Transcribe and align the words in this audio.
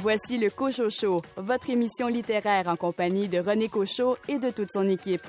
Voici 0.00 0.38
le 0.38 0.48
Cocho 0.48 0.90
Show, 0.90 1.22
votre 1.36 1.70
émission 1.70 2.06
littéraire 2.06 2.68
en 2.68 2.76
compagnie 2.76 3.26
de 3.26 3.40
René 3.40 3.68
Cochot 3.68 4.16
et 4.28 4.38
de 4.38 4.50
toute 4.50 4.70
son 4.70 4.88
équipe. 4.88 5.26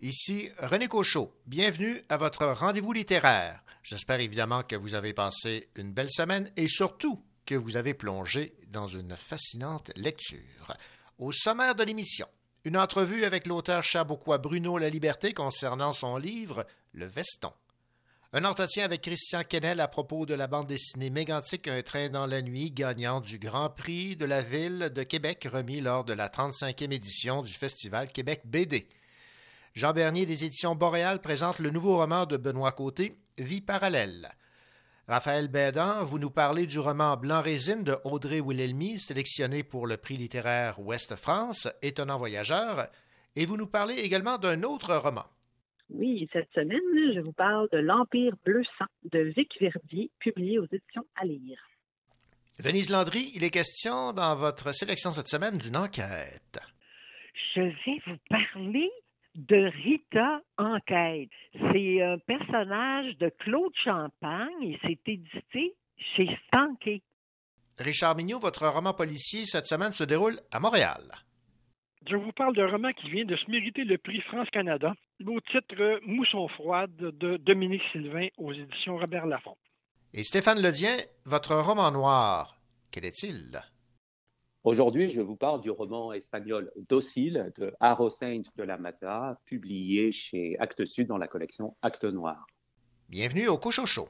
Ici 0.00 0.48
René 0.56 0.88
Cochot. 0.88 1.30
Bienvenue 1.44 2.02
à 2.08 2.16
votre 2.16 2.46
rendez-vous 2.46 2.94
littéraire. 2.94 3.62
J'espère 3.82 4.20
évidemment 4.20 4.62
que 4.62 4.76
vous 4.76 4.94
avez 4.94 5.12
passé 5.12 5.68
une 5.76 5.92
belle 5.92 6.10
semaine 6.10 6.50
et 6.56 6.66
surtout 6.66 7.22
que 7.44 7.54
vous 7.54 7.76
avez 7.76 7.92
plongé 7.92 8.54
dans 8.68 8.86
une 8.86 9.14
fascinante 9.16 9.90
lecture. 9.96 10.74
Au 11.18 11.30
sommaire 11.30 11.74
de 11.74 11.82
l'émission, 11.82 12.26
une 12.68 12.76
entrevue 12.76 13.24
avec 13.24 13.46
l'auteur 13.46 13.82
chabouquois 13.82 14.36
Bruno 14.36 14.76
La 14.76 14.90
Liberté 14.90 15.32
concernant 15.32 15.92
son 15.92 16.18
livre 16.18 16.66
Le 16.92 17.06
Veston. 17.06 17.50
Un 18.34 18.44
entretien 18.44 18.84
avec 18.84 19.00
Christian 19.00 19.42
Kennel 19.42 19.80
à 19.80 19.88
propos 19.88 20.26
de 20.26 20.34
la 20.34 20.48
bande 20.48 20.66
dessinée 20.66 21.08
mégantique 21.08 21.66
Un 21.66 21.80
train 21.80 22.10
dans 22.10 22.26
la 22.26 22.42
nuit, 22.42 22.70
gagnant 22.70 23.22
du 23.22 23.38
Grand 23.38 23.70
Prix 23.70 24.16
de 24.16 24.26
la 24.26 24.42
ville 24.42 24.90
de 24.94 25.02
Québec 25.02 25.48
remis 25.50 25.80
lors 25.80 26.04
de 26.04 26.12
la 26.12 26.28
35e 26.28 26.92
édition 26.92 27.40
du 27.40 27.54
Festival 27.54 28.12
Québec 28.12 28.42
BD. 28.44 28.86
Jean 29.74 29.94
Bernier 29.94 30.26
des 30.26 30.44
éditions 30.44 30.74
Boréal 30.74 31.22
présente 31.22 31.60
le 31.60 31.70
nouveau 31.70 31.96
roman 31.96 32.26
de 32.26 32.36
Benoît 32.36 32.72
Côté, 32.72 33.16
Vie 33.38 33.62
parallèle. 33.62 34.28
Raphaël 35.08 35.48
Bédan, 35.48 36.04
vous 36.04 36.18
nous 36.18 36.28
parlez 36.28 36.66
du 36.66 36.78
roman 36.78 37.16
Blanc 37.16 37.40
résine 37.40 37.82
de 37.82 37.96
Audrey 38.04 38.40
Wilhelmy, 38.40 38.98
sélectionné 38.98 39.62
pour 39.62 39.86
le 39.86 39.96
prix 39.96 40.18
littéraire 40.18 40.78
Ouest 40.80 41.16
France, 41.16 41.66
Étonnant 41.80 42.18
voyageur, 42.18 42.88
et 43.34 43.46
vous 43.46 43.56
nous 43.56 43.66
parlez 43.66 43.94
également 43.94 44.36
d'un 44.36 44.62
autre 44.64 44.94
roman. 44.94 45.24
Oui, 45.88 46.28
cette 46.30 46.50
semaine, 46.54 47.14
je 47.14 47.20
vous 47.20 47.32
parle 47.32 47.70
de 47.72 47.78
L'Empire 47.78 48.34
bleu 48.44 48.62
sang 48.78 48.84
de 49.10 49.32
Vic 49.34 49.50
Verdier, 49.58 50.10
publié 50.18 50.58
aux 50.58 50.66
éditions 50.66 51.06
à 51.16 51.24
lire. 51.24 51.58
Venise 52.58 52.90
Landry, 52.90 53.32
il 53.34 53.44
est 53.44 53.50
question 53.50 54.12
dans 54.12 54.36
votre 54.36 54.74
sélection 54.74 55.12
cette 55.12 55.28
semaine 55.28 55.56
d'une 55.56 55.78
enquête. 55.78 56.60
Je 57.54 57.62
vais 57.62 58.02
vous 58.06 58.18
parler 58.28 58.90
de 59.38 59.70
Rita 59.84 60.40
Enquête. 60.58 61.30
C'est 61.52 62.02
un 62.02 62.18
personnage 62.18 63.16
de 63.18 63.30
Claude 63.38 63.72
Champagne 63.84 64.62
et 64.62 64.78
c'est 64.82 64.98
édité 65.06 65.76
chez 66.16 66.28
Stanké. 66.46 67.02
Richard 67.78 68.16
Mignot, 68.16 68.40
votre 68.40 68.66
roman 68.66 68.92
policier 68.92 69.44
cette 69.44 69.66
semaine 69.66 69.92
se 69.92 70.02
déroule 70.02 70.40
à 70.50 70.58
Montréal. 70.58 71.02
Je 72.10 72.16
vous 72.16 72.32
parle 72.32 72.56
d'un 72.56 72.68
roman 72.68 72.90
qui 72.92 73.10
vient 73.10 73.24
de 73.24 73.36
se 73.36 73.48
mériter 73.48 73.84
le 73.84 73.98
prix 73.98 74.20
France-Canada, 74.22 74.94
au 75.24 75.40
titre 75.40 76.00
Mousson 76.04 76.48
froide 76.48 76.96
de 76.96 77.36
Dominique 77.36 77.82
Sylvain 77.92 78.26
aux 78.38 78.52
éditions 78.52 78.98
Robert 78.98 79.26
Laffont. 79.26 79.56
Et 80.14 80.24
Stéphane 80.24 80.60
Ledien, 80.60 80.96
votre 81.26 81.54
roman 81.54 81.92
noir, 81.92 82.56
quel 82.90 83.04
est-il? 83.04 83.60
Aujourd'hui, 84.64 85.08
je 85.08 85.20
vous 85.20 85.36
parle 85.36 85.60
du 85.60 85.70
roman 85.70 86.12
espagnol 86.12 86.70
Docile 86.88 87.52
de 87.56 87.72
Haro 87.78 88.10
Sainz 88.10 88.52
de 88.56 88.64
la 88.64 88.76
Maza, 88.76 89.38
publié 89.44 90.10
chez 90.10 90.56
Actes 90.58 90.84
Sud 90.84 91.06
dans 91.06 91.16
la 91.16 91.28
collection 91.28 91.76
Actes 91.80 92.04
Noir. 92.04 92.44
Bienvenue 93.08 93.46
au 93.46 93.56
Cochocho. 93.56 94.08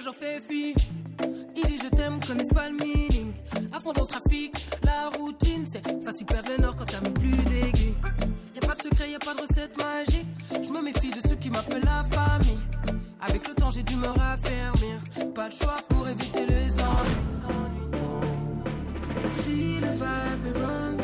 J'en 0.00 0.12
fais 0.12 0.40
fi. 0.40 0.74
Il 1.56 1.62
dit 1.62 1.78
je 1.82 1.88
t'aime, 1.88 2.18
connaissent 2.20 2.48
pas 2.48 2.68
le 2.68 2.76
meaning? 2.76 3.32
À 3.72 3.80
fond 3.80 3.92
dans 3.92 4.02
le 4.02 4.08
trafic, 4.08 4.52
la 4.82 5.08
routine, 5.10 5.64
c'est 5.66 5.82
facile 6.04 6.26
perdre 6.26 6.48
le 6.56 6.62
nord 6.62 6.76
quand 6.76 6.86
t'as 6.86 7.00
mis 7.00 7.10
plus 7.10 7.30
d'aiguilles. 7.30 7.94
Y 8.54 8.58
a 8.58 8.60
pas 8.66 8.74
de 8.74 8.82
secret, 8.82 9.10
y 9.10 9.14
a 9.14 9.18
pas 9.18 9.34
de 9.34 9.40
recette 9.40 9.76
magique. 9.78 10.26
Je 10.50 10.70
me 10.70 10.82
méfie 10.82 11.10
de 11.10 11.20
ceux 11.28 11.36
qui 11.36 11.50
m'appellent 11.50 11.84
la 11.84 12.02
famille. 12.04 12.58
Avec 13.20 13.48
le 13.48 13.54
temps, 13.54 13.70
j'ai 13.70 13.82
dû 13.82 13.96
me 13.96 14.08
raffermir. 14.08 15.00
Pas 15.34 15.48
de 15.48 15.54
choix 15.54 15.78
pour 15.88 16.08
éviter 16.08 16.46
les 16.46 16.80
ennuis. 16.80 17.94
Si 19.32 19.80
le 19.80 19.90
vibe 19.92 20.46
est 20.46 20.58
wrong, 20.58 20.94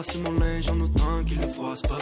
repasser 0.00 0.18
mon 0.20 0.38
linge 0.38 0.68
en 0.70 0.80
autant 0.80 1.24
qu'ils 1.26 1.40
le 1.40 1.48
froissent 1.48 1.82
pas. 1.82 2.00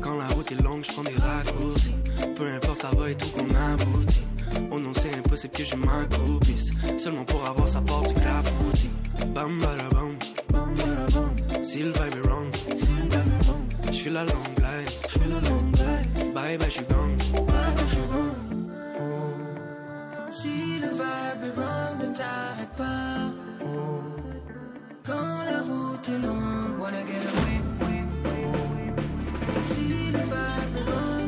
Quand 0.00 0.16
la 0.16 0.26
route 0.28 0.52
est 0.52 0.62
longue, 0.62 0.84
je 0.84 0.92
prends 0.92 1.02
des 1.02 1.16
raccourcis. 1.16 1.94
Peu 2.36 2.52
importe, 2.54 2.80
ça 2.82 2.90
va 2.96 3.10
et 3.10 3.16
tout 3.16 3.28
qu'on 3.30 3.52
aboutit. 3.54 4.22
Oh 4.70 4.78
non, 4.78 4.92
c'est 4.94 5.14
impossible 5.18 5.54
que 5.54 5.64
je 5.64 5.76
m'accroupisse. 5.76 6.70
Seulement 6.98 7.24
pour 7.24 7.44
avoir 7.46 7.68
sa 7.68 7.80
part 7.80 8.02
du 8.02 8.14
graffiti. 8.14 8.90
Bam, 9.34 9.58
bam, 9.58 10.16
bam, 10.52 10.74
bam. 10.76 11.62
Si 11.62 11.80
le 11.80 11.90
vibe 11.90 12.16
est 12.16 12.28
wrong, 12.28 12.50
je 13.86 13.92
suis 13.92 14.10
la 14.10 14.24
longue 14.24 14.58
life. 14.58 15.00
Je 15.08 15.18
suis 15.18 15.28
la 15.28 15.40
longue 15.40 15.76
life. 15.76 16.32
Bye 16.32 16.58
bye, 16.58 16.68
je 16.68 16.72
suis 16.72 16.84
gone. 16.84 17.16
Si 20.30 20.80
wrong, 21.56 21.98
ne 22.00 22.16
t'arrête 22.16 22.76
pas. 22.76 23.13
Quand 26.06 26.12
la 26.12 26.18
route 26.18 26.24
est 26.24 26.26
longue, 26.26 26.80
wanna 26.80 27.02
get 27.06 27.24
away. 27.32 27.60
Si 29.62 30.12
le 30.12 30.18
vibe 30.18 31.23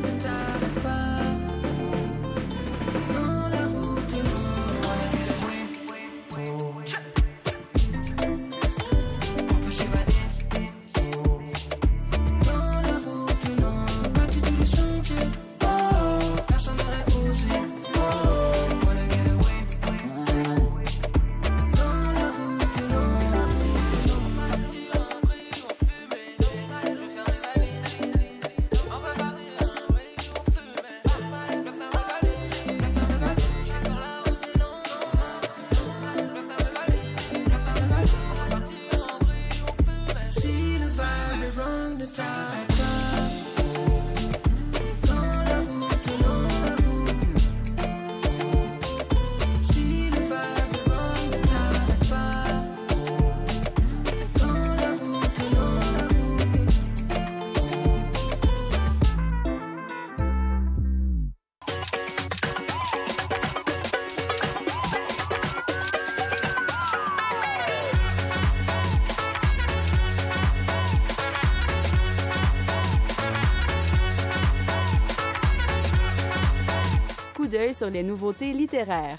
les 77.89 78.03
nouveautés 78.03 78.53
littéraires. 78.53 79.17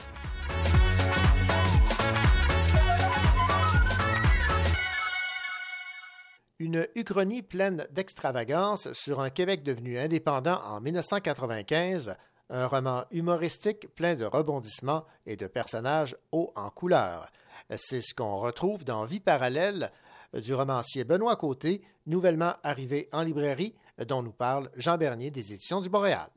Une 6.59 6.89
uchronie 6.97 7.43
pleine 7.43 7.87
d'extravagance 7.93 8.93
sur 8.93 9.21
un 9.21 9.31
Québec 9.31 9.63
devenu 9.63 9.97
indépendant 9.97 10.61
en 10.65 10.81
1995, 10.81 12.17
un 12.51 12.67
roman 12.67 13.05
humoristique 13.13 13.95
plein 13.95 14.17
de 14.17 14.25
rebondissements 14.25 15.05
et 15.25 15.37
de 15.37 15.47
personnages 15.47 16.17
hauts 16.33 16.53
en 16.57 16.71
couleur. 16.71 17.31
C'est 17.77 18.01
ce 18.01 18.13
qu'on 18.13 18.39
retrouve 18.39 18.85
dans 18.85 19.05
Vie 19.05 19.21
parallèle 19.21 19.93
du 20.35 20.53
romancier 20.53 21.05
Benoît 21.05 21.37
Côté, 21.37 21.83
nouvellement 22.07 22.55
arrivé 22.65 23.09
en 23.13 23.23
librairie, 23.23 23.75
dont 24.07 24.23
nous 24.23 24.33
parle 24.33 24.71
Jean 24.77 24.99
Bernier 24.99 25.31
des 25.31 25.53
éditions 25.53 25.81
du 25.81 25.89
Boréal 25.89 26.31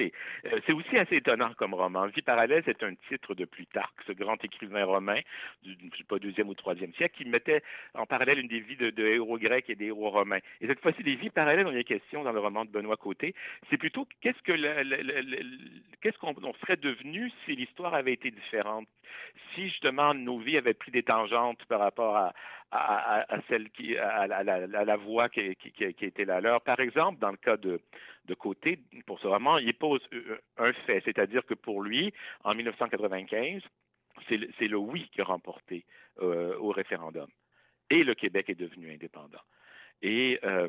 euh, 0.00 0.60
c'est 0.66 0.72
aussi 0.72 0.96
assez 0.98 1.16
étonnant 1.16 1.52
comme 1.54 1.74
roman. 1.74 2.06
Vie 2.06 2.22
parallèle, 2.22 2.62
c'est 2.64 2.82
un 2.82 2.94
titre 3.08 3.34
de 3.34 3.44
Plutarque, 3.44 4.00
ce 4.06 4.12
grand 4.12 4.42
écrivain 4.44 4.84
romain 4.84 5.20
du 5.62 6.04
pas 6.04 6.18
deuxième 6.18 6.48
ou 6.48 6.54
troisième 6.54 6.92
siècle, 6.94 7.16
qui 7.16 7.28
mettait 7.28 7.62
en 7.94 8.06
parallèle 8.06 8.38
une 8.38 8.48
des 8.48 8.60
vies 8.60 8.76
de, 8.76 9.06
héros 9.06 9.38
grecs 9.38 9.68
et 9.68 9.74
des 9.74 9.86
héros 9.86 10.10
romains. 10.10 10.38
Et 10.60 10.66
cette 10.66 10.80
fois-ci, 10.80 11.02
les 11.02 11.16
vies 11.16 11.30
parallèles 11.30 11.64
dont 11.64 11.72
il 11.72 11.78
est 11.78 11.84
question 11.84 12.22
dans 12.22 12.32
le 12.32 12.40
roman 12.40 12.64
de 12.64 12.70
Benoît 12.70 12.96
Côté, 12.96 13.34
c'est 13.68 13.76
plutôt 13.76 14.08
qu'est-ce 14.20 14.40
que 14.42 14.52
qu'est-ce 16.00 16.18
qu'on 16.18 16.54
serait 16.54 16.76
devenu 16.76 17.30
si 17.44 17.54
l'histoire 17.56 17.94
avait 17.94 18.14
été 18.14 18.30
différente, 18.30 18.88
si 19.54 19.68
justement 19.68 20.14
nos 20.14 20.38
vies 20.38 20.56
avaient 20.56 20.74
pris 20.74 20.90
des 20.90 21.02
tangentes 21.02 21.64
par 21.66 21.80
rapport 21.80 22.16
à, 22.16 22.32
celle 23.48 23.70
qui, 23.70 23.96
à, 23.96 24.26
la 24.26 24.96
voie 24.96 25.28
qui, 25.28 25.40
était 25.40 26.24
la 26.24 26.40
leur. 26.40 26.60
Par 26.62 26.80
exemple, 26.80 27.18
dans 27.20 27.30
le 27.30 27.36
cas 27.36 27.56
de, 27.56 27.80
de 28.26 28.34
Côté, 28.34 28.78
pour 29.06 29.20
ce 29.20 29.26
roman, 29.26 29.58
il 29.58 29.74
pose 29.74 30.00
euh, 30.12 30.38
un 30.58 30.72
fait, 30.72 31.02
c'est-à-dire 31.04 31.44
que 31.46 31.54
pour 31.54 31.82
lui, 31.82 32.12
en 32.44 32.54
1995, 32.54 33.62
c'est 34.28 34.68
le, 34.68 34.76
oui 34.76 35.08
qui 35.12 35.20
a 35.20 35.24
remporté 35.24 35.84
euh, 36.20 36.56
au 36.58 36.70
référendum. 36.70 37.28
Et 37.90 38.02
le 38.02 38.14
Québec 38.14 38.48
est 38.48 38.58
devenu 38.58 38.92
indépendant. 38.92 39.42
Et 40.02 40.38
euh, 40.44 40.68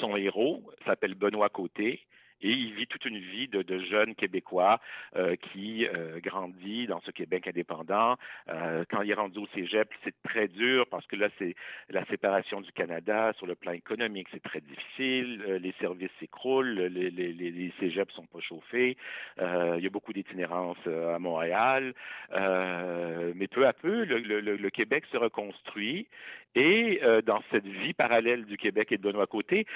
son 0.00 0.16
héros 0.16 0.62
s'appelle 0.84 1.14
Benoît 1.14 1.48
Côté 1.48 2.06
et 2.42 2.50
il 2.50 2.74
vit 2.74 2.86
toute 2.86 3.04
une 3.04 3.18
vie 3.18 3.48
de, 3.48 3.62
de 3.62 3.78
jeune 3.80 4.14
Québécois 4.14 4.80
euh, 5.16 5.36
qui 5.36 5.86
euh, 5.86 6.20
grandit 6.20 6.86
dans 6.86 7.00
ce 7.00 7.10
Québec 7.10 7.46
indépendant. 7.46 8.16
Euh, 8.48 8.84
quand 8.90 9.02
il 9.02 9.10
est 9.10 9.14
rendu 9.14 9.38
au 9.38 9.46
cégep, 9.54 9.88
c'est 10.04 10.14
très 10.22 10.48
dur 10.48 10.86
parce 10.90 11.06
que 11.06 11.16
là, 11.16 11.28
c'est 11.38 11.54
la 11.88 12.04
séparation 12.06 12.60
du 12.60 12.72
Canada 12.72 13.32
sur 13.36 13.46
le 13.46 13.54
plan 13.54 13.72
économique, 13.72 14.28
c'est 14.32 14.42
très 14.42 14.60
difficile. 14.60 15.42
Euh, 15.48 15.58
les 15.58 15.74
services 15.80 16.10
s'écroulent, 16.18 16.80
les, 16.80 17.10
les, 17.10 17.32
les 17.32 17.72
cégeps 17.80 18.12
sont 18.14 18.26
pas 18.26 18.40
chauffés. 18.40 18.96
Euh, 19.40 19.74
il 19.78 19.84
y 19.84 19.86
a 19.86 19.90
beaucoup 19.90 20.12
d'itinérance 20.12 20.78
à 20.86 21.18
Montréal. 21.18 21.94
mais 22.32 23.48
peu 23.48 23.66
à 23.66 23.72
peu, 23.72 24.04
le, 24.04 24.18
le, 24.18 24.40
le 24.40 24.70
Québec 24.70 25.04
se 25.10 25.16
reconstruit 25.16 26.06
et 26.54 27.00
euh, 27.02 27.22
dans 27.22 27.42
cette 27.50 27.66
vie 27.66 27.92
parallèle 27.92 28.44
du 28.44 28.56
Québec 28.56 28.92
et 28.92 28.98
de 28.98 29.02
Benoît 29.02 29.26
Côté, 29.26 29.66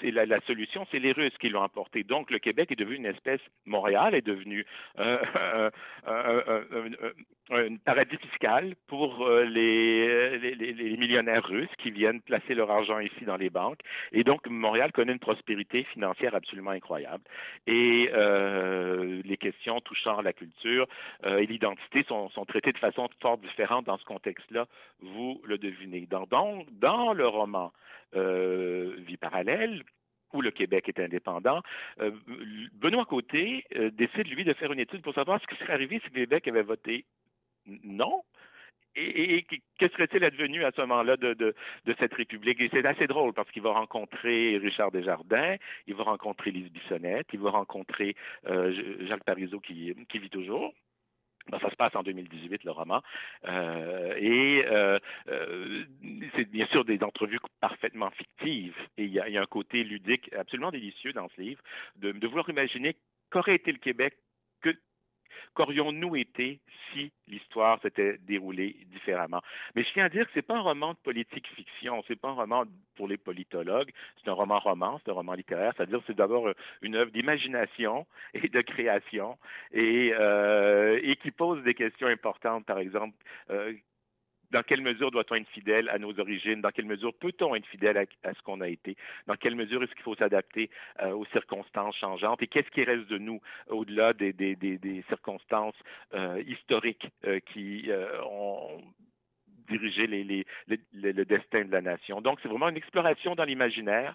c'est 0.00 0.10
la, 0.10 0.26
la, 0.26 0.40
solution, 0.42 0.86
c'est 0.90 0.98
les 0.98 1.12
Russes 1.12 1.36
qui 1.40 1.48
l'ont 1.48 1.62
emporté. 1.62 2.04
Donc 2.04 2.30
le 2.30 2.38
Québec 2.38 2.70
est 2.72 2.76
devenu 2.76 2.96
une 2.96 3.06
espèce, 3.06 3.40
Montréal 3.64 4.14
est 4.14 4.26
devenu 4.26 4.66
un, 4.98 5.70
un 7.50 7.76
paradis 7.76 8.16
fiscal 8.16 8.74
pour 8.86 9.26
euh, 9.26 9.44
les, 9.44 10.38
les, 10.54 10.96
millionnaires 10.96 11.44
russes 11.44 11.74
qui 11.78 11.90
viennent 11.90 12.20
placer 12.20 12.54
leur 12.54 12.70
argent 12.70 12.98
ici 13.00 13.24
dans 13.24 13.36
les 13.36 13.50
banques. 13.50 13.80
Et 14.12 14.24
donc 14.24 14.46
Montréal 14.46 14.92
connaît 14.92 15.12
une 15.12 15.18
prospérité 15.18 15.84
financière 15.84 16.34
absolument 16.34 16.70
incroyable. 16.70 17.22
Et 17.66 18.10
euh, 18.14 19.20
les 19.24 19.36
questions 19.36 19.80
touchant 19.80 20.22
la 20.22 20.32
culture 20.32 20.86
euh, 21.26 21.38
et 21.38 21.46
l'identité 21.46 22.04
sont, 22.04 22.30
sont 22.30 22.44
traitées 22.44 22.72
de 22.72 22.78
façon 22.78 23.08
fort 23.20 23.38
différente 23.38 23.84
dans 23.84 23.98
ce 23.98 24.04
contexte-là. 24.04 24.66
Vous 25.00 25.40
le 25.44 25.58
devinez. 25.58 25.93
Dans, 26.02 26.26
dans, 26.72 27.12
le 27.12 27.26
roman 27.26 27.72
euh, 28.14 28.94
Vie 28.98 29.16
parallèle, 29.16 29.82
où 30.32 30.42
le 30.42 30.50
Québec 30.50 30.88
est 30.88 31.00
indépendant, 31.00 31.62
euh, 32.00 32.10
Benoît 32.74 33.04
Côté 33.04 33.64
euh, 33.76 33.90
décide, 33.90 34.28
lui, 34.28 34.44
de 34.44 34.52
faire 34.52 34.72
une 34.72 34.80
étude 34.80 35.02
pour 35.02 35.14
savoir 35.14 35.40
ce 35.40 35.46
qui 35.46 35.56
serait 35.56 35.72
arrivé 35.72 36.00
si 36.00 36.06
le 36.06 36.26
Québec 36.26 36.48
avait 36.48 36.62
voté 36.62 37.04
non. 37.84 38.22
Et, 38.96 39.44
que 39.80 39.88
serait-il 39.88 40.22
advenu 40.22 40.64
à 40.64 40.70
ce 40.70 40.80
moment-là 40.82 41.16
de, 41.16 41.54
cette 41.98 42.14
République? 42.14 42.60
Et 42.60 42.68
c'est 42.72 42.86
assez 42.86 43.08
drôle 43.08 43.32
parce 43.32 43.50
qu'il 43.50 43.62
va 43.62 43.72
rencontrer 43.72 44.56
Richard 44.58 44.92
Desjardins, 44.92 45.56
il 45.88 45.94
va 45.96 46.04
rencontrer 46.04 46.52
Lise 46.52 46.70
Bissonnette, 46.70 47.26
il 47.32 47.40
va 47.40 47.50
rencontrer 47.50 48.14
Jacques 48.44 49.24
Parizeau 49.24 49.58
qui, 49.58 49.96
qui 50.08 50.18
vit 50.20 50.30
toujours. 50.30 50.72
Ben, 51.50 51.58
ça 51.58 51.70
se 51.70 51.76
passe 51.76 51.94
en 51.94 52.02
2018, 52.02 52.64
le 52.64 52.70
roman. 52.70 53.02
Euh, 53.46 54.14
et 54.16 54.64
euh, 54.66 54.98
euh, 55.28 55.84
c'est 56.34 56.50
bien 56.50 56.66
sûr 56.68 56.84
des 56.84 57.02
entrevues 57.02 57.38
parfaitement 57.60 58.10
fictives. 58.10 58.76
Et 58.96 59.04
il 59.04 59.12
y 59.12 59.20
a, 59.20 59.40
un 59.40 59.46
côté 59.46 59.84
ludique 59.84 60.32
absolument 60.34 60.70
délicieux 60.70 61.12
dans 61.12 61.28
ce 61.36 61.40
livre, 61.40 61.62
de, 61.96 62.26
vouloir 62.26 62.48
imaginer 62.48 62.96
qu'aurait 63.30 63.56
été 63.56 63.72
le 63.72 63.78
Québec, 63.78 64.16
qu'aurions-nous 65.54 66.16
été 66.16 66.60
si 66.92 67.12
l'histoire 67.28 67.80
s'était 67.82 68.18
déroulée 68.18 68.76
différemment? 68.92 69.40
Mais 69.74 69.84
je 69.84 69.92
tiens 69.92 70.06
à 70.06 70.08
dire 70.08 70.26
que 70.26 70.30
c'est 70.34 70.42
pas 70.42 70.56
un 70.56 70.60
roman 70.60 70.92
de 70.92 70.98
politique 70.98 71.46
fiction, 71.54 72.02
c'est 72.06 72.20
pas 72.20 72.28
un 72.28 72.34
roman 72.34 72.64
pour 72.96 73.08
les 73.08 73.16
politologues, 73.16 73.90
c'est 74.22 74.30
un 74.30 74.34
roman 74.34 74.58
roman, 74.58 75.00
c'est 75.04 75.10
un 75.10 75.14
roman 75.14 75.34
littéraire, 75.34 75.72
c'est-à-dire 75.76 76.00
c'est 76.06 76.16
d'abord 76.16 76.48
une 76.82 76.96
œuvre 76.96 77.10
d'imagination 77.10 78.06
et 78.34 78.48
de 78.48 78.60
création 78.60 79.38
et, 79.72 80.12
euh, 80.14 81.00
et 81.02 81.16
qui 81.16 81.30
pose 81.30 81.62
des 81.64 81.74
questions 81.74 82.08
importantes, 82.08 82.66
par 82.66 82.78
exemple, 82.78 83.16
euh, 83.50 83.72
dans 84.54 84.62
quelle 84.62 84.82
mesure 84.82 85.10
doit-on 85.10 85.34
être 85.34 85.48
fidèle 85.48 85.88
à 85.88 85.98
nos 85.98 86.18
origines? 86.20 86.60
Dans 86.60 86.70
quelle 86.70 86.86
mesure 86.86 87.12
peut-on 87.12 87.56
être 87.56 87.66
fidèle 87.66 87.98
à, 87.98 88.34
ce 88.34 88.42
qu'on 88.42 88.60
a 88.60 88.68
été? 88.68 88.96
Dans 89.26 89.34
quelle 89.34 89.56
mesure 89.56 89.82
est-ce 89.82 89.92
qu'il 89.94 90.04
faut 90.04 90.14
s'adapter 90.14 90.70
euh, 91.02 91.10
aux 91.10 91.26
circonstances 91.26 91.96
changeantes? 91.96 92.40
Et 92.40 92.46
qu'est-ce 92.46 92.70
qui 92.70 92.84
reste 92.84 93.08
de 93.08 93.18
nous 93.18 93.40
au-delà 93.66 94.12
des, 94.12 95.04
circonstances 95.08 95.74
euh, 96.14 96.40
historiques 96.46 97.08
euh, 97.26 97.40
qui 97.52 97.90
ont 98.30 98.80
dirigé 99.68 100.06
les, 100.06 100.46
le 100.92 101.24
destin 101.24 101.64
de 101.64 101.72
la 101.72 101.80
nation? 101.80 102.20
Donc, 102.20 102.38
c'est 102.40 102.48
vraiment 102.48 102.68
une 102.68 102.76
exploration 102.76 103.34
dans 103.34 103.44
l'imaginaire, 103.44 104.14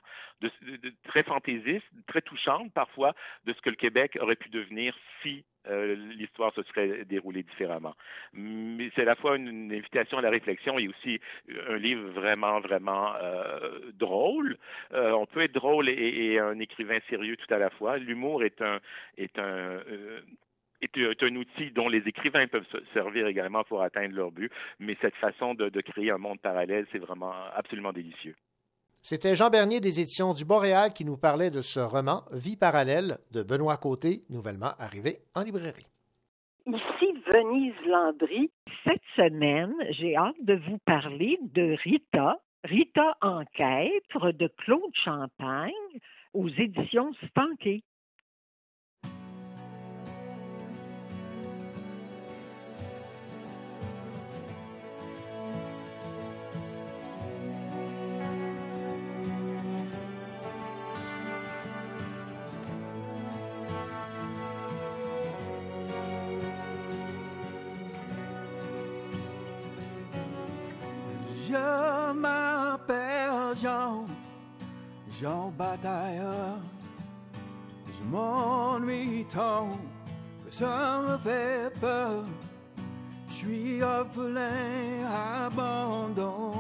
très 1.03 1.23
fantaisiste, 1.23 1.85
très 2.07 2.21
touchante 2.21 2.71
parfois, 2.73 3.13
de 3.43 3.51
ce 3.51 3.59
que 3.59 3.71
le 3.71 3.75
Québec 3.75 4.17
aurait 4.21 4.37
pu 4.37 4.47
devenir 4.47 4.95
si 5.21 5.43
euh, 5.69 5.95
l'histoire 5.95 6.53
se 6.53 6.63
serait 6.63 7.05
déroulée 7.05 7.43
différemment. 7.43 7.95
Mais 8.33 8.89
c'est 8.95 9.03
à 9.03 9.05
la 9.05 9.15
fois 9.15 9.35
une, 9.35 9.71
invitation 9.71 10.17
à 10.17 10.21
la 10.21 10.29
réflexion 10.29 10.79
et 10.79 10.87
aussi 10.87 11.19
un 11.67 11.77
livre 11.77 12.09
vraiment, 12.09 12.59
vraiment 12.59 13.13
euh, 13.15 13.91
drôle. 13.93 14.57
Euh, 14.93 15.11
on 15.11 15.25
peut 15.25 15.41
être 15.41 15.53
drôle 15.53 15.89
et, 15.89 16.39
un 16.39 16.59
écrivain 16.59 16.99
sérieux 17.09 17.37
tout 17.37 17.53
à 17.53 17.57
la 17.57 17.69
fois. 17.69 17.97
L'humour 17.97 18.43
est 18.43 18.61
un 18.61 18.79
est 19.17 19.37
un 19.39 19.79
est, 20.81 21.23
un 21.23 21.35
outil 21.35 21.71
dont 21.71 21.89
les 21.89 22.07
écrivains 22.07 22.47
peuvent 22.47 22.67
se 22.71 22.77
servir 22.93 23.27
également 23.27 23.63
pour 23.63 23.81
atteindre 23.81 24.15
leur 24.15 24.31
but, 24.31 24.51
mais 24.79 24.95
cette 25.01 25.15
façon 25.15 25.53
de 25.53 25.81
créer 25.81 26.11
un 26.11 26.17
monde 26.17 26.39
parallèle, 26.39 26.85
c'est 26.91 26.99
vraiment 26.99 27.33
absolument 27.53 27.91
délicieux. 27.91 28.35
C'était 29.01 29.35
Jean 29.35 29.49
Bernier 29.49 29.79
des 29.79 30.01
éditions 30.01 30.33
du 30.33 30.45
Boréal 30.45 30.93
qui 30.93 31.05
nous 31.05 31.17
parlait 31.17 31.51
de 31.51 31.61
ce 31.61 31.79
roman 31.79 32.23
Vie 32.31 32.57
parallèle 32.57 33.17
de 33.31 33.43
Benoît 33.43 33.77
Côté, 33.77 34.23
nouvellement 34.29 34.71
arrivé 34.77 35.19
en 35.35 35.43
librairie. 35.43 35.87
Ici 36.67 37.13
Venise 37.33 37.73
Landry. 37.87 38.51
Cette 38.83 39.01
semaine, 39.15 39.73
j'ai 39.91 40.15
hâte 40.15 40.35
de 40.41 40.55
vous 40.67 40.77
parler 40.85 41.39
de 41.41 41.75
Rita, 41.83 42.37
Rita 42.63 43.17
Enquête 43.21 44.37
de 44.37 44.47
Claude 44.57 44.93
Champagne 45.03 45.71
aux 46.33 46.49
éditions 46.49 47.11
Stanké. 47.29 47.83
Jean 75.21 75.51
Batailleur. 75.57 76.59
Je 77.87 78.03
m'ennuie 78.09 79.25
tant 79.25 79.67
que 80.45 80.51
ça 80.53 81.01
me 81.05 81.17
fait 81.17 81.69
peur. 81.81 82.23
Je 83.27 83.33
suis 83.33 83.83
orphelin, 83.83 85.05
abandonné. 85.45 86.57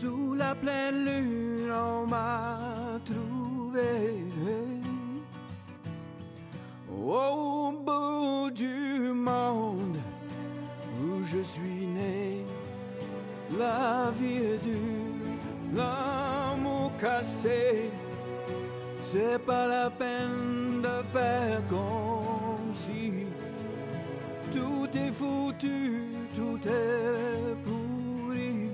Sous 0.00 0.34
la 0.34 0.56
pleine 0.56 1.04
lune, 1.04 1.70
on 1.70 2.06
m'a 2.06 2.58
trouvé. 3.04 4.24
Au 6.90 7.70
bout 7.70 8.50
du 8.50 9.12
monde 9.12 9.98
où 11.00 11.24
je 11.24 11.42
suis 11.42 11.86
né, 11.86 12.44
la 13.56 14.10
vie 14.18 14.38
est 14.52 14.58
dure, 14.64 15.03
l'amour 15.74 16.92
cassé. 17.00 17.90
C'est 19.04 19.38
pas 19.38 19.66
la 19.66 19.90
peine 19.90 20.82
de 20.82 20.96
faire 21.12 21.60
comme 21.68 22.72
si 22.74 23.26
tout 24.52 24.88
est 24.94 25.12
foutu, 25.12 26.04
tout 26.36 26.60
est 26.68 27.54
pourri. 27.64 28.70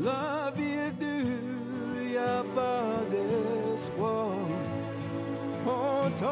La 0.00 0.52
vie 0.56 0.78
est 0.86 0.96
dure, 0.98 2.02
y 2.02 2.16
a 2.16 2.42
pas 2.54 3.00
d'espoir. 3.10 4.32
Quand 5.64 6.24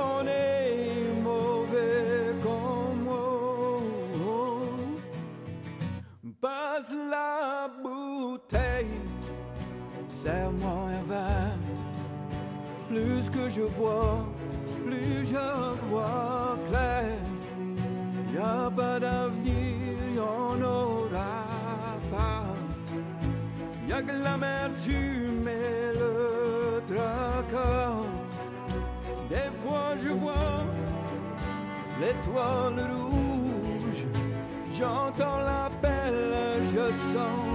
je 13.58 13.64
bois, 13.78 14.24
plus 14.84 15.26
je 15.26 15.88
vois 15.88 16.56
clair. 16.68 17.16
Y 18.32 18.38
a 18.38 18.70
pas 18.70 19.00
d'avenir, 19.00 19.96
y'en 20.16 20.62
aura 20.62 21.46
pas. 22.12 22.44
Y 23.88 23.92
a 23.92 24.02
que 24.02 24.12
l'amertume 24.12 25.48
et 25.48 25.98
le 26.00 26.82
tracas. 26.86 28.06
Des 29.28 29.50
fois 29.62 29.90
je 30.02 30.10
vois 30.22 30.64
l'étoile 32.00 32.86
rouge, 33.10 34.04
j'entends 34.72 35.40
l'appel, 35.48 36.14
je 36.72 36.86
sens 37.12 37.47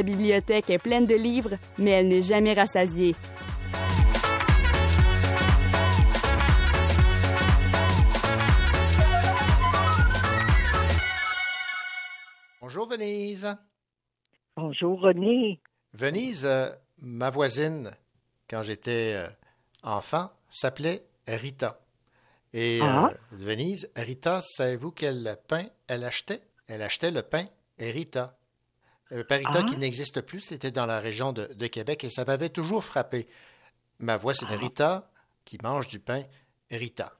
Sa 0.00 0.04
bibliothèque 0.04 0.70
est 0.70 0.78
pleine 0.78 1.04
de 1.04 1.14
livres, 1.14 1.58
mais 1.76 1.90
elle 1.90 2.08
n'est 2.08 2.22
jamais 2.22 2.54
rassasiée. 2.54 3.14
Bonjour 12.60 12.88
Venise. 12.88 13.56
Bonjour 14.56 15.00
René. 15.00 15.60
Venise, 15.94 16.44
euh, 16.44 16.70
ma 16.98 17.30
voisine, 17.30 17.90
quand 18.48 18.62
j'étais 18.62 19.14
euh, 19.16 19.28
enfant, 19.82 20.30
s'appelait 20.50 21.04
Rita. 21.26 21.80
Et 22.52 22.80
Ah. 22.82 23.10
euh, 23.10 23.16
Venise, 23.32 23.90
Rita, 23.96 24.40
savez-vous 24.42 24.90
quel 24.92 25.36
pain 25.48 25.64
elle 25.88 26.04
achetait? 26.04 26.42
Elle 26.66 26.82
achetait 26.82 27.10
le 27.10 27.22
pain 27.22 27.44
Rita. 27.78 28.36
Le 29.10 29.24
pain 29.24 29.36
Rita 29.38 29.50
Ah. 29.58 29.62
qui 29.64 29.76
n'existe 29.76 30.20
plus, 30.20 30.40
c'était 30.40 30.70
dans 30.70 30.86
la 30.86 31.00
région 31.00 31.32
de, 31.32 31.46
de 31.52 31.66
Québec 31.66 32.04
et 32.04 32.10
ça 32.10 32.24
m'avait 32.24 32.48
toujours 32.48 32.84
frappé. 32.84 33.26
Ma 33.98 34.16
voix, 34.16 34.34
c'est 34.34 34.46
Ah. 34.48 34.56
Rita 34.56 35.10
qui 35.44 35.58
mange 35.62 35.88
du 35.88 35.98
pain 36.00 36.22
Rita. 36.70 37.12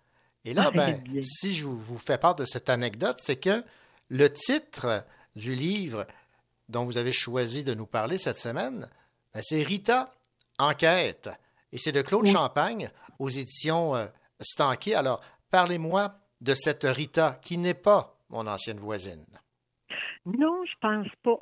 Et 0.45 0.55
là, 0.55 0.67
Ah, 0.69 0.71
ben, 0.71 1.03
si 1.23 1.55
je 1.55 1.65
vous, 1.65 1.77
vous 1.79 1.99
fais 1.99 2.17
part 2.19 2.35
de 2.37 2.45
cette 2.45 2.71
anecdote, 2.71 3.19
c'est 3.21 3.37
que 3.37 3.65
le 4.09 4.33
titre 4.33 5.05
du 5.37 5.55
livre 5.55 6.07
dont 6.69 6.85
vous 6.85 6.97
avez 6.97 7.13
choisi 7.13 7.65
de 7.65 7.75
nous 7.75 7.87
parler 7.87 8.19
cette 8.19 8.39
semaine, 8.39 8.89
ben, 9.35 9.41
c'est 9.43 9.63
Rita 9.63 10.15
Enquête. 10.59 11.29
Et 11.73 11.79
c'est 11.79 11.93
de 11.93 12.03
Claude 12.03 12.25
Oui. 12.27 12.33
Champagne 12.33 12.89
aux 13.19 13.31
éditions 13.31 13.95
euh, 13.97 14.07
Stanquet. 14.41 14.95
Alors, 14.95 15.21
parlez-moi 15.51 16.15
de 16.41 16.55
cette 16.55 16.85
Rita 16.85 17.39
qui 17.43 17.59
n'est 17.59 17.75
pas 17.75 18.17
mon 18.29 18.47
ancienne 18.47 18.79
voisine. 18.79 19.25
Non, 20.27 20.63
je 20.65 20.73
pense 20.81 21.07
pas. 21.23 21.37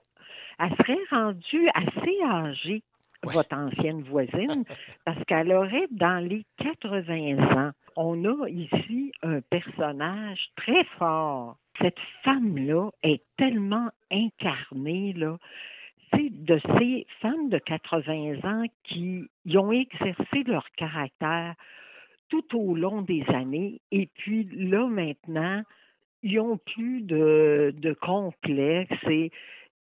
Elle 0.59 0.71
serait 0.77 0.99
rendue 1.11 1.69
assez 1.75 2.23
âgée, 2.25 2.83
Ouais. 3.27 3.35
votre 3.35 3.57
ancienne 3.57 4.03
voisine, 4.03 4.65
parce 5.05 5.23
qu'elle 5.25 5.53
aurait 5.53 5.89
dans 5.91 6.25
les 6.25 6.45
80 6.59 7.39
ans. 7.57 7.73
on 7.97 8.25
a 8.25 8.49
ici 8.49 9.11
un 9.25 9.41
personnage 9.41 10.39
très 10.57 10.85
fort. 10.99 11.57
Cette 11.81 11.99
femme-là 12.23 12.91
est 13.03 13.23
tellement 13.37 13.91
incarnée, 14.13 15.13
là. 15.15 15.37
C'est 16.15 16.31
de 16.31 16.61
ces 16.79 17.07
femmes 17.21 17.49
de 17.51 17.59
80 17.59 18.39
ans 18.45 18.65
qui 18.85 19.25
y 19.45 19.59
ont 19.59 19.73
exercé 19.73 20.45
leur 20.47 20.65
caractère 20.77 21.55
tout 22.29 22.57
au 22.57 22.75
long 22.77 23.03
des 23.03 23.25
années. 23.35 23.81
Et 23.91 24.07
puis 24.15 24.45
là, 24.53 24.87
maintenant, 24.87 25.63
ils 26.23 26.39
ont 26.41 26.57
plus 26.57 27.03
de, 27.03 27.75
de 27.77 27.93
complexe 27.95 28.97
et 29.11 29.31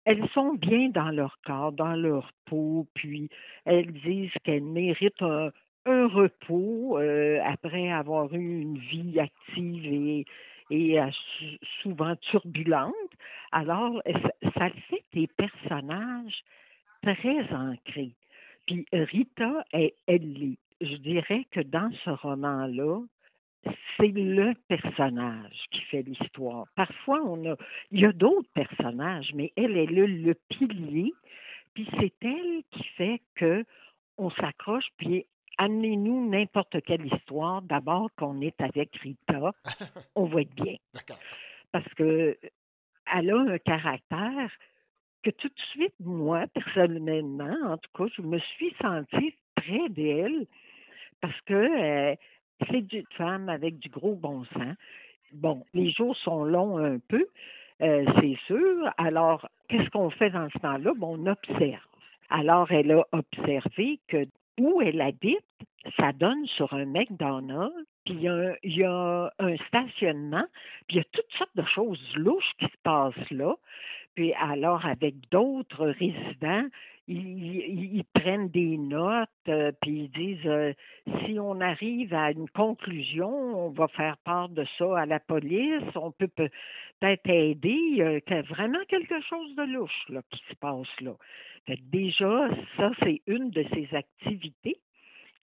elles 0.04 0.26
sont 0.30 0.54
bien 0.54 0.88
dans 0.90 1.10
leur 1.10 1.38
corps, 1.44 1.72
dans 1.72 1.94
leur 1.94 2.30
peau, 2.46 2.86
puis 2.94 3.28
elles 3.64 3.92
disent 3.92 4.32
qu'elles 4.44 4.62
méritent 4.64 5.22
un, 5.22 5.50
repos 5.86 6.98
euh, 6.98 7.40
après 7.44 7.90
avoir 7.92 8.32
eu 8.34 8.60
une 8.62 8.78
vie 8.78 9.20
active 9.20 10.24
et, 10.70 10.98
euh, 11.00 11.10
sou- 11.10 11.58
souvent 11.82 12.16
turbulente. 12.16 12.94
Alors, 13.52 14.00
ça, 14.06 14.50
ça 14.58 14.70
fait 14.88 15.04
des 15.12 15.26
personnages 15.26 16.42
très 17.02 17.42
ancrés. 17.54 18.14
Puis 18.66 18.86
Rita, 18.92 19.64
elle, 19.72 19.92
elle. 20.06 20.56
Je 20.80 20.96
dirais 20.96 21.46
que 21.50 21.60
dans 21.60 21.90
ce 22.04 22.10
roman-là, 22.10 23.00
c'est 23.96 24.08
le 24.08 24.54
personnage 24.68 25.64
qui 25.70 25.80
fait 25.82 26.02
l'histoire. 26.02 26.66
Parfois, 26.74 27.20
on 27.24 27.52
a, 27.52 27.56
il 27.90 28.00
y 28.00 28.06
a 28.06 28.12
d'autres 28.12 28.48
personnages, 28.54 29.32
mais 29.34 29.52
elle 29.56 29.76
est 29.76 29.86
le, 29.86 30.06
le 30.06 30.34
pilier. 30.48 31.12
Puis 31.74 31.88
c'est 31.98 32.14
elle 32.22 32.62
qui 32.70 32.84
fait 32.96 33.20
que 33.34 33.64
on 34.18 34.30
s'accroche. 34.30 34.86
Puis 34.96 35.26
amenez-nous 35.58 36.28
n'importe 36.28 36.80
quelle 36.82 37.06
histoire. 37.06 37.62
D'abord 37.62 38.10
qu'on 38.16 38.40
est 38.40 38.60
avec 38.60 38.94
Rita, 38.96 39.52
on 40.14 40.24
va 40.24 40.42
être 40.42 40.54
bien. 40.54 40.76
Parce 41.72 41.92
que 41.94 42.36
elle 43.12 43.30
a 43.30 43.38
un 43.38 43.58
caractère 43.58 44.50
que 45.22 45.30
tout 45.30 45.48
de 45.48 45.60
suite, 45.72 45.94
moi, 46.00 46.46
personnellement, 46.48 47.56
en 47.72 47.78
tout 47.78 47.90
cas, 47.96 48.04
je 48.16 48.22
me 48.22 48.38
suis 48.38 48.74
sentie 48.80 49.36
près 49.54 49.88
d'elle 49.88 50.46
parce 51.20 51.40
que 51.42 51.54
euh, 51.54 52.14
c'est 52.70 52.92
une 52.92 53.04
femme 53.16 53.48
avec 53.48 53.78
du 53.78 53.88
gros 53.88 54.14
bon 54.14 54.44
sens. 54.44 54.76
Bon, 55.32 55.64
les 55.74 55.90
jours 55.90 56.16
sont 56.18 56.44
longs 56.44 56.78
un 56.78 56.98
peu, 56.98 57.26
euh, 57.82 58.04
c'est 58.20 58.36
sûr. 58.46 58.92
Alors, 58.98 59.48
qu'est-ce 59.68 59.90
qu'on 59.90 60.10
fait 60.10 60.30
dans 60.30 60.48
ce 60.50 60.58
temps-là? 60.58 60.92
Bon, 60.96 61.18
on 61.18 61.26
observe. 61.26 61.80
Alors, 62.30 62.70
elle 62.70 62.92
a 62.92 63.04
observé 63.12 63.98
que 64.08 64.26
où 64.58 64.80
elle 64.80 65.00
habite, 65.00 65.44
ça 65.96 66.12
donne 66.12 66.46
sur 66.46 66.72
un 66.72 66.86
McDonald's, 66.86 67.74
puis 68.04 68.14
il 68.14 68.22
y, 68.22 68.28
a 68.28 68.34
un, 68.34 68.54
il 68.62 68.76
y 68.76 68.84
a 68.84 69.32
un 69.38 69.56
stationnement, 69.68 70.44
puis 70.86 70.96
il 70.96 70.98
y 70.98 71.00
a 71.00 71.04
toutes 71.12 71.32
sortes 71.36 71.56
de 71.56 71.64
choses 71.64 72.00
louches 72.16 72.52
qui 72.58 72.66
se 72.66 72.78
passent 72.82 73.30
là. 73.30 73.54
Puis 74.14 74.32
alors, 74.34 74.86
avec 74.86 75.14
d'autres 75.30 75.86
résidents, 75.86 76.68
ils, 77.06 78.04
prennent 78.14 78.48
des 78.48 78.78
notes, 78.78 79.28
euh, 79.48 79.72
puis 79.82 80.04
ils 80.04 80.10
disent 80.10 80.46
euh, 80.46 80.72
si 81.24 81.38
on 81.38 81.60
arrive 81.60 82.14
à 82.14 82.30
une 82.30 82.48
conclusion, 82.48 83.28
on 83.28 83.70
va 83.70 83.88
faire 83.88 84.16
part 84.18 84.48
de 84.48 84.64
ça 84.78 85.00
à 85.00 85.06
la 85.06 85.20
police, 85.20 85.82
on 85.96 86.12
peut 86.12 86.28
peut- 86.28 86.48
peut-être 87.00 87.28
aider. 87.28 87.76
Il 87.76 87.96
y 87.96 88.02
a 88.02 88.42
vraiment 88.42 88.78
quelque 88.88 89.20
chose 89.22 89.54
de 89.56 89.62
louche 89.64 90.08
là, 90.08 90.22
qui 90.30 90.42
se 90.48 90.54
passe 90.54 91.00
là. 91.00 91.12
Déjà, 91.90 92.48
ça, 92.76 92.90
c'est 93.02 93.20
une 93.26 93.50
de 93.50 93.64
ces 93.74 93.88
activités 93.94 94.78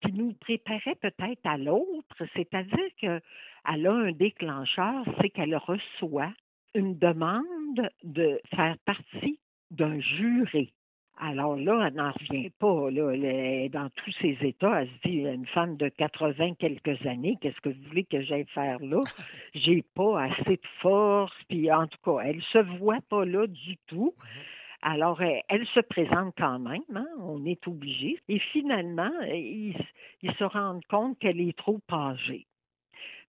qui 0.02 0.12
nous 0.12 0.32
préparait 0.34 0.94
peut-être 0.94 1.44
à 1.44 1.58
l'autre, 1.58 2.24
c'est-à-dire 2.34 2.88
qu'elle 2.98 3.86
a 3.86 3.92
un 3.92 4.12
déclencheur, 4.12 5.04
c'est 5.20 5.28
qu'elle 5.30 5.56
reçoit 5.56 6.32
une 6.74 6.98
demande 6.98 7.90
de 8.02 8.40
faire 8.54 8.76
partie 8.84 9.38
d'un 9.70 10.00
jury. 10.00 10.72
Alors 11.22 11.54
là, 11.54 11.86
elle 11.86 11.94
n'en 11.94 12.12
revient 12.12 12.50
pas. 12.58 12.90
Là. 12.90 13.10
Elle 13.10 13.24
est 13.26 13.68
dans 13.68 13.90
tous 13.90 14.12
ses 14.22 14.38
états. 14.40 14.82
Elle 14.82 14.88
se 14.88 15.08
dit, 15.08 15.18
une 15.18 15.46
femme 15.46 15.76
de 15.76 15.88
80 15.88 16.54
quelques 16.54 17.06
années, 17.06 17.36
qu'est-ce 17.40 17.60
que 17.60 17.68
vous 17.68 17.88
voulez 17.88 18.04
que 18.04 18.22
j'aille 18.22 18.46
faire 18.54 18.78
là? 18.80 19.02
J'ai 19.54 19.84
pas 19.94 20.22
assez 20.22 20.56
de 20.56 20.68
force. 20.80 21.36
Puis 21.48 21.70
en 21.70 21.86
tout 21.86 21.98
cas, 22.02 22.22
elle 22.24 22.40
se 22.52 22.58
voit 22.78 23.02
pas 23.10 23.26
là 23.26 23.46
du 23.46 23.76
tout. 23.86 24.14
Alors, 24.82 25.20
elle, 25.20 25.42
elle 25.48 25.66
se 25.66 25.80
présente 25.80 26.34
quand 26.38 26.58
même, 26.58 26.80
hein, 26.94 27.06
on 27.18 27.44
est 27.44 27.68
obligé. 27.68 28.18
Et 28.30 28.38
finalement, 28.38 29.10
ils, 29.28 29.76
ils 30.22 30.32
se 30.32 30.44
rendent 30.44 30.84
compte 30.86 31.18
qu'elle 31.18 31.40
est 31.40 31.56
trop 31.56 31.80
âgée. 31.92 32.46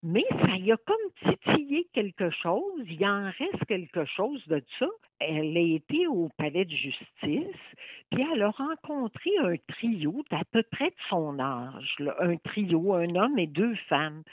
Mais 0.03 0.25
ça 0.31 0.57
y 0.57 0.71
a 0.71 0.77
comme 0.77 1.31
titillé 1.31 1.87
quelque 1.93 2.31
chose, 2.31 2.81
il 2.89 3.05
en 3.05 3.25
reste 3.25 3.65
quelque 3.67 4.03
chose 4.05 4.43
de 4.47 4.63
ça. 4.79 4.87
Elle 5.19 5.55
a 5.55 5.75
été 5.75 6.07
au 6.07 6.29
palais 6.37 6.65
de 6.65 6.71
justice, 6.71 7.61
puis 8.09 8.25
elle 8.33 8.41
a 8.41 8.49
rencontré 8.49 9.29
un 9.43 9.55
trio 9.67 10.23
d'à 10.31 10.41
peu 10.51 10.63
près 10.63 10.89
de 10.89 10.95
son 11.09 11.37
âge, 11.39 11.93
là, 11.99 12.15
un 12.19 12.35
trio, 12.37 12.95
un 12.95 13.13
homme 13.13 13.37
et 13.37 13.45
deux 13.45 13.75
femmes. 13.89 14.23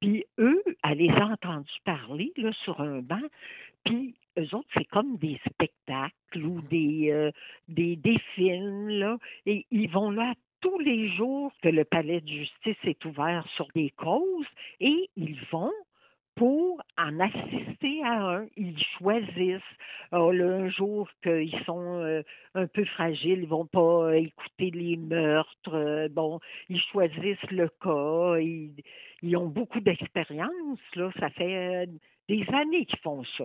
Puis 0.00 0.24
eux, 0.38 0.62
elle 0.82 0.98
les 0.98 1.10
a 1.10 1.26
entendus 1.26 1.80
parler 1.84 2.32
là, 2.36 2.50
sur 2.64 2.80
un 2.80 3.00
banc, 3.00 3.22
puis 3.84 4.16
eux 4.38 4.54
autres, 4.54 4.68
c'est 4.74 4.86
comme 4.86 5.18
des 5.18 5.38
spectacles 5.48 6.44
ou 6.44 6.60
des, 6.62 7.12
euh, 7.12 7.30
des, 7.68 7.94
des 7.94 8.18
films, 8.34 8.88
là, 8.88 9.18
et 9.46 9.66
ils 9.70 9.88
vont 9.88 10.10
là 10.10 10.34
tous 10.62 10.78
les 10.78 11.08
jours 11.16 11.52
que 11.62 11.68
le 11.68 11.84
palais 11.84 12.22
de 12.22 12.28
justice 12.28 12.78
est 12.84 13.04
ouvert 13.04 13.46
sur 13.56 13.68
des 13.74 13.90
causes 13.90 14.46
et 14.80 15.10
ils 15.16 15.38
vont 15.50 15.72
pour 16.34 16.80
en 16.96 17.20
assister 17.20 18.02
à 18.04 18.36
un. 18.36 18.46
Ils 18.56 18.82
choisissent. 18.98 19.60
Là, 20.12 20.18
un 20.18 20.68
jour 20.70 21.08
qu'ils 21.22 21.58
sont 21.66 22.00
euh, 22.00 22.22
un 22.54 22.66
peu 22.66 22.84
fragiles, 22.84 23.40
ils 23.42 23.48
vont 23.48 23.66
pas 23.66 24.06
euh, 24.06 24.12
écouter 24.12 24.70
les 24.70 24.96
meurtres. 24.96 25.74
euh, 25.74 26.08
bon, 26.08 26.40
ils 26.68 26.80
choisissent 26.80 27.50
le 27.50 27.68
cas. 27.68 28.38
Ils, 28.38 28.72
ils 29.22 29.36
ont 29.36 29.48
beaucoup 29.48 29.80
d'expérience. 29.80 30.78
Ça 31.18 31.28
fait 31.30 31.88
des 32.28 32.46
années 32.52 32.86
qu'ils 32.86 32.98
font 33.00 33.24
ça. 33.36 33.44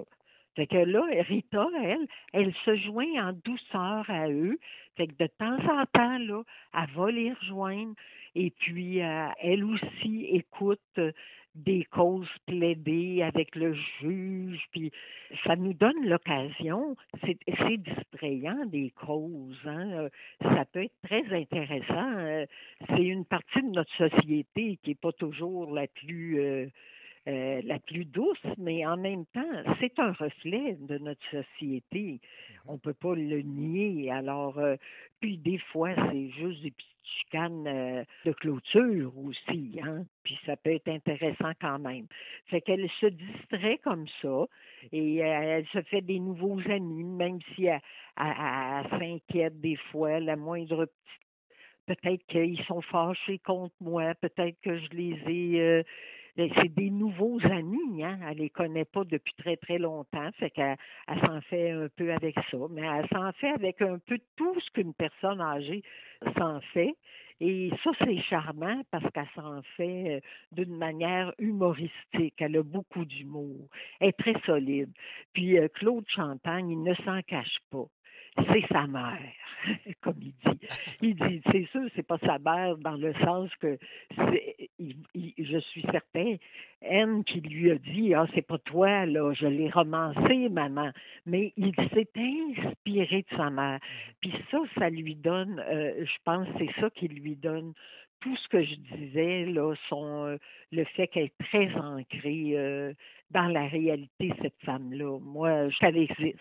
Fait 0.57 0.65
que 0.65 0.77
là, 0.77 1.05
Rita, 1.29 1.67
elle, 1.83 2.07
elle 2.33 2.51
se 2.65 2.75
joint 2.77 3.29
en 3.29 3.31
douceur 3.45 4.09
à 4.09 4.27
eux. 4.27 4.57
Fait 4.95 5.05
que 5.05 5.13
de 5.23 5.27
temps 5.27 5.59
en 5.71 5.85
temps, 5.85 6.17
là, 6.17 6.41
elle 6.73 6.89
va 6.95 7.11
les 7.11 7.31
rejoindre. 7.31 7.93
Et 8.33 8.49
puis, 8.49 9.03
euh, 9.03 9.27
elle 9.39 9.63
aussi 9.63 10.25
écoute 10.31 10.79
euh, 10.97 11.11
des 11.53 11.83
causes 11.83 12.27
plaidées 12.47 13.21
avec 13.21 13.55
le 13.55 13.75
juge. 14.01 14.65
Puis, 14.71 14.91
ça 15.43 15.55
nous 15.55 15.73
donne 15.73 16.07
l'occasion. 16.07 16.95
C'est 17.21 17.77
distrayant, 17.77 18.65
des 18.65 18.91
causes. 19.05 19.61
Hein? 19.63 19.91
Euh, 19.91 20.09
Ça 20.41 20.65
peut 20.65 20.85
être 20.85 21.01
très 21.03 21.23
intéressant. 21.39 22.17
Euh, 22.17 22.47
C'est 22.89 23.05
une 23.05 23.25
partie 23.25 23.61
de 23.61 23.69
notre 23.69 23.95
société 23.95 24.79
qui 24.81 24.89
n'est 24.89 24.95
pas 24.95 25.11
toujours 25.11 25.71
la 25.71 25.85
plus... 25.85 26.71
euh, 27.27 27.61
la 27.65 27.79
plus 27.79 28.05
douce, 28.05 28.41
mais 28.57 28.85
en 28.85 28.97
même 28.97 29.25
temps, 29.27 29.51
c'est 29.79 29.97
un 29.99 30.13
reflet 30.13 30.77
de 30.79 30.97
notre 30.97 31.23
société. 31.29 32.19
On 32.67 32.73
ne 32.73 32.77
peut 32.77 32.93
pas 32.93 33.15
le 33.15 33.41
nier. 33.41 34.11
Alors, 34.11 34.57
euh, 34.59 34.75
puis 35.19 35.37
des 35.37 35.57
fois, 35.71 35.91
c'est 36.11 36.29
juste 36.31 36.61
des 36.63 36.71
petites 36.71 36.87
chicanes 37.19 37.67
euh, 37.67 38.03
de 38.25 38.31
clôture 38.33 39.11
aussi, 39.17 39.79
hein? 39.83 40.05
Puis 40.23 40.37
ça 40.45 40.55
peut 40.57 40.71
être 40.73 40.87
intéressant 40.89 41.51
quand 41.61 41.79
même. 41.79 42.05
Fait 42.47 42.61
qu'elle 42.61 42.89
se 42.99 43.07
distrait 43.07 43.77
comme 43.79 44.05
ça 44.21 44.45
et 44.91 45.17
elle 45.17 45.65
se 45.67 45.81
fait 45.83 46.01
des 46.01 46.19
nouveaux 46.19 46.59
amis, 46.69 47.03
même 47.03 47.39
si 47.55 47.65
elle, 47.65 47.79
elle- 48.17 48.85
elle 48.91 48.99
s'inquiète 48.99 49.59
des 49.61 49.77
fois, 49.91 50.19
la 50.19 50.35
moindre 50.35 50.85
petite 50.85 50.93
peut-être 51.87 52.25
qu'ils 52.27 52.61
sont 52.65 52.81
fâchés 52.81 53.39
contre 53.39 53.73
moi, 53.79 54.13
peut-être 54.15 54.59
que 54.61 54.77
je 54.77 54.89
les 54.91 55.17
ai. 55.27 55.61
euh, 55.61 55.83
c'est 56.37 56.73
des 56.75 56.89
nouveaux 56.91 57.39
amis, 57.45 58.03
hein. 58.03 58.19
Elle 58.29 58.37
les 58.37 58.49
connaît 58.49 58.85
pas 58.85 59.03
depuis 59.03 59.33
très 59.35 59.57
très 59.57 59.77
longtemps, 59.79 60.29
fait 60.37 60.51
qu'elle 60.51 60.77
elle 61.07 61.19
s'en 61.21 61.41
fait 61.41 61.71
un 61.71 61.87
peu 61.95 62.13
avec 62.13 62.35
ça, 62.51 62.57
mais 62.69 62.81
elle 62.85 63.07
s'en 63.09 63.31
fait 63.33 63.49
avec 63.49 63.81
un 63.81 63.97
peu 63.99 64.19
tout 64.35 64.59
ce 64.59 64.69
qu'une 64.71 64.93
personne 64.93 65.41
âgée 65.41 65.81
s'en 66.37 66.59
fait. 66.73 66.93
Et 67.39 67.71
ça, 67.83 67.91
c'est 67.99 68.19
charmant 68.23 68.81
parce 68.91 69.05
qu'elle 69.13 69.29
s'en 69.35 69.61
fait 69.75 70.15
euh, 70.15 70.19
d'une 70.51 70.75
manière 70.75 71.33
humoristique. 71.37 72.33
Elle 72.39 72.57
a 72.57 72.63
beaucoup 72.63 73.05
d'humour. 73.05 73.67
Elle 73.99 74.09
est 74.09 74.17
très 74.17 74.39
solide. 74.45 74.89
Puis 75.33 75.57
euh, 75.59 75.67
Claude 75.67 76.05
Champagne, 76.09 76.69
il 76.71 76.81
ne 76.81 76.95
s'en 76.95 77.21
cache 77.21 77.57
pas. 77.71 77.85
C'est 78.51 78.67
sa 78.71 78.85
mère, 78.87 79.19
comme 80.01 80.17
il 80.21 80.33
dit. 80.33 80.67
Il 81.01 81.15
dit, 81.15 81.41
c'est 81.51 81.65
sûr, 81.71 81.87
c'est 81.95 82.05
pas 82.05 82.19
sa 82.19 82.37
mère 82.39 82.77
dans 82.77 82.95
le 82.95 83.13
sens 83.15 83.49
que 83.55 83.77
c'est- 84.15 84.55
je 84.79 85.59
suis 85.59 85.81
certain, 85.91 86.35
Anne 86.87 87.23
qui 87.23 87.41
lui 87.41 87.71
a 87.71 87.75
dit, 87.75 88.13
ah, 88.13 88.25
c'est 88.35 88.45
pas 88.45 88.57
toi, 88.59 89.05
là, 89.05 89.33
je 89.33 89.47
l'ai 89.47 89.69
romancé, 89.69 90.49
maman. 90.49 90.91
Mais 91.25 91.53
il 91.57 91.73
s'est 91.93 92.09
inspiré 92.15 93.25
de 93.29 93.37
sa 93.37 93.49
mère. 93.49 93.79
Puis 94.21 94.33
ça, 94.51 94.59
ça 94.77 94.89
lui 94.89 95.15
donne, 95.15 95.59
euh, 95.67 96.05
je 96.05 96.17
pense, 96.23 96.47
c'est 96.57 96.71
ça 96.79 96.89
qui 96.91 97.07
lui 97.07 97.35
donne 97.35 97.73
tout 98.19 98.35
ce 98.35 98.47
que 98.47 98.63
je 98.63 98.75
disais, 98.75 99.45
là, 99.45 99.73
sont 99.89 100.25
euh, 100.25 100.37
le 100.71 100.83
fait 100.85 101.07
qu'elle 101.07 101.25
est 101.25 101.45
très 101.45 101.73
ancrée 101.75 102.53
euh, 102.57 102.93
dans 103.31 103.47
la 103.47 103.67
réalité, 103.67 104.33
cette 104.41 104.59
femme-là. 104.65 105.19
Moi, 105.19 105.69
je- 105.69 105.77
elle 105.81 105.97
existe. 105.97 106.39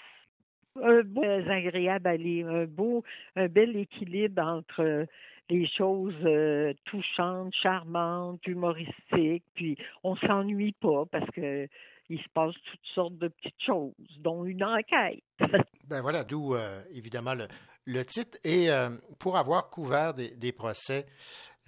Un 0.83 1.03
beau, 1.05 1.23
agréable 1.23 2.07
à 2.07 2.17
lire, 2.19 2.49
un 2.49 2.67
beau, 2.67 3.03
un 3.35 3.49
bel 3.49 3.77
équilibre 3.77 4.43
entre 4.43 5.07
les 5.49 5.69
choses 5.69 6.15
euh, 6.25 6.73
touchantes, 6.85 7.55
charmantes, 7.63 8.45
humoristiques, 8.47 9.45
puis 9.55 9.77
on 10.03 10.17
s'ennuie 10.17 10.73
pas 10.73 11.05
parce 11.11 11.31
que 11.31 11.69
il 12.09 12.19
se 12.21 12.29
passe 12.33 12.55
toutes 12.71 12.87
sortes 12.95 13.19
de 13.19 13.27
petites 13.27 13.61
choses, 13.65 13.93
dont 14.21 14.45
une 14.45 14.63
enquête. 14.65 15.23
Ben 15.89 16.01
voilà, 16.01 16.25
d'où 16.25 16.57
euh, 16.57 16.83
évidemment 16.91 17.35
le, 17.35 17.47
le 17.85 18.05
titre. 18.05 18.39
Et 18.43 18.73
euh, 18.73 18.91
pour 19.21 19.37
avoir 19.37 19.71
couvert 19.71 20.15
des, 20.15 20.33
des 20.33 20.51
procès 20.51 21.07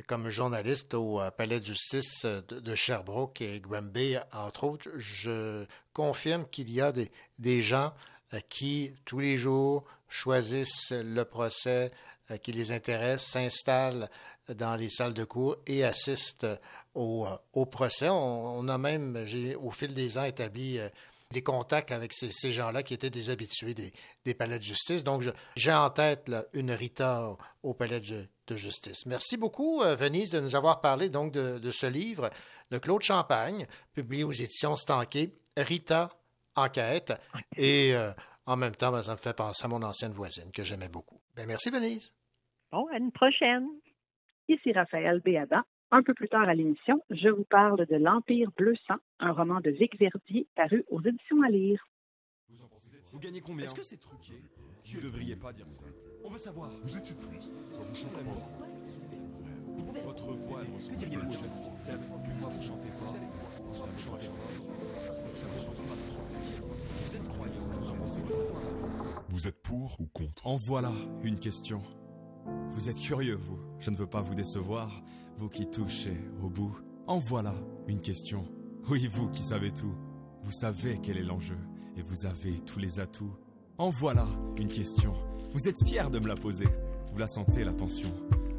comme 0.09 0.29
journaliste 0.29 0.95
au 0.95 1.21
Palais 1.37 1.61
de 1.61 1.65
justice 1.65 2.25
de, 2.25 2.75
Sherbrooke 2.75 3.41
et 3.41 3.61
Granby, 3.61 4.17
entre 4.33 4.65
autres, 4.65 4.91
je 4.97 5.67
confirme 5.93 6.49
qu'il 6.49 6.71
y 6.71 6.81
a 6.81 6.91
des, 6.91 7.11
des 7.39 7.63
gens 7.63 7.93
qui, 8.49 8.93
tous 9.05 9.21
les 9.21 9.37
jours, 9.39 9.85
choisissent 10.09 10.93
le 10.93 11.23
procès 11.25 11.93
qui 12.37 12.53
les 12.53 12.73
intéresse, 12.73 13.25
s'installent 13.25 14.11
dans 14.55 14.77
les 14.77 14.91
salles 14.91 15.15
de 15.15 15.25
cours 15.25 15.57
et 15.67 15.85
assistent 15.85 16.45
euh, 16.45 16.57
au, 16.95 17.27
euh, 17.27 17.37
au 17.55 17.65
procès. 17.65 18.09
On, 18.11 18.59
on 18.59 18.69
a 18.69 18.77
même, 18.77 19.25
j'ai 19.25 19.55
au 19.57 19.71
fil 19.71 19.95
des 19.95 20.19
ans 20.19 20.25
établi 20.25 20.79
euh, 20.79 20.89
les 21.31 21.43
contacts 21.43 21.93
avec 21.93 22.13
ces, 22.13 22.31
ces 22.33 22.53
gens-là 22.53 22.83
qui 22.83 22.95
étaient 22.95 23.11
des 23.11 23.31
habitués 23.31 23.75
des, 23.75 23.93
des 24.25 24.35
palais 24.35 24.59
de 24.59 24.65
justice. 24.65 25.05
Donc, 25.05 25.23
j'ai 25.57 25.73
en 25.73 25.91
tête 25.91 26.29
là, 26.29 26.45
une 26.55 26.71
Rita 26.73 27.31
au, 27.31 27.39
au 27.63 27.75
palais 27.75 28.01
de, 28.01 28.27
de 28.47 28.57
justice. 28.57 29.07
Merci 29.07 29.37
beaucoup, 29.37 29.83
euh, 29.83 29.95
Venise, 29.95 30.31
de 30.31 30.41
nous 30.41 30.57
avoir 30.57 30.81
parlé 30.81 31.11
donc 31.11 31.33
de, 31.33 31.59
de 31.59 31.71
ce 31.71 31.87
livre 31.87 32.31
de 32.71 32.79
Claude 32.79 33.03
Champagne, 33.03 33.67
publié 33.95 34.25
aux 34.25 34.33
éditions 34.33 34.77
Stanquet, 34.77 35.33
Rita 35.57 36.11
Enquête. 36.57 37.13
Et 37.57 37.95
euh, 37.95 38.13
en 38.47 38.57
même 38.57 38.75
temps, 38.75 38.91
ben, 38.91 39.03
ça 39.03 39.13
me 39.13 39.17
fait 39.19 39.35
penser 39.35 39.65
à 39.65 39.69
mon 39.69 39.83
ancienne 39.83 40.13
voisine 40.13 40.51
que 40.51 40.65
j'aimais 40.65 40.89
beaucoup. 40.89 41.21
Ben, 41.37 41.47
merci, 41.47 41.71
Venise. 41.71 42.11
Bon, 42.71 42.87
à 42.89 42.99
une 42.99 43.13
prochaine. 43.13 43.67
Ici 44.49 44.73
Raphaël 44.73 45.21
Béada. 45.25 45.65
Un 45.91 46.03
peu 46.03 46.13
plus 46.13 46.29
tard 46.29 46.47
à 46.47 46.55
l'émission, 46.55 47.03
je 47.09 47.31
vous 47.31 47.45
parle 47.45 47.87
de 47.87 47.97
L'Empire 47.97 48.51
bleu 48.59 48.75
sang, 48.87 48.97
un 49.21 49.33
roman 49.33 49.61
de 49.61 49.71
Vic 49.71 49.99
Verdier 49.99 50.47
paru 50.55 50.85
aux 50.91 51.01
éditions 51.01 51.41
à 51.43 51.49
lire. 51.49 51.83
Vous 53.11 53.19
gagnez 53.19 53.41
combien? 53.41 53.65
Est-ce 53.65 53.75
que 53.75 53.83
c'est 53.83 53.97
truqué? 53.97 54.35
Vous 54.85 55.01
devriez 55.01 55.35
pas 55.35 55.51
dire 55.53 55.65
ça. 55.71 55.85
On 56.25 56.29
veut 56.29 56.37
savoir. 56.39 56.71
Vous 56.83 56.99
étiez 56.99 57.17
triste. 57.17 57.55
Ça 57.73 57.81
vous 57.81 57.95
chante 57.95 58.13
pas. 58.13 58.21
Votre 60.05 60.33
voix, 60.33 60.61
elle 60.63 60.75
ressemble. 60.75 60.95
Que 60.95 60.99
diriez-vous 60.99 61.27
aux 61.27 61.33
jeunes 61.33 61.43
Que 61.43 62.41
moi, 62.41 62.51
vous 62.51 62.63
chantez 62.63 62.89
pas. 62.89 63.15
Vous 63.65 63.77
savez 63.77 64.03
chanter 64.03 64.27
pas. 64.27 64.35
Vous 64.35 65.37
savez 65.37 65.63
chanter 65.63 65.83
pas. 65.83 66.69
Vous 67.07 67.17
êtes 67.17 67.29
croyant. 67.29 67.61
Vous 67.81 67.91
en 67.91 67.97
pensez 67.97 68.21
quoi? 68.21 68.37
Vous 69.31 69.49
êtes 69.49 69.63
pour 69.63 69.97
ou 70.01 70.07
contre? 70.07 70.47
En 70.47 70.57
voilà 70.57 70.93
une 71.25 71.39
question. 71.39 71.83
Vous 72.71 72.89
êtes 72.89 73.01
curieux, 73.01 73.37
vous. 73.37 73.59
Je 73.81 73.91
ne 73.91 73.97
veux 73.97 74.07
pas 74.07 74.23
vous 74.23 74.35
décevoir, 74.35 75.03
vous 75.37 75.49
qui 75.49 75.69
touchez 75.69 76.17
au 76.43 76.49
bout. 76.49 76.77
En 77.07 77.19
voilà 77.19 77.55
une 77.87 78.01
question. 78.01 78.45
Oui, 78.89 79.09
vous 79.13 79.29
qui 79.29 79.43
savez 79.43 79.73
tout. 79.73 79.95
Vous 80.43 80.53
savez 80.53 80.99
quel 81.03 81.17
est 81.17 81.23
l'enjeu 81.23 81.59
et 81.97 82.03
vous 82.03 82.27
avez 82.27 82.61
tous 82.61 82.79
les 82.79 83.01
atouts. 83.01 83.35
En 83.77 83.91
voilà 83.91 84.27
une 84.57 84.69
question. 84.69 85.15
Vous 85.53 85.69
êtes 85.69 85.85
fier 85.85 86.11
de 86.11 86.19
me 86.19 86.29
la 86.29 86.37
poser. 86.37 86.69
Vous 87.13 87.19
la 87.19 87.29
sentez, 87.29 87.65
la 87.65 87.75
tension, 87.75 88.13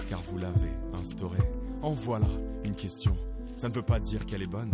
car 0.10 0.22
vous 0.24 0.38
l'avez 0.38 0.72
instaurée. 0.94 1.38
En 1.82 1.94
voilà 1.94 2.28
une 2.66 2.76
question. 2.76 3.16
Ça 3.56 3.70
ne 3.70 3.74
veut 3.74 3.84
pas 3.84 4.00
dire 4.00 4.26
qu'elle 4.26 4.42
est 4.42 4.48
bonne, 4.48 4.72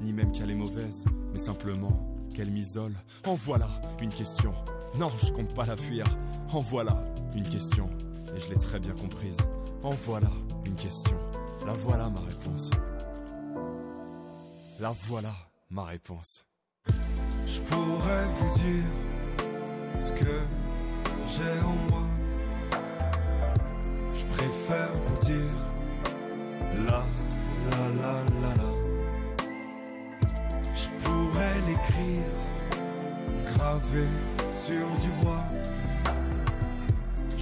ni 0.00 0.12
même 0.12 0.32
qu'elle 0.32 0.50
est 0.50 0.54
mauvaise, 0.54 1.04
mais 1.32 1.38
simplement 1.38 2.14
qu'elle 2.34 2.50
m'isole. 2.50 2.94
En 3.26 3.34
voilà 3.34 3.68
une 4.00 4.12
question. 4.12 4.52
Non, 4.98 5.10
je 5.18 5.32
compte 5.32 5.54
pas 5.54 5.66
la 5.66 5.76
fuir. 5.76 6.04
En 6.52 6.60
voilà 6.60 7.00
une 7.34 7.48
question. 7.48 7.88
Et 8.34 8.40
je 8.40 8.48
l'ai 8.50 8.56
très 8.56 8.78
bien 8.78 8.94
comprise. 8.94 9.36
En 9.82 9.90
voilà 9.90 10.30
une 10.64 10.74
question. 10.74 11.16
La 11.66 11.72
voilà 11.72 12.08
ma 12.08 12.20
réponse. 12.20 12.70
La 14.80 14.92
voilà 15.06 15.32
ma 15.70 15.84
réponse. 15.84 16.44
Je 17.46 17.60
pourrais 17.60 18.24
vous 18.38 18.58
dire 18.58 18.84
ce 19.94 20.12
que 20.12 20.40
j'ai 21.32 21.64
en 21.64 21.76
moi. 21.90 22.02
Je 24.14 24.26
préfère 24.36 24.92
vous 24.92 25.26
dire 25.26 25.54
la 26.86 27.04
la 27.70 27.88
la 28.00 28.12
la 28.42 28.54
la. 28.54 28.70
Je 30.74 30.88
pourrais 31.04 31.54
l'écrire, 31.66 32.32
gravé 33.54 34.06
sur 34.52 34.86
du 35.00 35.08
bois. 35.22 35.44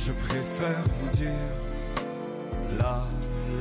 Je 0.06 0.12
préfère 0.12 0.84
vous 1.00 1.16
dire 1.16 1.32
la 2.78 3.06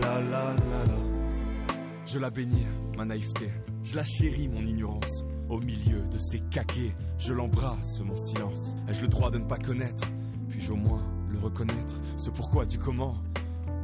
la 0.02 0.20
la 0.20 0.54
la 0.54 0.84
la. 0.86 1.76
Je 2.06 2.20
la 2.20 2.30
bénis, 2.30 2.68
ma 2.98 3.06
naïveté. 3.06 3.50
Je 3.86 3.96
la 3.96 4.04
chéris, 4.04 4.50
mon 4.50 4.60
ignorance. 4.60 5.24
Au 5.48 5.62
milieu 5.62 6.02
de 6.12 6.18
ces 6.20 6.40
caquets, 6.40 6.94
je 7.18 7.32
l'embrasse, 7.32 8.02
mon 8.02 8.18
silence. 8.18 8.76
Ai-je 8.90 9.02
le 9.02 9.08
droit 9.08 9.32
de 9.32 9.38
ne 9.38 9.46
pas 9.46 9.58
connaître? 9.58 10.04
Puis-je 10.50 10.74
au 10.74 10.76
moins 10.76 11.04
le 11.30 11.40
reconnaître? 11.40 11.94
Ce 12.18 12.30
pourquoi 12.30 12.66
du 12.66 12.78
comment? 12.78 13.16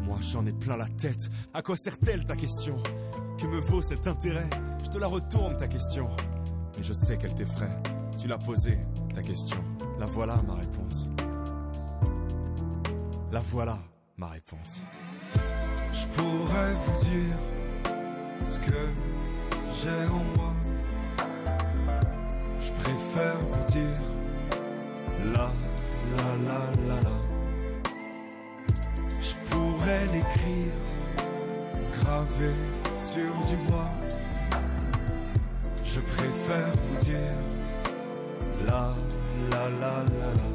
Moi 0.02 0.18
j'en 0.20 0.46
ai 0.46 0.52
plein 0.52 0.76
la 0.76 0.88
tête. 0.88 1.30
À 1.54 1.62
quoi 1.62 1.78
sert-elle 1.78 2.26
ta 2.26 2.36
question? 2.36 2.84
Que 3.38 3.48
me 3.48 3.62
vaut 3.62 3.82
cet 3.82 4.06
intérêt? 4.06 4.50
Je 4.84 4.90
te 4.90 4.98
la 4.98 5.08
retourne 5.08 5.56
ta 5.56 5.68
question. 5.70 6.10
Mais 6.76 6.84
je 6.84 6.92
sais 6.92 7.18
qu'elle 7.18 7.36
t'effraie. 7.36 7.82
Tu 8.22 8.28
l'as 8.28 8.38
posée, 8.38 8.80
ta 9.16 9.22
question. 9.22 9.64
La 9.98 10.08
voilà 10.08 10.42
ma 10.46 10.56
réponse. 10.56 11.08
La 13.32 13.40
voilà 13.52 13.78
ma 14.18 14.28
réponse. 14.30 14.84
Je 15.94 16.06
pourrais 16.08 16.74
vous 16.74 17.04
dire 17.06 17.38
ce 18.40 18.58
que 18.60 18.88
j'ai 19.78 20.06
en 20.10 20.24
moi. 20.36 20.54
Je 22.58 22.72
préfère 22.82 23.38
vous 23.40 23.72
dire 23.72 24.02
la 25.36 25.52
la 26.18 26.30
la 26.48 26.62
la 26.88 27.02
la. 27.02 27.18
Je 29.22 29.36
pourrais 29.50 30.06
l'écrire, 30.08 30.74
gravé 32.02 32.54
sur 32.98 33.32
du 33.48 33.56
bois. 33.68 33.94
Je 35.86 36.00
préfère 36.00 36.72
vous 36.88 37.06
dire 37.06 37.36
la 38.68 38.96
la 39.52 39.70
la 39.70 40.04
la 40.20 40.34
la. 40.34 40.50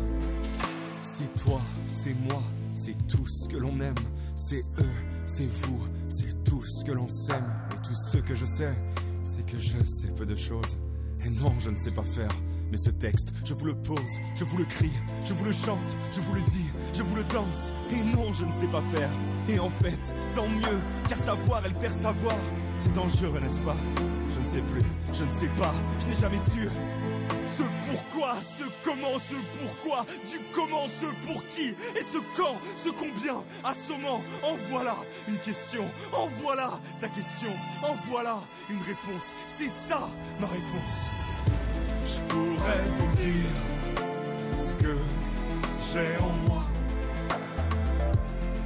C'est 1.02 1.32
toi, 1.44 1.60
c'est 1.86 2.14
moi, 2.28 2.42
c'est 2.84 3.06
tout 3.06 3.26
ce 3.26 3.48
que 3.48 3.56
l'on 3.56 3.80
aime. 3.80 3.94
C'est 4.36 4.62
eux, 4.78 4.92
c'est 5.24 5.46
vous, 5.46 5.80
c'est 6.08 6.44
tout 6.44 6.62
ce 6.62 6.84
que 6.84 6.92
l'on 6.92 7.08
s'aime. 7.08 7.50
Et 7.72 7.86
tout 7.86 7.94
ce 7.94 8.18
que 8.18 8.34
je 8.34 8.44
sais, 8.44 8.74
c'est 9.22 9.46
que 9.46 9.58
je 9.58 9.82
sais 9.86 10.08
peu 10.08 10.26
de 10.26 10.36
choses. 10.36 10.76
Et 11.24 11.30
non, 11.30 11.54
je 11.58 11.70
ne 11.70 11.76
sais 11.76 11.92
pas 11.92 12.02
faire. 12.02 12.28
Mais 12.70 12.76
ce 12.76 12.90
texte, 12.90 13.32
je 13.42 13.54
vous 13.54 13.64
le 13.64 13.74
pose, 13.74 14.20
je 14.34 14.44
vous 14.44 14.58
le 14.58 14.64
crie, 14.64 14.92
je 15.24 15.32
vous 15.32 15.44
le 15.44 15.52
chante, 15.52 15.96
je 16.12 16.20
vous 16.20 16.34
le 16.34 16.42
dis, 16.42 16.70
je 16.92 17.02
vous 17.02 17.14
le 17.16 17.24
danse. 17.24 17.72
Et 17.90 18.04
non, 18.16 18.34
je 18.34 18.44
ne 18.44 18.52
sais 18.52 18.66
pas 18.66 18.82
faire. 18.92 19.10
Et 19.48 19.58
en 19.58 19.70
fait, 19.70 20.14
tant 20.34 20.48
mieux, 20.48 20.78
car 21.08 21.18
savoir, 21.18 21.62
elle 21.64 21.72
perd 21.72 21.94
savoir. 21.94 22.36
C'est 22.76 22.92
dangereux, 22.92 23.40
n'est-ce 23.40 23.60
pas? 23.60 23.76
Je 24.34 24.40
ne 24.40 24.46
sais 24.46 24.72
plus, 24.72 24.82
je 25.14 25.24
ne 25.24 25.34
sais 25.34 25.50
pas, 25.56 25.72
je 26.00 26.06
n'ai 26.08 26.16
jamais 26.16 26.38
su. 26.38 26.68
Ce 27.46 27.62
pourquoi, 27.90 28.34
ce 28.40 28.64
comment, 28.82 29.18
ce 29.18 29.36
pourquoi, 29.60 30.04
du 30.26 30.40
comment, 30.52 30.88
ce 30.88 31.06
pour 31.26 31.46
qui, 31.48 31.68
et 31.70 32.02
ce 32.02 32.18
quand, 32.36 32.58
ce 32.76 32.90
combien, 32.90 33.42
assommant, 33.62 34.22
en 34.42 34.56
voilà 34.70 34.96
une 35.28 35.38
question, 35.38 35.84
en 36.12 36.26
voilà 36.42 36.80
ta 37.00 37.08
question, 37.08 37.50
en 37.82 37.94
voilà 38.08 38.38
une 38.70 38.80
réponse, 38.82 39.32
c'est 39.46 39.68
ça 39.68 40.08
ma 40.40 40.46
réponse. 40.46 41.10
Je 42.06 42.20
pourrais 42.28 42.82
vous 42.98 43.16
dire 43.16 43.50
ce 44.58 44.74
que 44.82 44.96
j'ai 45.92 46.16
en 46.22 46.48
moi. 46.48 46.64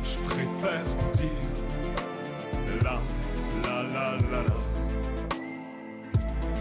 Je 0.02 0.18
préfère 0.20 0.84
vous 0.84 1.10
dire 1.16 1.28
la 2.82 3.00
la 3.64 3.82
la 3.82 4.16
la 4.30 4.42
la. 4.42 4.56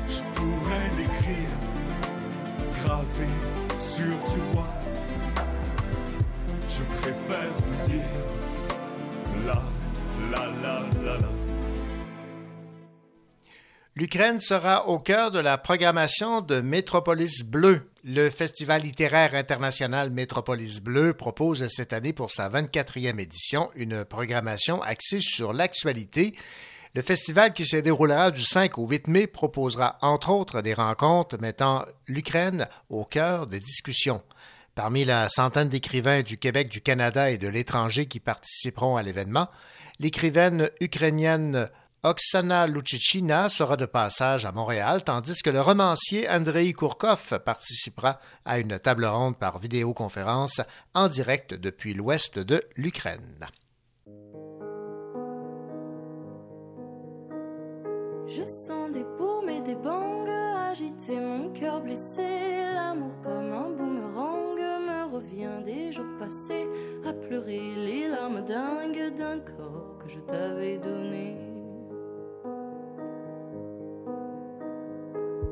Je 0.08 0.22
pourrais 0.36 0.90
l'écrire 0.98 1.47
L'Ukraine 13.96 14.38
sera 14.38 14.88
au 14.90 15.00
cœur 15.00 15.32
de 15.32 15.40
la 15.40 15.58
programmation 15.58 16.42
de 16.42 16.62
Métropolis 16.62 17.44
Bleu, 17.44 17.90
Le 18.04 18.30
Festival 18.30 18.84
littéraire 18.84 19.34
international 19.34 20.12
Métropolis 20.12 20.82
Bleu 20.82 21.14
propose 21.14 21.68
cette 21.68 21.94
année 21.94 22.14
pour 22.14 22.30
sa 22.30 22.48
24e 22.48 23.20
édition 23.20 23.72
une 23.76 24.06
programmation 24.06 24.84
axée 24.84 25.20
sur 25.20 25.52
l'actualité. 25.52 26.36
Le 26.98 27.04
festival 27.04 27.54
qui 27.54 27.64
se 27.64 27.76
déroulera 27.76 28.32
du 28.32 28.42
5 28.42 28.80
au 28.80 28.88
8 28.88 29.08
mai 29.08 29.28
proposera 29.28 30.00
entre 30.02 30.32
autres 30.32 30.64
des 30.64 30.74
rencontres 30.74 31.38
mettant 31.40 31.86
l'Ukraine 32.08 32.68
au 32.90 33.06
cœur 33.06 33.46
des 33.46 33.60
discussions. 33.60 34.24
Parmi 34.74 35.06
la 35.06 35.30
centaine 35.30 35.70
d'écrivains 35.70 36.24
du 36.24 36.40
Québec, 36.40 36.70
du 36.70 36.82
Canada 36.82 37.30
et 37.30 37.38
de 37.38 37.48
l'étranger 37.48 38.08
qui 38.08 38.20
participeront 38.20 38.98
à 38.98 39.04
l'événement, 39.04 39.48
l'écrivaine 40.00 40.72
ukrainienne 40.82 41.70
Oksana 42.02 42.66
Luchichina 42.66 43.48
sera 43.50 43.78
de 43.78 43.86
passage 43.86 44.46
à 44.46 44.52
Montréal, 44.52 45.04
tandis 45.04 45.44
que 45.44 45.52
le 45.52 45.62
romancier 45.62 46.28
Andrei 46.28 46.74
Kourkov 46.74 47.40
participera 47.46 48.20
à 48.44 48.58
une 48.58 48.80
table 48.80 49.06
ronde 49.06 49.38
par 49.38 49.60
vidéoconférence 49.60 50.62
en 50.96 51.08
direct 51.10 51.54
depuis 51.54 51.94
l'ouest 51.94 52.40
de 52.40 52.64
l'Ukraine. 52.76 53.46
Je 58.28 58.46
sens 58.46 58.92
des 58.92 59.06
paumes 59.18 59.50
et 59.50 59.62
des 59.62 59.76
bangs 59.76 60.26
agiter 60.70 61.20
mon 61.20 61.50
cœur 61.50 61.82
blessé. 61.82 62.24
L'amour 62.76 63.12
comme 63.24 63.54
un 63.54 63.70
boomerang 63.70 64.58
me 64.58 65.14
revient 65.16 65.64
des 65.66 65.92
jours 65.92 66.18
passés 66.20 66.68
à 67.06 67.14
pleurer 67.14 67.76
les 67.76 68.08
larmes 68.08 68.42
dingues 68.42 69.16
d'un 69.16 69.40
corps 69.40 69.98
que 70.00 70.10
je 70.10 70.20
t'avais 70.20 70.78
donné. 70.78 71.38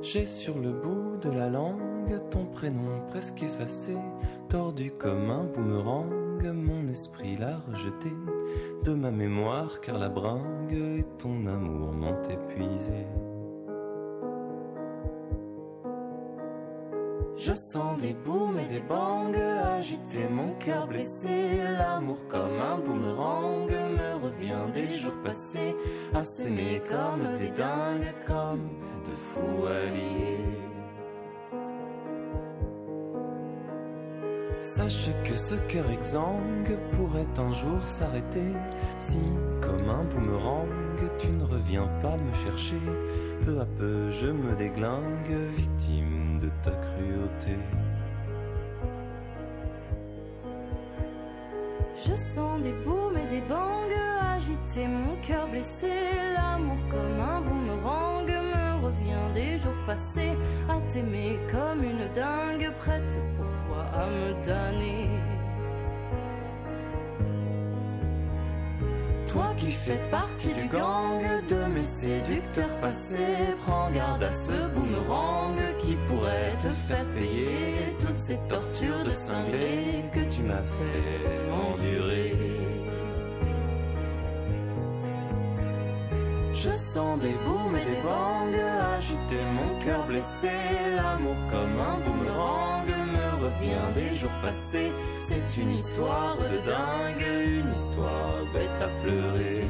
J'ai 0.01 0.27
sur 0.27 0.59
le 0.59 0.71
bout 0.71 1.17
de 1.21 1.29
la 1.29 1.49
langue 1.49 1.85
ton 2.29 2.45
prénom 2.45 3.01
presque 3.09 3.43
effacé, 3.43 3.97
tordu 4.49 4.91
comme 4.91 5.29
un 5.29 5.43
boomerang, 5.45 6.09
mon 6.43 6.88
esprit 6.88 7.38
l'a 7.38 7.58
rejeté 7.71 8.12
de 8.84 8.93
ma 8.93 9.12
mémoire 9.12 9.82
car 9.82 9.98
la 9.98 10.10
bringue 10.10 10.74
et 10.74 11.06
ton 11.17 11.45
amour 11.45 11.91
m'ont 11.91 12.21
épuisé. 12.24 13.08
Je 17.38 17.54
sens 17.54 18.00
des 18.00 18.13
booms 18.13 18.58
et 18.60 18.74
des 18.74 18.80
bangs 18.80 19.32
agiter 19.78 20.28
mon 20.30 20.54
cœur 20.56 20.88
blessé. 20.88 21.58
L'amour 21.78 22.28
comme 22.28 22.60
un 22.60 22.78
boomerang 22.80 23.69
me 23.69 24.24
revient 24.24 24.71
des 24.74 24.89
jours 24.89 25.21
passés 25.24 25.76
à 26.13 26.24
s'aimer 26.24 26.82
comme 26.89 27.38
des 27.38 27.50
dingues, 27.50 28.13
comme 28.26 28.69
de 29.08 29.15
fous 29.15 29.65
alliés. 29.67 30.64
Sache 34.65 35.12
que 35.23 35.36
ce 35.36 35.54
cœur 35.69 35.86
exsangue 35.91 36.75
pourrait 36.93 37.28
un 37.38 37.51
jour 37.51 37.82
s'arrêter 37.86 38.51
si, 38.97 39.19
comme 39.62 39.88
un 39.88 40.04
boomerang, 40.06 40.67
tu 41.19 41.30
ne 41.30 41.43
reviens 41.43 41.88
pas 42.01 42.17
me 42.17 42.34
chercher. 42.34 42.82
Peu 43.45 43.60
à 43.62 43.65
peu, 43.65 44.10
je 44.10 44.25
me 44.25 44.56
déglingue, 44.56 45.36
victime 45.56 46.39
de 46.41 46.49
ta 46.63 46.71
cruauté. 46.71 47.58
Je 51.95 52.15
sens 52.15 52.60
des 52.62 52.73
booms 52.73 53.17
et 53.17 53.28
des 53.28 53.41
bangs 53.41 53.86
agiter 54.36 54.88
mon 54.88 55.15
cœur 55.21 55.47
blessé. 55.47 55.91
L'amour 56.36 56.78
comme 56.89 57.19
un 57.19 57.41
boomerang 57.41 58.14
me 58.86 58.91
revient 58.91 59.34
des 59.34 59.58
jours 59.58 59.86
passés 59.86 60.38
à 60.69 60.80
t'aimer 60.91 61.39
comme 61.52 61.84
une 61.84 62.08
dingue 62.13 62.71
prête 62.80 63.19
pour 63.38 63.48
toi 63.65 63.86
à 63.93 64.08
me 64.08 64.43
damner. 64.43 65.10
Toi 69.28 69.54
qui 69.58 69.71
fais 69.71 70.00
partie 70.10 70.54
du 70.54 70.67
gang 70.67 71.45
de 71.50 71.65
mes 71.74 71.84
séducteurs 71.84 72.80
passés, 72.80 73.56
prends 73.60 73.91
garde 73.91 74.24
à 74.24 74.32
ce 74.32 74.67
boomerang 74.74 75.58
qui 75.80 75.95
pourrait 76.08 76.56
te 76.62 76.69
faire 76.69 77.06
payer 77.13 77.95
toutes 78.00 78.19
ces 78.19 78.39
tortures 78.48 79.04
de 79.04 79.12
cinglé 79.12 80.06
que 80.13 80.21
tu 80.34 80.41
m'as 80.43 80.62
fait 80.62 81.52
endurer. 81.52 82.44
Je 86.55 86.71
sens 86.71 87.19
des 87.19 87.35
booms 87.45 87.75
et 87.75 87.85
des 87.85 88.01
bangs 88.01 88.35
agiter 88.97 89.41
mon 89.57 89.79
cœur 89.83 90.07
blessé. 90.07 90.49
L'amour 90.95 91.35
comme 91.51 91.79
un 91.79 91.99
boomerang 91.99 92.87
me 92.87 93.43
revient 93.43 93.93
des 93.93 94.15
jours 94.15 94.39
passés. 94.41 94.91
C'est 95.19 95.61
une 95.61 95.71
histoire 95.71 96.37
de 96.37 96.65
dingue, 96.65 97.61
une 97.61 97.73
histoire 97.73 98.37
bête 98.53 98.81
à 98.81 98.87
pleurer. 99.03 99.65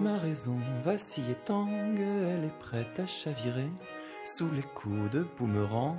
Ma 0.00 0.18
raison 0.18 0.56
vacille 0.84 1.30
et 1.30 1.44
tangue, 1.44 2.00
elle 2.00 2.44
est 2.44 2.58
prête 2.60 2.98
à 2.98 3.06
chavirer 3.06 3.70
sous 4.24 4.50
les 4.52 4.62
coups 4.62 5.10
de 5.10 5.26
boomerang, 5.36 5.96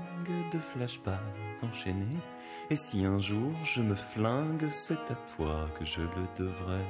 de 0.53 0.59
flashback 0.59 1.19
enchaînés. 1.61 2.21
Et 2.69 2.75
si 2.75 3.05
un 3.05 3.19
jour 3.19 3.51
je 3.63 3.81
me 3.81 3.95
flingue, 3.95 4.69
c'est 4.71 4.93
à 5.11 5.15
toi 5.35 5.69
que 5.77 5.85
je 5.85 6.01
le 6.01 6.27
devrais. 6.37 6.85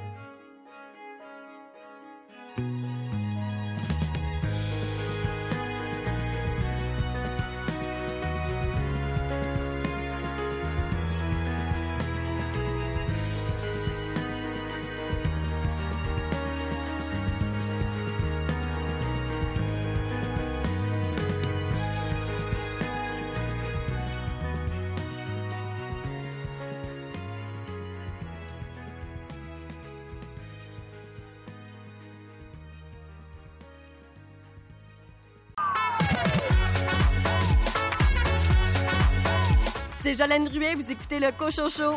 C'est 40.04 40.16
Jolène 40.16 40.46
Ruet, 40.48 40.74
vous 40.74 40.92
écoutez 40.92 41.18
le 41.18 41.32
Cochon 41.32 41.96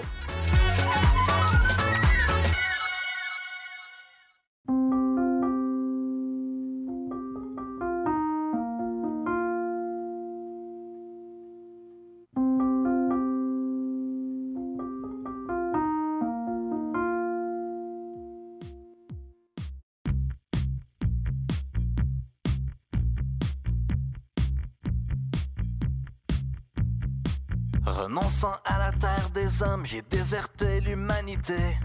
j'ai 29.84 30.04
déserté 30.04 30.80
l'humanité. 30.82 31.78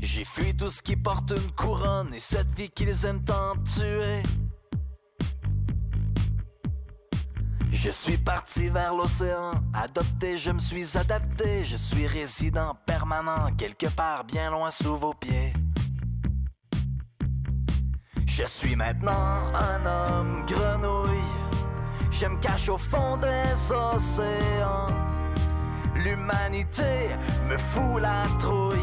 J'ai 0.00 0.24
fui 0.24 0.56
tout 0.56 0.68
ce 0.68 0.80
qui 0.80 0.96
porte 0.96 1.30
une 1.30 1.50
couronne 1.52 2.14
et 2.14 2.18
cette 2.18 2.48
vie 2.56 2.70
qu'ils 2.70 3.04
aiment 3.04 3.24
tant 3.24 3.54
tuer. 3.76 4.22
Je 7.70 7.90
suis 7.90 8.16
parti 8.16 8.68
vers 8.68 8.94
l'océan, 8.94 9.50
adopté, 9.74 10.38
je 10.38 10.52
me 10.52 10.58
suis 10.58 10.96
adapté, 10.96 11.64
je 11.64 11.76
suis 11.76 12.06
résident 12.06 12.76
permanent, 12.86 13.54
quelque 13.56 13.94
part 13.94 14.24
bien 14.24 14.50
loin 14.50 14.70
sous 14.70 14.96
vos 14.96 15.12
pieds. 15.12 15.52
Je 18.26 18.44
suis 18.44 18.74
maintenant 18.74 19.52
un 19.54 19.84
homme 19.84 20.46
grenouille. 20.46 21.47
Je 22.20 22.26
me 22.26 22.36
cache 22.40 22.68
au 22.68 22.76
fond 22.76 23.16
des 23.16 23.72
océans. 23.72 24.88
L'humanité 25.94 27.10
me 27.48 27.56
fout 27.56 28.00
la 28.00 28.24
trouille. 28.40 28.80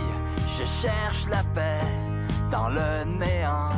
Je 0.57 0.63
cherche 0.63 1.27
la 1.27 1.43
paix 1.53 1.85
dans 2.49 2.69
le 2.69 3.03
néant. 3.03 3.71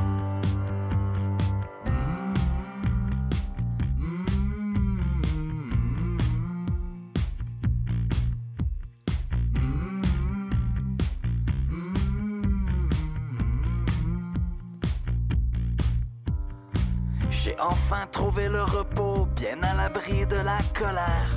J'ai 17.30 17.56
enfin 17.60 18.06
trouvé 18.12 18.50
le 18.50 18.64
repos, 18.64 19.07
bien 19.38 19.62
à 19.62 19.76
l'abri 19.76 20.26
de 20.26 20.38
la 20.38 20.58
colère. 20.78 21.30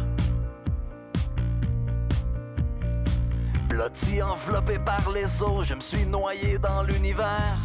Blotti 3.69 4.23
enveloppé 4.23 4.79
par 4.79 5.13
les 5.13 5.43
eaux, 5.43 5.63
je 5.63 5.75
me 5.75 5.81
suis 5.81 6.07
noyé 6.07 6.59
dans 6.59 6.83
l'univers. 6.83 7.59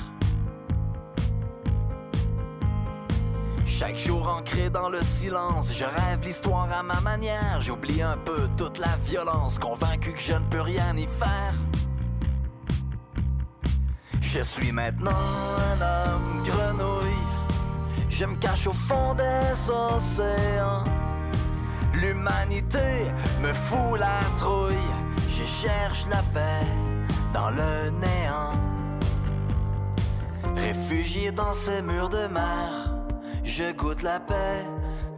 Chaque 3.65 3.95
jour 3.95 4.27
ancré 4.27 4.69
dans 4.69 4.89
le 4.89 5.01
silence, 5.01 5.71
je 5.73 5.85
rêve 5.85 6.21
l'histoire 6.21 6.69
à 6.71 6.83
ma 6.83 6.99
manière. 6.99 7.61
J'oublie 7.61 8.01
un 8.01 8.17
peu 8.17 8.49
toute 8.57 8.77
la 8.77 8.97
violence, 9.05 9.57
convaincu 9.57 10.11
que 10.13 10.19
je 10.19 10.33
ne 10.33 10.45
peux 10.49 10.61
rien 10.61 10.95
y 10.97 11.07
faire. 11.17 11.53
Je 14.21 14.41
suis 14.41 14.73
maintenant 14.73 15.11
un 15.11 15.81
homme 15.81 16.43
grenouille. 16.43 17.04
Je 18.17 18.23
me 18.23 18.37
cache 18.37 18.65
au 18.65 18.71
fond 18.71 19.13
des 19.13 19.69
océans. 19.69 20.85
L'humanité 21.93 23.11
me 23.41 23.51
fout 23.51 23.99
la 23.99 24.21
trouille. 24.37 24.89
Je 25.29 25.43
cherche 25.43 26.05
la 26.09 26.21
paix 26.33 26.65
dans 27.33 27.49
le 27.49 27.89
néant. 27.89 28.53
Réfugié 30.55 31.33
dans 31.33 31.51
ces 31.51 31.81
murs 31.81 32.07
de 32.07 32.27
mer, 32.27 32.95
je 33.43 33.73
goûte 33.73 34.01
la 34.01 34.21
paix 34.21 34.63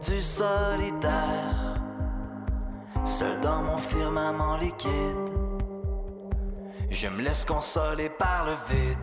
du 0.07 0.19
solitaire. 0.19 1.75
Seul 3.05 3.39
dans 3.41 3.61
mon 3.61 3.77
firmament 3.77 4.57
liquide, 4.57 5.29
je 6.89 7.07
me 7.07 7.21
laisse 7.21 7.45
consoler 7.45 8.09
par 8.09 8.45
le 8.45 8.53
vide. 8.73 8.97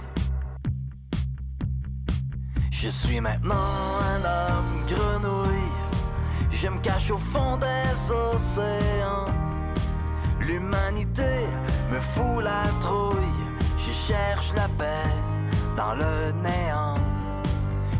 Je 2.77 2.89
suis 2.89 3.21
maintenant 3.21 3.55
un 3.55 4.21
homme 4.25 4.85
grenouille. 4.89 5.73
Je 6.51 6.67
me 6.67 6.81
cache 6.81 7.09
au 7.09 7.19
fond 7.19 7.57
des 7.57 8.13
océans. 8.13 9.27
L'humanité 10.41 11.47
me 11.93 12.01
fout 12.01 12.43
la 12.43 12.65
trouille. 12.81 13.45
Je 13.87 13.93
cherche 13.93 14.53
la 14.57 14.67
paix 14.77 15.09
dans 15.77 15.95
le 15.95 16.33
néant. 16.43 16.97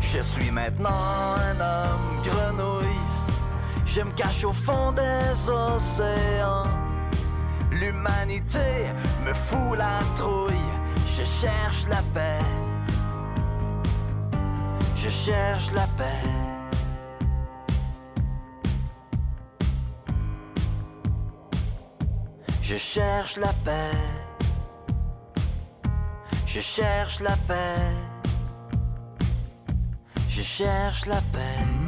Je 0.01 0.21
suis 0.21 0.51
maintenant 0.51 1.37
un 1.39 1.61
homme 1.61 2.23
grenouille. 2.25 3.07
Je 3.87 4.01
me 4.01 4.11
cache 4.11 4.45
au 4.45 4.53
fond 4.53 4.91
des 4.91 5.49
océans. 5.49 6.65
L'humanité 7.71 8.89
me 9.25 9.33
fout 9.33 9.79
la 9.79 10.01
trouille. 10.17 10.69
Je 11.17 11.23
cherche 11.23 11.87
la 11.89 12.03
paix. 12.13 12.64
Je 15.05 15.11
cherche 15.11 15.71
la 15.73 15.87
paix. 15.99 16.23
Je 22.63 22.79
cherche 22.79 23.37
la 23.37 23.53
paix. 23.67 23.91
Je 26.47 26.61
cherche 26.61 27.21
la 27.21 27.37
paix. 27.47 27.93
Je 30.31 30.43
cherche 30.43 31.05
la 31.05 31.21
paix. 31.35 31.84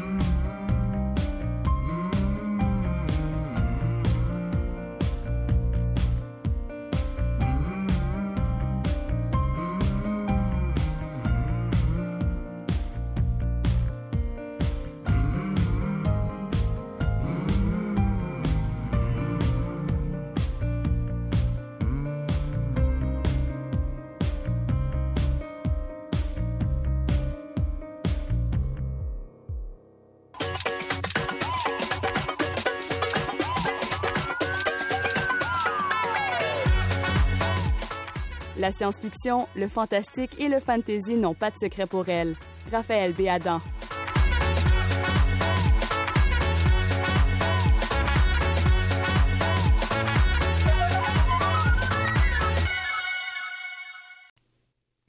La 38.66 38.72
science-fiction, 38.72 39.46
le 39.54 39.68
fantastique 39.68 40.40
et 40.40 40.48
le 40.48 40.58
fantasy 40.58 41.14
n'ont 41.14 41.34
pas 41.34 41.52
de 41.52 41.56
secret 41.56 41.86
pour 41.86 42.08
elle. 42.08 42.34
Raphaël 42.72 43.12
Béadan. 43.12 43.60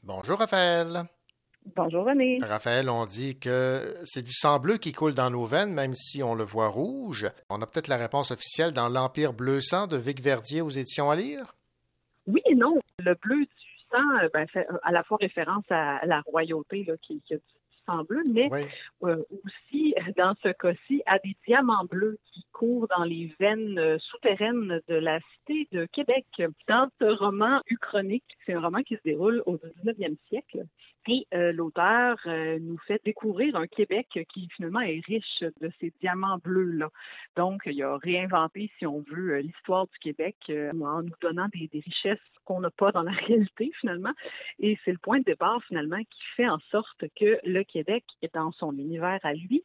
Bonjour 0.03 0.37
Raphaël. 0.37 1.05
Bonjour 1.75 2.05
René. 2.05 2.37
Raphaël, 2.43 2.91
on 2.91 3.05
dit 3.05 3.39
que 3.39 3.97
c'est 4.05 4.21
du 4.21 4.33
sang 4.33 4.59
bleu 4.59 4.77
qui 4.77 4.93
coule 4.93 5.15
dans 5.15 5.31
nos 5.31 5.47
veines, 5.47 5.73
même 5.73 5.95
si 5.95 6.21
on 6.21 6.35
le 6.35 6.43
voit 6.43 6.67
rouge. 6.67 7.27
On 7.49 7.59
a 7.63 7.65
peut-être 7.65 7.87
la 7.87 7.97
réponse 7.97 8.29
officielle 8.29 8.71
dans 8.71 8.87
L'Empire 8.87 9.33
bleu 9.33 9.61
sang 9.61 9.87
de 9.87 9.97
Vic 9.97 10.21
Verdier 10.21 10.61
aux 10.61 10.69
éditions 10.69 11.09
à 11.09 11.15
lire? 11.15 11.56
Oui 12.27 12.41
et 12.45 12.55
non. 12.55 12.75
Le 12.99 13.15
bleu 13.15 13.39
du 13.45 13.47
sang 13.91 14.17
euh, 14.23 14.29
ben, 14.33 14.47
fait 14.47 14.67
à 14.83 14.91
la 14.91 15.03
fois 15.03 15.17
référence 15.19 15.65
à 15.69 16.05
la 16.05 16.21
royauté 16.21 16.83
là, 16.85 16.93
qui, 17.01 17.21
qui 17.21 17.33
a 17.33 17.37
du 17.37 17.43
sang 17.85 18.03
bleu, 18.03 18.21
mais 18.31 18.49
Oui. 18.51 18.61
euh, 19.03 19.23
aussi, 19.45 19.95
dans 20.17 20.35
ce 20.43 20.49
cas-ci, 20.49 21.01
à 21.05 21.19
des 21.19 21.35
diamants 21.47 21.85
bleus 21.85 22.19
qui 22.33 22.45
courent 22.51 22.87
dans 22.97 23.05
les 23.05 23.33
veines 23.39 23.79
euh, 23.79 23.97
souterraines 23.99 24.81
de 24.87 24.95
la 24.95 25.19
cité 25.31 25.67
de 25.71 25.85
Québec. 25.85 26.25
Dans 26.67 26.89
ce 26.99 27.05
roman 27.05 27.61
uchronique, 27.69 28.25
c'est 28.45 28.53
un 28.53 28.61
roman 28.61 28.81
qui 28.83 28.95
se 28.95 29.01
déroule 29.05 29.41
au 29.45 29.57
19e 29.57 30.17
siècle. 30.27 30.65
Et 31.09 31.25
euh, 31.33 31.53
l'auteur 31.53 32.17
euh, 32.25 32.59
nous 32.59 32.77
fait 32.79 33.01
découvrir 33.05 33.55
un 33.55 33.67
Québec 33.67 34.07
qui 34.33 34.49
finalement 34.55 34.81
est 34.81 35.01
riche 35.05 35.43
de 35.61 35.71
ces 35.79 35.93
diamants 36.01 36.37
bleus-là. 36.43 36.89
Donc, 37.37 37.61
il 37.65 37.81
a 37.81 37.97
réinventé, 37.97 38.69
si 38.77 38.85
on 38.85 39.03
veut, 39.09 39.35
euh, 39.35 39.41
l'histoire 39.41 39.87
du 39.87 39.97
Québec 39.99 40.35
en 40.49 41.03
nous 41.03 41.15
donnant 41.21 41.47
des, 41.53 41.69
des 41.71 41.79
richesses 41.79 42.19
qu'on 42.43 42.59
n'a 42.59 42.71
pas 42.71 42.91
dans 42.91 43.03
la 43.03 43.11
réalité 43.27 43.71
finalement. 43.79 44.13
Et 44.59 44.77
c'est 44.83 44.91
le 44.91 44.97
point 44.97 45.19
de 45.19 45.23
départ 45.23 45.63
finalement 45.67 45.99
qui 45.99 46.23
fait 46.35 46.49
en 46.49 46.59
sorte 46.71 47.05
que 47.15 47.39
le 47.43 47.63
Québec 47.63 48.03
est 48.21 48.33
dans 48.33 48.51
son 48.51 48.77
univers 48.77 49.19
à 49.23 49.33
lui 49.33 49.63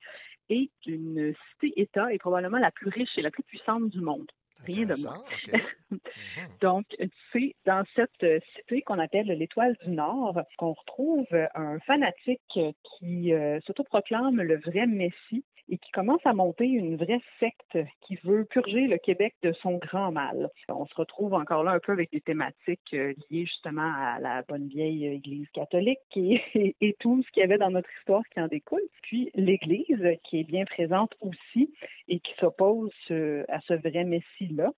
est 0.49 0.71
une 0.87 1.35
cité-État 1.53 2.13
et 2.13 2.19
probablement 2.19 2.59
la 2.59 2.71
plus 2.71 2.89
riche 2.89 3.17
et 3.17 3.23
la 3.23 3.31
plus 3.31 3.43
puissante 3.43 3.89
du 3.89 4.01
monde. 4.01 4.31
Rien 4.65 4.87
de 4.87 5.03
moins. 5.03 5.25
Donc, 6.61 6.87
c'est 7.33 7.55
dans 7.67 7.85
cette 7.95 8.43
cité 8.57 8.83
qu'on 8.83 8.99
appelle 8.99 9.27
l'Étoile 9.27 9.77
du 9.85 9.91
Nord 9.91 10.41
qu'on 10.59 10.73
retrouve 10.73 11.27
un 11.55 11.79
fanatique 11.81 12.59
qui 12.99 13.33
euh, 13.33 13.61
s'autoproclame 13.67 14.41
le 14.41 14.59
vrai 14.59 14.87
Messie 14.87 15.45
et 15.73 15.79
qui 15.79 15.91
commence 15.91 16.21
à 16.27 16.35
monter 16.35 16.67
une 16.67 16.97
vraie 16.97 17.23
secte 17.41 17.79
qui 18.03 18.17
veut 18.25 18.45
purger 18.45 18.89
le 18.89 18.99
Québec 18.99 19.35
de 19.43 19.55
son 19.63 19.79
grand 19.79 20.13
mal. 20.13 20.51
On 20.69 20.85
se 20.85 20.95
retrouve 20.95 21.33
encore 21.33 21.65
là 21.65 21.73
un 21.73 21.81
peu 21.81 21.93
avec 21.93 22.13
des 22.13 22.21
thématiques 22.21 22.93
euh, 22.93 23.15
liées 23.31 23.47
justement 23.47 23.91
à 23.97 24.19
la 24.21 24.43
bonne 24.43 24.69
vieille 24.69 25.07
Église 25.07 25.49
catholique 25.55 25.99
et, 26.15 26.97
tout 27.01 27.23
ce 27.23 27.31
qu'il 27.31 27.41
y 27.41 27.45
avait 27.45 27.57
dans 27.57 27.71
notre 27.71 27.89
histoire 28.01 28.23
qui 28.35 28.39
en 28.39 28.49
découle. 28.49 28.83
Puis 29.03 29.31
l'Église 29.35 30.07
qui 30.25 30.41
est 30.41 30.45
bien 30.45 30.67
présente 30.67 31.15
aussi 31.23 31.73
et 32.07 32.21
qui 32.21 32.35
s'oppose 32.39 32.93
euh, 33.11 33.45
à 33.49 33.61
ce 33.63 33.73
vrai 33.73 34.05
Messie-là 34.05 34.73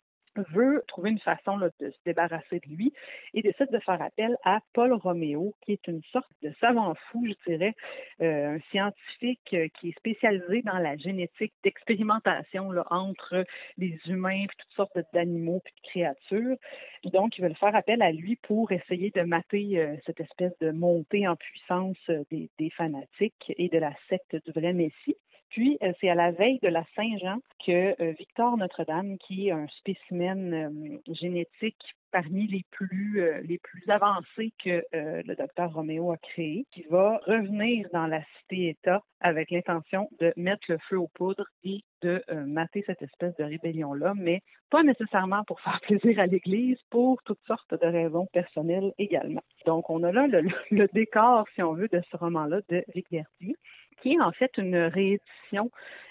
veut 0.52 0.82
trouver 0.88 1.10
une 1.10 1.18
façon 1.18 1.56
là, 1.56 1.68
de 1.80 1.90
se 1.90 1.96
débarrasser 2.04 2.60
de 2.60 2.74
lui 2.74 2.92
et 3.34 3.42
décide 3.42 3.70
de 3.70 3.78
faire 3.80 4.00
appel 4.00 4.36
à 4.44 4.60
Paul 4.72 4.92
Roméo, 4.92 5.54
qui 5.62 5.72
est 5.72 5.86
une 5.88 6.02
sorte 6.12 6.30
de 6.42 6.52
savant 6.60 6.94
fou, 7.10 7.26
je 7.26 7.52
dirais, 7.52 7.74
euh, 8.20 8.56
un 8.56 8.60
scientifique 8.70 9.54
euh, 9.54 9.68
qui 9.78 9.90
est 9.90 9.98
spécialisé 9.98 10.62
dans 10.62 10.78
la 10.78 10.96
génétique 10.96 11.52
d'expérimentation 11.62 12.70
entre 12.90 13.44
les 13.78 13.98
humains, 14.06 14.44
puis 14.48 14.56
toutes 14.58 14.76
sortes 14.76 14.98
d'animaux, 15.12 15.60
puis 15.64 15.74
de 15.74 15.88
créatures. 15.88 16.56
Donc, 17.04 17.36
ils 17.38 17.42
veulent 17.42 17.56
faire 17.56 17.74
appel 17.74 18.02
à 18.02 18.12
lui 18.12 18.36
pour 18.36 18.72
essayer 18.72 19.10
de 19.10 19.22
mater 19.22 19.78
euh, 19.78 19.96
cette 20.06 20.20
espèce 20.20 20.56
de 20.60 20.70
montée 20.70 21.28
en 21.28 21.36
puissance 21.36 21.96
euh, 22.08 22.24
des, 22.30 22.50
des 22.58 22.70
fanatiques 22.70 23.52
et 23.56 23.68
de 23.68 23.78
la 23.78 23.92
secte 24.08 24.36
du 24.44 24.52
vrai 24.52 24.72
Messie. 24.72 25.16
Puis, 25.50 25.78
euh, 25.82 25.92
c'est 26.00 26.08
à 26.08 26.14
la 26.14 26.32
veille 26.32 26.58
de 26.62 26.68
la 26.68 26.84
Saint-Jean 26.96 27.38
que 27.64 27.94
euh, 28.02 28.12
Victor 28.18 28.56
Notre-Dame, 28.56 29.18
qui 29.18 29.48
est 29.48 29.52
un 29.52 29.68
spécimen 29.78 30.52
euh, 30.52 31.12
génétique 31.14 31.94
parmi 32.10 32.46
les 32.46 32.64
plus 32.70 33.20
les 33.42 33.58
plus 33.58 33.82
avancés 33.90 34.52
que 34.64 34.84
le 34.92 35.34
docteur 35.34 35.74
Roméo 35.74 36.12
a 36.12 36.16
créé, 36.16 36.64
qui 36.70 36.84
va 36.88 37.20
revenir 37.26 37.88
dans 37.92 38.06
la 38.06 38.20
cité-État 38.38 39.02
avec 39.18 39.50
l'intention 39.50 40.08
de 40.20 40.32
mettre 40.36 40.62
le 40.68 40.78
feu 40.88 40.96
aux 40.96 41.10
poudres 41.12 41.48
et 41.64 41.80
de 42.02 42.22
mater 42.46 42.84
cette 42.86 43.02
espèce 43.02 43.34
de 43.34 43.42
rébellion-là, 43.42 44.12
mais 44.14 44.42
pas 44.70 44.84
nécessairement 44.84 45.42
pour 45.42 45.60
faire 45.62 45.80
plaisir 45.82 46.20
à 46.20 46.26
l'Église, 46.26 46.78
pour 46.88 47.20
toutes 47.24 47.42
sortes 47.48 47.74
de 47.74 47.86
raisons 47.86 48.26
personnelles 48.32 48.92
également. 48.98 49.42
Donc, 49.66 49.90
on 49.90 50.04
a 50.04 50.12
là 50.12 50.28
le, 50.28 50.88
décor, 50.92 51.46
si 51.56 51.62
on 51.62 51.74
veut, 51.74 51.88
de 51.88 52.00
ce 52.12 52.16
roman-là 52.16 52.60
de 52.68 52.84
Rick 52.94 53.10
Verdier 53.10 53.56
qui 54.04 54.12
est 54.12 54.20
en 54.20 54.32
fait 54.32 54.52
une 54.58 54.76
réédition 54.76 55.70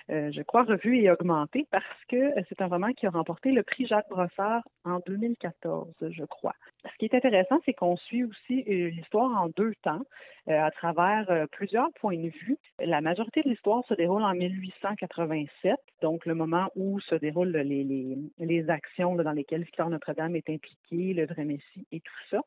euh, 0.09 0.31
je 0.33 0.41
crois, 0.41 0.63
revue 0.63 0.97
et 0.97 1.09
augmentée 1.09 1.65
parce 1.71 1.85
que 2.09 2.17
euh, 2.17 2.41
c'est 2.49 2.61
un 2.61 2.67
roman 2.67 2.91
qui 2.91 3.05
a 3.05 3.09
remporté 3.09 3.51
le 3.51 3.63
prix 3.63 3.87
Jacques 3.87 4.09
Brossard 4.09 4.67
en 4.83 4.99
2014, 5.07 5.87
je 6.01 6.25
crois. 6.25 6.55
Ce 6.83 6.97
qui 6.99 7.05
est 7.05 7.15
intéressant, 7.15 7.61
c'est 7.63 7.73
qu'on 7.73 7.95
suit 7.95 8.25
aussi 8.25 8.65
euh, 8.67 8.89
l'histoire 8.89 9.41
en 9.41 9.47
deux 9.55 9.73
temps, 9.81 10.01
à 10.45 10.71
travers 10.71 11.47
plusieurs 11.53 11.87
points 12.01 12.17
de 12.17 12.27
vue. 12.27 12.57
La 12.77 12.99
majorité 12.99 13.43
de 13.43 13.49
l'histoire 13.49 13.81
se 13.87 13.93
déroule 13.93 14.23
en 14.23 14.33
1887, 14.33 15.77
donc 16.01 16.25
le 16.25 16.35
moment 16.35 16.69
où 16.75 16.99
se 16.99 17.15
déroulent 17.15 17.55
les, 17.55 18.69
actions 18.69 19.15
dans 19.15 19.31
lesquelles 19.31 19.63
Victor 19.63 19.89
Notre-Dame 19.89 20.35
est 20.35 20.49
impliqué, 20.49 21.13
le 21.13 21.27
vrai 21.27 21.45
Messie 21.45 21.87
et 21.93 22.01
tout 22.01 22.13
ça. 22.29 22.41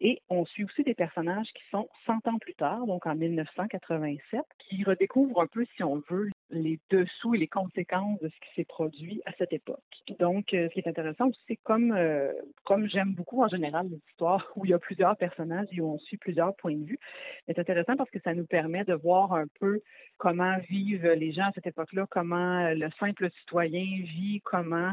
Et 0.00 0.22
on 0.28 0.44
suit 0.46 0.64
aussi 0.64 0.84
des 0.84 0.94
personnages 0.94 1.48
qui 1.54 1.62
sont 1.70 1.88
100 2.06 2.28
ans 2.28 2.38
plus 2.38 2.54
tard, 2.54 2.86
donc 2.86 3.06
en 3.06 3.16
1987, 3.16 4.42
qui 4.58 4.84
redécouvrent 4.84 5.40
un 5.40 5.46
peu, 5.46 5.64
si 5.76 5.82
on 5.82 6.02
veut, 6.08 6.30
les 6.50 6.78
dessous 6.90 7.34
et 7.34 7.38
les 7.38 7.48
conséquences 7.48 8.20
de 8.20 8.28
ce 8.28 8.34
qui 8.34 8.54
s'est 8.54 8.64
produit 8.64 9.20
à 9.26 9.32
cette 9.38 9.52
époque. 9.52 9.82
Donc, 10.18 10.54
euh, 10.54 10.68
ce 10.68 10.74
qui 10.74 10.80
est 10.80 10.88
intéressant 10.88 11.28
aussi, 11.28 11.40
c'est 11.48 11.56
comme, 11.56 11.92
euh, 11.92 12.32
comme 12.64 12.88
j'aime 12.88 13.12
beaucoup 13.12 13.42
en 13.42 13.48
général 13.48 13.88
les 13.88 14.00
histoires 14.08 14.50
où 14.56 14.64
il 14.64 14.70
y 14.70 14.74
a 14.74 14.78
plusieurs 14.78 15.16
personnages 15.16 15.66
et 15.72 15.80
où 15.80 15.92
on 15.92 15.98
suit 15.98 16.16
plusieurs 16.16 16.54
points 16.56 16.76
de 16.76 16.84
vue, 16.84 16.98
c'est 17.46 17.58
intéressant 17.58 17.96
parce 17.96 18.10
que 18.10 18.20
ça 18.20 18.34
nous 18.34 18.46
permet 18.46 18.84
de 18.84 18.94
voir 18.94 19.34
un 19.34 19.46
peu 19.60 19.80
comment 20.16 20.56
vivent 20.70 21.06
les 21.06 21.32
gens 21.32 21.48
à 21.48 21.52
cette 21.52 21.66
époque-là, 21.66 22.06
comment 22.08 22.70
le 22.70 22.88
simple 22.98 23.30
citoyen 23.40 24.02
vit, 24.04 24.40
comment 24.42 24.92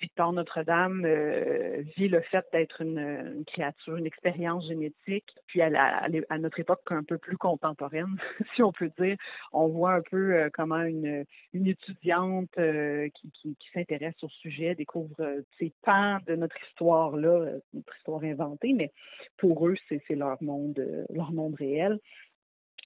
Victor 0.00 0.32
Notre-Dame 0.32 1.04
euh, 1.04 1.82
vit 1.96 2.08
le 2.08 2.20
fait 2.20 2.44
d'être 2.52 2.82
une, 2.82 3.44
créature, 3.46 3.96
une 3.96 4.06
expérience 4.06 4.66
génétique, 4.66 5.26
puis 5.46 5.62
à, 5.62 5.68
à, 6.28 6.38
notre 6.38 6.60
époque 6.60 6.80
un 6.90 7.04
peu 7.04 7.18
plus 7.18 7.36
contemporaine, 7.36 8.16
si 8.54 8.62
on 8.62 8.72
peut 8.72 8.90
dire, 8.98 9.16
on 9.52 9.68
voit 9.68 9.94
un 9.94 10.02
peu 10.02 10.34
euh, 10.34 10.50
comment 10.52 10.82
une, 10.82 11.24
étudiante 11.54 12.50
euh, 12.58 13.08
qui, 13.14 13.30
qui, 13.32 13.56
s'intéresse 13.72 14.14
au 14.22 14.28
sujet 14.28 14.74
découvre 14.74 15.16
ces 15.58 15.72
pans 15.82 16.18
de 16.26 16.36
notre 16.36 16.56
histoire 16.68 17.16
là, 17.16 17.52
notre 17.72 17.96
histoire 17.96 18.22
inventée, 18.24 18.72
mais 18.72 18.92
pour 19.36 19.66
eux 19.66 19.76
c'est 19.88 20.02
leur 20.10 20.42
monde, 20.42 21.06
leur 21.10 21.32
monde 21.32 21.54
réel. 21.54 21.98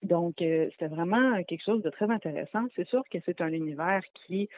Donc, 0.02 0.40
euh, 0.42 0.68
c'était 0.72 0.86
vraiment 0.86 1.42
quelque 1.44 1.64
chose 1.64 1.82
de 1.82 1.90
très 1.90 2.10
intéressant. 2.10 2.66
C'est 2.76 2.88
sûr 2.88 3.02
que 3.10 3.18
c'est 3.26 3.40
un 3.40 3.52
univers 3.52 4.02
qui 4.14 4.42
est 4.42 4.48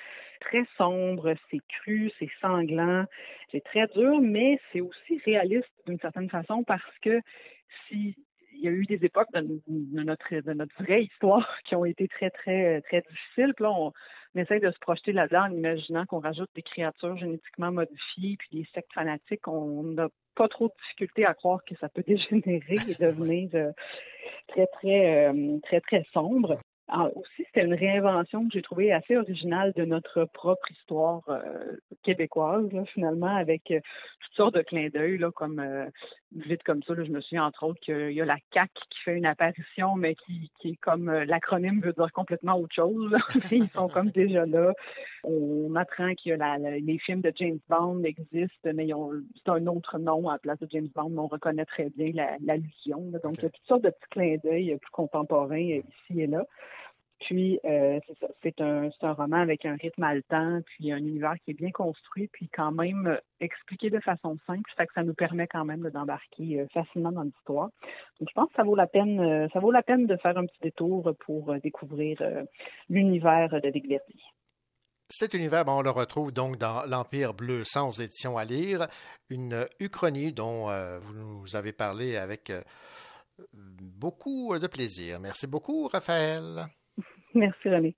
très 0.41 0.67
sombre, 0.77 1.35
c'est 1.51 1.61
cru, 1.69 2.11
c'est 2.19 2.31
sanglant, 2.41 3.05
c'est 3.51 3.65
très 3.65 3.87
dur, 3.89 4.21
mais 4.21 4.61
c'est 4.73 4.81
aussi 4.81 5.19
réaliste 5.25 5.71
d'une 5.87 5.99
certaine 5.99 6.29
façon 6.29 6.63
parce 6.65 6.99
que 7.03 7.21
si 7.89 8.15
il 8.53 8.65
y 8.65 8.69
a 8.69 8.73
eu 8.73 8.85
des 8.85 9.03
époques 9.05 9.33
de, 9.33 9.61
notre 10.03 10.35
de 10.35 10.53
notre 10.53 10.83
vraie 10.83 11.05
histoire 11.05 11.49
qui 11.65 11.75
ont 11.75 11.87
été 11.87 12.09
très 12.09 12.31
très 12.31 12.83
très 12.83 13.01
difficiles. 13.01 13.55
Puis 13.55 13.65
là, 13.65 13.71
on, 13.71 13.93
on 14.35 14.39
essaie 14.39 14.61
de 14.61 14.71
se 14.71 14.79
projeter 14.79 15.13
là-dedans 15.13 15.45
en 15.45 15.53
imaginant 15.53 16.07
qu'on 16.07 16.21
rajoute 16.21 16.51
des 16.55 16.63
créatures 16.63 17.17
génétiquement 17.17 17.73
modifiées 17.73 18.37
puis 18.39 18.49
des 18.53 18.69
sectes 18.75 18.93
fanatiques. 18.93 19.49
On 19.49 19.83
n'a 19.83 20.09
pas 20.41 20.49
trop 20.49 20.69
de 20.69 20.73
difficulté 20.83 21.27
à 21.27 21.35
croire 21.35 21.63
que 21.67 21.75
ça 21.77 21.91
peut 21.91 22.03
dégénérer 22.07 22.77
et 22.89 22.95
devenir 22.95 23.51
euh, 23.53 23.73
très, 24.49 24.67
très, 24.69 25.29
euh, 25.29 25.59
très, 25.63 25.81
très 25.83 26.07
sombre. 26.15 26.57
Ah, 26.93 27.09
aussi, 27.15 27.45
c'était 27.47 27.65
une 27.65 27.75
réinvention 27.75 28.49
que 28.49 28.55
j'ai 28.55 28.63
trouvée 28.63 28.93
assez 28.93 29.17
originale 29.17 29.73
de 29.77 29.85
notre 29.85 30.25
propre 30.25 30.69
histoire 30.73 31.23
euh, 31.29 31.77
québécoise, 32.03 32.69
finalement, 32.93 33.37
avec 33.37 33.71
euh, 33.71 33.79
toutes 34.21 34.35
sortes 34.35 34.55
de 34.57 34.63
clins 34.63 34.89
d'œil, 34.89 35.25
comme 35.37 35.61
euh, 35.61 35.87
vite 36.35 36.65
comme 36.65 36.83
ça, 36.83 36.95
je 36.97 37.13
me 37.13 37.21
souviens 37.21 37.45
entre 37.45 37.63
autres 37.63 37.79
qu'il 37.79 38.11
y 38.11 38.21
a 38.21 38.25
la 38.25 38.39
CAC 38.51 38.73
qui 38.75 38.99
fait 39.05 39.17
une 39.17 39.27
apparition, 39.27 39.95
mais 39.95 40.17
qui, 40.17 40.51
qui 40.59 40.71
est 40.71 40.77
comme 40.77 41.13
l'acronyme 41.13 41.81
veut 41.81 41.93
dire 41.93 42.11
complètement 42.13 42.59
autre 42.59 42.75
chose. 42.75 43.15
Ils 43.53 43.69
sont 43.71 43.89
comme 43.89 44.11
déjà 44.11 44.45
là. 44.47 44.73
On 45.23 45.77
apprend 45.77 46.13
que 46.15 46.81
les 46.81 46.99
films 46.99 47.21
de 47.21 47.33
James 47.37 47.61
Bond 47.69 48.03
existent, 48.03 48.71
mais 48.75 48.89
c'est 49.37 49.51
un 49.51 49.67
autre 49.69 49.99
nom 49.99 50.29
à 50.29 50.33
la 50.33 50.39
place 50.39 50.59
de 50.59 50.67
James 50.73 50.89
Bond, 50.93 51.11
mais 51.11 51.21
on 51.21 51.29
reconnaît 51.29 51.67
très 51.67 51.91
bien 51.91 52.11
l'allusion. 52.41 53.13
Donc, 53.23 53.35
il 53.39 53.43
y 53.45 53.47
a 53.47 53.51
toutes 53.51 53.67
sortes 53.67 53.85
de 53.85 53.91
petits 53.91 54.11
clins 54.11 54.37
d'œil 54.43 54.77
plus 54.81 54.91
contemporains 54.91 55.59
ici 55.59 56.21
et 56.21 56.27
là. 56.27 56.45
Puis, 57.21 57.61
euh, 57.67 58.01
c'est 58.43 58.61
un, 58.61 58.91
roman 59.03 59.37
avec 59.37 59.67
un 59.67 59.77
rythme 59.77 60.03
haletant, 60.03 60.61
puis 60.65 60.91
un 60.91 60.99
univers 60.99 61.35
qui 61.45 61.51
est 61.51 61.55
bien 61.55 61.71
construit, 61.71 62.29
puis 62.29 62.49
quand 62.49 62.73
même 62.73 63.07
euh, 63.07 63.17
expliqué 63.41 63.91
de 63.91 64.01
façon 64.01 64.39
simple, 64.47 64.63
que 64.77 64.93
ça 64.95 65.03
nous 65.03 65.15
permet 65.15 65.47
quand 65.47 65.65
même 65.65 65.89
d'embarquer 65.91 66.61
euh, 66.61 66.67
facilement 66.73 67.13
dans 67.13 67.23
l'histoire. 67.23 67.69
Donc, 68.19 68.29
je 68.29 68.35
pense 68.35 68.49
que 68.49 68.55
ça 68.57 68.63
vaut 68.63 68.75
la 68.75 68.87
peine, 68.87 69.49
ça 69.53 69.61
vaut 69.61 69.71
la 69.71 69.83
peine 69.83 70.07
de 70.07 70.17
faire 70.17 70.37
un 70.39 70.47
petit 70.47 70.61
détour 70.63 71.13
pour 71.27 71.55
découvrir 71.57 72.19
l'univers 72.89 73.61
de 73.61 73.71
Dick 73.71 73.85
Cet 75.09 75.35
univers, 75.35 75.65
on 75.67 75.83
le 75.83 75.91
retrouve 75.91 76.33
donc 76.33 76.57
dans 76.57 76.85
L'Empire 76.87 77.35
bleu 77.35 77.65
sans 77.65 78.01
édition 78.01 78.39
à 78.39 78.45
lire, 78.45 78.89
une 79.29 79.67
uchronie 79.79 80.33
dont 80.33 80.67
vous 81.01 81.15
nous 81.15 81.57
avez 81.57 81.73
parlé 81.73 82.17
avec 82.17 82.53
beaucoup 83.53 84.59
de 84.59 84.67
plaisir. 84.67 85.21
Merci 85.21 85.47
beaucoup, 85.47 85.89
Raphaël. 85.89 86.67
Merci 87.35 87.69
René. 87.69 87.97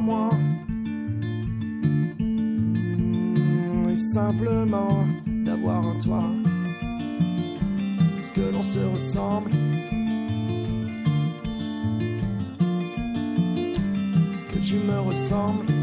Mois. 0.00 0.30
Et 3.90 3.94
simplement 3.94 5.04
d'avoir 5.44 5.86
un 5.86 6.00
toit 6.00 6.30
que 8.36 8.52
l'on 8.52 8.62
se 8.62 8.80
ressemble. 8.80 9.50
Est-ce 14.28 14.46
que 14.46 14.58
tu 14.58 14.74
me 14.74 15.00
ressembles 15.00 15.75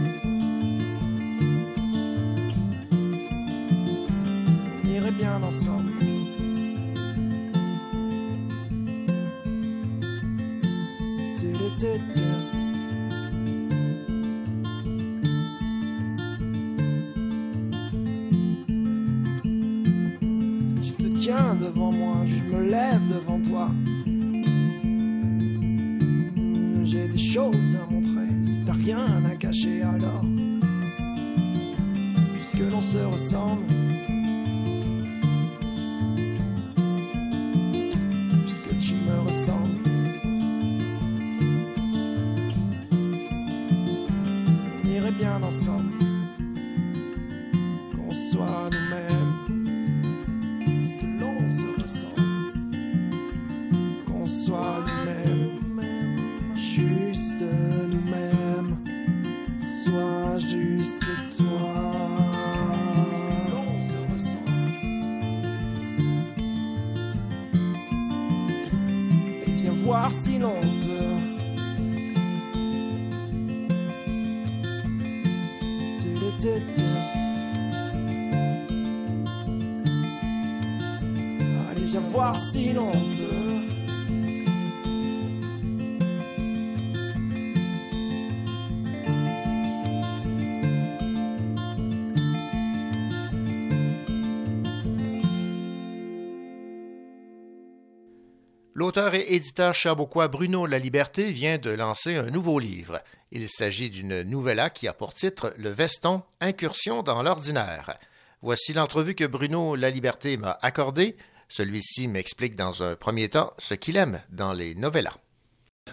L'auteur 98.95 99.15
et 99.15 99.33
éditeur 99.33 99.73
cherbourgois 99.73 100.27
Bruno 100.27 100.67
Laliberté 100.67 101.31
vient 101.31 101.57
de 101.57 101.71
lancer 101.71 102.15
un 102.15 102.29
nouveau 102.29 102.59
livre. 102.59 103.01
Il 103.31 103.49
s'agit 103.49 103.89
d'une 103.89 104.21
novella 104.21 104.69
qui 104.69 104.87
a 104.87 104.93
pour 104.93 105.15
titre 105.15 105.51
Le 105.57 105.69
Veston, 105.69 106.21
Incursion 106.39 107.01
dans 107.01 107.23
l'ordinaire. 107.23 107.97
Voici 108.43 108.71
l'entrevue 108.71 109.15
que 109.15 109.23
Bruno 109.23 109.75
Laliberté 109.75 110.37
m'a 110.37 110.59
accordée. 110.61 111.17
Celui-ci 111.49 112.07
m'explique 112.07 112.55
dans 112.55 112.83
un 112.83 112.95
premier 112.95 113.29
temps 113.29 113.51
ce 113.57 113.73
qu'il 113.73 113.97
aime 113.97 114.21
dans 114.29 114.53
les 114.53 114.75
novellas. 114.75 115.17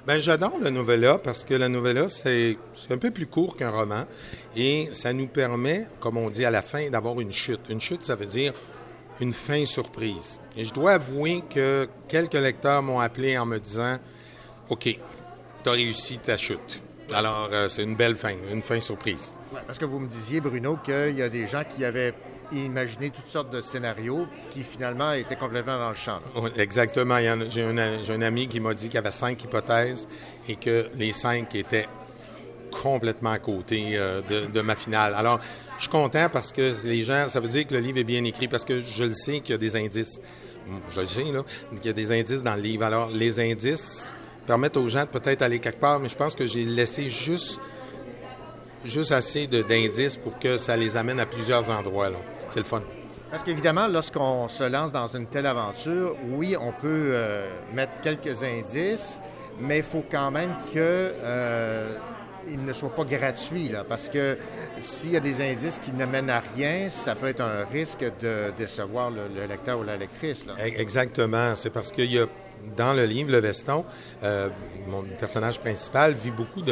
Ben, 0.07 0.20
j'adore 0.20 0.59
la 0.61 0.70
novella 0.70 1.16
parce 1.16 1.42
que 1.42 1.55
la 1.55 1.70
novella, 1.70 2.11
c'est 2.11 2.59
c'est 2.74 2.92
un 2.92 2.98
peu 2.98 3.11
plus 3.11 3.26
court 3.26 3.57
qu'un 3.57 3.70
roman 3.70 4.05
et 4.55 4.90
ça 4.92 5.14
nous 5.14 5.26
permet, 5.26 5.86
comme 6.01 6.18
on 6.18 6.28
dit 6.28 6.44
à 6.44 6.51
la 6.51 6.61
fin, 6.61 6.90
d'avoir 6.90 7.18
une 7.20 7.32
chute. 7.32 7.61
Une 7.70 7.80
chute, 7.80 8.05
ça 8.05 8.14
veut 8.14 8.26
dire 8.26 8.53
une 9.20 9.32
fin 9.32 9.64
surprise. 9.64 10.40
Et 10.56 10.64
je 10.64 10.72
dois 10.72 10.92
avouer 10.92 11.42
que 11.48 11.88
quelques 12.08 12.34
lecteurs 12.34 12.82
m'ont 12.82 13.00
appelé 13.00 13.38
en 13.38 13.46
me 13.46 13.58
disant 13.58 13.98
OK, 14.68 14.84
tu 14.84 15.68
as 15.68 15.72
réussi 15.72 16.18
ta 16.18 16.36
chute. 16.36 16.82
Alors, 17.12 17.48
euh, 17.52 17.68
c'est 17.68 17.82
une 17.82 17.96
belle 17.96 18.16
fin, 18.16 18.34
une 18.52 18.62
fin 18.62 18.80
surprise. 18.80 19.34
Ouais, 19.52 19.60
parce 19.66 19.78
que 19.78 19.84
vous 19.84 19.98
me 19.98 20.08
disiez, 20.08 20.40
Bruno, 20.40 20.76
qu'il 20.76 21.16
y 21.16 21.22
a 21.22 21.28
des 21.28 21.46
gens 21.46 21.64
qui 21.64 21.84
avaient 21.84 22.14
imaginé 22.52 23.10
toutes 23.10 23.28
sortes 23.28 23.50
de 23.50 23.60
scénarios 23.60 24.26
qui 24.50 24.62
finalement 24.62 25.12
étaient 25.12 25.36
complètement 25.36 25.78
dans 25.78 25.90
le 25.90 25.96
champ. 25.96 26.20
Oui, 26.36 26.50
exactement. 26.56 27.14
Un, 27.14 27.48
j'ai 27.48 27.64
un 27.64 28.22
ami 28.22 28.48
qui 28.48 28.60
m'a 28.60 28.74
dit 28.74 28.86
qu'il 28.86 28.94
y 28.94 28.98
avait 28.98 29.10
cinq 29.10 29.42
hypothèses 29.44 30.08
et 30.48 30.56
que 30.56 30.88
les 30.94 31.12
cinq 31.12 31.54
étaient 31.54 31.88
complètement 32.70 33.30
à 33.30 33.38
côté 33.38 33.92
euh, 33.94 34.20
de, 34.52 34.60
ma 34.60 34.74
finale. 34.74 35.14
Alors, 35.14 35.40
je 35.76 35.82
suis 35.82 35.90
content 35.90 36.28
parce 36.32 36.52
que 36.52 36.74
les 36.84 37.02
gens, 37.02 37.26
ça 37.28 37.40
veut 37.40 37.48
dire 37.48 37.66
que 37.66 37.74
le 37.74 37.80
livre 37.80 37.98
est 37.98 38.04
bien 38.04 38.24
écrit 38.24 38.48
parce 38.48 38.64
que 38.64 38.80
je 38.80 39.04
le 39.04 39.14
sais 39.14 39.40
qu'il 39.40 39.50
y 39.50 39.54
a 39.54 39.58
des 39.58 39.76
indices. 39.76 40.20
Hum, 40.68 40.80
Je 40.90 41.00
le 41.00 41.06
sais, 41.06 41.24
là, 41.24 41.42
qu'il 41.76 41.86
y 41.86 41.88
a 41.88 41.92
des 41.92 42.12
indices 42.12 42.42
dans 42.42 42.54
le 42.54 42.62
livre. 42.62 42.84
Alors, 42.84 43.10
les 43.10 43.40
indices 43.40 44.12
permettent 44.46 44.76
aux 44.76 44.88
gens 44.88 45.02
de 45.02 45.18
peut-être 45.18 45.42
aller 45.42 45.58
quelque 45.58 45.80
part, 45.80 46.00
mais 46.00 46.08
je 46.08 46.16
pense 46.16 46.34
que 46.34 46.46
j'ai 46.46 46.64
laissé 46.64 47.08
juste, 47.08 47.60
juste 48.84 49.12
assez 49.12 49.46
d'indices 49.46 50.16
pour 50.16 50.38
que 50.38 50.56
ça 50.56 50.76
les 50.76 50.96
amène 50.96 51.20
à 51.20 51.26
plusieurs 51.26 51.68
endroits. 51.70 52.10
C'est 52.50 52.60
le 52.60 52.64
fun. 52.64 52.82
Parce 53.30 53.44
qu'évidemment, 53.44 53.86
lorsqu'on 53.86 54.48
se 54.48 54.64
lance 54.64 54.90
dans 54.90 55.06
une 55.06 55.26
telle 55.26 55.46
aventure, 55.46 56.16
oui, 56.30 56.56
on 56.60 56.72
peut 56.72 57.10
euh, 57.12 57.48
mettre 57.72 57.92
quelques 58.02 58.42
indices, 58.42 59.20
mais 59.60 59.78
il 59.78 59.84
faut 59.84 60.04
quand 60.10 60.32
même 60.32 60.50
que 60.74 60.74
euh, 60.76 61.96
il 62.49 62.64
ne 62.64 62.72
soit 62.72 62.95
pas 62.95 63.05
gratuit, 63.05 63.68
là, 63.68 63.84
parce 63.88 64.09
que 64.09 64.36
s'il 64.80 65.12
y 65.12 65.16
a 65.16 65.20
des 65.20 65.41
indices 65.41 65.78
qui 65.78 65.93
ne 65.93 66.05
mènent 66.07 66.30
à 66.30 66.43
rien, 66.57 66.88
ça 66.91 67.14
peut 67.14 67.28
être 67.28 67.41
un 67.43 67.64
risque 67.66 68.05
de 68.20 68.53
décevoir 68.57 69.11
le, 69.11 69.28
le 69.34 69.47
lecteur 69.47 69.78
ou 69.78 69.82
la 69.82 69.97
lectrice. 69.97 70.45
Là. 70.47 70.55
E- 70.59 70.80
Exactement. 70.80 71.55
C'est 71.55 71.70
parce 71.70 71.91
qu'il 71.93 72.12
y 72.12 72.18
a 72.18 72.26
dans 72.76 72.93
le 72.93 73.05
livre 73.07 73.30
Le 73.30 73.38
Veston, 73.38 73.84
euh, 74.22 74.49
mon 74.86 75.03
personnage 75.18 75.59
principal 75.61 76.12
vit 76.14 76.30
beaucoup 76.30 76.62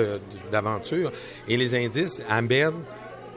d'aventures 0.53 1.11
et 1.49 1.57
les 1.57 1.75
indices 1.75 2.23
amènent 2.29 2.83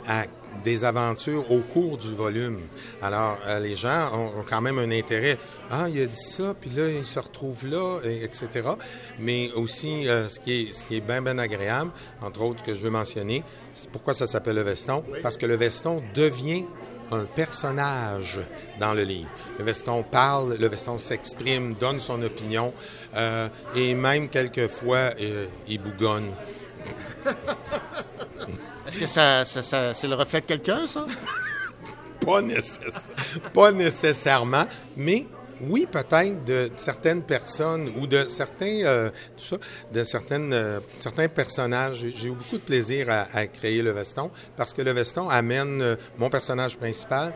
à 0.08 0.26
des 0.64 0.84
aventures 0.84 1.50
au 1.52 1.60
cours 1.60 1.98
du 1.98 2.14
volume. 2.14 2.60
Alors, 3.02 3.38
euh, 3.46 3.60
les 3.60 3.76
gens 3.76 4.12
ont, 4.14 4.40
ont 4.40 4.46
quand 4.48 4.62
même 4.62 4.78
un 4.80 4.92
intérêt. 4.92 5.38
Ah, 5.72 5.88
il 5.90 6.02
a 6.02 6.06
dit 6.06 6.16
ça, 6.16 6.54
puis 6.60 6.70
là, 6.70 6.88
il 6.90 7.06
se 7.06 7.20
retrouve 7.20 7.66
là, 7.68 8.00
et- 8.04 8.24
etc. 8.24 8.50
Mais 9.20 9.52
aussi, 9.54 10.08
euh, 10.08 10.28
ce 10.30 10.40
qui 10.40 10.52
est, 10.70 10.74
ce 10.74 10.84
qui 10.86 10.98
est 10.98 11.02
bien, 11.02 11.22
bien 11.22 11.38
agréable, 11.38 11.92
entre 12.22 12.42
autres 12.42 12.64
que 12.64 12.76
je 12.76 12.82
veux 12.82 12.90
mentionner, 12.90 13.44
c'est 13.74 13.90
pourquoi 13.90 14.14
ça 14.14 14.28
s'appelle 14.28 14.56
le 14.58 14.62
veston? 14.64 15.04
Parce 15.24 15.38
que 15.38 15.46
le 15.46 15.56
veston 15.56 16.04
devient 16.14 16.66
un 17.14 17.26
personnage 17.26 18.40
dans 18.80 18.94
le 18.94 19.04
livre. 19.04 19.30
Le 19.60 19.66
veston 19.66 20.02
parle, 20.04 20.56
le 20.58 20.68
veston 20.68 20.98
s'exprime, 20.98 21.74
donne 21.74 22.00
son 22.00 22.22
opinion, 22.22 22.74
euh, 23.16 23.50
et 23.76 23.94
même 23.96 24.30
quelquefois, 24.30 25.12
euh, 25.20 25.46
il 25.68 25.82
bougonne. 25.82 26.32
Est-ce 28.88 29.00
que 29.00 29.06
ça, 29.06 29.46
ça- 29.46 29.62
ça- 29.62 29.94
c'est 29.94 30.08
le 30.08 30.16
reflet 30.16 30.42
de 30.42 30.46
quelqu'un, 30.46 30.88
ça? 30.88 31.06
pas, 32.26 32.42
nécessaire- 32.42 33.02
pas 33.54 33.72
nécessairement, 33.72 34.66
mais 34.98 35.26
oui, 35.62 35.88
peut-être 35.90 36.44
de 36.44 36.72
certaines 36.76 37.22
personnes 37.22 37.92
ou 38.00 38.08
de 38.08 38.26
certains, 38.26 38.84
euh, 38.84 39.10
de 39.94 40.04
certaines, 40.04 40.52
euh, 40.54 40.80
certains 41.00 41.28
personnages. 41.28 41.98
J'ai- 42.18 42.28
eu 42.28 42.32
beaucoup 42.32 42.58
de 42.58 42.64
plaisir 42.64 43.10
à, 43.12 43.28
à 43.32 43.46
créer 43.46 43.82
le 43.84 43.92
veston 43.92 44.32
parce 44.58 44.74
que 44.74 44.82
le 44.82 44.92
veston 44.92 45.30
amène 45.30 45.82
euh, 45.82 45.96
mon 46.18 46.30
personnage 46.32 46.78
principal 46.78 47.34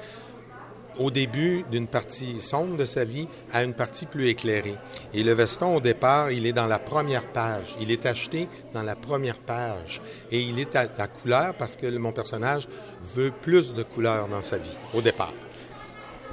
au 0.99 1.11
début 1.11 1.63
d'une 1.71 1.87
partie 1.87 2.41
sombre 2.41 2.77
de 2.77 2.85
sa 2.85 3.05
vie 3.05 3.27
à 3.53 3.63
une 3.63 3.73
partie 3.73 4.05
plus 4.05 4.27
éclairée. 4.27 4.75
Et 5.13 5.23
le 5.23 5.33
veston, 5.33 5.75
au 5.75 5.81
départ, 5.81 6.31
il 6.31 6.45
est 6.45 6.53
dans 6.53 6.67
la 6.67 6.79
première 6.79 7.23
page. 7.23 7.75
Il 7.79 7.91
est 7.91 8.05
acheté 8.05 8.47
dans 8.73 8.83
la 8.83 8.95
première 8.95 9.39
page. 9.39 10.01
Et 10.31 10.41
il 10.41 10.59
est 10.59 10.75
à 10.75 10.87
la 10.97 11.07
couleur 11.07 11.53
parce 11.55 11.75
que 11.75 11.87
mon 11.97 12.11
personnage 12.11 12.67
veut 13.01 13.31
plus 13.31 13.73
de 13.73 13.83
couleurs 13.83 14.27
dans 14.27 14.41
sa 14.41 14.57
vie, 14.57 14.77
au 14.93 15.01
départ. 15.01 15.33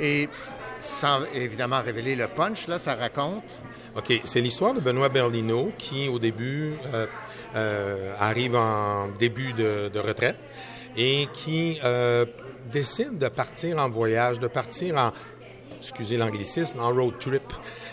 Et 0.00 0.28
sans 0.80 1.20
évidemment 1.34 1.80
révéler 1.82 2.16
le 2.16 2.28
punch, 2.28 2.66
là, 2.66 2.78
ça 2.78 2.94
raconte? 2.94 3.60
OK, 3.94 4.20
c'est 4.24 4.40
l'histoire 4.40 4.72
de 4.72 4.80
Benoît 4.80 5.10
Berlino 5.10 5.70
qui, 5.76 6.08
au 6.08 6.18
début, 6.18 6.72
euh, 6.92 7.06
euh, 7.54 8.14
arrive 8.18 8.56
en 8.56 9.08
début 9.18 9.52
de, 9.52 9.90
de 9.92 9.98
retraite 9.98 10.36
et 10.96 11.28
qui 11.32 11.78
euh, 11.84 12.24
décide 12.72 13.18
de 13.18 13.28
partir 13.28 13.78
en 13.78 13.88
voyage, 13.88 14.40
de 14.40 14.48
partir 14.48 14.96
en, 14.96 15.12
excusez 15.78 16.16
l'anglicisme, 16.16 16.80
en 16.80 16.90
road 16.90 17.18
trip. 17.18 17.52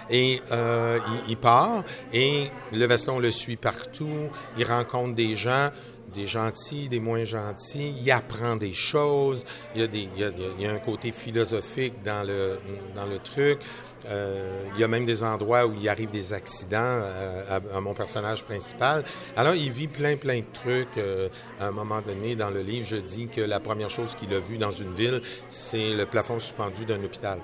Et 0.10 0.42
euh, 0.52 1.00
il, 1.28 1.32
il 1.32 1.38
part 1.38 1.84
et 2.14 2.50
le 2.72 2.86
veston 2.86 3.20
le 3.20 3.30
suit 3.30 3.58
partout. 3.58 4.30
Il 4.58 4.66
rencontre 4.66 5.14
des 5.14 5.36
gens, 5.36 5.70
des 6.14 6.26
gentils, 6.26 6.90
des 6.90 7.00
moins 7.00 7.24
gentils. 7.24 7.96
Il 8.02 8.12
apprend 8.12 8.56
des 8.56 8.74
choses. 8.74 9.44
Il 9.76 9.88
y 10.18 10.66
a, 10.66 10.72
un 10.72 10.80
côté 10.80 11.12
philosophique 11.12 12.02
dans 12.04 12.26
le, 12.26 12.60
dans 12.96 13.06
le 13.06 13.20
truc. 13.20 13.60
Euh, 14.08 14.64
il 14.74 14.80
y 14.80 14.84
a 14.84 14.88
même 14.88 15.06
des 15.06 15.24
endroits 15.24 15.66
où 15.66 15.74
il 15.74 15.88
arrive 15.90 16.12
des 16.12 16.34
accidents 16.34 16.78
euh, 17.02 17.60
à, 17.74 17.82
mon 17.82 17.94
personnage 17.94 18.44
principal. 18.44 19.04
Alors, 19.36 19.56
il 19.56 19.72
vit 19.72 19.88
plein, 19.88 20.16
plein 20.16 20.40
de 20.40 20.46
trucs. 20.54 20.98
Euh, 20.98 21.30
à 21.60 21.68
un 21.68 21.72
moment 21.72 22.02
donné, 22.02 22.36
dans 22.36 22.50
le 22.50 22.62
livre, 22.62 22.88
je 22.88 22.98
dis 22.98 23.28
que 23.28 23.42
la 23.42 23.60
première 23.60 23.90
chose 23.90 24.16
qu'il 24.16 24.34
a 24.34 24.40
vue 24.40 24.58
dans 24.58 24.72
une 24.72 24.94
ville, 24.94 25.22
c'est 25.50 25.94
le 25.94 26.06
plafond 26.06 26.40
suspendu 26.40 26.86
d'un 26.86 27.04
hôpital. 27.04 27.40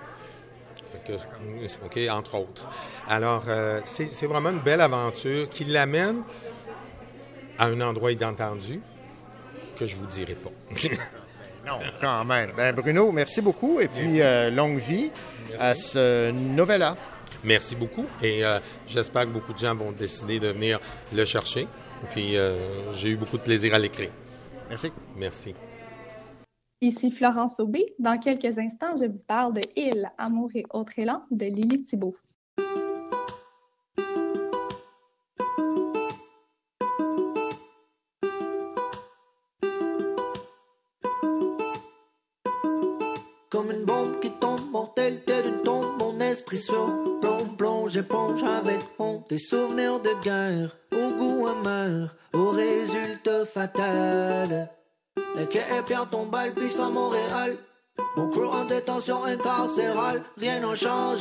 Que, 1.06 1.14
OK, 1.14 2.00
entre 2.10 2.36
autres. 2.36 2.68
Alors, 3.08 3.44
c'est 3.84 4.26
vraiment 4.26 4.50
une 4.50 4.62
belle 4.62 4.82
aventure 4.82 5.48
qui 5.50 5.66
l'amène 5.66 6.24
à 7.58 7.66
un 7.68 7.82
endroit 7.82 8.12
inattendu 8.12 8.82
que 9.76 9.86
je 9.86 9.96
vous 9.96 10.08
dirai 10.08 10.36
pas. 10.36 10.52
Non, 11.66 11.80
quand 12.00 12.24
même. 12.26 12.52
Ben, 12.56 12.76
Bruno, 12.76 13.12
merci 13.12 13.42
beaucoup 13.42 13.80
et 13.80 13.88
puis 13.88 14.22
euh, 14.22 14.52
longue 14.52 14.78
vie 14.78 15.10
à 15.60 15.74
ce 15.74 16.30
novella. 16.30 16.96
Merci 17.44 17.76
beaucoup 17.76 18.06
et 18.22 18.46
euh, 18.46 18.60
j'espère 18.86 19.24
que 19.24 19.30
beaucoup 19.32 19.52
de 19.52 19.58
gens 19.58 19.74
vont 19.74 19.92
décider 19.92 20.40
de 20.40 20.50
venir 20.50 20.80
le 21.12 21.26
chercher. 21.26 21.68
Puis 22.12 22.38
euh, 22.38 22.94
j'ai 22.94 23.10
eu 23.10 23.16
beaucoup 23.16 23.38
de 23.38 23.44
plaisir 23.44 23.74
à 23.74 23.80
l'écrire. 23.80 24.12
Merci. 24.70 24.92
Merci. 25.18 25.56
Ici 26.82 27.10
Florence 27.10 27.60
Aubé. 27.60 27.96
Dans 27.98 28.20
quelques 28.20 28.58
instants, 28.60 28.96
je 29.02 29.08
vous 29.08 29.22
parle 29.28 29.54
de 29.54 29.62
Île, 29.76 30.08
Amour 30.20 30.52
et 30.54 30.66
autres 30.72 31.00
élans 31.00 31.24
de 31.32 31.46
Lily 31.46 31.84
Thibault. 31.84 32.14
Esprit 46.56 46.74
sur 46.74 47.20
plomb, 47.22 47.46
plonge, 47.58 47.98
éponge 47.98 48.44
avec 48.44 48.82
honte 49.00 49.30
des 49.30 49.38
souvenirs 49.38 50.00
de 50.00 50.22
guerre, 50.22 50.76
au 50.92 51.12
goût 51.18 51.48
amer, 51.48 52.16
au 52.34 52.50
résultat 52.50 53.46
fatal. 53.46 54.70
Et 55.40 55.46
que 55.48 55.58
est 55.58 55.86
Pierre 55.86 56.10
tombale, 56.10 56.54
puis 56.54 56.72
à 56.80 56.90
Montréal. 56.90 57.58
Mon 58.18 58.30
crew 58.30 58.50
en 58.52 58.66
détention 58.66 59.24
incarcérale, 59.24 60.22
rien 60.38 60.60
n'en 60.62 60.76
change. 60.76 61.20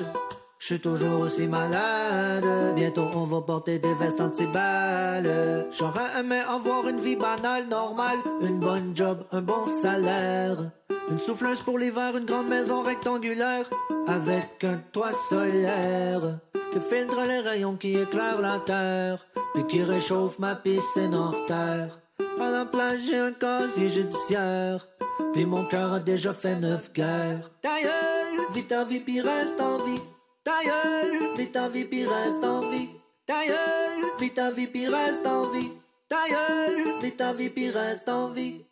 Je 0.59 0.67
suis 0.67 0.81
toujours 0.81 1.21
aussi 1.21 1.47
malade. 1.47 2.45
Bientôt 2.75 3.07
on 3.15 3.25
va 3.25 3.43
porter 3.43 3.79
des 3.79 3.95
vestes 3.95 4.21
anti-balles. 4.21 5.67
J'aurais 5.77 6.21
aimé 6.21 6.41
avoir 6.49 6.89
une 6.89 7.01
vie 7.01 7.17
banale, 7.17 7.69
normale. 7.69 8.19
Une 8.41 8.61
bonne 8.61 8.95
job, 8.95 9.25
un 9.33 9.43
bon 9.43 9.67
salaire. 9.83 10.71
Une 11.11 11.19
souffleuse 11.19 11.61
pour 11.61 11.79
l'hiver, 11.79 12.17
une 12.17 12.25
grande 12.25 12.49
maison 12.49 12.83
rectangulaire. 12.83 13.69
Avec 14.07 14.65
un 14.65 14.79
toit 14.93 15.13
solaire. 15.29 16.39
Qui 16.73 16.81
filtre 16.81 17.23
les 17.27 17.41
rayons 17.41 17.77
qui 17.77 17.97
éclairent 17.97 18.41
la 18.41 18.59
terre. 18.61 19.27
Puis 19.55 19.67
qui 19.67 19.83
réchauffe 19.83 20.39
ma 20.39 20.57
piscine 20.57 21.15
hors 21.15 21.45
terre. 21.47 22.01
À 22.41 22.51
la 22.51 22.65
plage, 22.65 23.01
j'ai 23.07 23.19
un 23.19 23.33
casier 23.33 23.89
judiciaire. 23.91 24.89
Puis 25.33 25.47
mon 25.47 25.65
cœur 25.65 25.93
a 25.93 26.01
déjà 26.01 26.33
fait 26.33 26.59
neuf 26.59 26.93
guerres. 26.93 27.51
Gueule, 27.63 28.47
vis 28.53 28.67
ta 28.67 28.85
vie, 28.85 29.01
puis 29.01 29.21
reste 29.21 29.61
en 29.61 29.79
vie. 29.85 30.01
Ta 30.45 30.63
gueule, 30.63 31.35
vis 31.37 31.51
ta 31.51 31.69
vie, 31.71 31.85
puis 31.85 32.07
reste 32.07 32.45
en 32.45 32.69
vie. 32.69 32.91
Ta 33.27 33.47
gueule, 33.47 34.11
vis 34.19 34.35
ta 34.35 34.51
vie, 34.51 34.67
puis 34.67 34.87
reste 34.87 35.27
en 35.27 35.49
vie. 35.49 35.73
Ta 36.09 36.29
gueule, 36.29 37.01
vis 37.01 37.17
ta 37.17 37.33
vie, 37.33 37.49
puis 37.49 37.71
reste 37.71 38.09
en 38.09 38.29
vie. 38.29 38.65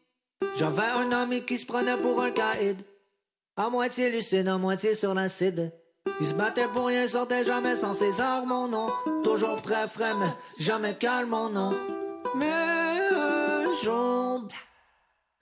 J'avais 0.57 0.83
un 0.83 1.11
ami 1.13 1.43
qui 1.45 1.59
se 1.59 1.65
prenait 1.65 1.97
pour 1.97 2.21
un 2.21 2.31
caïd. 2.31 2.77
À 3.57 3.71
moitié 3.71 4.11
lucide, 4.11 4.49
à 4.49 4.59
moitié 4.59 4.95
sur 4.95 5.15
l'acide. 5.15 5.73
Il 6.21 6.27
se 6.27 6.35
battait 6.35 6.69
pour 6.69 6.87
rien, 6.89 7.09
sortait 7.09 7.45
jamais 7.45 7.77
sans 7.77 7.95
ses 7.95 8.21
armes, 8.21 8.49
mon 8.49 8.69
nom. 8.69 8.89
Toujours 9.25 9.57
prêt, 9.63 9.89
frais, 9.89 10.15
mais 10.15 10.33
jamais 10.59 10.97
calme, 10.97 11.31
mon 11.31 11.49
nom. 11.49 11.73
Mais 12.35 12.53
un 13.13 13.65
jour, 13.83 14.47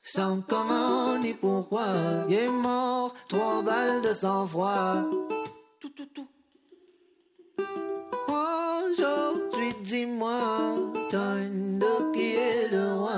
sans 0.00 0.42
comment 0.42 1.18
ni 1.18 1.34
pourquoi, 1.34 1.86
il 2.28 2.34
est 2.34 2.48
mort, 2.48 3.14
trois 3.28 3.62
balles 3.62 4.02
de 4.02 4.12
sang-froid. 4.12 5.04
Aujourd'hui, 8.28 9.74
dis-moi, 9.82 10.92
t'as 11.10 11.36
une 11.38 11.78
de 11.78 12.12
qui 12.14 12.34
est 12.36 12.68
roi. 12.72 13.12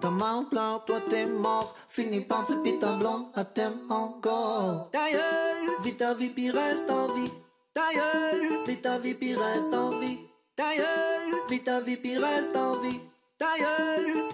Ta 0.00 0.10
main 0.10 0.44
pleure, 0.50 0.84
toi 0.86 1.00
t'es 1.08 1.26
mort, 1.26 1.76
fini 1.88 2.24
par 2.24 2.46
ce 2.48 2.54
piton 2.54 2.98
blanc, 2.98 3.30
à 3.34 3.44
t'aime 3.44 3.90
encore. 3.90 4.90
Ta 4.90 5.10
gueule, 5.10 5.82
vis 5.84 5.96
ta 5.96 6.14
vie, 6.14 6.30
puis 6.30 6.50
reste 6.50 6.90
en 6.90 7.06
vie. 7.14 7.30
Ta 7.74 7.92
gueule, 7.94 8.64
vis 8.66 8.80
ta 8.80 8.98
vie, 8.98 9.14
puis 9.14 9.34
reste 9.36 9.74
en 9.74 9.90
vie. 10.00 10.18
Ta 10.56 10.74
gueule, 10.74 11.40
vis 11.48 11.62
ta 11.62 11.80
vie, 11.80 11.96
puis 11.96 12.18
reste 12.18 12.56
en 12.56 12.76
vie. 12.80 13.00
Ta 13.38 13.56
gueule. 13.56 14.28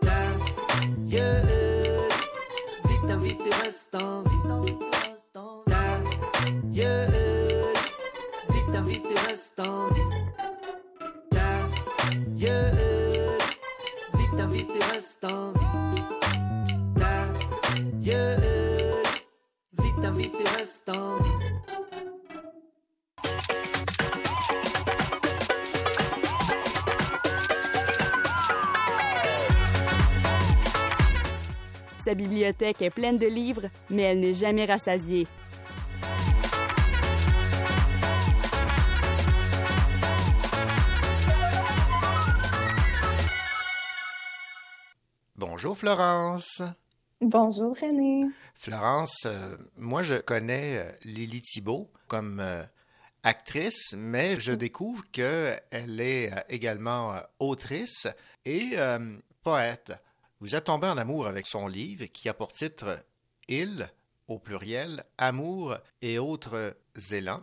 Ta 0.00 0.16
vis 2.88 3.06
ta 3.06 3.16
vie, 3.16 3.34
puis 3.34 3.50
reste 3.50 3.94
en 3.94 4.22
vie. 4.22 4.45
Sa 32.04 32.14
bibliothèque 32.14 32.82
est 32.82 32.90
pleine 32.90 33.18
de 33.18 33.26
livres, 33.26 33.66
mais 33.90 34.02
elle 34.02 34.20
n'est 34.20 34.34
jamais 34.34 34.64
rassasiée. 34.64 35.26
Bonjour 45.66 45.78
Florence. 45.78 46.62
Bonjour 47.20 47.76
René. 47.76 48.30
Florence, 48.54 49.24
euh, 49.26 49.56
moi 49.76 50.04
je 50.04 50.14
connais 50.14 50.78
euh, 50.78 50.92
Lily 51.02 51.42
Thibault 51.42 51.90
comme 52.06 52.38
euh, 52.38 52.62
actrice, 53.24 53.92
mais 53.98 54.38
je 54.38 54.52
découvre 54.52 55.02
qu'elle 55.10 56.00
est 56.00 56.30
également 56.48 57.16
autrice 57.40 58.06
et 58.44 58.74
euh, 58.74 59.16
poète. 59.42 59.92
Vous 60.38 60.54
êtes 60.54 60.66
tombé 60.66 60.86
en 60.86 60.98
amour 60.98 61.26
avec 61.26 61.48
son 61.48 61.66
livre 61.66 62.04
qui 62.12 62.28
a 62.28 62.34
pour 62.34 62.52
titre 62.52 63.04
Il, 63.48 63.90
au 64.28 64.38
pluriel, 64.38 65.02
Amour 65.18 65.78
et 66.00 66.20
autres 66.20 66.76
élans. 67.10 67.42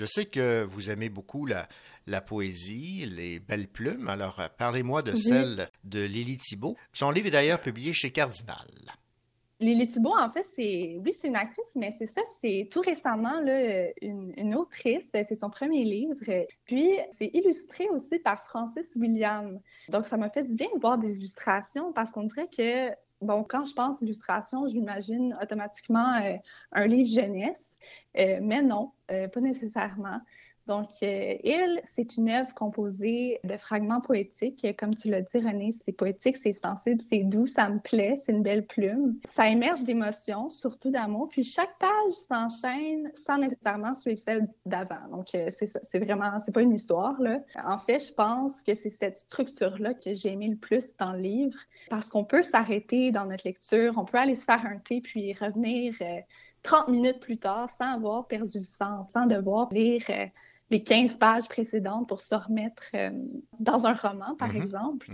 Je 0.00 0.06
sais 0.06 0.24
que 0.24 0.62
vous 0.64 0.88
aimez 0.88 1.10
beaucoup 1.10 1.44
la, 1.44 1.68
la 2.06 2.22
poésie, 2.22 3.04
les 3.04 3.38
belles 3.38 3.68
plumes, 3.68 4.08
alors 4.08 4.40
euh, 4.40 4.46
parlez-moi 4.56 5.02
de 5.02 5.12
Oui. 5.12 5.18
celle 5.18 5.68
de 5.84 6.02
Lily 6.02 6.38
Thibault. 6.38 6.74
Son 6.94 7.10
livre 7.10 7.26
est 7.26 7.32
d'ailleurs 7.32 7.60
publié 7.60 7.92
chez 7.92 8.10
Cardinal. 8.10 8.66
Lily 9.60 9.88
Thibault, 9.90 10.16
en 10.18 10.30
fait, 10.30 10.46
c'est 10.56 10.96
oui, 11.04 11.14
c'est 11.20 11.28
une 11.28 11.36
actrice, 11.36 11.70
mais 11.76 11.94
c'est 11.98 12.06
ça, 12.06 12.22
c'est 12.40 12.66
tout 12.72 12.80
récemment 12.80 13.42
là, 13.42 13.88
une, 14.00 14.32
une 14.38 14.54
autrice. 14.54 15.04
C'est 15.12 15.34
son 15.38 15.50
premier 15.50 15.84
livre. 15.84 16.16
Puis, 16.64 16.88
c'est 17.12 17.30
illustré 17.34 17.86
aussi 17.90 18.18
par 18.20 18.42
Francis 18.46 18.86
William. 18.96 19.60
Donc, 19.90 20.06
ça 20.06 20.16
m'a 20.16 20.30
fait 20.30 20.44
du 20.44 20.56
bien 20.56 20.68
de 20.74 20.80
voir 20.80 20.96
des 20.96 21.18
illustrations 21.18 21.92
parce 21.92 22.10
qu'on 22.10 22.22
dirait 22.24 22.48
que, 22.48 22.88
bon, 23.20 23.44
quand 23.44 23.66
je 23.66 23.74
pense 23.74 24.00
illustration, 24.00 24.66
je 24.66 24.72
m'imagine 24.72 25.36
automatiquement 25.42 26.14
euh, 26.24 26.36
un 26.72 26.86
livre 26.86 27.10
jeunesse. 27.20 27.66
Euh, 28.18 28.38
mais 28.42 28.62
non, 28.62 28.92
euh, 29.10 29.28
pas 29.28 29.40
nécessairement. 29.40 30.20
Donc, 30.66 30.90
euh, 31.02 31.34
Il, 31.42 31.80
c'est 31.84 32.16
une 32.16 32.28
œuvre 32.28 32.54
composée 32.54 33.40
de 33.42 33.56
fragments 33.56 34.00
poétiques. 34.00 34.64
Comme 34.78 34.94
tu 34.94 35.10
l'as 35.10 35.22
dit, 35.22 35.38
René, 35.38 35.72
c'est 35.72 35.90
poétique, 35.90 36.36
c'est 36.36 36.52
sensible, 36.52 37.00
c'est 37.00 37.24
doux, 37.24 37.46
ça 37.46 37.68
me 37.68 37.80
plaît, 37.80 38.18
c'est 38.20 38.30
une 38.30 38.44
belle 38.44 38.64
plume. 38.66 39.18
Ça 39.24 39.48
émerge 39.48 39.82
d'émotions, 39.82 40.48
surtout 40.48 40.90
d'amour. 40.90 41.28
Puis 41.28 41.42
chaque 41.42 41.76
page 41.80 42.12
s'enchaîne 42.12 43.10
sans 43.16 43.38
nécessairement 43.38 43.94
suivre 43.94 44.20
celle 44.20 44.48
d'avant. 44.64 45.08
Donc, 45.10 45.28
c'est 45.32 45.66
ça, 45.66 45.80
vraiment, 45.94 46.38
c'est 46.38 46.52
pas 46.52 46.62
une 46.62 46.74
histoire. 46.74 47.16
En 47.64 47.78
fait, 47.78 47.98
je 47.98 48.12
pense 48.12 48.62
que 48.62 48.74
c'est 48.74 48.90
cette 48.90 49.18
structure-là 49.18 49.94
que 49.94 50.14
j'ai 50.14 50.28
aimé 50.28 50.46
le 50.46 50.56
plus 50.56 50.96
dans 50.98 51.12
le 51.12 51.20
livre 51.20 51.58
parce 51.88 52.10
qu'on 52.10 52.24
peut 52.24 52.42
s'arrêter 52.42 53.10
dans 53.10 53.24
notre 53.24 53.44
lecture, 53.44 53.94
on 53.96 54.04
peut 54.04 54.18
aller 54.18 54.36
se 54.36 54.44
faire 54.44 54.64
un 54.66 54.78
thé 54.78 55.00
puis 55.00 55.32
revenir 55.32 55.94
30 56.62 56.88
minutes 56.88 57.20
plus 57.20 57.38
tard 57.38 57.70
sans 57.76 57.94
avoir 57.94 58.26
perdu 58.26 58.58
le 58.58 58.64
sens, 58.64 59.10
sans 59.10 59.26
devoir 59.26 59.68
lire 59.72 60.02
euh, 60.10 60.26
les 60.70 60.82
15 60.82 61.16
pages 61.16 61.48
précédentes 61.48 62.08
pour 62.08 62.20
se 62.20 62.34
remettre 62.34 62.84
euh, 62.94 63.10
dans 63.58 63.86
un 63.86 63.94
roman, 63.94 64.36
par 64.36 64.48
Mhm. 64.50 64.56
exemple. 64.56 65.10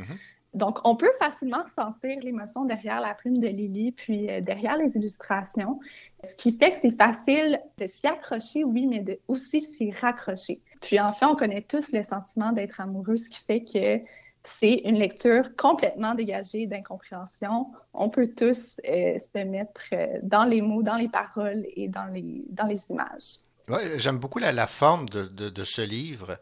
Donc, 0.54 0.78
on 0.84 0.96
peut 0.96 1.10
facilement 1.18 1.66
sentir 1.74 2.18
l'émotion 2.22 2.64
derrière 2.64 3.00
la 3.00 3.14
plume 3.14 3.38
de 3.38 3.46
Lily, 3.48 3.92
puis 3.92 4.30
euh, 4.30 4.40
derrière 4.40 4.76
les 4.78 4.96
illustrations, 4.96 5.80
ce 6.24 6.34
qui 6.34 6.52
fait 6.52 6.72
que 6.72 6.78
c'est 6.78 6.96
facile 6.96 7.60
de 7.78 7.86
s'y 7.86 8.06
accrocher, 8.06 8.64
oui, 8.64 8.86
mais 8.86 9.00
de 9.00 9.18
aussi 9.28 9.60
s'y 9.60 9.90
raccrocher. 9.90 10.62
Puis 10.80 10.98
en 10.98 11.12
fait, 11.12 11.26
on 11.26 11.36
connaît 11.36 11.62
tous 11.62 11.92
le 11.92 12.02
sentiment 12.04 12.52
d'être 12.52 12.80
amoureux, 12.80 13.16
ce 13.16 13.28
qui 13.28 13.40
fait 13.44 13.64
que 13.64 14.00
c'est 14.48 14.82
une 14.84 14.96
lecture 14.96 15.54
complètement 15.56 16.14
dégagée 16.14 16.66
d'incompréhension. 16.66 17.72
On 17.94 18.08
peut 18.10 18.28
tous 18.28 18.80
euh, 18.88 19.18
se 19.18 19.44
mettre 19.44 19.82
euh, 19.92 20.18
dans 20.22 20.44
les 20.44 20.60
mots, 20.62 20.82
dans 20.82 20.96
les 20.96 21.08
paroles 21.08 21.64
et 21.76 21.88
dans 21.88 22.06
les, 22.06 22.44
dans 22.48 22.66
les 22.66 22.80
images. 22.90 23.38
Ouais, 23.68 23.98
J'aime 23.98 24.18
beaucoup 24.18 24.38
la, 24.38 24.52
la 24.52 24.66
forme 24.66 25.08
de, 25.08 25.26
de- 25.26 25.48
de 25.48 25.64
ce 25.64 25.82
livre, 25.82 26.38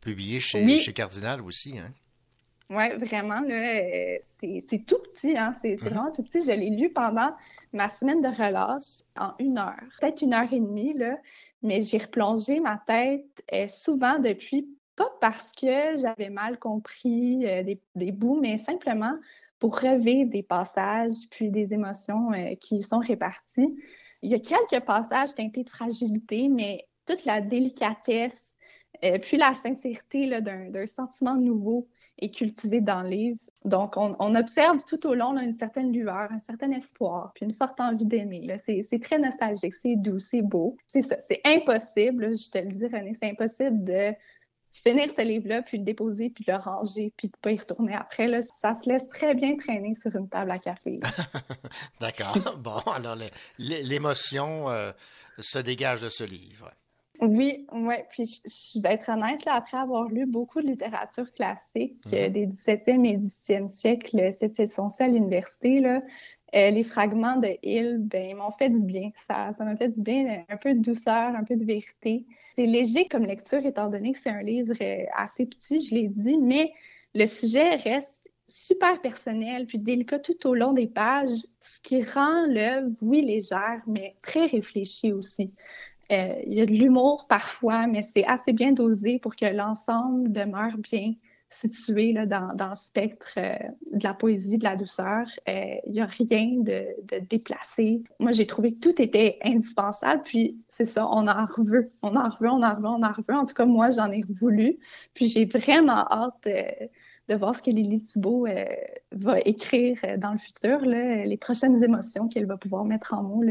publié 0.00 0.40
chez, 0.40 0.64
Oui. 0.64 0.78
chez 0.78 0.92
Cardinal 0.92 1.40
aussi. 1.42 1.78
Hein? 1.78 1.92
Oui, 2.70 2.88
vraiment, 2.96 3.40
là, 3.40 3.76
euh, 3.82 4.16
c'est 4.40 4.60
c'est 4.66 4.78
tout 4.86 4.96
petit, 5.14 5.36
hein, 5.36 5.52
c'est 5.52 5.76
c'est 5.76 5.90
vraiment 5.90 6.10
tout 6.10 6.22
petit. 6.22 6.40
Je 6.40 6.50
l'ai 6.52 6.70
lu 6.70 6.90
pendant 6.90 7.30
ma 7.74 7.90
semaine 7.90 8.22
de 8.22 8.28
relâche 8.28 9.02
en 9.18 9.34
une 9.38 9.58
heure, 9.58 9.74
peut-être 10.00 10.22
une 10.22 10.32
heure 10.32 10.50
et 10.50 10.60
demie, 10.60 10.94
là, 10.94 11.18
mais 11.62 11.82
j'ai 11.82 11.98
replongé 11.98 12.60
ma 12.60 12.78
tête 12.86 13.24
souvent 13.68 14.18
depuis 14.18 14.66
pas 14.96 15.10
parce 15.20 15.52
que 15.52 15.98
j'avais 15.98 16.30
mal 16.30 16.58
compris 16.58 17.46
euh, 17.46 17.62
des, 17.94 18.12
bouts, 18.12 18.38
mais 18.40 18.58
simplement 18.58 19.14
pour 19.58 19.80
revivre 19.80 20.30
des 20.30 20.42
passages 20.42 21.28
puis 21.30 21.50
des 21.50 21.72
émotions 21.72 22.32
euh, 22.32 22.54
qui 22.60 22.82
sont 22.82 22.98
réparties. 22.98 23.74
Il 24.22 24.30
y 24.30 24.34
a 24.34 24.38
quelques 24.38 24.84
passages 24.84 25.34
teintés 25.34 25.64
de 25.64 25.70
fragilité, 25.70 26.48
mais 26.48 26.86
toute 27.06 27.24
la 27.24 27.40
délicatesse 27.40 28.54
euh, 29.04 29.18
puis 29.18 29.36
la 29.36 29.54
sincérité 29.54 30.40
d'un 30.40 30.86
sentiment 30.86 31.34
nouveau 31.34 31.88
est 32.18 32.34
cultivée 32.34 32.80
dans 32.80 33.02
le 33.02 33.08
livre. 33.08 33.38
Donc, 33.64 33.96
on, 33.96 34.34
observe 34.36 34.84
tout 34.84 35.06
au 35.06 35.14
long 35.14 35.36
une 35.36 35.52
certaine 35.52 35.92
lueur, 35.92 36.30
un 36.30 36.38
certain 36.38 36.70
espoir, 36.70 37.32
puis 37.34 37.44
une 37.44 37.54
forte 37.54 37.80
envie 37.80 38.06
d'aimer. 38.06 38.46
C'est 38.58 39.02
très 39.02 39.18
nostalgique, 39.18 39.74
c'est 39.74 39.96
doux, 39.96 40.20
c'est 40.20 40.42
beau. 40.42 40.76
C'est 40.86 41.02
ça, 41.02 41.16
c'est 41.26 41.40
impossible, 41.44 42.36
je 42.36 42.50
te 42.50 42.58
le 42.58 42.68
dis, 42.68 42.86
René, 42.86 43.14
c'est 43.14 43.30
impossible 43.30 43.84
de 43.84 44.14
finir 44.74 45.10
ce 45.10 45.22
livre-là, 45.22 45.62
puis 45.62 45.78
le 45.78 45.84
déposer, 45.84 46.30
puis 46.30 46.44
le 46.46 46.56
ranger, 46.56 47.12
puis 47.16 47.28
de 47.28 47.32
ne 47.36 47.40
pas 47.40 47.52
y 47.52 47.56
retourner 47.56 47.94
après. 47.94 48.26
Là, 48.26 48.42
ça 48.42 48.74
se 48.74 48.88
laisse 48.88 49.08
très 49.08 49.34
bien 49.34 49.56
traîner 49.56 49.94
sur 49.94 50.14
une 50.14 50.28
table 50.28 50.50
à 50.50 50.58
café. 50.58 50.98
D'accord. 52.00 52.36
bon, 52.58 52.80
alors 52.92 53.16
l'émotion 53.58 54.68
euh, 54.68 54.92
se 55.38 55.58
dégage 55.58 56.02
de 56.02 56.08
ce 56.08 56.24
livre. 56.24 56.72
Oui, 57.20 57.64
oui. 57.72 57.94
Puis 58.10 58.26
je, 58.26 58.40
je, 58.74 58.82
vais 58.82 58.94
être 58.94 59.08
honnête, 59.08 59.44
là, 59.44 59.54
après 59.54 59.76
avoir 59.76 60.08
lu 60.08 60.26
beaucoup 60.26 60.60
de 60.60 60.66
littérature 60.66 61.32
classique 61.32 62.04
mm. 62.06 62.10
des 62.10 62.46
17e 62.48 63.06
et 63.06 63.16
18e 63.16 63.68
siècle, 63.68 64.32
c'était 64.36 64.66
son 64.66 64.88
à 64.98 65.06
l'université, 65.06 65.78
là, 65.78 66.02
euh, 66.54 66.70
les 66.70 66.84
fragments 66.84 67.36
de 67.36 67.48
Hill, 67.62 67.98
ben, 68.00 68.36
m'ont 68.36 68.52
fait 68.52 68.70
du 68.70 68.84
bien. 68.84 69.10
Ça, 69.26 69.52
m'a 69.58 69.76
fait 69.76 69.88
du 69.88 70.02
bien, 70.02 70.44
un 70.48 70.56
peu 70.56 70.74
de 70.74 70.80
douceur, 70.80 71.34
un 71.34 71.44
peu 71.44 71.56
de 71.56 71.64
vérité. 71.64 72.26
C'est 72.54 72.66
léger 72.66 73.06
comme 73.06 73.24
lecture, 73.24 73.64
étant 73.66 73.88
donné 73.88 74.12
que 74.12 74.18
c'est 74.18 74.30
un 74.30 74.42
livre 74.42 74.74
euh, 74.80 75.04
assez 75.16 75.46
petit, 75.46 75.80
je 75.80 75.94
l'ai 75.94 76.08
dit, 76.08 76.36
mais 76.38 76.72
le 77.14 77.26
sujet 77.26 77.76
reste 77.76 78.22
super 78.46 79.00
personnel, 79.00 79.66
puis 79.66 79.78
délicat 79.78 80.18
tout 80.18 80.46
au 80.46 80.54
long 80.54 80.72
des 80.72 80.86
pages, 80.86 81.46
ce 81.60 81.80
qui 81.80 82.02
rend 82.02 82.46
l'œuvre, 82.46 82.90
oui, 83.00 83.22
légère, 83.22 83.82
mais 83.86 84.14
très 84.22 84.46
réfléchie 84.46 85.12
aussi. 85.12 85.50
Euh, 86.12 86.34
il 86.46 86.54
y 86.54 86.60
a 86.60 86.66
de 86.66 86.70
l'humour 86.72 87.26
parfois, 87.28 87.86
mais 87.86 88.02
c'est 88.02 88.24
assez 88.26 88.52
bien 88.52 88.72
dosé 88.72 89.18
pour 89.18 89.34
que 89.34 89.46
l'ensemble 89.46 90.30
demeure 90.30 90.76
bien 90.78 91.14
situé 91.50 92.12
là, 92.12 92.26
dans, 92.26 92.54
dans, 92.54 92.70
le 92.70 92.74
spectre 92.74 93.34
euh, 93.36 93.56
de 93.92 94.02
la 94.02 94.14
poésie, 94.14 94.58
de 94.58 94.64
la 94.64 94.76
douceur. 94.76 95.26
Euh, 95.48 95.74
il 95.86 95.92
n'y 95.92 96.00
a 96.00 96.06
rien 96.06 96.58
de, 96.58 96.86
de 97.04 97.24
déplacé. 97.26 98.02
Moi, 98.18 98.32
j'ai 98.32 98.46
trouvé 98.46 98.74
que 98.74 98.80
tout 98.80 99.00
était 99.00 99.38
indispensable. 99.44 100.22
Puis, 100.24 100.58
c'est 100.70 100.86
ça, 100.86 101.08
on 101.10 101.28
en 101.28 101.46
reveut, 101.46 101.92
on 102.02 102.16
en 102.16 102.28
reveut, 102.28 102.50
on 102.50 102.62
en 102.62 102.74
reveut, 102.74 102.88
on 102.88 103.02
en 103.02 103.12
reveut. 103.12 103.34
En 103.34 103.46
tout 103.46 103.54
cas, 103.54 103.66
moi, 103.66 103.90
j'en 103.90 104.10
ai 104.10 104.22
voulu. 104.40 104.78
Puis, 105.14 105.28
j'ai 105.28 105.44
vraiment 105.44 106.06
hâte 106.10 106.48
de 107.28 107.34
voir 107.34 107.56
ce 107.56 107.62
que 107.62 107.70
Lily 107.70 108.02
Thibault 108.02 108.46
euh, 108.46 108.64
va 109.12 109.40
écrire 109.40 109.98
euh, 110.04 110.16
dans 110.16 110.32
le 110.32 110.38
futur, 110.38 110.80
les 110.80 111.36
prochaines 111.38 111.82
émotions 111.82 112.28
qu'elle 112.28 112.46
va 112.46 112.56
pouvoir 112.56 112.84
mettre 112.84 113.14
en 113.14 113.22
mots. 113.22 113.44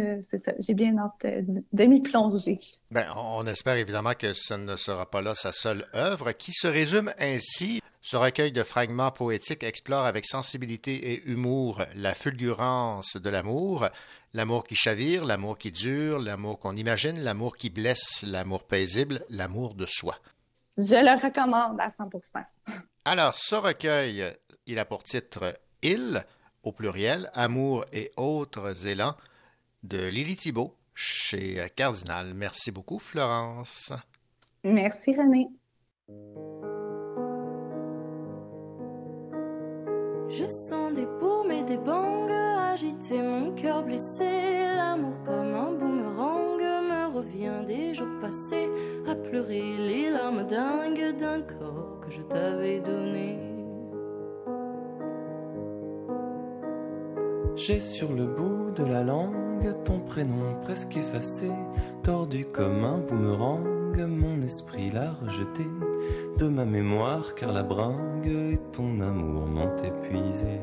J'ai 0.60 0.74
bien 0.74 0.98
hâte 0.98 1.26
euh, 1.26 1.42
de 1.72 1.84
m'y 1.86 2.02
plonger. 2.02 2.60
Bien, 2.92 3.08
on 3.16 3.46
espère 3.48 3.78
évidemment 3.78 4.14
que 4.14 4.34
ce 4.34 4.54
ne 4.54 4.76
sera 4.76 5.10
pas 5.10 5.22
là 5.22 5.34
sa 5.34 5.52
seule 5.52 5.86
œuvre, 5.96 6.32
qui 6.34 6.52
se 6.54 6.68
résume 6.68 7.12
ainsi. 7.20 7.82
Ce 8.02 8.18
recueil 8.18 8.52
de 8.52 8.64
fragments 8.64 9.12
poétiques 9.12 9.64
explore 9.64 10.06
avec 10.06 10.26
sensibilité 10.26 11.14
et 11.14 11.24
humour 11.26 11.82
la 11.96 12.14
fulgurance 12.14 13.16
de 13.16 13.30
l'amour, 13.30 13.88
l'amour 14.34 14.66
qui 14.66 14.76
chavire, 14.76 15.24
l'amour 15.24 15.58
qui 15.58 15.72
dure, 15.72 16.20
l'amour 16.20 16.60
qu'on 16.60 16.76
imagine, 16.76 17.18
l'amour 17.20 17.56
qui 17.56 17.70
blesse, 17.70 18.24
l'amour 18.28 18.66
paisible, 18.66 19.24
l'amour 19.30 19.74
de 19.74 19.86
soi. 19.88 20.18
Je 20.78 20.96
le 20.96 21.22
recommande 21.24 21.80
à 21.80 21.90
100% 21.90 22.44
alors, 23.06 23.36
ce 23.36 23.56
recueil, 23.56 24.24
il 24.66 24.80
a 24.80 24.86
pour 24.86 25.04
titre 25.04 25.54
Il, 25.82 26.24
au 26.64 26.72
pluriel, 26.72 27.30
Amour 27.34 27.84
et 27.92 28.12
autres 28.16 28.88
élans, 28.88 29.16
de 29.84 30.08
Lily 30.08 30.38
Thibault, 30.38 30.78
chez 30.96 31.70
Cardinal. 31.76 32.34
Merci 32.34 32.72
beaucoup, 32.72 33.00
Florence. 33.00 33.92
Merci, 34.64 35.14
René. 35.18 35.50
Je 40.30 40.48
sens 40.48 40.94
des 40.94 41.06
paumes 41.20 41.52
et 41.52 41.64
des 41.64 41.78
bangs 41.78 42.24
agiter 42.74 43.22
mon 43.22 43.54
cœur 43.54 43.84
blessé, 43.84 44.24
l'amour 44.24 45.22
comme 45.24 45.54
un 45.54 45.74
boomerang 45.74 46.53
me 46.53 46.53
revient 47.14 47.66
des 47.66 47.94
jours 47.94 48.20
passés 48.22 48.70
à 49.08 49.16
pleurer 49.16 49.78
les 49.78 50.10
larmes 50.10 50.44
dingues 50.44 51.18
d'un 51.18 51.42
corps 51.42 52.00
que 52.02 52.12
je 52.12 52.22
t'avais 52.22 52.80
donné. 52.80 53.38
J'ai 57.56 57.80
sur 57.80 58.12
le 58.12 58.26
bout 58.26 58.72
de 58.76 58.84
la 58.84 59.04
langue 59.04 59.44
ton 59.86 60.00
prénom 60.00 60.56
presque 60.62 60.98
effacé, 60.98 61.52
tordu 62.04 62.46
comme 62.46 62.84
un 62.84 62.98
boomerang, 62.98 63.64
mon 64.02 64.42
esprit 64.42 64.90
l'a 64.90 65.14
rejeté 65.14 65.64
de 66.38 66.48
ma 66.48 66.66
mémoire 66.66 67.36
car 67.36 67.54
la 67.54 67.64
bringue 67.64 68.28
et 68.28 68.60
ton 68.72 69.00
amour 69.00 69.46
m'ont 69.46 69.76
épuisé. 69.78 70.60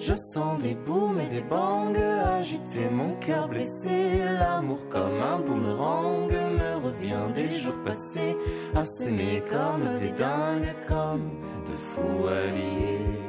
Je 0.00 0.14
sens 0.14 0.58
des 0.62 0.74
booms 0.74 1.20
et 1.20 1.26
des 1.26 1.42
bangs 1.42 1.92
agiter 2.38 2.88
mon 2.90 3.16
cœur 3.16 3.48
blessé. 3.48 4.18
L'amour 4.38 4.88
comme 4.88 5.20
un 5.20 5.40
boomerang 5.40 6.26
me 6.30 6.86
revient 6.86 7.26
des 7.34 7.50
jours 7.50 7.78
passés 7.84 8.34
à 8.74 8.86
s'aimer 8.86 9.42
comme 9.50 9.98
des 9.98 10.12
dingues, 10.12 10.74
comme 10.88 11.30
de 11.66 11.76
fous 11.76 12.26
alliés. 12.28 13.20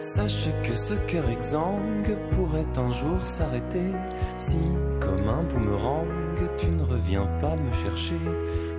Sache 0.00 0.48
que 0.62 0.74
ce 0.76 0.94
cœur 1.08 1.28
exsangue 1.30 2.16
pourrait 2.30 2.72
un 2.76 2.92
jour 2.92 3.20
s'arrêter 3.24 3.90
si, 4.38 4.58
comme 5.00 5.28
un 5.28 5.42
boomerang, 5.42 6.06
tu 6.58 6.70
ne 6.70 6.82
reviens 6.82 7.26
pas 7.40 7.56
me 7.56 7.72
chercher. 7.72 8.20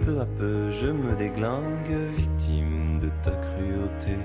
Peu 0.06 0.20
à 0.20 0.26
peu, 0.26 0.72
je 0.72 0.88
me 0.88 1.16
déglingue, 1.16 1.96
victime 2.16 3.00
de 3.00 3.10
ta 3.24 3.32
cruauté. 3.32 4.18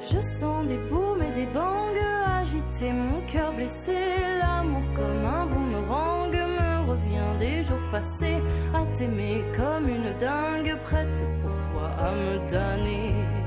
Je 0.00 0.20
sens 0.20 0.66
des 0.66 0.78
booms 0.88 1.22
et 1.22 1.32
des 1.32 1.46
bangs 1.46 1.94
agiter 2.44 2.92
mon 2.92 3.20
cœur 3.26 3.52
blessé. 3.52 3.96
L'amour 4.40 4.82
comme 4.94 5.24
un 5.24 5.46
boomerang 5.46 6.32
me 6.32 6.90
revient 6.90 7.38
des 7.38 7.62
jours 7.62 7.88
passés 7.90 8.42
à 8.74 8.84
t'aimer 8.94 9.44
comme 9.56 9.88
une 9.88 10.12
dingue, 10.18 10.76
prête 10.84 11.24
pour 11.40 11.70
toi 11.70 11.90
à 11.98 12.12
me 12.12 12.48
damner. 12.48 13.43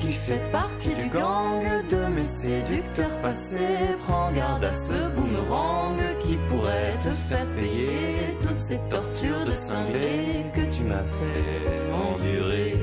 Qui 0.00 0.12
fais 0.12 0.40
partie 0.50 0.94
du 0.94 1.08
gang 1.08 1.62
de 1.88 2.06
mes 2.06 2.24
séducteurs 2.24 3.18
passés, 3.20 3.96
prends 4.00 4.32
garde 4.32 4.64
à 4.64 4.72
ce 4.72 5.08
boomerang 5.14 5.98
qui 6.20 6.36
pourrait 6.48 6.98
te 7.02 7.10
faire 7.10 7.46
payer 7.54 8.36
toutes 8.40 8.60
ces 8.60 8.78
tortures 8.88 9.44
de 9.44 9.54
cinglé 9.54 10.46
que 10.54 10.64
tu 10.74 10.84
m'as 10.84 11.02
fait 11.02 11.92
endurer. 11.92 12.76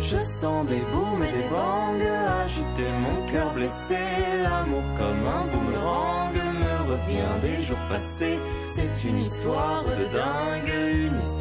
Je 0.00 0.18
sens 0.18 0.66
des 0.66 0.82
booms 0.92 1.24
et 1.24 1.32
des 1.32 1.48
bangs 1.50 1.86
agiter 2.46 2.88
mon 3.00 3.32
cœur 3.32 3.52
blessé, 3.54 3.96
l'amour 4.42 4.82
comme 4.96 5.26
un 5.26 5.46
boomerang 5.46 6.34
me 6.34 6.92
revient 6.92 7.40
des 7.42 7.60
jours 7.60 7.84
passés. 7.88 8.38
C'est 8.68 9.04
une 9.08 9.18
histoire 9.18 9.82
de 9.84 10.04
dingue, 10.14 10.72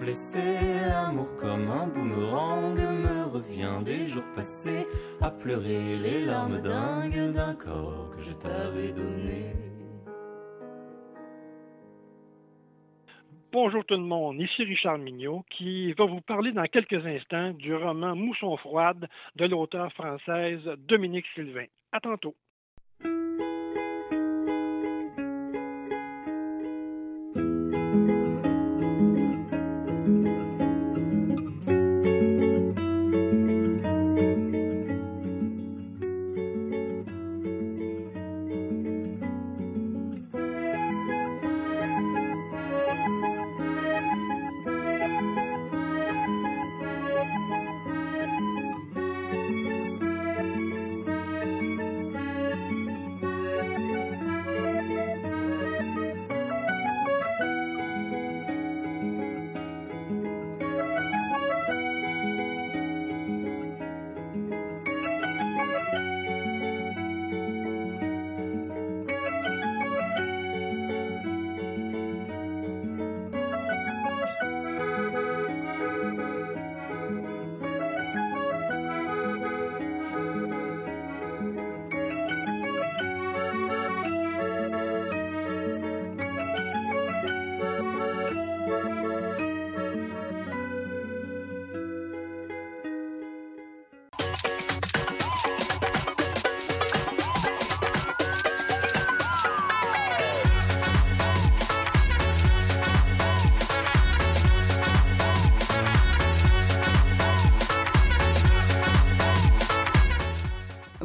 Blessé. 0.00 0.40
L'amour 0.88 1.28
comme 1.38 1.68
un 1.70 1.86
boomerang 1.86 2.74
me 2.74 3.24
revient 3.30 3.84
des 3.84 4.08
jours 4.08 4.24
passés, 4.34 4.86
à 5.20 5.30
pleurer 5.30 5.96
les 6.02 6.24
larmes 6.24 6.60
dingues 6.62 7.32
d'un 7.32 7.54
corps 7.54 8.10
que 8.16 8.22
je 8.22 8.32
t'avais 8.32 8.92
donné. 8.92 9.52
Bonjour 13.52 13.84
tout 13.84 13.94
le 13.94 14.00
monde, 14.00 14.40
ici 14.40 14.62
Richard 14.62 14.98
Mignot 14.98 15.44
qui 15.50 15.92
va 15.94 16.04
vous 16.04 16.20
parler 16.20 16.52
dans 16.52 16.66
quelques 16.66 17.04
instants 17.04 17.50
du 17.50 17.74
roman 17.74 18.14
Mousson 18.14 18.56
froide 18.56 19.08
de 19.34 19.44
l'auteur 19.44 19.92
française 19.92 20.62
Dominique 20.78 21.26
Sylvain. 21.34 21.66
À 21.90 21.98
tantôt. 21.98 22.36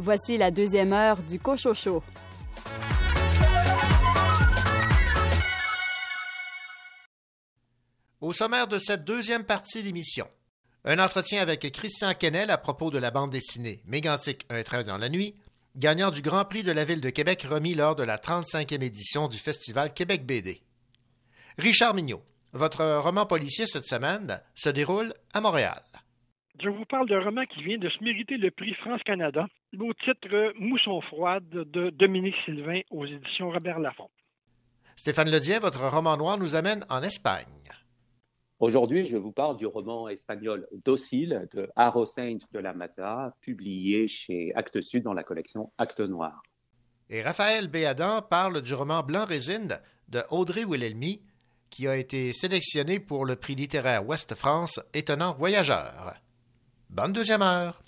Voici 0.06 0.36
la 0.36 0.52
deuxième 0.52 0.92
heure 0.92 1.20
du 1.20 1.40
Cochocho. 1.40 2.00
Au 8.20 8.32
sommaire 8.32 8.68
de 8.68 8.78
cette 8.78 9.04
deuxième 9.04 9.42
partie 9.42 9.82
d'émission, 9.82 10.28
un 10.84 11.00
entretien 11.00 11.42
avec 11.42 11.72
Christian 11.72 12.14
Kennel 12.14 12.50
à 12.50 12.56
propos 12.56 12.92
de 12.92 12.98
la 12.98 13.10
bande 13.10 13.32
dessinée 13.32 13.82
Mégantic 13.84 14.46
Un 14.48 14.62
train 14.62 14.84
dans 14.84 14.96
la 14.96 15.08
nuit, 15.08 15.34
gagnant 15.74 16.12
du 16.12 16.22
Grand 16.22 16.44
Prix 16.44 16.62
de 16.62 16.70
la 16.70 16.84
Ville 16.84 17.00
de 17.00 17.10
Québec 17.10 17.42
remis 17.42 17.74
lors 17.74 17.96
de 17.96 18.04
la 18.04 18.16
35e 18.16 18.84
édition 18.84 19.26
du 19.26 19.38
Festival 19.38 19.92
Québec 19.92 20.24
BD. 20.24 20.62
Richard 21.58 21.94
Mignot, 21.94 22.22
votre 22.52 23.00
roman 23.00 23.26
policier 23.26 23.66
cette 23.66 23.86
semaine 23.86 24.40
se 24.54 24.68
déroule 24.68 25.12
à 25.34 25.40
Montréal. 25.40 25.82
Je 26.62 26.70
vous 26.70 26.86
parle 26.86 27.08
d'un 27.08 27.22
roman 27.22 27.44
qui 27.44 27.62
vient 27.62 27.76
de 27.76 27.88
se 27.90 28.02
mériter 28.02 28.38
le 28.38 28.50
prix 28.50 28.72
France-Canada, 28.74 29.46
au 29.78 29.92
titre 29.92 30.54
Mousson 30.58 31.02
froide 31.02 31.48
de 31.50 31.90
Dominique 31.90 32.34
Sylvain 32.46 32.80
aux 32.90 33.04
éditions 33.04 33.50
Robert 33.50 33.78
Laffont. 33.78 34.08
Stéphane 34.96 35.30
Ledien, 35.30 35.60
votre 35.60 35.86
roman 35.86 36.16
noir 36.16 36.38
nous 36.38 36.54
amène 36.54 36.86
en 36.88 37.02
Espagne. 37.02 37.44
Aujourd'hui, 38.58 39.04
je 39.04 39.18
vous 39.18 39.32
parle 39.32 39.58
du 39.58 39.66
roman 39.66 40.08
espagnol 40.08 40.66
Docile 40.86 41.46
de 41.52 41.68
Haro 41.76 42.06
Sainz 42.06 42.50
de 42.50 42.58
la 42.58 42.72
Maza, 42.72 43.34
publié 43.42 44.08
chez 44.08 44.52
Actes 44.54 44.80
Sud 44.80 45.02
dans 45.02 45.12
la 45.12 45.24
collection 45.24 45.70
Actes 45.76 46.00
Noirs. 46.00 46.42
Et 47.10 47.20
Raphaël 47.20 47.68
Béadan 47.68 48.22
parle 48.22 48.62
du 48.62 48.72
roman 48.72 49.02
Blanc 49.02 49.26
Résine 49.26 49.78
de 50.08 50.20
Audrey 50.30 50.64
Wilhelmy, 50.64 51.20
qui 51.68 51.86
a 51.86 51.98
été 51.98 52.32
sélectionné 52.32 52.98
pour 52.98 53.26
le 53.26 53.36
prix 53.36 53.54
littéraire 53.54 54.08
Ouest 54.08 54.34
France 54.34 54.80
Étonnant 54.94 55.34
Voyageur. 55.34 56.14
Bonne 56.96 57.12
deuxième 57.12 57.42
heure. 57.42 57.82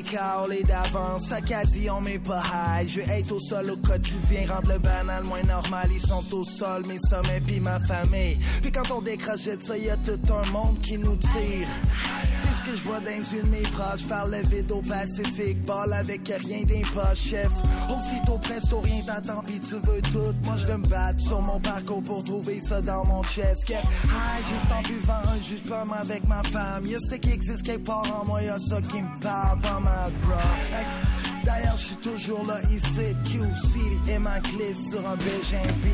Calé 0.00 0.62
d'avance. 0.62 1.32
Quasi 1.46 1.90
on 1.90 2.00
met 2.00 2.18
pas 2.18 2.42
high. 2.42 2.88
Je 2.88 3.00
être 3.00 3.32
au 3.32 3.40
sol 3.40 3.70
au 3.70 3.76
quotidien 3.76 4.42
Rendre 4.48 4.72
le 4.72 4.78
banal 4.78 5.24
moins 5.24 5.42
normal. 5.42 5.88
Ils 5.92 6.00
sont 6.00 6.34
au 6.34 6.44
sol 6.44 6.86
mes 6.86 6.98
sommets 6.98 7.42
puis 7.46 7.60
ma 7.60 7.78
famille. 7.80 8.38
Puis 8.62 8.72
quand 8.72 8.90
on 8.90 9.02
décroche 9.02 9.44
de 9.44 9.60
ça 9.60 9.76
Y'a 9.76 9.96
tout 9.96 10.20
un 10.32 10.50
monde 10.50 10.80
qui 10.80 10.96
nous 10.96 11.16
tire 11.16 11.68
je 12.76 12.82
vois 12.82 13.00
dans 13.00 13.22
une 13.36 13.42
de 13.42 13.48
mes 13.48 13.62
proches 13.62 14.02
Faire 14.02 14.26
le 14.26 14.42
vide 14.48 14.70
au 14.72 14.80
Pacifique 14.82 15.62
Balle 15.62 15.92
avec 15.92 16.26
rien 16.26 16.62
d'impoche 16.62 17.20
chef. 17.30 17.50
Aussitôt 17.90 18.38
presto 18.38 18.80
rien 18.80 19.02
t'attend 19.04 19.42
Puis 19.42 19.60
tu 19.60 19.74
veux 19.74 20.02
tout. 20.12 20.34
Moi 20.44 20.56
je 20.56 20.66
vais 20.66 20.78
me 20.78 20.86
battre 20.88 21.20
sur 21.20 21.40
mon 21.40 21.60
parcours 21.60 22.02
Pour 22.02 22.24
trouver 22.24 22.60
ça 22.60 22.80
dans 22.80 23.04
mon 23.04 23.22
chest. 23.24 23.68
High 23.68 23.78
juste 23.78 24.72
en 24.72 24.82
buvant 24.82 25.12
un 25.12 25.42
jus 25.42 25.60
de 25.60 25.68
pomme 25.68 25.92
avec 25.92 26.26
ma 26.26 26.42
femme. 26.42 26.84
Y'a 26.84 26.98
ce 27.00 27.16
qui 27.16 27.30
existe 27.32 27.62
quelque 27.62 27.86
part 27.86 28.20
en 28.20 28.26
moi 28.26 28.42
Y'a 28.42 28.58
ça 28.58 28.80
qui 28.80 29.02
me 29.02 29.20
parle 29.20 29.60
pas 29.60 29.80
mal 29.80 30.10
bro 30.22 30.34
D'ailleurs 31.44 31.76
je 31.76 31.84
suis 31.86 31.96
toujours 31.96 32.46
là 32.46 32.60
ici 32.70 33.14
Q-City 33.24 34.10
et 34.10 34.18
ma 34.18 34.38
clé 34.40 34.74
sur 34.74 35.00
un 35.00 35.16
BGB 35.16 35.88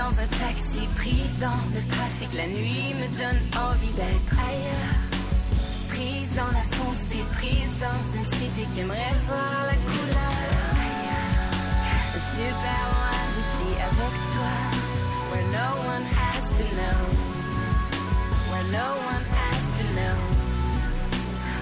dans 0.00 0.18
un 0.18 0.30
taxi, 0.40 0.88
pris 0.96 1.22
dans 1.40 1.62
le 1.74 1.80
trafic, 1.92 2.32
la 2.34 2.46
nuit 2.46 2.94
me 3.00 3.08
donne 3.20 3.42
envie 3.68 3.94
d'être 4.00 4.34
ailleurs. 4.48 5.00
Prise 5.92 6.30
dans 6.40 6.52
la 6.58 6.64
foncée, 6.76 7.24
prise 7.36 7.74
dans 7.86 8.02
une 8.16 8.24
cité 8.24 8.62
qui 8.72 8.80
aimerait 8.80 9.16
voir 9.28 9.66
la 9.70 9.76
couleur. 9.88 10.36
Super 12.32 12.80
loin 12.92 13.20
d'ici 13.34 13.70
avec 13.90 14.14
toi, 14.34 14.56
where 15.30 15.46
no 15.58 15.68
one 15.92 16.06
has 16.18 16.44
to 16.56 16.64
know, 16.78 17.00
where 18.48 18.66
no 18.78 18.88
one 19.12 19.26
has 19.40 19.62
to 19.78 19.84
know, 19.96 20.16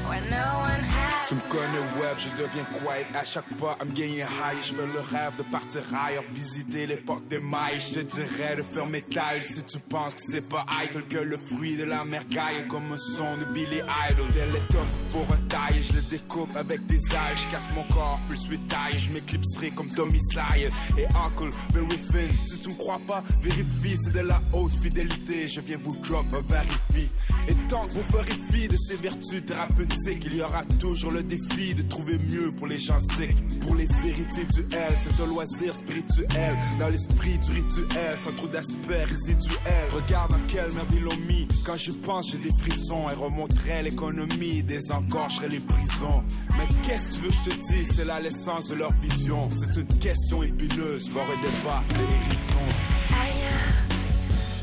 where 0.09 0.25
no 0.31 0.47
one 0.71 0.85
has 0.97 1.18
Tu 1.29 1.35
me 1.35 1.41
connais 1.51 2.01
web, 2.01 2.17
je 2.17 2.43
deviens 2.43 2.65
quiet 2.65 3.07
à 3.15 3.23
chaque 3.23 3.45
pas, 3.61 3.77
I'm 3.83 3.95
getting 3.95 4.21
high. 4.21 4.57
Je 4.63 4.73
fais 4.73 4.87
le 4.87 5.01
rêve 5.01 5.37
de 5.37 5.43
partir 5.43 5.83
ailleurs, 5.93 6.25
visiter 6.33 6.87
l'époque 6.87 7.29
des 7.29 7.39
mailles. 7.39 7.81
Je 7.81 8.01
dirais 8.01 8.57
de 8.57 8.63
faire 8.63 8.87
métal 8.87 9.43
si 9.43 9.63
tu 9.65 9.79
penses 9.79 10.15
que 10.15 10.23
c'est 10.23 10.49
pas 10.49 10.65
idle, 10.83 11.05
que 11.07 11.19
le 11.19 11.37
fruit 11.37 11.77
de 11.77 11.85
la 11.85 12.03
mer 12.07 12.23
gaille 12.31 12.67
comme 12.69 12.91
un 12.95 12.97
son 12.97 13.37
de 13.37 13.45
Billy 13.53 13.77
Idol. 14.11 14.27
Tel 14.33 14.49
étoffe 14.57 15.05
pour 15.11 15.27
un 15.31 15.37
taille, 15.49 15.83
je 15.83 15.97
le 15.97 16.11
découpe 16.11 16.57
avec 16.57 16.87
des 16.87 16.97
ailes. 16.97 17.37
Je 17.37 17.49
casse 17.53 17.69
mon 17.75 17.85
corps, 17.95 18.21
plus 18.27 18.47
huit 18.47 18.67
tailles. 18.69 18.99
Je 18.99 19.11
m'éclipserai 19.11 19.71
comme 19.73 19.89
Tommy 19.89 20.21
Sire 20.31 20.71
et 20.97 21.05
Uncle 21.09 21.55
Very 21.73 21.99
Finn. 22.11 22.33
Si 22.33 22.59
tu 22.61 22.71
me 22.71 22.75
crois 22.75 23.03
pas, 23.07 23.23
vérifie, 23.43 23.99
c'est 24.03 24.15
de 24.15 24.21
la 24.21 24.41
haute 24.55 24.73
fidélité. 24.73 25.47
Je 25.47 25.61
viens 25.61 25.77
vous 25.77 25.95
drop 25.99 26.25
un 26.33 26.41
verifie. 26.51 27.11
Et 27.49 27.55
tant 27.69 27.87
que 27.87 27.93
vous 27.93 28.23
fi 28.51 28.67
de 28.67 28.77
ces 28.77 28.97
vertus 28.97 29.45
thérapeutiques, 29.45 30.23
il 30.25 30.37
y 30.37 30.43
aura 30.43 30.65
toujours 30.81 31.13
le 31.13 31.18
défi 31.23 31.49
vie 31.57 31.75
de 31.75 31.83
trouver 31.83 32.19
mieux 32.19 32.51
pour 32.53 32.67
les 32.67 32.79
gens 32.79 33.01
sick, 33.01 33.61
pour 33.61 33.75
les 33.75 33.89
héritiers 34.07 34.45
du 34.45 34.61
L. 34.75 34.95
C'est 34.97 35.23
un 35.23 35.27
loisir 35.27 35.75
spirituel, 35.75 36.57
dans 36.79 36.89
l'esprit 36.89 37.39
du 37.39 37.51
rituel, 37.51 38.17
sans 38.17 38.33
trop 38.33 38.47
d'aspect 38.49 39.05
résiduel. 39.05 39.89
Regarde 39.91 40.33
dans 40.33 40.47
quelle 40.47 40.73
merde 40.73 40.89
ils 40.95 41.03
l'ont 41.03 41.27
mis. 41.27 41.49
Quand 41.65 41.77
je 41.77 41.93
pense, 41.93 42.31
j'ai 42.31 42.39
des 42.39 42.53
frissons. 42.53 43.09
Elle 43.11 43.19
remonterait 43.19 43.83
l'économie, 43.83 44.63
désencorcherait 44.63 45.49
les 45.49 45.61
prisons. 45.61 46.23
Mais 46.57 46.69
qu'est-ce 46.87 47.09
que 47.09 47.15
tu 47.15 47.21
veux 47.23 47.29
que 47.29 47.35
je 47.35 47.51
te 47.51 47.73
dise? 47.73 47.89
C'est 47.97 48.05
la 48.05 48.21
l'essence 48.21 48.69
de 48.69 48.77
leur 48.77 48.93
vision. 48.93 49.49
C'est 49.51 49.81
une 49.81 49.99
question 49.99 50.43
épineuse, 50.43 51.11
voir 51.11 51.27
et 51.27 51.37
débat, 51.37 51.83
les 51.95 52.27
hérissons. 52.27 52.69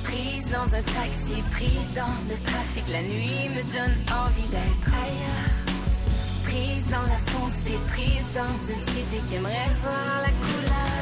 Prise 0.04 0.52
dans 0.52 0.76
un 0.76 0.82
taxi, 0.82 1.42
pris 1.52 1.78
dans 1.96 2.16
le 2.30 2.36
trafic, 2.44 2.84
la 2.92 3.02
nuit 3.02 3.50
me 3.50 3.64
donne 3.74 3.96
envie 4.12 4.50
d'être 4.50 4.94
ailleurs. 4.94 5.65
Prise 6.56 6.90
dans 6.90 7.02
la 7.02 7.18
fonce, 7.18 7.58
t'es 7.66 7.78
prise 7.92 8.32
dans 8.34 8.56
une 8.72 8.80
cité 8.80 9.18
qui 9.28 9.36
aimerait 9.36 9.68
voir 9.84 10.22
la 10.22 10.30
couleur. 10.30 10.96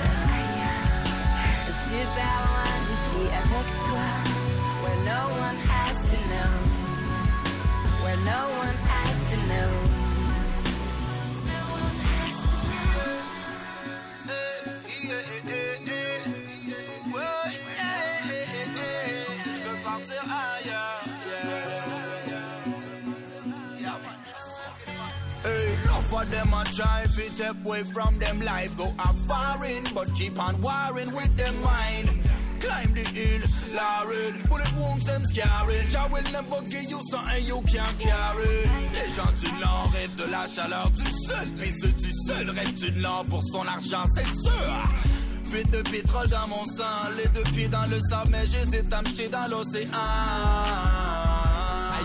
Super 1.85 2.33
loin 2.49 2.73
d'ici 2.87 3.23
avec 3.37 3.67
toi, 3.85 4.09
where 4.81 4.99
no 5.05 5.21
one 5.45 5.59
has 5.69 5.97
to 6.09 6.17
know, 6.31 6.53
where 8.03 8.17
no 8.25 8.41
one 8.57 8.77
has 8.89 9.17
to 9.29 9.37
know. 9.47 9.92
Them 26.23 26.53
a 26.53 26.63
try 26.63 27.01
to 27.03 27.07
step 27.09 27.55
away 27.65 27.83
from 27.83 28.17
them 28.17 28.39
life. 28.41 28.75
Go 28.77 28.85
a 28.97 29.13
foreign, 29.27 29.83
but 29.93 30.07
keep 30.15 30.39
on 30.39 30.55
warring 30.61 31.13
with 31.13 31.35
them 31.35 31.53
mind. 31.61 32.09
Climb 32.61 32.93
the 32.93 33.03
hill, 33.03 33.41
Lauren. 33.75 34.33
Bullet 34.47 34.73
wounds, 34.77 35.05
them 35.05 35.21
scary. 35.25 35.75
I 35.99 36.07
will 36.07 36.23
never 36.31 36.61
give 36.63 36.87
you 36.89 36.99
something 37.11 37.45
you 37.45 37.59
can't 37.67 37.99
carry. 37.99 38.57
Les 38.95 39.09
gens 39.15 39.33
du 39.41 39.51
Nord 39.59 39.91
rêvent 39.93 40.15
de 40.15 40.31
la 40.31 40.47
chaleur 40.47 40.89
du 40.91 41.03
Sud. 41.03 41.57
Puis 41.59 41.71
ceux 41.81 41.91
du 41.91 42.11
Sud 42.25 42.49
rêvent 42.49 42.73
du 42.73 42.91
Nord 43.01 43.25
pour 43.29 43.43
son 43.43 43.67
argent, 43.67 44.05
c'est 44.15 44.25
sûr. 44.25 44.73
Fuite 45.51 45.71
de 45.71 45.81
pétrole 45.81 46.29
dans 46.29 46.47
mon 46.47 46.65
sang, 46.65 47.11
les 47.17 47.27
deux 47.27 47.43
pieds 47.51 47.67
dans 47.67 47.85
le 47.85 47.99
sable, 48.09 48.29
mais 48.31 48.47
j'hésite 48.47 48.91
à 48.93 49.01
dans 49.29 49.47
l'océan. 49.51 51.12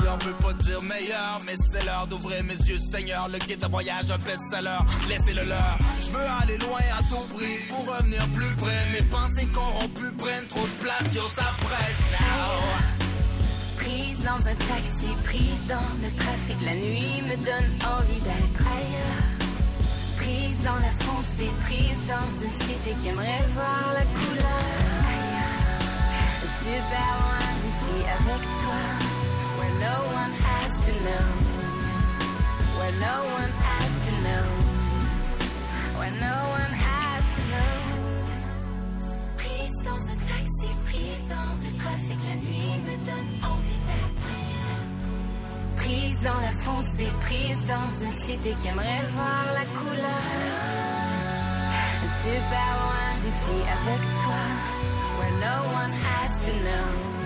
Ailleurs 0.08 0.18
veut 0.20 0.32
pas 0.40 0.52
dire 0.54 0.82
meilleur, 0.82 1.38
mais 1.44 1.54
c'est 1.70 1.84
l'heure 1.84 2.06
d'ouvrir 2.06 2.42
mes 2.44 2.56
yeux, 2.56 2.78
Seigneur. 2.78 3.28
Le 3.28 3.38
guide 3.38 3.60
de 3.60 3.66
voyage, 3.66 4.10
un 4.10 4.16
best-seller, 4.16 4.78
laissez-le 5.06 5.44
leur. 5.44 5.76
Je 6.00 6.10
veux 6.10 6.26
aller 6.40 6.56
loin 6.58 6.80
à 6.98 7.02
tout 7.02 7.26
prix 7.36 7.58
pour 7.68 7.84
revenir 7.94 8.26
plus 8.28 8.54
près. 8.56 8.86
Mes 8.92 9.02
pensées 9.02 9.46
corrompues 9.52 10.12
prennent 10.16 10.46
trop 10.48 10.64
de 10.64 10.78
place, 10.82 11.14
yo, 11.14 11.28
ça 11.36 11.52
presse 11.60 12.02
now. 12.16 12.56
Prise 13.76 14.24
dans 14.24 14.40
un 14.48 14.56
taxi, 14.72 15.12
pris 15.24 15.50
dans 15.68 15.90
le 16.02 16.10
trafic, 16.16 16.56
la 16.64 16.74
nuit 16.74 17.22
me 17.28 17.36
donne 17.44 17.70
envie 17.84 18.22
d'être 18.24 18.64
ailleurs. 18.64 19.28
Prise 20.16 20.64
dans 20.64 20.80
la 20.80 20.92
fonce, 21.04 21.36
t'es 21.36 21.52
prise 21.66 22.00
dans 22.08 22.32
une 22.44 22.52
cité 22.52 22.96
qui 23.02 23.08
aimerait 23.08 23.44
voir 23.52 23.92
la 23.92 24.04
couleur. 24.16 24.64
Super 26.64 27.08
loin 27.20 27.48
d'ici 27.60 27.96
avec 28.08 28.42
toi, 28.62 28.82
no 29.80 29.96
one 30.20 30.32
has 30.48 30.70
to 30.86 30.92
know, 31.06 31.26
where 32.76 32.94
no 33.08 33.16
one 33.38 33.52
has 33.70 33.92
to 34.06 34.12
know, 34.26 34.46
where 35.98 36.14
no 36.26 36.36
one 36.58 36.72
has 36.88 37.22
to 37.36 37.42
know. 37.52 37.74
Prise 39.38 39.78
dans 39.84 40.02
un 40.12 40.18
taxi, 40.32 40.68
pris 40.86 41.10
dans 41.28 41.50
le 41.62 41.70
trafic, 41.78 42.18
la 42.28 42.36
nuit 42.44 42.74
me 42.86 42.94
donne 43.08 43.30
envie 43.52 43.82
ailleurs. 43.94 44.86
Prise 45.76 46.18
dans 46.22 46.40
la 46.40 46.50
fonce 46.64 46.92
des 46.96 47.12
prises 47.26 47.66
dans 47.66 47.90
une 48.04 48.16
cité 48.26 48.50
qui 48.60 48.68
aimerait 48.68 49.04
voir 49.14 49.44
la 49.54 49.64
couleur. 49.78 50.24
Super 52.24 52.68
loin 52.82 53.08
d'ici 53.22 53.58
avec 53.76 54.02
toi, 54.22 54.44
where 55.18 55.34
no 55.46 55.56
one 55.72 55.92
has 55.92 56.32
to 56.46 56.52
know, 56.64 57.17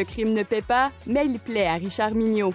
Le 0.00 0.04
crime 0.04 0.32
ne 0.32 0.42
paie 0.44 0.62
pas, 0.62 0.92
mais 1.06 1.26
il 1.26 1.38
plaît 1.38 1.66
à 1.66 1.74
Richard 1.74 2.14
Mignot. 2.14 2.54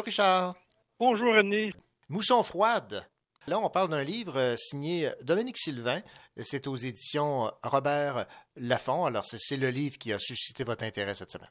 Bonjour 0.00 0.06
Richard. 0.06 0.54
Bonjour 0.98 1.34
René. 1.34 1.72
Mousson 2.08 2.42
froide. 2.42 3.06
Là, 3.46 3.58
on 3.58 3.68
parle 3.68 3.90
d'un 3.90 4.02
livre 4.02 4.38
euh, 4.38 4.56
signé 4.56 5.10
Dominique 5.22 5.58
Sylvain. 5.58 6.00
C'est 6.38 6.66
aux 6.66 6.74
éditions 6.74 7.50
Robert 7.62 8.24
Laffont. 8.56 9.04
Alors, 9.04 9.26
c'est- 9.26 9.58
le 9.58 9.68
livre 9.68 9.98
qui 9.98 10.10
a 10.14 10.18
suscité 10.18 10.64
votre 10.64 10.84
intérêt 10.84 11.14
cette 11.14 11.28
semaine. 11.30 11.50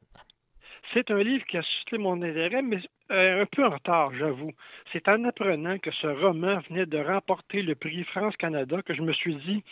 C'est 0.96 1.12
un 1.12 1.22
livre 1.22 1.46
qui 1.46 1.58
a 1.58 1.62
suscité 1.62 2.00
mon 2.00 2.20
intérêt, 2.24 2.64
mais 2.64 2.78
euh, 3.12 3.44
un 3.44 3.46
peu 3.46 3.64
en 3.68 3.70
retard, 3.70 4.12
j'avoue. 4.18 4.52
C'est 4.94 5.08
en 5.08 5.24
apprenant 5.26 5.78
que 5.78 5.92
ce 5.92 6.08
roman 6.08 6.60
venait 6.70 6.88
de 6.88 6.98
remporter 6.98 7.62
le 7.62 7.76
prix 7.76 8.04
France-Canada 8.06 8.82
que 8.82 8.96
je 8.96 9.04
me 9.04 9.14
suis 9.14 9.36
dit, 9.46 9.64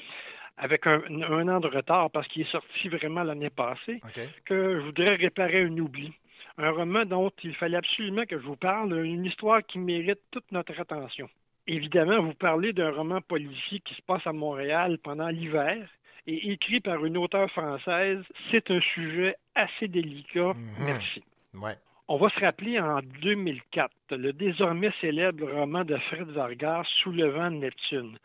avec 0.57 0.85
un, 0.85 1.01
un 1.09 1.47
an 1.47 1.59
de 1.59 1.67
retard, 1.67 2.11
parce 2.11 2.27
qu'il 2.27 2.43
est 2.43 2.51
sorti 2.51 2.89
vraiment 2.89 3.23
l'année 3.23 3.49
passée, 3.49 3.99
que 4.45 4.79
je 4.81 4.85
voudrais 4.85 5.15
réparer 5.15 5.63
un 5.63 5.75
oubli. 5.79 6.13
Un 6.57 6.71
roman 6.71 7.05
dont 7.05 7.31
il 7.43 7.53
fallait 7.55 7.77
absolument 7.77 8.25
que 8.25 8.39
je 8.39 8.45
vous 8.45 8.55
parle, 8.55 9.05
une 9.05 9.25
histoire 9.25 9.63
qui 9.65 9.77
mérite 9.77 10.19
toute 10.31 10.51
notre 10.51 10.79
attention. 10.79 11.29
Évidemment, 11.67 12.21
vous 12.21 12.33
parlez 12.33 12.73
d'un 12.73 12.91
roman 12.91 13.21
policier 13.21 13.79
qui 13.81 13.93
se 13.93 14.01
passe 14.01 14.25
à 14.25 14.33
Montréal 14.33 14.97
pendant 15.03 15.27
l'hiver 15.27 15.87
et 16.25 16.51
écrit 16.51 16.79
par 16.79 17.05
une 17.05 17.17
auteure 17.17 17.51
française. 17.51 18.23
C'est 18.49 18.71
un 18.71 18.81
sujet 18.81 19.35
assez 19.53 19.87
délicat. 19.87 20.51
Merci. 20.79 21.23
Ouais. 21.53 21.75
On 22.07 22.17
va 22.17 22.29
se 22.29 22.39
rappeler 22.39 22.79
en 22.79 23.01
2004 23.21 23.91
le 24.11 24.31
désormais 24.31 24.91
célèbre 25.01 25.51
roman 25.51 25.83
de 25.83 25.97
Fred 25.97 26.29
Vargas, 26.29 26.85
Sous 27.03 27.11
le 27.11 27.27
vent 27.29 27.51
de 27.51 27.57
Neptune. 27.57 28.17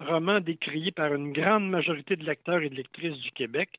Roman 0.00 0.40
décrié 0.40 0.90
par 0.90 1.14
une 1.14 1.32
grande 1.32 1.68
majorité 1.68 2.16
de 2.16 2.24
lecteurs 2.24 2.62
et 2.62 2.68
de 2.68 2.74
lectrices 2.74 3.18
du 3.18 3.30
Québec 3.32 3.70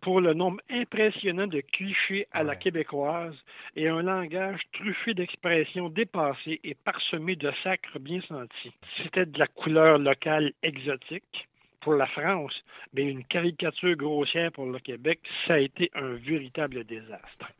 pour 0.00 0.20
le 0.20 0.34
nombre 0.34 0.60
impressionnant 0.70 1.46
de 1.46 1.60
clichés 1.60 2.26
à 2.32 2.42
la 2.42 2.56
québécoise 2.56 3.36
et 3.76 3.88
un 3.88 4.02
langage 4.02 4.60
truffé 4.72 5.14
d'expressions 5.14 5.88
dépassées 5.88 6.60
et 6.62 6.74
parsemé 6.74 7.36
de 7.36 7.52
sacres 7.62 7.98
bien 7.98 8.20
sentis. 8.22 8.72
C'était 9.02 9.26
de 9.26 9.38
la 9.38 9.46
couleur 9.46 9.98
locale 9.98 10.52
exotique 10.62 11.48
pour 11.80 11.94
la 11.94 12.06
France, 12.06 12.54
mais 12.92 13.02
une 13.02 13.24
caricature 13.24 13.94
grossière 13.96 14.52
pour 14.52 14.66
le 14.66 14.78
Québec, 14.78 15.20
ça 15.46 15.54
a 15.54 15.58
été 15.58 15.90
un 15.94 16.14
véritable 16.14 16.84
désastre. 16.84 17.52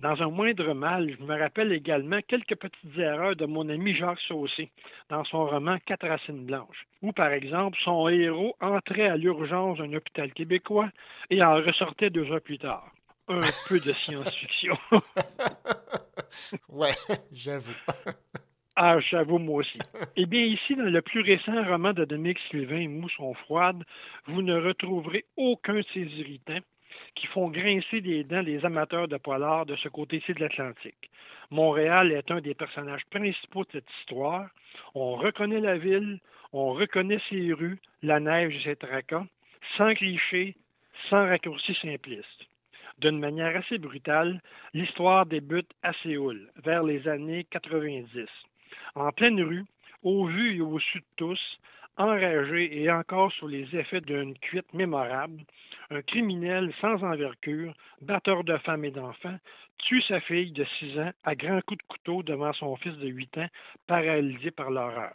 Dans 0.00 0.22
un 0.22 0.30
moindre 0.30 0.72
mal, 0.72 1.14
je 1.14 1.22
me 1.22 1.38
rappelle 1.38 1.72
également 1.72 2.20
quelques 2.26 2.56
petites 2.56 2.98
erreurs 2.98 3.36
de 3.36 3.44
mon 3.44 3.68
ami 3.68 3.94
Jacques 3.94 4.20
Saucé 4.26 4.70
dans 5.10 5.24
son 5.24 5.44
roman 5.44 5.76
Quatre 5.84 6.08
racines 6.08 6.46
blanches, 6.46 6.86
où 7.02 7.12
par 7.12 7.30
exemple 7.32 7.76
son 7.84 8.08
héros 8.08 8.56
entrait 8.62 9.08
à 9.08 9.18
l'urgence 9.18 9.76
d'un 9.76 9.92
hôpital 9.92 10.32
québécois 10.32 10.88
et 11.28 11.42
en 11.42 11.56
ressortait 11.56 12.08
deux 12.08 12.32
heures 12.32 12.40
plus 12.40 12.58
tard. 12.58 12.90
Un 13.28 13.40
peu 13.68 13.78
de 13.78 13.92
science-fiction. 13.92 14.78
ouais, 16.70 16.94
j'avoue. 17.30 17.76
Ah, 18.76 18.98
j'avoue, 19.00 19.38
moi 19.38 19.56
aussi. 19.56 19.78
Eh 20.16 20.24
bien, 20.24 20.40
ici, 20.40 20.76
dans 20.76 20.84
le 20.84 21.02
plus 21.02 21.20
récent 21.20 21.62
roman 21.64 21.92
de 21.92 22.06
Dominique 22.06 22.40
Sylvain, 22.50 22.88
Mousson 22.88 23.34
froide, 23.34 23.84
vous 24.26 24.40
ne 24.40 24.58
retrouverez 24.58 25.26
aucun 25.36 25.74
de 25.74 25.84
ces 25.92 26.00
irritants 26.00 26.64
qui 27.14 27.26
font 27.26 27.48
grincer 27.48 28.00
des 28.00 28.24
dents 28.24 28.40
les 28.40 28.64
amateurs 28.64 29.08
de 29.08 29.16
polar 29.16 29.66
de 29.66 29.76
ce 29.76 29.88
côté-ci 29.88 30.32
de 30.34 30.40
l'Atlantique. 30.40 31.10
Montréal 31.50 32.12
est 32.12 32.30
un 32.30 32.40
des 32.40 32.54
personnages 32.54 33.04
principaux 33.10 33.64
de 33.64 33.70
cette 33.72 33.90
histoire. 34.00 34.48
On 34.94 35.16
reconnaît 35.16 35.60
la 35.60 35.78
ville, 35.78 36.20
on 36.52 36.72
reconnaît 36.72 37.20
ses 37.28 37.52
rues, 37.52 37.78
la 38.02 38.20
neige 38.20 38.56
et 38.56 38.62
ses 38.70 38.76
tracas, 38.76 39.26
sans 39.76 39.94
cliché, 39.94 40.54
sans 41.08 41.26
raccourci 41.26 41.74
simpliste. 41.82 42.46
D'une 42.98 43.18
manière 43.18 43.56
assez 43.56 43.78
brutale, 43.78 44.40
l'histoire 44.74 45.26
débute 45.26 45.70
à 45.82 45.92
Séoul, 46.02 46.50
vers 46.62 46.82
les 46.82 47.08
années 47.08 47.44
90. 47.50 48.26
En 48.94 49.10
pleine 49.12 49.40
rue, 49.40 49.64
Au 50.02 50.24
vu 50.26 50.56
et 50.56 50.60
au 50.62 50.78
su 50.78 50.98
de 50.98 51.04
tous, 51.16 51.58
enragé 51.98 52.82
et 52.82 52.90
encore 52.90 53.32
sous 53.32 53.48
les 53.48 53.66
effets 53.76 54.00
d'une 54.00 54.34
cuite 54.38 54.72
mémorable, 54.72 55.42
un 55.90 56.02
criminel 56.02 56.72
sans 56.80 57.02
envergure, 57.02 57.74
batteur 58.00 58.44
de 58.44 58.56
femmes 58.58 58.84
et 58.84 58.92
d'enfants, 58.92 59.38
tue 59.78 60.02
sa 60.02 60.20
fille 60.20 60.52
de 60.52 60.64
six 60.78 60.98
ans 61.00 61.10
à 61.24 61.34
grands 61.34 61.60
coups 61.62 61.78
de 61.78 61.88
couteau 61.88 62.22
devant 62.22 62.52
son 62.52 62.76
fils 62.76 62.96
de 62.98 63.08
huit 63.08 63.36
ans, 63.38 63.48
paralysé 63.88 64.52
par 64.52 64.70
l'horreur. 64.70 65.14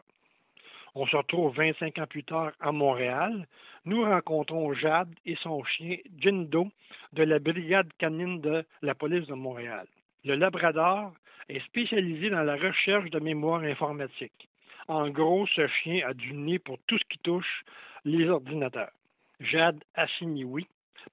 On 0.94 1.06
se 1.08 1.16
retrouve 1.16 1.56
25 1.56 1.98
ans 2.00 2.08
plus 2.08 2.24
tard 2.24 2.52
à 2.60 2.72
Montréal. 2.72 3.48
Nous 3.86 4.02
rencontrons 4.04 4.74
Jade 4.74 5.14
et 5.26 5.36
son 5.42 5.64
chien 5.64 5.98
Jindo 6.20 6.68
de 7.14 7.24
la 7.24 7.40
brigade 7.40 7.90
canine 7.98 8.42
de 8.42 8.66
la 8.82 8.96
police 8.96 9.28
de 9.28 9.34
Montréal. 9.34 9.88
Le 10.24 10.36
Labrador 10.36 11.14
est 11.50 11.64
spécialisé 11.66 12.30
dans 12.30 12.44
la 12.44 12.56
recherche 12.56 13.10
de 13.12 13.20
mémoire 13.20 13.62
informatique. 13.64 14.50
En 14.88 15.10
gros, 15.10 15.48
ce 15.48 15.68
chien 15.68 16.06
a 16.08 16.14
du 16.14 16.34
nez 16.34 16.60
pour 16.60 16.80
tout 16.88 16.98
ce 16.98 17.04
qui 17.10 17.18
touche 17.20 17.64
les 18.04 18.28
ordinateurs. 18.30 18.92
Jade 19.40 19.84
Assiniwi, 19.96 20.68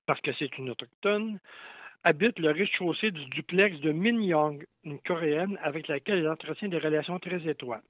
parce 0.07 0.21
que 0.21 0.33
c'est 0.39 0.57
une 0.59 0.71
autochtone, 0.71 1.39
habite 2.05 2.39
le 2.39 2.51
rez-de-chaussée 2.51 3.11
du 3.11 3.25
duplex 3.27 3.79
de 3.81 3.93
Min 3.93 4.21
Young, 4.23 4.65
une 4.85 4.99
coréenne 5.01 5.59
avec 5.63 5.89
laquelle 5.89 6.19
elle 6.19 6.29
entretient 6.29 6.69
des 6.69 6.79
relations 6.79 7.19
très 7.19 7.47
étroites. 7.49 7.83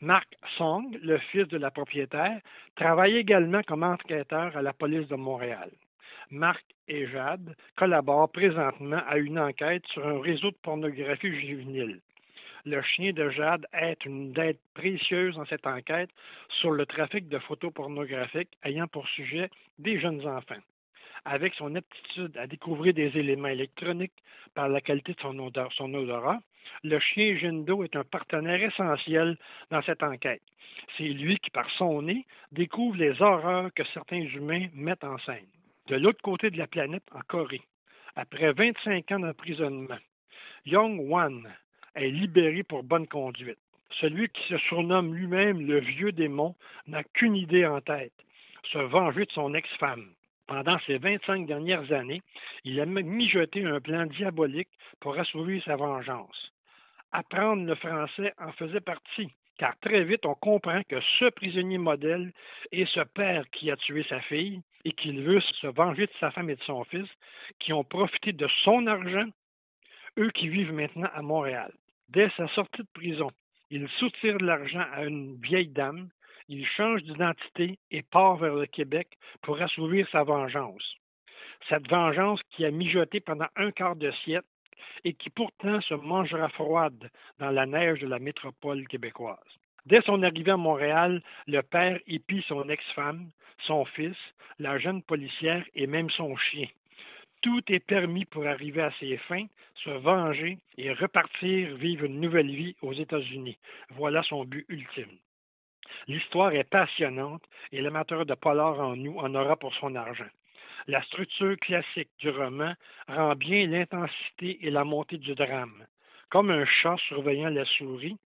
Mark 0.00 0.28
Song, 0.56 0.96
le 1.02 1.18
fils 1.18 1.48
de 1.48 1.58
la 1.58 1.70
propriétaire, 1.70 2.40
travaille 2.76 3.16
également 3.16 3.62
comme 3.62 3.82
enquêteur 3.82 4.56
à 4.56 4.62
la 4.62 4.72
police 4.72 5.08
de 5.08 5.16
Montréal. 5.16 5.70
Marc 6.30 6.64
et 6.88 7.06
Jade 7.08 7.56
collaborent 7.76 8.30
présentement 8.30 9.02
à 9.08 9.18
une 9.18 9.38
enquête 9.38 9.84
sur 9.86 10.06
un 10.06 10.20
réseau 10.20 10.50
de 10.50 10.56
pornographie 10.62 11.34
juvénile. 11.40 12.00
Le 12.70 12.82
chien 12.82 13.14
de 13.14 13.30
Jade 13.30 13.66
est 13.72 14.04
une 14.04 14.38
aide 14.38 14.58
précieuse 14.74 15.36
dans 15.36 15.46
cette 15.46 15.66
enquête 15.66 16.10
sur 16.60 16.70
le 16.70 16.84
trafic 16.84 17.26
de 17.26 17.38
photos 17.38 17.72
pornographiques 17.72 18.58
ayant 18.62 18.86
pour 18.86 19.08
sujet 19.08 19.48
des 19.78 19.98
jeunes 19.98 20.26
enfants. 20.26 20.60
Avec 21.24 21.54
son 21.54 21.74
aptitude 21.76 22.36
à 22.36 22.46
découvrir 22.46 22.92
des 22.92 23.16
éléments 23.16 23.48
électroniques 23.48 24.12
par 24.54 24.68
la 24.68 24.82
qualité 24.82 25.14
de 25.14 25.20
son, 25.20 25.38
odeur, 25.38 25.72
son 25.72 25.94
odorat, 25.94 26.40
le 26.84 26.98
chien 27.00 27.38
Jindo 27.38 27.84
est 27.84 27.96
un 27.96 28.04
partenaire 28.04 28.62
essentiel 28.62 29.38
dans 29.70 29.80
cette 29.80 30.02
enquête. 30.02 30.42
C'est 30.98 31.08
lui 31.08 31.38
qui, 31.38 31.48
par 31.48 31.70
son 31.78 32.02
nez, 32.02 32.26
découvre 32.52 32.98
les 32.98 33.22
horreurs 33.22 33.72
que 33.72 33.84
certains 33.94 34.20
humains 34.20 34.66
mettent 34.74 35.04
en 35.04 35.16
scène. 35.20 35.48
De 35.86 35.96
l'autre 35.96 36.20
côté 36.20 36.50
de 36.50 36.58
la 36.58 36.66
planète, 36.66 37.04
en 37.14 37.20
Corée, 37.20 37.62
après 38.14 38.52
25 38.52 39.10
ans 39.12 39.20
d'emprisonnement, 39.20 39.96
Young 40.66 41.00
Wan 41.00 41.48
est 41.98 42.10
libéré 42.10 42.62
pour 42.62 42.82
bonne 42.82 43.06
conduite. 43.06 43.58
Celui 44.00 44.28
qui 44.28 44.42
se 44.48 44.58
surnomme 44.58 45.14
lui-même 45.14 45.66
le 45.66 45.80
vieux 45.80 46.12
démon 46.12 46.54
n'a 46.86 47.02
qu'une 47.02 47.36
idée 47.36 47.66
en 47.66 47.80
tête, 47.80 48.12
se 48.72 48.78
venger 48.78 49.24
de 49.24 49.32
son 49.32 49.54
ex-femme. 49.54 50.12
Pendant 50.46 50.78
ces 50.86 50.98
25 50.98 51.46
dernières 51.46 51.92
années, 51.92 52.22
il 52.64 52.80
a 52.80 52.86
mijoté 52.86 53.64
un 53.64 53.80
plan 53.80 54.06
diabolique 54.06 54.70
pour 55.00 55.18
assouvir 55.18 55.62
sa 55.64 55.76
vengeance. 55.76 56.52
Apprendre 57.12 57.64
le 57.64 57.74
français 57.74 58.32
en 58.38 58.52
faisait 58.52 58.80
partie, 58.80 59.30
car 59.58 59.78
très 59.80 60.04
vite 60.04 60.24
on 60.24 60.34
comprend 60.34 60.82
que 60.88 61.00
ce 61.18 61.26
prisonnier 61.30 61.78
modèle 61.78 62.32
est 62.72 62.88
ce 62.94 63.00
père 63.00 63.44
qui 63.50 63.70
a 63.70 63.76
tué 63.76 64.04
sa 64.08 64.20
fille 64.20 64.62
et 64.84 64.92
qu'il 64.92 65.22
veut 65.22 65.40
se 65.60 65.66
venger 65.66 66.06
de 66.06 66.12
sa 66.20 66.30
femme 66.30 66.50
et 66.50 66.56
de 66.56 66.62
son 66.62 66.84
fils, 66.84 67.08
qui 67.58 67.72
ont 67.72 67.84
profité 67.84 68.32
de 68.32 68.48
son 68.64 68.86
argent, 68.86 69.26
eux 70.18 70.30
qui 70.30 70.48
vivent 70.48 70.72
maintenant 70.72 71.10
à 71.14 71.22
Montréal. 71.22 71.72
Dès 72.08 72.30
sa 72.38 72.48
sortie 72.48 72.82
de 72.82 72.88
prison, 72.94 73.30
il 73.70 73.86
soutire 73.98 74.38
de 74.38 74.46
l'argent 74.46 74.84
à 74.92 75.04
une 75.04 75.36
vieille 75.42 75.68
dame, 75.68 76.08
il 76.48 76.66
change 76.66 77.02
d'identité 77.02 77.78
et 77.90 78.02
part 78.02 78.36
vers 78.36 78.54
le 78.54 78.64
Québec 78.64 79.08
pour 79.42 79.60
assouvir 79.60 80.08
sa 80.10 80.22
vengeance. 80.22 80.96
Cette 81.68 81.86
vengeance 81.90 82.40
qui 82.50 82.64
a 82.64 82.70
mijoté 82.70 83.20
pendant 83.20 83.48
un 83.56 83.70
quart 83.72 83.96
de 83.96 84.10
siècle 84.24 84.46
et 85.04 85.12
qui 85.12 85.28
pourtant 85.28 85.82
se 85.82 85.92
mangera 85.92 86.48
froide 86.48 87.10
dans 87.38 87.50
la 87.50 87.66
neige 87.66 88.00
de 88.00 88.06
la 88.06 88.18
métropole 88.18 88.88
québécoise. 88.88 89.36
Dès 89.84 90.00
son 90.02 90.22
arrivée 90.22 90.52
à 90.52 90.56
Montréal, 90.56 91.22
le 91.46 91.62
père 91.62 91.98
épie 92.06 92.42
son 92.48 92.70
ex-femme, 92.70 93.28
son 93.66 93.84
fils, 93.84 94.16
la 94.58 94.78
jeune 94.78 95.02
policière 95.02 95.64
et 95.74 95.86
même 95.86 96.08
son 96.10 96.34
chien. 96.36 96.68
Tout 97.40 97.62
est 97.68 97.80
permis 97.80 98.24
pour 98.24 98.46
arriver 98.46 98.82
à 98.82 98.90
ses 98.98 99.16
fins, 99.16 99.46
se 99.84 99.90
venger 99.90 100.58
et 100.76 100.92
repartir 100.92 101.76
vivre 101.76 102.04
une 102.04 102.20
nouvelle 102.20 102.50
vie 102.50 102.74
aux 102.82 102.92
États-Unis. 102.92 103.58
Voilà 103.90 104.22
son 104.24 104.44
but 104.44 104.66
ultime. 104.68 105.18
L'histoire 106.08 106.52
est 106.52 106.64
passionnante 106.64 107.44
et 107.70 107.80
l'amateur 107.80 108.26
de 108.26 108.34
polar 108.34 108.80
en 108.80 108.96
nous 108.96 109.18
en 109.18 109.34
aura 109.34 109.56
pour 109.56 109.74
son 109.74 109.94
argent. 109.94 110.28
La 110.88 111.02
structure 111.02 111.56
classique 111.58 112.10
du 112.18 112.30
roman 112.30 112.74
rend 113.08 113.34
bien 113.36 113.66
l'intensité 113.66 114.58
et 114.62 114.70
la 114.70 114.84
montée 114.84 115.18
du 115.18 115.34
drame. 115.34 115.86
Comme 116.30 116.50
un 116.50 116.64
chat 116.64 116.96
surveillant 117.08 117.50
la 117.50 117.64
souris, 117.64 118.16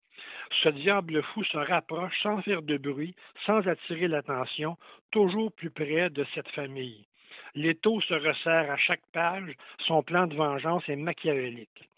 ce 0.62 0.68
diable 0.68 1.22
fou 1.22 1.44
se 1.44 1.56
rapproche 1.56 2.14
sans 2.22 2.40
faire 2.42 2.62
de 2.62 2.76
bruit, 2.76 3.14
sans 3.46 3.66
attirer 3.66 4.08
l'attention, 4.08 4.76
toujours 5.10 5.52
plus 5.52 5.70
près 5.70 6.10
de 6.10 6.24
cette 6.34 6.48
famille. 6.50 7.06
L'étau 7.54 8.00
se 8.00 8.14
resserre 8.14 8.70
à 8.70 8.78
chaque 8.78 9.04
page, 9.12 9.54
son 9.86 10.02
plan 10.02 10.26
de 10.26 10.34
vengeance 10.34 10.88
est 10.88 10.96
machiavélique. 10.96 11.88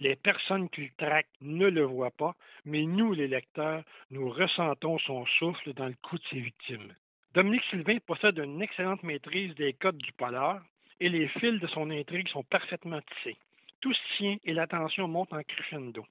Les 0.00 0.16
personnes 0.16 0.68
qu'il 0.70 0.90
traque 0.92 1.28
ne 1.40 1.68
le 1.68 1.84
voient 1.84 2.10
pas, 2.10 2.34
mais 2.64 2.82
nous, 2.82 3.12
les 3.12 3.28
lecteurs, 3.28 3.84
nous 4.10 4.28
ressentons 4.28 4.98
son 4.98 5.24
souffle 5.26 5.72
dans 5.74 5.86
le 5.86 5.94
cou 6.02 6.18
de 6.18 6.24
ses 6.30 6.40
victimes. 6.40 6.92
Dominique 7.32 7.62
Sylvain 7.70 7.98
possède 8.04 8.38
une 8.38 8.60
excellente 8.60 9.04
maîtrise 9.04 9.54
des 9.54 9.72
codes 9.72 9.98
du 9.98 10.12
polar 10.12 10.60
et 10.98 11.08
les 11.08 11.28
fils 11.28 11.60
de 11.60 11.66
son 11.68 11.90
intrigue 11.90 12.28
sont 12.28 12.42
parfaitement 12.44 13.00
tissés. 13.00 13.36
Tout 13.80 13.92
se 13.92 14.16
tient 14.16 14.36
et 14.44 14.52
l'attention 14.52 15.06
monte 15.06 15.32
en 15.32 15.42
crescendo. 15.42 16.04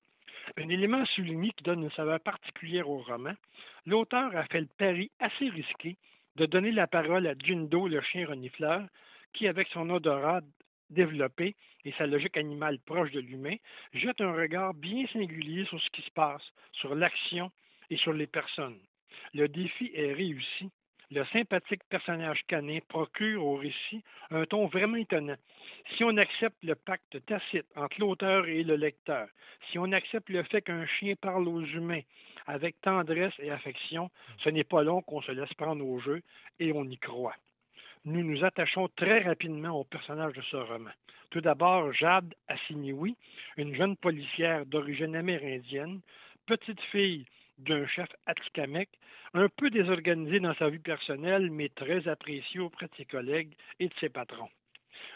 Un 0.57 0.69
élément 0.69 1.05
souligné 1.07 1.51
qui 1.51 1.63
donne 1.63 1.83
une 1.83 1.91
saveur 1.91 2.19
particulière 2.19 2.89
au 2.89 2.99
roman, 2.99 3.33
l'auteur 3.85 4.35
a 4.35 4.45
fait 4.45 4.61
le 4.61 4.67
pari 4.77 5.11
assez 5.19 5.49
risqué 5.49 5.97
de 6.35 6.45
donner 6.45 6.71
la 6.71 6.87
parole 6.87 7.27
à 7.27 7.33
Jindo, 7.37 7.87
le 7.87 8.01
chien 8.01 8.27
renifleur, 8.27 8.87
qui, 9.33 9.47
avec 9.47 9.67
son 9.69 9.89
odorat 9.89 10.41
développé 10.89 11.55
et 11.85 11.91
sa 11.93 12.05
logique 12.05 12.37
animale 12.37 12.79
proche 12.79 13.11
de 13.11 13.19
l'humain, 13.19 13.55
jette 13.93 14.21
un 14.21 14.33
regard 14.33 14.73
bien 14.73 15.05
singulier 15.07 15.65
sur 15.65 15.81
ce 15.81 15.89
qui 15.89 16.01
se 16.01 16.11
passe, 16.11 16.43
sur 16.71 16.95
l'action 16.95 17.51
et 17.89 17.97
sur 17.97 18.13
les 18.13 18.27
personnes. 18.27 18.79
Le 19.33 19.47
défi 19.47 19.91
est 19.93 20.13
réussi 20.13 20.71
le 21.13 21.25
sympathique 21.25 21.83
personnage 21.89 22.41
canin 22.47 22.79
procure 22.87 23.45
au 23.45 23.55
récit 23.55 24.03
un 24.31 24.45
ton 24.45 24.65
vraiment 24.65 24.97
étonnant. 24.97 25.35
Si 25.95 26.03
on 26.03 26.17
accepte 26.17 26.57
le 26.63 26.73
pacte 26.73 27.23
tacite 27.27 27.67
entre 27.75 27.99
l'auteur 27.99 28.47
et 28.47 28.63
le 28.63 28.75
lecteur, 28.75 29.27
si 29.69 29.77
on 29.77 29.91
accepte 29.91 30.29
le 30.29 30.41
fait 30.43 30.61
qu'un 30.61 30.87
chien 30.87 31.13
parle 31.21 31.47
aux 31.47 31.61
humains 31.61 32.01
avec 32.47 32.81
tendresse 32.81 33.33
et 33.39 33.51
affection, 33.51 34.09
ce 34.43 34.49
n'est 34.49 34.63
pas 34.63 34.81
long 34.81 35.01
qu'on 35.03 35.21
se 35.21 35.31
laisse 35.31 35.53
prendre 35.53 35.85
au 35.85 35.99
jeu 35.99 36.21
et 36.59 36.73
on 36.73 36.83
y 36.85 36.97
croit. 36.97 37.35
Nous 38.05 38.23
nous 38.23 38.43
attachons 38.43 38.89
très 38.95 39.19
rapidement 39.19 39.79
au 39.79 39.83
personnage 39.83 40.33
de 40.33 40.41
ce 40.41 40.57
roman. 40.57 40.91
Tout 41.29 41.41
d'abord, 41.41 41.93
Jade 41.93 42.33
Assiniwi, 42.47 43.15
une 43.57 43.75
jeune 43.75 43.95
policière 43.97 44.65
d'origine 44.65 45.15
amérindienne, 45.15 46.01
petite 46.47 46.81
fille 46.91 47.25
d'un 47.63 47.87
chef 47.87 48.09
Atikamek, 48.25 48.89
un 49.33 49.49
peu 49.49 49.69
désorganisé 49.69 50.39
dans 50.39 50.53
sa 50.55 50.69
vie 50.69 50.79
personnelle, 50.79 51.49
mais 51.49 51.69
très 51.69 52.07
apprécié 52.07 52.59
auprès 52.59 52.87
de 52.87 52.95
ses 52.97 53.05
collègues 53.05 53.53
et 53.79 53.87
de 53.87 53.93
ses 53.99 54.09
patrons. 54.09 54.49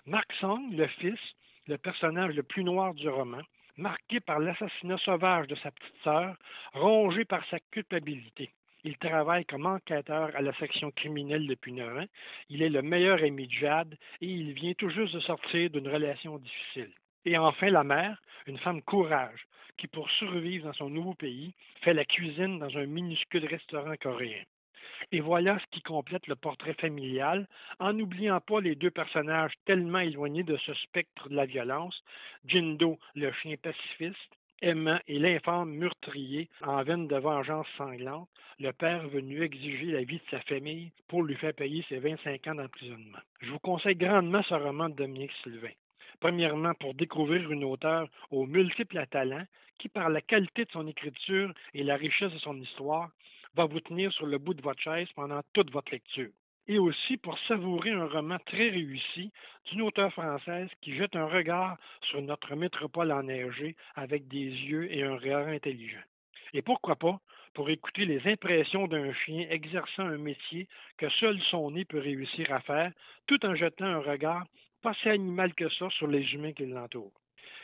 Mark 0.05 0.31
Song, 0.39 0.71
le 0.71 0.87
fils, 0.87 1.19
le 1.67 1.77
personnage 1.77 2.33
le 2.35 2.43
plus 2.43 2.63
noir 2.63 2.93
du 2.93 3.09
roman, 3.09 3.41
marqué 3.77 4.19
par 4.19 4.39
l'assassinat 4.39 4.97
sauvage 4.99 5.47
de 5.47 5.55
sa 5.55 5.71
petite 5.71 6.03
sœur, 6.03 6.35
rongé 6.73 7.25
par 7.25 7.45
sa 7.49 7.59
culpabilité. 7.71 8.51
Il 8.83 8.97
travaille 8.97 9.45
comme 9.45 9.65
enquêteur 9.65 10.31
à 10.35 10.41
la 10.41 10.53
section 10.53 10.91
criminelle 10.91 11.47
depuis 11.47 11.73
neuf 11.73 11.97
ans. 11.97 12.07
Il 12.49 12.61
est 12.61 12.69
le 12.69 12.81
meilleur 12.81 13.21
ami 13.21 13.47
de 13.47 13.51
Jade 13.51 13.97
et 14.21 14.27
il 14.27 14.53
vient 14.53 14.73
tout 14.73 14.89
juste 14.89 15.13
de 15.13 15.19
sortir 15.19 15.69
d'une 15.69 15.87
relation 15.87 16.37
difficile. 16.37 16.91
Et 17.25 17.37
enfin, 17.37 17.69
la 17.69 17.83
mère, 17.83 18.21
une 18.45 18.57
femme 18.59 18.81
courage, 18.81 19.45
qui, 19.77 19.87
pour 19.87 20.09
survivre 20.11 20.65
dans 20.65 20.73
son 20.73 20.89
nouveau 20.89 21.13
pays, 21.13 21.53
fait 21.81 21.93
la 21.93 22.05
cuisine 22.05 22.59
dans 22.59 22.77
un 22.77 22.85
minuscule 22.85 23.45
restaurant 23.45 23.95
coréen. 24.01 24.43
Et 25.11 25.19
voilà 25.19 25.59
ce 25.59 25.65
qui 25.71 25.81
complète 25.81 26.27
le 26.27 26.35
portrait 26.35 26.73
familial, 26.73 27.47
en 27.79 27.93
n'oubliant 27.93 28.41
pas 28.41 28.59
les 28.59 28.75
deux 28.75 28.91
personnages 28.91 29.53
tellement 29.65 29.99
éloignés 29.99 30.43
de 30.43 30.57
ce 30.57 30.73
spectre 30.73 31.29
de 31.29 31.35
la 31.35 31.45
violence, 31.45 32.03
Jindo, 32.45 32.99
le 33.15 33.31
chien 33.31 33.55
pacifiste, 33.61 34.35
aimant 34.61 34.99
et 35.07 35.19
l'infâme 35.19 35.71
meurtrier 35.71 36.49
en 36.61 36.83
veine 36.83 37.07
de 37.07 37.15
vengeance 37.15 37.67
sanglante, 37.77 38.27
le 38.59 38.73
père 38.73 39.07
venu 39.07 39.43
exiger 39.43 39.91
la 39.91 40.03
vie 40.03 40.17
de 40.17 40.29
sa 40.31 40.41
famille 40.41 40.91
pour 41.07 41.23
lui 41.23 41.35
faire 41.35 41.53
payer 41.53 41.85
ses 41.89 41.99
25 41.99 42.47
ans 42.47 42.55
d'emprisonnement. 42.55 43.19
Je 43.41 43.51
vous 43.51 43.59
conseille 43.59 43.95
grandement 43.95 44.41
ce 44.43 44.55
roman 44.55 44.89
de 44.89 44.95
Dominique 44.95 45.33
Sylvain. 45.43 45.73
Premièrement, 46.19 46.73
pour 46.73 46.93
découvrir 46.95 47.51
une 47.51 47.63
auteure 47.63 48.07
aux 48.31 48.45
multiples 48.45 49.05
talents 49.11 49.45
qui, 49.77 49.87
par 49.87 50.09
la 50.09 50.21
qualité 50.21 50.65
de 50.65 50.71
son 50.71 50.87
écriture 50.87 51.53
et 51.73 51.83
la 51.83 51.95
richesse 51.95 52.31
de 52.31 52.39
son 52.39 52.59
histoire, 52.59 53.09
va 53.55 53.65
vous 53.65 53.79
tenir 53.79 54.11
sur 54.13 54.25
le 54.25 54.37
bout 54.37 54.53
de 54.53 54.61
votre 54.61 54.81
chaise 54.81 55.07
pendant 55.15 55.41
toute 55.53 55.71
votre 55.71 55.91
lecture. 55.91 56.29
Et 56.67 56.79
aussi 56.79 57.17
pour 57.17 57.37
savourer 57.47 57.91
un 57.91 58.07
roman 58.07 58.37
très 58.45 58.69
réussi 58.69 59.31
d'une 59.65 59.81
auteure 59.81 60.11
française 60.11 60.69
qui 60.81 60.95
jette 60.95 61.15
un 61.15 61.25
regard 61.25 61.77
sur 62.01 62.21
notre 62.21 62.55
métropole 62.55 63.11
enneigée 63.11 63.75
avec 63.95 64.27
des 64.27 64.47
yeux 64.47 64.91
et 64.91 65.03
un 65.03 65.15
regard 65.15 65.47
intelligent. 65.47 66.03
Et 66.53 66.61
pourquoi 66.61 66.95
pas 66.95 67.19
pour 67.53 67.69
écouter 67.69 68.05
les 68.05 68.21
impressions 68.27 68.87
d'un 68.87 69.13
chien 69.13 69.47
exerçant 69.49 70.03
un 70.03 70.17
métier 70.17 70.67
que 70.97 71.09
seul 71.09 71.39
son 71.49 71.71
nez 71.71 71.85
peut 71.85 71.99
réussir 71.99 72.51
à 72.51 72.59
faire, 72.59 72.91
tout 73.25 73.43
en 73.45 73.55
jetant 73.55 73.85
un 73.85 73.99
regard 73.99 74.45
pas 74.87 74.93
si 75.01 75.09
animal 75.09 75.53
que 75.53 75.67
ça 75.67 75.89
sur 75.89 76.07
les 76.07 76.23
humains 76.33 76.53
qui 76.53 76.65
l'entourent. 76.65 77.11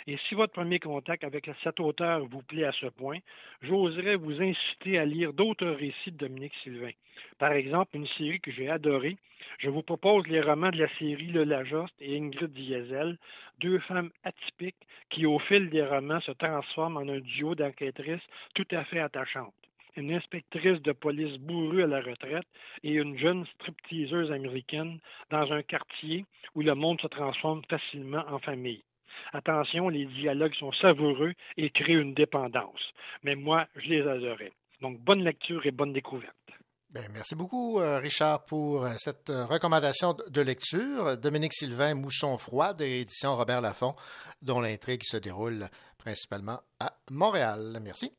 Et 0.08 0.18
si 0.28 0.36
votre 0.36 0.52
premier 0.52 0.80
contact 0.80 1.24
avec 1.24 1.50
cet 1.64 1.80
auteur 1.80 2.26
vous 2.26 2.42
plaît 2.42 2.66
à 2.66 2.74
ce 2.74 2.88
point, 2.88 3.20
j'oserais 3.62 4.18
vous 4.18 4.42
inciter 4.42 5.00
à 5.00 5.06
lire 5.06 5.32
d'autres 5.32 5.70
récits 5.70 6.12
de 6.12 6.18
Dominique 6.18 6.52
Sylvain. 6.64 6.92
Par 7.40 7.54
exemple, 7.54 7.96
une 7.96 8.08
série 8.18 8.42
que 8.42 8.52
j'ai 8.52 8.70
adorée. 8.70 9.16
Je 9.60 9.70
vous 9.70 9.84
propose 9.84 10.28
les 10.28 10.42
romans 10.42 10.72
de 10.72 10.80
la 10.80 10.90
série 10.98 11.28
Le 11.28 11.46
Lajoste 11.46 11.96
et 12.02 12.18
Ingrid 12.18 12.52
Diesel, 12.52 13.18
deux 13.62 13.80
femmes 13.80 14.12
atypiques 14.26 14.86
qui, 15.10 15.26
au 15.26 15.40
fil 15.40 15.70
des 15.70 15.86
romans, 15.86 16.20
se 16.20 16.34
transforment 16.34 16.98
en 16.98 17.08
un 17.08 17.22
duo 17.22 17.56
d'enquêtrices 17.56 18.28
tout 18.54 18.68
à 18.72 18.84
fait 18.84 19.00
attachantes 19.00 19.63
une 19.96 20.14
inspectrice 20.14 20.82
de 20.82 20.92
police 20.92 21.38
bourrue 21.40 21.84
à 21.84 21.88
la 21.88 22.02
retraite 22.02 22.48
et 22.84 22.94
une 22.94 23.18
jeune 23.18 23.46
stripteaseuse 23.56 24.32
américaine 24.32 25.00
dans 25.30 25.52
un 25.52 25.64
quartier 25.64 26.26
où 26.56 26.62
le 26.62 26.76
monde 26.76 27.00
se 27.02 27.08
transforme 27.08 27.62
facilement 27.70 28.24
en 28.30 28.40
famille. 28.40 28.84
Attention, 29.32 29.90
les 29.90 30.06
dialogues 30.06 30.56
sont 30.56 30.72
savoureux 30.74 31.34
et 31.58 31.70
créent 31.70 31.94
une 31.94 32.14
dépendance. 32.14 32.82
Mais 33.24 33.36
moi, 33.36 33.68
je 33.76 33.90
les 33.90 34.08
adorais. 34.08 34.52
Donc, 34.82 35.00
bonne 35.00 35.24
lecture 35.24 35.66
et 35.66 35.72
bonne 35.72 35.94
découverte. 35.94 36.36
Bien, 36.94 37.08
merci 37.12 37.34
beaucoup, 37.34 37.80
euh, 37.80 37.98
Richard, 37.98 38.46
pour 38.46 38.86
euh, 38.86 38.94
cette 38.98 39.32
euh, 39.32 39.48
recommandation 39.48 40.16
de 40.28 40.42
lecture. 40.42 41.18
Dominique 41.18 41.54
Sylvain, 41.54 41.96
Mousson 41.96 42.38
froid, 42.38 42.74
des 42.74 43.02
éditions 43.02 43.36
Robert 43.36 43.62
Laffont, 43.62 43.96
dont 44.44 44.62
l'intrigue 44.62 45.02
se 45.04 45.18
déroule 45.18 45.68
principalement 45.98 46.60
à 46.80 46.94
Montréal. 47.10 47.80
Merci. 47.82 48.12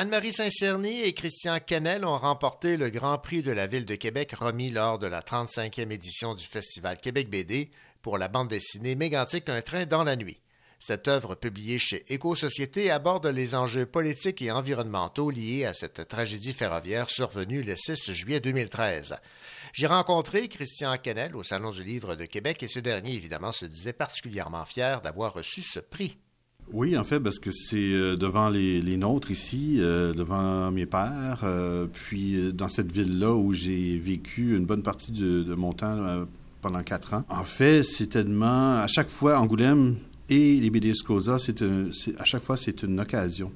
Anne-Marie 0.00 0.32
Saint-Cerny 0.32 1.02
et 1.02 1.12
Christian 1.12 1.58
Kennel 1.60 2.06
ont 2.06 2.16
remporté 2.16 2.78
le 2.78 2.88
Grand 2.88 3.18
Prix 3.18 3.42
de 3.42 3.52
la 3.52 3.66
Ville 3.66 3.84
de 3.84 3.96
Québec 3.96 4.32
remis 4.32 4.70
lors 4.70 4.98
de 4.98 5.06
la 5.06 5.20
35e 5.20 5.90
édition 5.90 6.34
du 6.34 6.42
Festival 6.42 6.96
Québec 6.96 7.28
BD 7.28 7.70
pour 8.00 8.16
la 8.16 8.28
bande 8.28 8.48
dessinée 8.48 8.94
Mégantic 8.94 9.50
Un 9.50 9.60
train 9.60 9.84
dans 9.84 10.02
la 10.02 10.16
nuit. 10.16 10.40
Cette 10.78 11.06
œuvre, 11.06 11.34
publiée 11.34 11.78
chez 11.78 12.02
Éco-Société, 12.08 12.90
aborde 12.90 13.26
les 13.26 13.54
enjeux 13.54 13.84
politiques 13.84 14.40
et 14.40 14.50
environnementaux 14.50 15.28
liés 15.28 15.66
à 15.66 15.74
cette 15.74 16.08
tragédie 16.08 16.54
ferroviaire 16.54 17.10
survenue 17.10 17.62
le 17.62 17.76
6 17.76 18.10
juillet 18.12 18.40
2013. 18.40 19.16
J'ai 19.74 19.86
rencontré 19.86 20.48
Christian 20.48 20.96
Kennel 20.96 21.36
au 21.36 21.42
Salon 21.42 21.72
du 21.72 21.84
Livre 21.84 22.14
de 22.14 22.24
Québec 22.24 22.62
et 22.62 22.68
ce 22.68 22.78
dernier, 22.78 23.12
évidemment, 23.12 23.52
se 23.52 23.66
disait 23.66 23.92
particulièrement 23.92 24.64
fier 24.64 25.02
d'avoir 25.02 25.34
reçu 25.34 25.60
ce 25.60 25.78
prix. 25.78 26.16
Oui, 26.72 26.96
en 26.96 27.04
fait, 27.04 27.20
parce 27.20 27.38
que 27.38 27.50
c'est 27.50 27.76
euh, 27.76 28.16
devant 28.16 28.48
les, 28.48 28.96
nôtres 28.96 29.30
ici, 29.30 29.76
euh, 29.78 30.12
devant 30.12 30.70
mes 30.70 30.86
pères, 30.86 31.40
euh, 31.42 31.86
puis 31.92 32.52
dans 32.52 32.68
cette 32.68 32.92
ville-là 32.92 33.34
où 33.34 33.52
j'ai 33.52 33.98
vécu 33.98 34.56
une 34.56 34.66
bonne 34.66 34.82
partie 34.82 35.12
de, 35.12 35.54
mon 35.54 35.72
temps 35.72 36.26
pendant 36.62 36.82
quatre 36.82 37.14
ans. 37.14 37.24
En 37.28 37.44
fait, 37.44 37.82
c'est 37.82 38.06
tellement... 38.06 38.78
À 38.78 38.86
chaque 38.86 39.08
fois, 39.08 39.38
Angoulême, 39.38 39.96
et 40.28 40.60
les 40.60 40.70
BD 40.70 40.94
Scosa, 40.94 41.38
c'est 41.38 41.62
à 41.62 42.24
chaque 42.24 42.42
fois, 42.42 42.56
c'est 42.56 42.82
une 42.82 43.00
occasion 43.00 43.50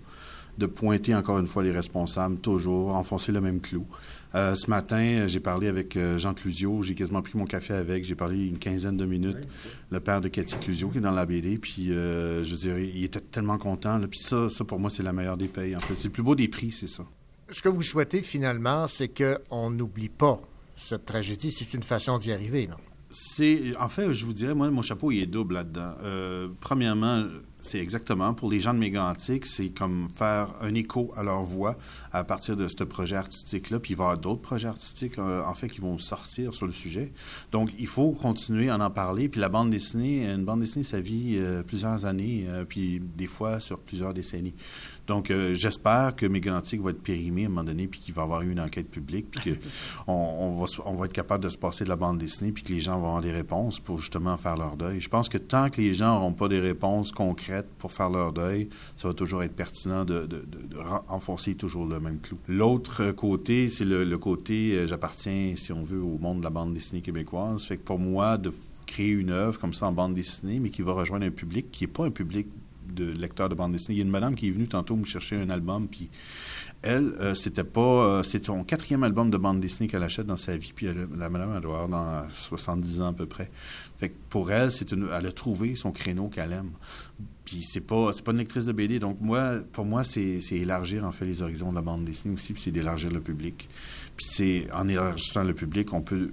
de 0.59 0.67
pointer 0.67 1.15
encore 1.15 1.39
une 1.39 1.47
fois 1.47 1.63
les 1.63 1.73
responsables, 1.73 2.37
toujours, 2.37 2.95
enfoncer 2.95 3.33
le 3.33 3.41
même 3.41 3.61
clou. 3.61 3.87
Euh, 4.35 4.57
ce 4.57 4.69
matin, 4.69 5.27
j'ai 5.29 5.39
parlé 5.39 5.69
avec 5.69 5.97
euh, 5.97 6.19
Jean 6.19 6.35
Clusio, 6.35 6.83
j'ai 6.83 6.95
quasiment 6.95 7.23
pris 7.23 7.39
mon 7.39 7.45
café 7.45 7.73
avec, 7.75 8.05
j'ai 8.05 8.17
parlé 8.17 8.47
une 8.47 8.59
quinzaine 8.59 8.97
de 8.97 9.05
minutes, 9.05 9.47
le 9.91 10.01
père 10.01 10.21
de 10.21 10.29
Cathy 10.29 10.57
Clusio 10.57 10.89
qui 10.89 10.99
est 10.99 11.01
dans 11.01 11.13
la 11.13 11.25
BD, 11.25 11.57
puis 11.59 11.93
euh, 11.93 12.43
je 12.43 12.57
dirais, 12.57 12.91
il 12.93 13.05
était 13.05 13.21
tellement 13.21 13.59
content, 13.59 14.01
puis 14.11 14.19
ça, 14.19 14.49
ça 14.49 14.65
pour 14.65 14.81
moi, 14.81 14.91
c'est 14.91 15.05
la 15.05 15.13
meilleure 15.13 15.37
des 15.37 15.47
payes, 15.47 15.77
en 15.77 15.81
fait. 15.81 15.95
C'est 15.95 16.09
le 16.09 16.11
plus 16.11 16.25
beau 16.25 16.35
des 16.35 16.49
prix, 16.49 16.73
c'est 16.73 16.89
ça. 16.89 17.05
Ce 17.49 17.63
que 17.63 17.69
vous 17.69 17.83
souhaitez 17.83 18.23
finalement, 18.23 18.89
c'est 18.89 19.09
qu'on 19.09 19.71
n'oublie 19.71 20.09
pas 20.09 20.41
cette 20.77 21.07
tragédie, 21.07 21.53
c'est 21.53 21.73
une 21.73 21.85
façon 21.85 22.19
d'y 22.19 22.33
arriver, 22.33 22.67
non? 22.67 22.77
C'est, 23.17 23.77
en 23.79 23.89
fait, 23.89 24.13
je 24.13 24.25
vous 24.25 24.33
dirais, 24.33 24.57
moi, 24.57 24.69
mon 24.73 24.83
chapeau, 24.83 25.13
il 25.13 25.21
est 25.21 25.27
double 25.27 25.55
là-dedans. 25.55 25.93
Euh, 26.03 26.49
premièrement, 26.59 27.23
c'est 27.61 27.79
exactement, 27.79 28.35
pour 28.35 28.51
les 28.51 28.59
gens 28.59 28.75
de 28.75 28.81
Mégantic, 28.81 29.47
c'est 29.47 29.69
comme 29.69 30.09
faire 30.13 30.53
un 30.61 30.75
écho 30.75 31.13
à 31.17 31.23
leur 31.23 31.45
voix 31.45 31.77
à 32.11 32.25
partir 32.25 32.57
de 32.57 32.67
ce 32.67 32.83
projet 32.83 33.15
artistique-là. 33.15 33.79
Puis 33.79 33.93
il 33.93 33.97
va 33.97 34.03
y 34.03 34.07
avoir 34.07 34.19
d'autres 34.19 34.43
projets 34.43 34.67
artistiques, 34.67 35.17
euh, 35.21 35.45
en 35.45 35.55
fait, 35.55 35.69
qui 35.69 35.81
vont 35.81 35.97
sortir 35.97 36.55
sur 36.55 36.67
le 36.67 36.73
sujet. 36.73 37.13
Donc, 37.53 37.71
il 37.79 37.87
faut 37.87 38.11
continuer 38.11 38.69
à 38.69 38.77
en 38.77 38.91
parler. 38.91 39.29
Puis 39.29 39.41
la 39.41 39.49
bande 39.49 39.71
dessinée, 39.71 40.29
une 40.29 40.45
bande 40.45 40.63
dessinée, 40.63 40.85
ça 40.85 41.01
vit 41.01 41.37
euh, 41.37 41.63
plusieurs 41.63 42.07
années, 42.07 42.49
puis 42.69 43.01
des 43.01 43.29
fois 43.29 43.61
sur 43.61 43.79
plusieurs 43.79 44.13
décennies. 44.13 44.55
Donc, 45.07 45.31
euh, 45.31 45.55
j'espère 45.55 46.17
que 46.17 46.27
Mégantic 46.27 46.81
va 46.81 46.91
être 46.91 47.03
périmé 47.03 47.45
à 47.45 47.47
un 47.47 47.49
moment 47.51 47.65
donné, 47.65 47.87
puis 47.87 48.01
qu'il 48.01 48.15
va 48.15 48.23
y 48.23 48.25
avoir 48.25 48.43
eu 48.43 48.53
une 48.53 48.61
enquête 48.61 48.91
publique, 48.91 49.31
puis 49.31 49.57
qu'on 50.07 50.13
on 50.13 50.57
va, 50.57 50.67
on 50.87 50.95
va 50.95 51.07
être 51.07 51.13
capable 51.13 51.45
de 51.45 51.49
se 51.49 51.59
passer 51.59 51.85
de 51.85 51.89
la 51.89 51.97
bande 51.97 52.19
dessinée, 52.19 52.53
puis 52.53 52.63
que 52.63 52.73
les 52.73 52.81
gens 52.81 52.99
vont 52.99 53.09
avoir 53.09 53.23
des 53.23 53.33
réponses 53.33 53.81
pour 53.81 53.99
justement 53.99 54.37
faire 54.37 54.57
leur 54.57 54.77
deuil. 54.77 55.01
Je 55.01 55.09
pense 55.09 55.29
que 55.29 55.39
tant 55.39 55.69
que 55.69 55.81
les 55.81 55.93
gens 55.93 56.15
n'auront 56.15 56.33
pas 56.33 56.49
des 56.49 56.61
réponses 56.61 57.13
concrètes 57.13 57.69
pour 57.79 57.93
faire 57.93 58.11
leur 58.11 58.33
deuil, 58.33 58.69
ça 58.97 59.09
va 59.09 59.15
toujours 59.15 59.43
être 59.43 59.55
pertinent 59.55 60.05
de, 60.05 60.27
de, 60.27 60.45
de, 60.47 60.79
enfoncer 61.09 61.55
toujours 61.55 61.87
le 61.87 62.01
même 62.01 62.19
clou. 62.21 62.39
L'autre 62.49 63.13
côté, 63.13 63.71
c'est 63.71 63.85
le, 63.85 64.05
le, 64.05 64.19
côté, 64.19 64.73
euh, 64.73 64.87
j'appartiens, 64.87 65.55
si 65.57 65.73
on 65.73 65.83
veut, 65.83 66.01
au 66.01 66.19
monde 66.19 66.39
de 66.39 66.45
la 66.45 66.51
bande 66.51 66.73
dessinée 66.73 67.03
québécoise. 67.03 67.65
Fait 67.65 67.77
que 67.77 67.83
pour 67.83 67.99
moi, 67.99 68.39
de 68.39 68.53
créer 68.87 69.11
une 69.11 69.31
œuvre 69.31 69.59
comme 69.59 69.75
ça 69.75 69.87
en 69.87 69.93
bande 69.93 70.15
dessinée, 70.15 70.61
mais 70.61 70.71
qui 70.71 70.83
va 70.83 70.93
rejoindre 70.93 71.27
un 71.27 71.31
public 71.31 71.71
qui 71.71 71.85
n'est 71.85 71.89
pas 71.89 72.05
un 72.05 72.11
public 72.11 72.47
de 72.93 73.05
lecteurs 73.05 73.49
de 73.49 73.55
bande 73.55 73.73
dessinée. 73.73 73.97
Il 73.97 73.99
y 73.99 74.01
a 74.03 74.05
une 74.05 74.11
madame 74.11 74.35
qui 74.35 74.49
est 74.49 74.51
venue 74.51 74.69
tantôt 74.69 74.97
me 74.97 75.05
chercher 75.05 75.37
un 75.37 75.51
album, 75.51 75.89
puis 75.89 76.09
elle, 76.83 77.15
euh, 77.21 77.35
c'était 77.35 77.65
pas, 77.65 77.81
euh, 77.81 78.23
c'est 78.23 78.45
son 78.45 78.65
quatrième 78.65 79.05
album 79.05 79.31
de 79.31 79.37
bande 79.37 79.61
dessinée 79.61 79.89
qu'elle 79.89 80.03
achète 80.03 80.27
dans 80.27 80.37
sa 80.37 80.57
vie, 80.57 80.73
puis 80.75 80.87
la 80.87 81.29
madame, 81.29 81.53
elle 81.57 81.63
doit 81.63 81.83
avoir 81.83 81.89
dans 81.89 82.29
70 82.31 83.01
ans 83.01 83.09
à 83.09 83.13
peu 83.13 83.27
près. 83.27 83.51
Fait 83.97 84.11
que 84.11 84.15
pour 84.29 84.51
elle, 84.51 84.71
c'est 84.71 84.93
une, 84.93 85.09
elle 85.17 85.27
a 85.27 85.33
trouvé 85.33 85.77
son 85.77 85.93
créneau 85.93 86.29
qu'elle 86.29 86.53
aime. 86.53 86.73
Puis 87.45 87.63
c'est 87.63 87.81
pas, 87.81 88.13
c'est 88.13 88.25
pas 88.25 88.33
une 88.33 88.39
lectrice 88.39 88.65
de 88.65 88.73
BD. 88.73 88.99
Donc 88.99 89.19
moi, 89.21 89.61
pour 89.73 89.85
moi, 89.85 90.05
c'est, 90.05 90.41
c'est 90.41 90.57
élargir 90.57 91.05
en 91.05 91.13
fait 91.13 91.27
les 91.27 91.43
horizons 91.43 91.71
de 91.71 91.77
la 91.77 91.83
bande 91.83 92.05
dessinée 92.05 92.35
aussi, 92.35 92.53
puis 92.53 92.63
c'est 92.63 92.71
d'élargir 92.71 93.11
le 93.11 93.21
public. 93.21 93.69
Puis 94.17 94.27
c'est 94.29 94.67
en 94.73 94.89
élargissant 94.89 95.45
le 95.45 95.55
public, 95.55 95.93
on 95.93 96.03
peut 96.03 96.31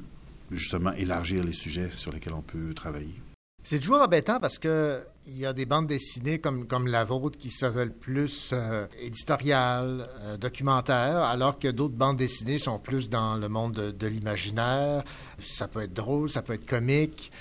justement 0.52 0.92
élargir 0.94 1.44
les 1.44 1.54
sujets 1.54 1.90
sur 1.96 2.12
lesquels 2.12 2.34
on 2.34 2.42
peut 2.42 2.74
travailler. 2.74 3.22
C'est 3.64 3.80
toujours 3.80 4.02
embêtant 4.02 4.40
parce 4.40 4.58
que 4.58 5.02
il 5.28 5.38
y 5.38 5.46
a 5.46 5.54
des 5.54 5.66
bandes 5.66 5.88
dessinées 5.88 6.40
comme, 6.40 6.66
comme 6.66 6.88
la 6.88 7.06
vôtre 7.06 7.38
qui 7.38 7.52
se 7.52 7.66
veulent 7.66 7.94
plus 7.94 8.50
euh, 8.54 8.88
éditoriales, 9.00 10.08
euh, 10.22 10.38
documentaires, 10.38 11.20
alors 11.20 11.60
que 11.60 11.68
d'autres 11.68 11.96
bandes 11.96 12.18
dessinées 12.18 12.58
sont 12.58 12.80
plus 12.80 13.10
dans 13.10 13.38
le 13.38 13.48
monde 13.48 13.74
de, 13.74 14.08
l'imaginaire. 14.08 15.04
Ça 15.44 15.68
peut 15.68 15.82
être 15.82 15.94
drôle, 15.94 16.30
ça 16.30 16.42
peut 16.42 16.54
être 16.54 16.66
comique. 16.66 17.32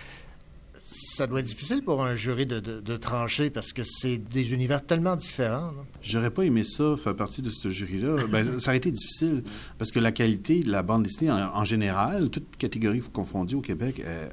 Ça 0.92 1.26
doit 1.26 1.40
être 1.40 1.47
difficile 1.47 1.82
pour 1.82 2.02
un 2.02 2.16
jury 2.16 2.47
de, 2.47 2.60
de, 2.60 2.97
trancher 2.97 3.48
parce 3.48 3.72
que 3.72 3.82
c'est 3.84 4.18
des 4.18 4.52
univers 4.52 4.84
tellement 4.84 5.16
différents. 5.16 5.70
J'aurais 6.02 6.30
pas 6.30 6.42
aimé 6.42 6.64
ça, 6.64 6.97
faire 6.97 7.14
partie 7.14 7.42
de 7.42 7.51
ce 7.51 7.70
jury-là. 7.70 8.24
Ben, 8.28 8.59
ça 8.59 8.70
aurait 8.70 8.78
été 8.78 8.90
difficile 8.90 9.44
parce 9.78 9.90
que 9.90 10.01
la 10.01 10.12
qualité 10.12 10.62
de 10.62 10.70
la 10.70 10.82
bande 10.82 11.05
dessinée 11.05 11.30
en, 11.30 11.64
général, 11.64 12.28
toute 12.28 12.56
catégorie 12.56 13.01
confondue 13.01 13.55
au 13.55 13.60
Québec, 13.60 14.02
euh, 14.05 14.28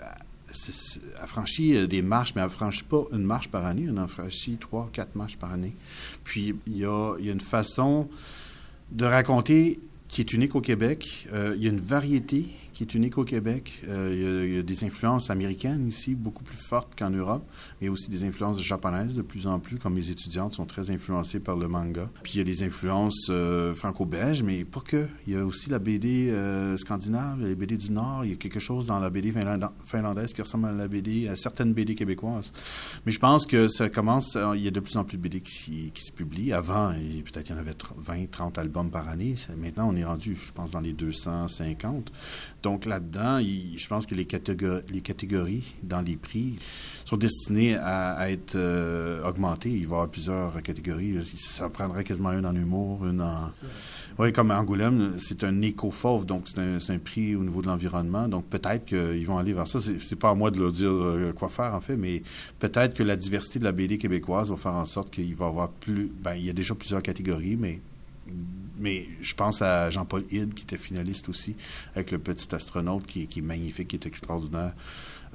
a 1.22 1.28
franchi 1.28 1.76
euh, 1.76 1.88
des 1.88 2.02
marches, 2.02 2.34
mais 2.36 2.42
elle 2.42 2.48
ne 2.48 2.52
franchit 2.52 2.84
pas 2.84 3.06
une 3.12 3.24
marche 3.24 3.50
par 3.50 3.66
année. 3.66 3.86
Elle 3.88 4.00
en 4.00 4.08
franchit 4.08 4.58
trois, 4.58 4.90
quatre 4.92 5.16
marches 5.16 5.38
par 5.38 5.52
année. 5.52 5.76
Puis, 6.24 6.56
il 6.68 6.78
y 6.78 6.86
a, 6.86 7.16
il 7.20 7.26
y 7.26 7.30
a 7.30 7.34
une 7.34 7.42
façon 7.42 8.10
de 8.92 9.06
raconter 9.06 9.80
qui 10.08 10.22
est 10.22 10.34
unique 10.34 10.56
au 10.56 10.62
Québec. 10.62 11.28
Euh, 11.34 11.54
il 11.56 11.64
y 11.64 11.68
a 11.68 11.70
une 11.70 11.80
variété 11.80 12.48
qui 12.78 12.84
est 12.84 12.94
unique 12.94 13.18
au 13.18 13.24
Québec. 13.24 13.82
Euh, 13.88 14.46
il, 14.48 14.56
y 14.56 14.60
a, 14.60 14.62
des 14.62 14.84
influences 14.84 15.32
américaines 15.32 15.88
ici, 15.88 16.14
beaucoup 16.14 16.44
plus 16.44 16.58
fortes 16.58 16.94
qu'en 16.96 17.10
Europe, 17.10 17.44
mais 17.82 17.90
aussi 17.90 18.12
des 18.12 18.24
influences 18.24 18.62
japonaises 18.62 19.16
de 19.16 19.24
plus 19.24 19.48
en 19.48 19.58
plus, 19.58 19.78
comme 19.78 19.96
les 19.96 20.12
étudiantes 20.12 20.54
sont 20.54 20.66
très 20.66 20.92
influencées 20.92 21.40
par 21.40 21.56
le 21.56 21.68
manga. 21.68 22.08
Puis 22.22 22.34
il 22.36 22.38
y 22.38 22.42
a 22.42 22.44
des 22.44 22.62
influences 22.62 23.30
euh, 23.32 23.74
franco-belges, 23.74 24.44
mais 24.44 24.64
pas 24.64 24.82
que. 24.82 25.08
Il 25.26 25.34
y 25.34 25.36
a 25.36 25.44
aussi 25.44 25.72
la 25.72 25.80
BD 25.80 26.30
euh, 26.30 26.78
scandinave, 26.78 27.42
les 27.44 27.56
BD 27.56 27.78
du 27.78 27.92
Nord. 27.92 28.26
Il 28.26 28.30
y 28.30 28.34
a 28.34 28.38
quelque 28.38 28.60
chose 28.60 28.86
dans 28.86 29.00
la 29.00 29.10
BD 29.10 29.34
finlandaise 29.84 30.34
qui 30.34 30.42
ressemble 30.44 30.68
à 30.68 30.72
la 30.72 30.88
BD, 30.88 31.28
à 31.28 31.36
certaines 31.36 31.74
BD 31.74 31.96
québécoises. 31.96 32.54
Mais 33.08 33.12
je 33.12 33.20
pense 33.20 33.48
que 33.48 33.68
ça 33.68 33.90
commence, 33.90 34.38
il 34.54 34.62
y 34.62 34.68
a 34.68 34.72
de 34.72 34.80
plus 34.80 34.98
en 34.98 35.04
plus 35.04 35.18
de 35.18 35.24
BD 35.24 35.42
qui, 35.42 35.92
se 35.96 36.12
publient. 36.12 36.54
Avant, 36.54 36.92
peut-être 36.92 37.50
il 37.50 37.54
y 37.54 37.56
en 37.56 37.60
avait 37.60 37.76
20, 37.98 38.30
30 38.30 38.60
albums 38.60 38.92
par 38.92 39.08
année. 39.08 39.34
Maintenant, 39.58 39.90
on 39.92 39.96
est 39.96 40.06
rendu, 40.06 40.38
je 40.40 40.52
pense, 40.52 40.70
dans 40.70 40.80
les 40.80 40.94
250. 40.94 42.12
Donc 42.62 42.67
là-dedans, 42.86 43.40
je 43.40 43.88
pense 43.88 44.06
que 44.06 44.16
les 44.16 44.26
catégories, 44.26 44.84
les 44.90 45.02
catégories 45.02 45.64
dans 45.84 46.02
les 46.02 46.16
prix 46.16 46.58
sont 47.06 47.18
destinées 47.18 47.76
à, 47.76 48.30
être 48.30 48.56
euh, 48.56 49.28
augmentées. 49.28 49.70
Il 49.70 49.88
va 49.88 49.96
y 49.96 50.00
avoir 50.00 50.10
plusieurs 50.10 50.62
catégories. 50.62 51.18
Ça 51.38 51.70
prendrait 51.70 52.04
quasiment 52.04 52.32
une 52.32 52.46
en 52.46 52.54
humour, 52.54 53.06
une 53.06 53.22
en... 53.22 53.52
Oui, 54.20 54.34
comme 54.34 54.52
Angoulême, 54.52 55.14
c'est 55.18 55.44
un 55.44 55.62
éco-fauve, 55.62 56.26
donc 56.26 56.46
c'est 56.48 56.60
un, 56.60 57.00
prix 57.00 57.36
au 57.36 57.44
niveau 57.44 57.62
de 57.62 57.68
l'environnement. 57.68 58.28
Donc 58.28 58.46
peut-être 58.46 58.86
qu'ils 58.86 59.26
vont 59.26 59.38
aller 59.38 59.54
vers 59.54 59.68
ça. 59.68 59.80
C'est 59.80 60.16
pas 60.18 60.30
à 60.30 60.34
moi 60.34 60.52
de 60.52 60.60
leur 60.60 60.72
dire 60.72 60.92
euh, 60.92 61.32
quoi 61.34 61.50
faire, 61.50 61.74
en 61.74 61.82
fait, 61.82 61.96
mais 61.96 62.24
peut-être 62.60 62.94
que 62.94 63.04
la 63.04 63.16
diversité 63.16 63.60
de 63.60 63.64
la 63.64 63.72
BD 63.72 63.98
québécoise 63.98 64.50
va 64.50 64.58
faire 64.58 64.74
en 64.74 64.86
sorte 64.86 65.12
qu'il 65.12 65.34
va 65.36 65.46
y 65.46 65.50
avoir 65.50 65.70
plus... 65.70 66.12
Ben, 66.22 66.36
il 66.36 66.46
y 66.46 66.50
a 66.50 66.54
déjà 66.54 66.76
plusieurs 66.76 67.02
catégories, 67.02 67.56
mais 67.56 67.80
mais 68.80 69.08
je 69.22 69.34
pense 69.34 69.62
à 69.62 69.90
Jean-Paul 69.90 70.26
Hyde, 70.32 70.54
qui 70.54 70.64
était 70.64 70.78
finaliste 70.78 71.30
aussi, 71.30 71.56
avec 71.96 72.12
le 72.12 72.20
petit 72.20 72.54
astronaute, 72.54 73.06
qui, 73.06 73.28
qui 73.28 73.40
est 73.40 73.44
magnifique, 73.44 73.90
qui 73.90 73.96
est 73.96 74.06
extraordinaire. 74.06 74.74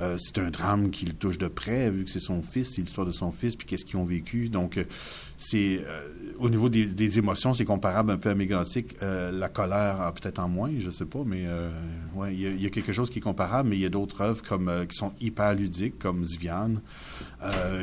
Euh, 0.01 0.17
c'est 0.19 0.39
un 0.39 0.51
drame 0.51 0.91
qui 0.91 1.05
le 1.05 1.13
touche 1.13 1.39
de 1.39 1.49
près, 1.49 1.91
vu 1.91 2.05
que 2.05 2.11
c'est 2.11 2.21
son 2.21 2.43
fils, 2.43 2.75
c'est 2.75 2.81
l'histoire 2.81 3.07
de 3.07 3.13
son 3.13 3.31
fils, 3.31 3.57
puis 3.57 3.67
qu'est-ce 3.67 3.85
qu'ils 3.85 3.99
ont 3.99 4.05
vécu. 4.05 4.49
Donc, 4.49 4.77
euh, 4.77 4.85
c'est 5.37 5.81
euh, 5.87 6.01
au 6.39 6.49
niveau 6.49 6.69
des, 6.69 7.19
émotions, 7.19 7.53
c'est 7.53 7.65
comparable 7.65 8.11
un 8.11 8.17
peu 8.17 8.31
à 8.31 8.35
Mégantic. 8.35 8.97
la 9.01 9.49
colère, 9.49 10.13
peut-être 10.15 10.39
en 10.39 10.49
moins, 10.49 10.71
je 10.79 10.91
sais 10.91 11.05
pas, 11.05 11.21
mais 11.27 11.45
ouais, 12.15 12.35
il 12.35 12.63
y, 12.63 12.67
a 12.67 12.71
quelque 12.71 12.93
chose 12.93 13.11
qui 13.11 13.19
est 13.19 13.23
comparable, 13.23 13.69
mais 13.69 13.77
il 13.77 13.81
y 13.81 13.85
a 13.85 13.91
d'autres 13.91 14.23
œuvres 14.23 14.43
comme 14.43 14.87
qui 14.89 14.97
sont 14.97 15.13
hyper 15.21 15.55
ludiques, 15.55 15.99
comme 15.99 16.25
Ziviane. 16.25 16.81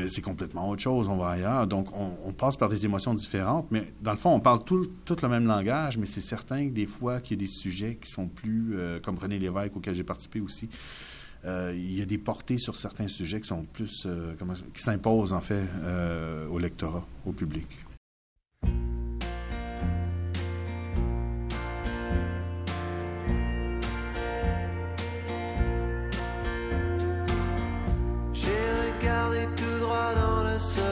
c'est 0.07 0.21
complètement 0.21 0.69
autre 0.69 0.81
chose, 0.81 1.07
on 1.09 1.17
va 1.17 1.31
ailleurs. 1.31 1.67
Donc, 1.67 1.87
on, 1.93 2.31
passe 2.33 2.55
par 2.55 2.69
des 2.69 2.85
émotions 2.85 3.13
différentes, 3.13 3.67
mais 3.69 3.91
dans 4.01 4.11
le 4.11 4.17
fond, 4.17 4.31
on 4.31 4.39
parle 4.39 4.63
tout, 4.63 4.87
tout 5.05 5.17
le 5.21 5.29
même 5.29 5.45
langage, 5.45 5.97
mais 5.97 6.05
c'est 6.05 6.21
certain 6.21 6.65
que 6.65 6.73
des 6.73 6.87
fois, 6.87 7.19
qu'il 7.19 7.39
y 7.39 7.43
a 7.43 7.45
des 7.45 7.51
sujets 7.51 7.99
qui 8.01 8.09
sont 8.09 8.27
plus, 8.27 8.75
comme 9.03 9.17
René 9.17 9.37
Lévesque, 9.37 9.75
auquel 9.75 9.93
j'ai 9.93 10.03
participé 10.03 10.39
aussi, 10.39 10.69
euh, 11.45 11.73
il 11.75 11.97
y 11.97 12.01
a 12.01 12.05
des 12.05 12.17
portées 12.17 12.57
sur 12.57 12.75
certains 12.75 13.07
sujets 13.07 13.39
qui 13.39 13.47
sont 13.47 13.63
plus, 13.63 14.03
euh, 14.05 14.33
qui 14.73 14.81
s'imposent 14.81 15.33
en 15.33 15.41
fait 15.41 15.63
euh, 15.83 16.47
au 16.47 16.59
lectorat, 16.59 17.05
au 17.25 17.31
public. 17.31 17.67
tout 29.55 29.79
droit 29.79 30.13
dans 30.15 30.43
le 30.43 30.59
soleil, 30.59 30.88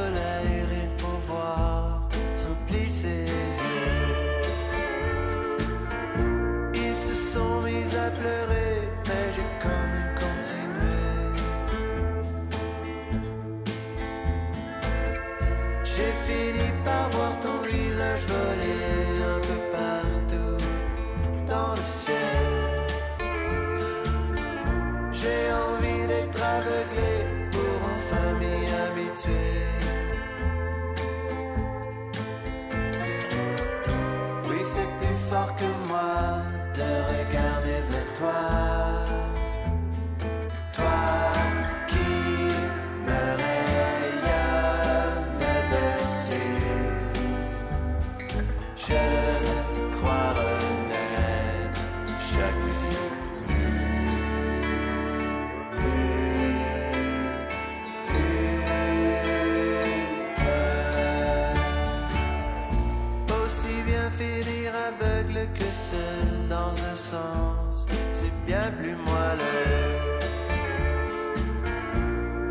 plus 68.72 68.96
moelleux. 68.96 69.98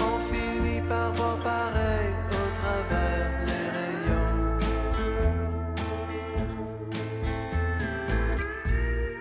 On 0.01 0.19
finit 0.31 0.81
par 0.89 1.13
voir 1.13 1.37
pareil 1.39 2.11
au 2.31 2.47
travers 2.61 3.31
les 3.49 3.67
rayons. 3.79 4.39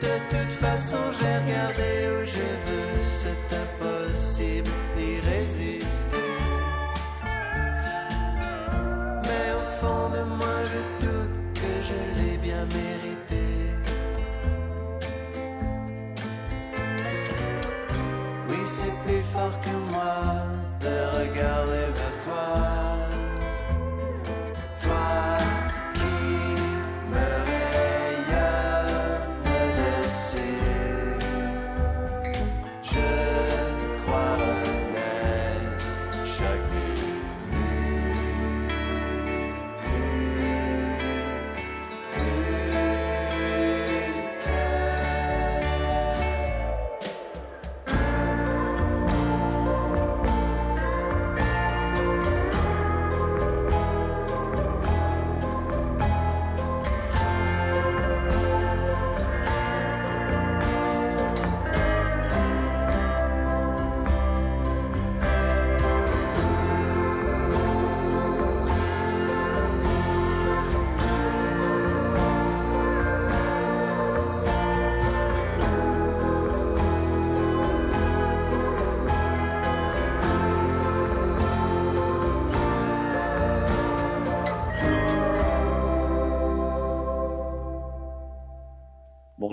De 0.02 0.16
toute 0.30 0.54
façon, 0.54 0.98
j'ai 1.20 1.38
regardé 1.44 2.15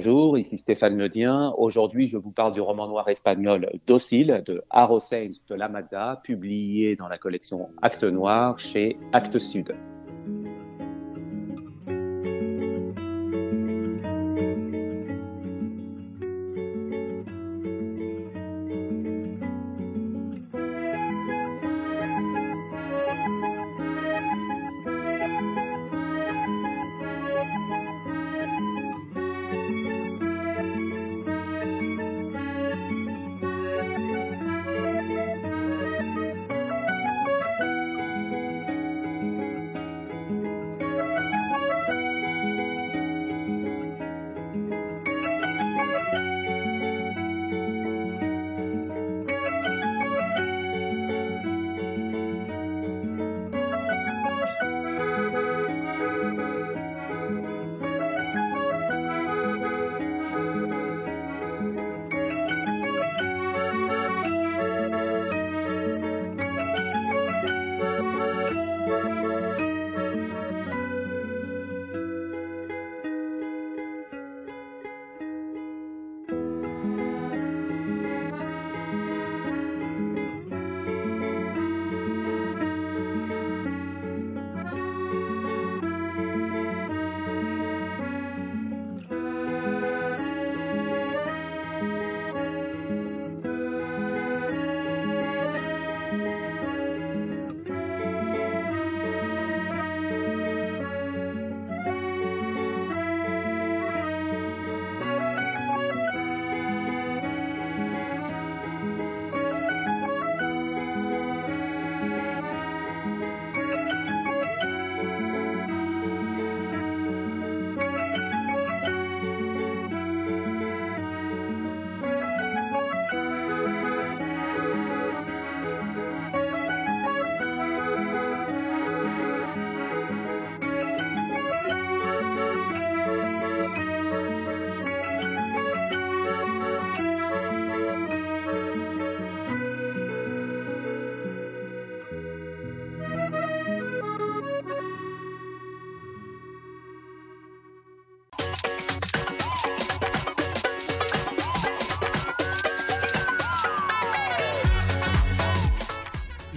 Bonjour, 0.04 0.36
ici 0.36 0.58
Stéphane 0.58 0.96
Medien. 0.96 1.54
Aujourd'hui, 1.58 2.08
je 2.08 2.16
vous 2.16 2.32
parle 2.32 2.52
du 2.52 2.60
roman 2.60 2.88
noir 2.88 3.08
espagnol 3.08 3.70
Docile 3.86 4.42
de 4.44 4.64
Haro 4.68 4.98
Sainz 4.98 5.46
de 5.46 5.54
Lamazza, 5.54 6.20
publié 6.24 6.96
dans 6.96 7.06
la 7.06 7.18
collection 7.18 7.68
Actes 7.82 8.02
Noirs 8.02 8.58
chez 8.58 8.96
Actes 9.12 9.38
Sud. 9.38 9.76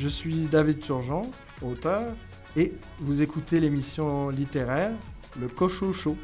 Je 0.06 0.10
suis 0.12 0.42
David 0.42 0.82
Turgeon, 0.82 1.32
auteur, 1.64 2.04
et 2.56 2.74
vous 3.00 3.24
écoutez 3.24 3.60
l'émission 3.60 4.30
littéraire 4.30 4.92
Le 5.42 5.48
Cochot 5.48 6.16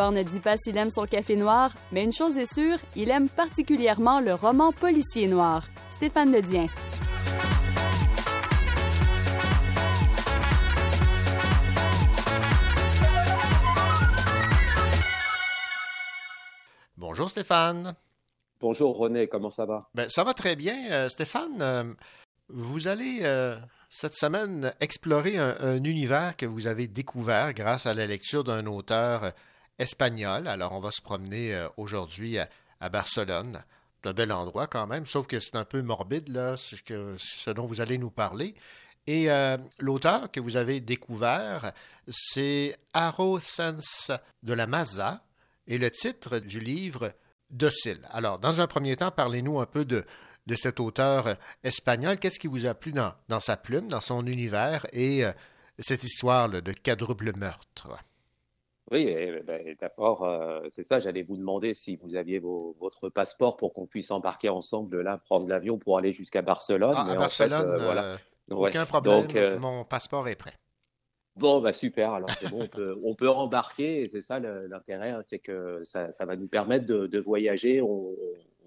Ne 0.00 0.22
dit 0.22 0.40
pas 0.40 0.56
s'il 0.56 0.78
aime 0.78 0.90
son 0.90 1.04
café 1.04 1.36
noir, 1.36 1.70
mais 1.92 2.02
une 2.02 2.12
chose 2.12 2.38
est 2.38 2.52
sûre, 2.52 2.78
il 2.96 3.10
aime 3.10 3.28
particulièrement 3.28 4.18
le 4.20 4.32
roman 4.32 4.72
policier 4.72 5.28
noir. 5.28 5.66
Stéphane 5.90 6.32
Ledien. 6.32 6.66
Bonjour 16.96 17.28
Stéphane. 17.28 17.94
Bonjour 18.58 18.96
René, 18.96 19.28
comment 19.28 19.50
ça 19.50 19.66
va? 19.66 19.90
Ben, 19.94 20.08
ça 20.08 20.24
va 20.24 20.32
très 20.32 20.56
bien. 20.56 20.90
Euh, 20.90 21.08
Stéphane, 21.10 21.60
euh, 21.60 21.84
vous 22.48 22.88
allez 22.88 23.20
euh, 23.22 23.58
cette 23.90 24.14
semaine 24.14 24.72
explorer 24.80 25.36
un, 25.36 25.84
univers 25.84 26.36
que 26.38 26.46
vous 26.46 26.66
avez 26.66 26.88
découvert 26.88 27.52
grâce 27.52 27.84
à 27.84 27.92
la 27.92 28.06
lecture 28.06 28.44
d'un 28.44 28.64
auteur 28.64 29.32
Alors, 30.46 30.72
on 30.72 30.80
va 30.80 30.90
se 30.90 31.00
promener 31.00 31.54
euh, 31.54 31.68
aujourd'hui 31.78 32.38
à, 32.38 32.88
Barcelone. 32.90 33.64
Un 34.04 34.12
bel 34.12 34.30
endroit 34.32 34.66
quand 34.66 34.86
même, 34.86 35.06
sauf 35.06 35.26
que 35.26 35.40
c'est 35.40 35.56
un 35.56 35.64
peu 35.64 35.82
morbide, 35.82 36.28
ce, 36.56 37.50
dont 37.50 37.66
vous 37.66 37.80
allez 37.80 37.98
nous 37.98 38.10
parler. 38.10 38.54
Et 39.06 39.30
euh, 39.30 39.56
l'auteur 39.78 40.30
que 40.30 40.40
vous 40.40 40.56
avez 40.56 40.80
découvert, 40.80 41.72
c'est 42.08 42.78
Aro 42.92 43.40
Sens 43.40 44.10
de 44.42 44.52
la 44.52 44.66
Maza, 44.66 45.22
et 45.66 45.78
le 45.78 45.90
titre 45.90 46.38
du 46.38 46.60
livre 46.60 47.12
Docile. 47.50 48.06
Alors, 48.10 48.38
dans 48.38 48.60
un 48.60 48.66
premier 48.66 48.96
temps, 48.96 49.10
parlez-nous 49.10 49.60
un 49.60 49.66
peu 49.66 49.84
de, 49.84 50.04
de 50.46 50.54
cet 50.54 50.78
auteur 50.78 51.36
espagnol. 51.64 52.18
Qu'est-ce 52.18 52.38
qui 52.38 52.48
vous 52.48 52.66
a 52.66 52.74
plu 52.74 52.92
dans, 52.92 53.40
sa 53.40 53.56
plume, 53.56 53.88
dans 53.88 54.00
son 54.00 54.26
univers 54.26 54.86
et 54.92 55.24
euh, 55.24 55.32
cette 55.78 56.04
histoire 56.04 56.48
de 56.48 56.72
quadruple 56.72 57.36
meurtre? 57.36 57.98
Oui, 58.90 59.06
ben, 59.46 59.76
d'abord, 59.80 60.24
euh, 60.24 60.62
c'est 60.70 60.82
ça, 60.82 60.98
j'allais 60.98 61.22
vous 61.22 61.36
demander 61.36 61.74
si 61.74 61.96
vous 61.96 62.16
aviez 62.16 62.40
votre 62.40 63.08
passeport 63.08 63.56
pour 63.56 63.72
qu'on 63.72 63.86
puisse 63.86 64.10
embarquer 64.10 64.48
ensemble 64.48 64.90
de 64.90 64.98
là, 64.98 65.18
prendre 65.18 65.48
l'avion 65.48 65.78
pour 65.78 65.96
aller 65.96 66.12
jusqu'à 66.12 66.42
Barcelone. 66.42 66.94
Ah, 66.96 67.08
à 67.08 67.14
Barcelone, 67.14 67.70
euh, 67.70 67.84
voilà. 67.84 68.04
Euh, 68.04 68.16
aucun 68.50 68.86
problème, 68.86 69.58
mon 69.60 69.84
passeport 69.84 70.26
est 70.26 70.34
prêt. 70.34 70.54
Bon, 71.36 71.60
bah 71.60 71.72
super, 71.72 72.12
alors 72.12 72.28
c'est 72.30 72.50
bon, 72.50 72.64
on 72.64 72.66
peut, 72.66 72.98
on 73.04 73.14
peut 73.14 73.30
embarquer, 73.30 74.02
et 74.02 74.08
c'est 74.08 74.22
ça 74.22 74.40
l'intérêt, 74.40 75.10
hein, 75.10 75.22
c'est 75.24 75.38
que 75.38 75.82
ça, 75.84 76.10
ça, 76.10 76.24
va 76.24 76.34
nous 76.34 76.48
permettre 76.48 76.86
de, 76.86 77.06
de 77.06 77.18
voyager, 77.20 77.80
on, 77.80 78.12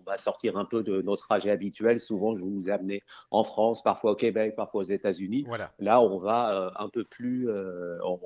on 0.06 0.12
va 0.12 0.18
sortir 0.18 0.58
un 0.58 0.66
peu 0.66 0.84
de 0.84 1.02
notre 1.02 1.24
trajet 1.24 1.52
habituel. 1.52 2.00
Souvent, 2.00 2.34
je 2.36 2.42
vous 2.42 2.70
ai 2.70 2.72
amené 2.72 3.04
en 3.32 3.44
France, 3.44 3.82
parfois 3.82 4.12
au 4.12 4.16
Québec, 4.16 4.56
parfois 4.56 4.82
aux 4.82 4.86
États-Unis. 4.86 5.46
Là, 5.80 6.02
on 6.02 6.18
va 6.18 6.54
euh, 6.54 6.70
un 6.78 6.90
peu 6.90 7.04
plus, 7.04 7.50
euh, 7.50 7.98
on, 8.04 8.18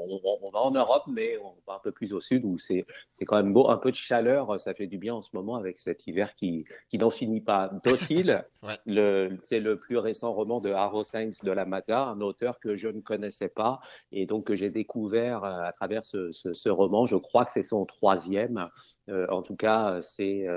va 0.52 0.60
en 0.60 0.72
Europe, 0.72 1.04
mais 1.08 1.38
on 1.38 1.54
va 1.68 1.76
un 1.76 1.80
peu 1.84 1.92
plus 1.92 2.14
au 2.14 2.20
sud 2.20 2.46
où 2.46 2.58
c'est 2.58 2.86
quand 3.26 3.38
même 3.38 3.54
beau, 3.54 3.70
un 3.70 3.78
peu 3.78 3.92
de 3.92 3.96
chaleur. 3.96 4.60
Ça 4.60 4.74
fait 4.74 4.88
du 4.88 4.98
bien 4.98 5.16
en 5.16 5.22
ce 5.22 5.30
moment 5.34 5.56
avec 5.56 5.78
cet 5.78 6.08
hiver 6.08 6.34
qui, 6.36 6.64
qui 6.90 6.98
n'en 6.98 7.10
finit 7.10 7.42
pas. 7.42 7.72
Docile, 7.84 8.46
c'est 9.44 9.60
le 9.60 9.78
plus 9.78 9.98
récent 9.98 10.34
roman 10.34 10.60
de 10.60 10.72
Haro 10.72 11.04
Sainz 11.04 11.44
de 11.44 11.52
la 11.52 11.66
Mata, 11.66 12.06
un 12.06 12.22
auteur 12.22 12.60
que 12.60 12.76
je 12.76 12.88
ne 12.88 13.02
connaissais 13.02 13.50
pas 13.50 13.80
et 14.12 14.26
donc 14.26 14.46
que 14.46 14.56
j'ai 14.56 14.70
découvert 14.70 15.44
euh, 15.44 15.62
à 15.62 15.72
travers 15.72 16.06
ce, 16.06 16.32
ce, 16.32 16.70
roman. 16.70 17.06
Je 17.06 17.16
crois 17.16 17.46
que 17.46 17.52
c'est 17.52 17.64
son 17.64 17.86
troisième. 17.86 18.70
en 19.10 19.42
tout 19.42 19.56
cas, 19.56 20.02
c'est 20.02 20.48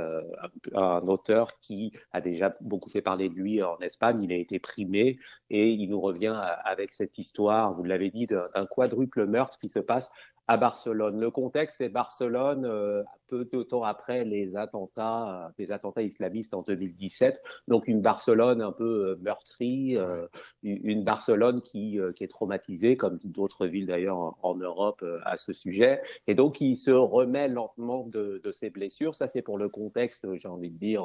un 0.74 1.09
auteur 1.10 1.58
qui 1.60 1.92
a 2.12 2.20
déjà 2.20 2.54
beaucoup 2.60 2.90
fait 2.90 3.02
parler 3.02 3.28
de 3.28 3.34
lui 3.34 3.62
en 3.62 3.78
Espagne. 3.78 4.22
Il 4.22 4.32
a 4.32 4.36
été 4.36 4.58
primé 4.58 5.18
et 5.50 5.70
il 5.70 5.88
nous 5.90 6.00
revient 6.00 6.38
avec 6.64 6.92
cette 6.92 7.18
histoire, 7.18 7.74
vous 7.74 7.84
l'avez 7.84 8.10
dit, 8.10 8.26
d'un 8.26 8.66
quadruple 8.66 9.26
meurtre 9.26 9.58
qui 9.58 9.68
se 9.68 9.80
passe 9.80 10.10
à 10.51 10.56
Barcelone. 10.56 11.20
Le 11.20 11.31
contexte, 11.31 11.77
c'est 11.78 11.89
Barcelone, 11.89 12.64
euh, 12.64 13.05
peu 13.28 13.48
de 13.52 13.62
temps 13.62 13.85
après 13.85 14.24
les 14.24 14.56
attentats, 14.56 15.47
euh, 15.47 15.48
des 15.56 15.70
attentats 15.70 16.02
islamistes 16.02 16.55
en 16.55 16.62
2017. 16.62 17.40
Donc 17.68 17.86
une 17.86 18.01
Barcelone 18.01 18.60
un 18.60 18.72
peu 18.72 19.10
euh, 19.10 19.16
meurtrie, 19.22 19.97
une 20.64 21.05
Barcelone 21.05 21.62
qui, 21.62 22.01
qui 22.16 22.24
est 22.24 22.28
traumatisée, 22.28 22.97
comme 22.97 23.20
d'autres 23.22 23.68
villes 23.68 23.86
d'ailleurs 23.86 24.18
en, 24.18 24.36
en, 24.43 24.56
Europe 24.56 25.05
à 25.24 25.36
ce 25.36 25.52
sujet. 25.52 26.02
Et 26.27 26.35
donc 26.35 26.60
il 26.60 26.74
se 26.74 26.90
remet 26.90 27.47
lentement 27.47 28.05
de, 28.09 28.40
de 28.43 28.51
ses 28.51 28.70
blessures. 28.70 29.14
Ça, 29.14 29.28
c'est 29.28 29.43
pour 29.43 29.56
le 29.56 29.68
contexte, 29.68 30.27
j'ai 30.35 30.48
envie 30.48 30.72
de 30.72 30.78
dire, 30.78 31.05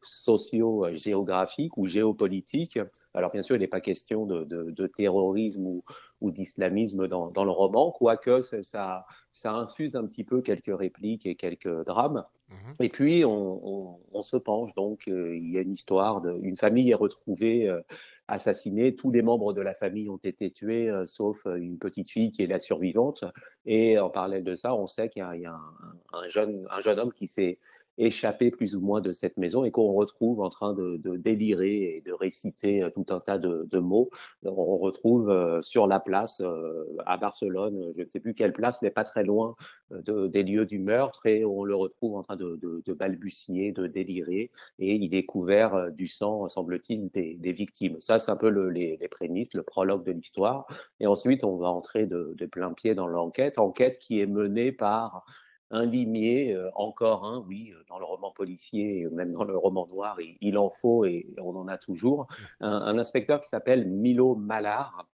socio-géographique 0.00 1.76
ou 1.76 1.86
géopolitique. 1.86 2.78
Alors 3.14 3.32
bien 3.32 3.42
sûr, 3.42 3.56
il 3.56 3.60
n'est 3.60 3.66
pas 3.66 3.80
question 3.80 4.26
de, 4.26 4.44
de, 4.44 4.70
de 4.70 4.86
terrorisme 4.86 5.66
ou, 5.66 5.82
ou 6.20 6.30
d'islamisme 6.30 7.08
dans, 7.08 7.30
dans, 7.30 7.44
le 7.44 7.50
roman, 7.50 7.90
quoique 7.90 8.40
ça, 8.40 9.04
ça 9.32 9.52
infuse 9.52 9.96
un 9.96 10.06
petit 10.06 10.24
peu 10.24 10.40
quelques 10.40 10.76
répliques 10.76 11.26
et 11.26 11.34
quelques 11.34 11.84
drames. 11.84 12.24
Mmh. 12.48 12.54
Et 12.82 12.88
puis, 12.88 13.24
on, 13.24 13.60
on, 13.62 14.00
on, 14.12 14.22
se 14.22 14.36
penche, 14.36 14.74
donc 14.74 15.08
euh, 15.08 15.36
il 15.36 15.50
y 15.50 15.58
a 15.58 15.60
une 15.60 15.72
histoire, 15.72 16.20
de, 16.20 16.38
une 16.42 16.56
famille 16.56 16.90
est 16.90 16.94
retrouvée 16.94 17.68
euh, 17.68 17.80
assassinée, 18.28 18.94
tous 18.94 19.10
les 19.10 19.22
membres 19.22 19.52
de 19.52 19.60
la 19.60 19.74
famille 19.74 20.08
ont 20.08 20.20
été 20.22 20.50
tués, 20.50 20.88
euh, 20.88 21.06
sauf 21.06 21.44
une 21.44 21.78
petite 21.78 22.10
fille 22.10 22.30
qui 22.30 22.42
est 22.42 22.46
la 22.46 22.60
survivante. 22.60 23.24
Et 23.66 23.98
en 23.98 24.10
parallèle 24.10 24.44
de 24.44 24.54
ça, 24.54 24.74
on 24.74 24.86
sait 24.86 25.08
qu'il 25.08 25.20
y 25.20 25.24
a, 25.24 25.34
il 25.34 25.42
y 25.42 25.46
a 25.46 25.52
un, 25.52 26.18
un, 26.18 26.28
jeune, 26.28 26.66
un 26.70 26.80
jeune 26.80 27.00
homme 27.00 27.12
qui 27.12 27.26
s'est 27.26 27.58
échappé 27.98 28.50
plus 28.50 28.74
ou 28.76 28.80
moins 28.80 29.00
de 29.00 29.12
cette 29.12 29.36
maison 29.36 29.64
et 29.64 29.70
qu'on 29.70 29.92
retrouve 29.92 30.40
en 30.40 30.50
train 30.50 30.74
de, 30.74 31.16
délirer 31.16 31.96
et 31.96 32.00
de 32.04 32.12
réciter 32.12 32.82
euh, 32.82 32.90
tout 32.90 33.06
un 33.10 33.20
tas 33.20 33.38
de, 33.38 33.78
mots. 33.78 34.10
On 34.44 34.78
retrouve 34.78 35.30
euh, 35.30 35.60
sur 35.60 35.86
la 35.86 36.00
place 36.00 36.40
euh, 36.40 36.84
à 37.04 37.16
Barcelone, 37.16 37.92
je 37.96 38.02
ne 38.02 38.08
sais 38.08 38.20
plus 38.20 38.34
quelle 38.34 38.52
place, 38.52 38.80
mais 38.82 38.90
pas 38.90 39.04
très 39.04 39.22
loin 39.24 39.54
de, 39.90 40.26
des 40.26 40.42
lieux 40.42 40.66
du 40.66 40.78
meurtre 40.78 41.26
et 41.26 41.44
on 41.44 41.64
le 41.64 41.74
retrouve 41.74 42.16
en 42.16 42.22
train 42.22 42.36
de, 42.36 42.82
balbutier, 42.88 43.72
de 43.72 43.86
délirer 43.86 44.50
et 44.78 44.94
il 44.94 45.14
est 45.14 45.24
couvert 45.24 45.90
du 45.92 46.06
sang, 46.06 46.48
semble-t-il, 46.48 47.08
des, 47.10 47.52
victimes. 47.52 48.00
Ça, 48.00 48.18
c'est 48.18 48.30
un 48.30 48.36
peu 48.36 48.48
le, 48.48 48.70
les, 48.70 48.96
prémices, 49.08 49.54
le 49.54 49.62
prologue 49.62 50.04
de 50.04 50.12
l'histoire. 50.12 50.66
Et 51.00 51.06
ensuite, 51.06 51.44
on 51.44 51.56
va 51.56 51.68
entrer 51.68 52.06
de 52.06 52.46
plein 52.46 52.72
pied 52.72 52.94
dans 52.94 53.06
l'enquête, 53.06 53.58
enquête 53.58 53.98
qui 53.98 54.20
est 54.20 54.26
menée 54.26 54.72
par 54.72 55.24
un 55.70 55.84
limier, 55.84 56.52
euh, 56.54 56.70
encore 56.74 57.24
un, 57.24 57.44
oui, 57.48 57.72
euh, 57.74 57.82
dans 57.88 57.98
le 57.98 58.04
roman 58.04 58.30
policier, 58.30 59.06
même 59.12 59.32
dans 59.32 59.44
le 59.44 59.56
roman 59.56 59.86
noir, 59.86 60.18
il, 60.40 60.58
en 60.58 60.70
faut 60.70 61.04
et 61.04 61.26
on 61.38 61.56
en 61.56 61.68
a 61.68 61.78
toujours, 61.78 62.26
un, 62.60 62.98
inspecteur 62.98 63.40
qui 63.40 63.48
s'appelle 63.48 63.88
Milo 63.88 64.34
Malard. 64.36 65.08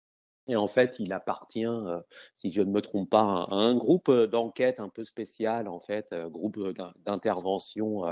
Et 0.49 0.57
en 0.57 0.66
fait, 0.66 0.97
il 0.99 1.12
appartient, 1.12 1.65
euh, 1.65 2.01
si 2.35 2.53
je 2.53 2.62
ne 2.62 2.70
me 2.70 2.81
trompe 2.81 3.11
pas, 3.11 3.47
à 3.49 3.55
un 3.55 3.77
groupe 3.77 4.11
d'enquête 4.11 4.81
un 4.81 4.89
peu 4.89 5.05
spécial, 5.05 5.69
en 5.69 5.81
fait, 5.81 6.12
groupe 6.31 6.59
d'intervention 7.07 8.03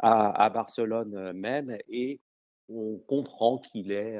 à, 0.00 0.50
Barcelone 0.50 1.32
même, 1.32 1.78
et 1.88 2.20
on 2.68 2.98
comprend 3.06 3.58
qu'il 3.58 3.92
est 3.92 4.18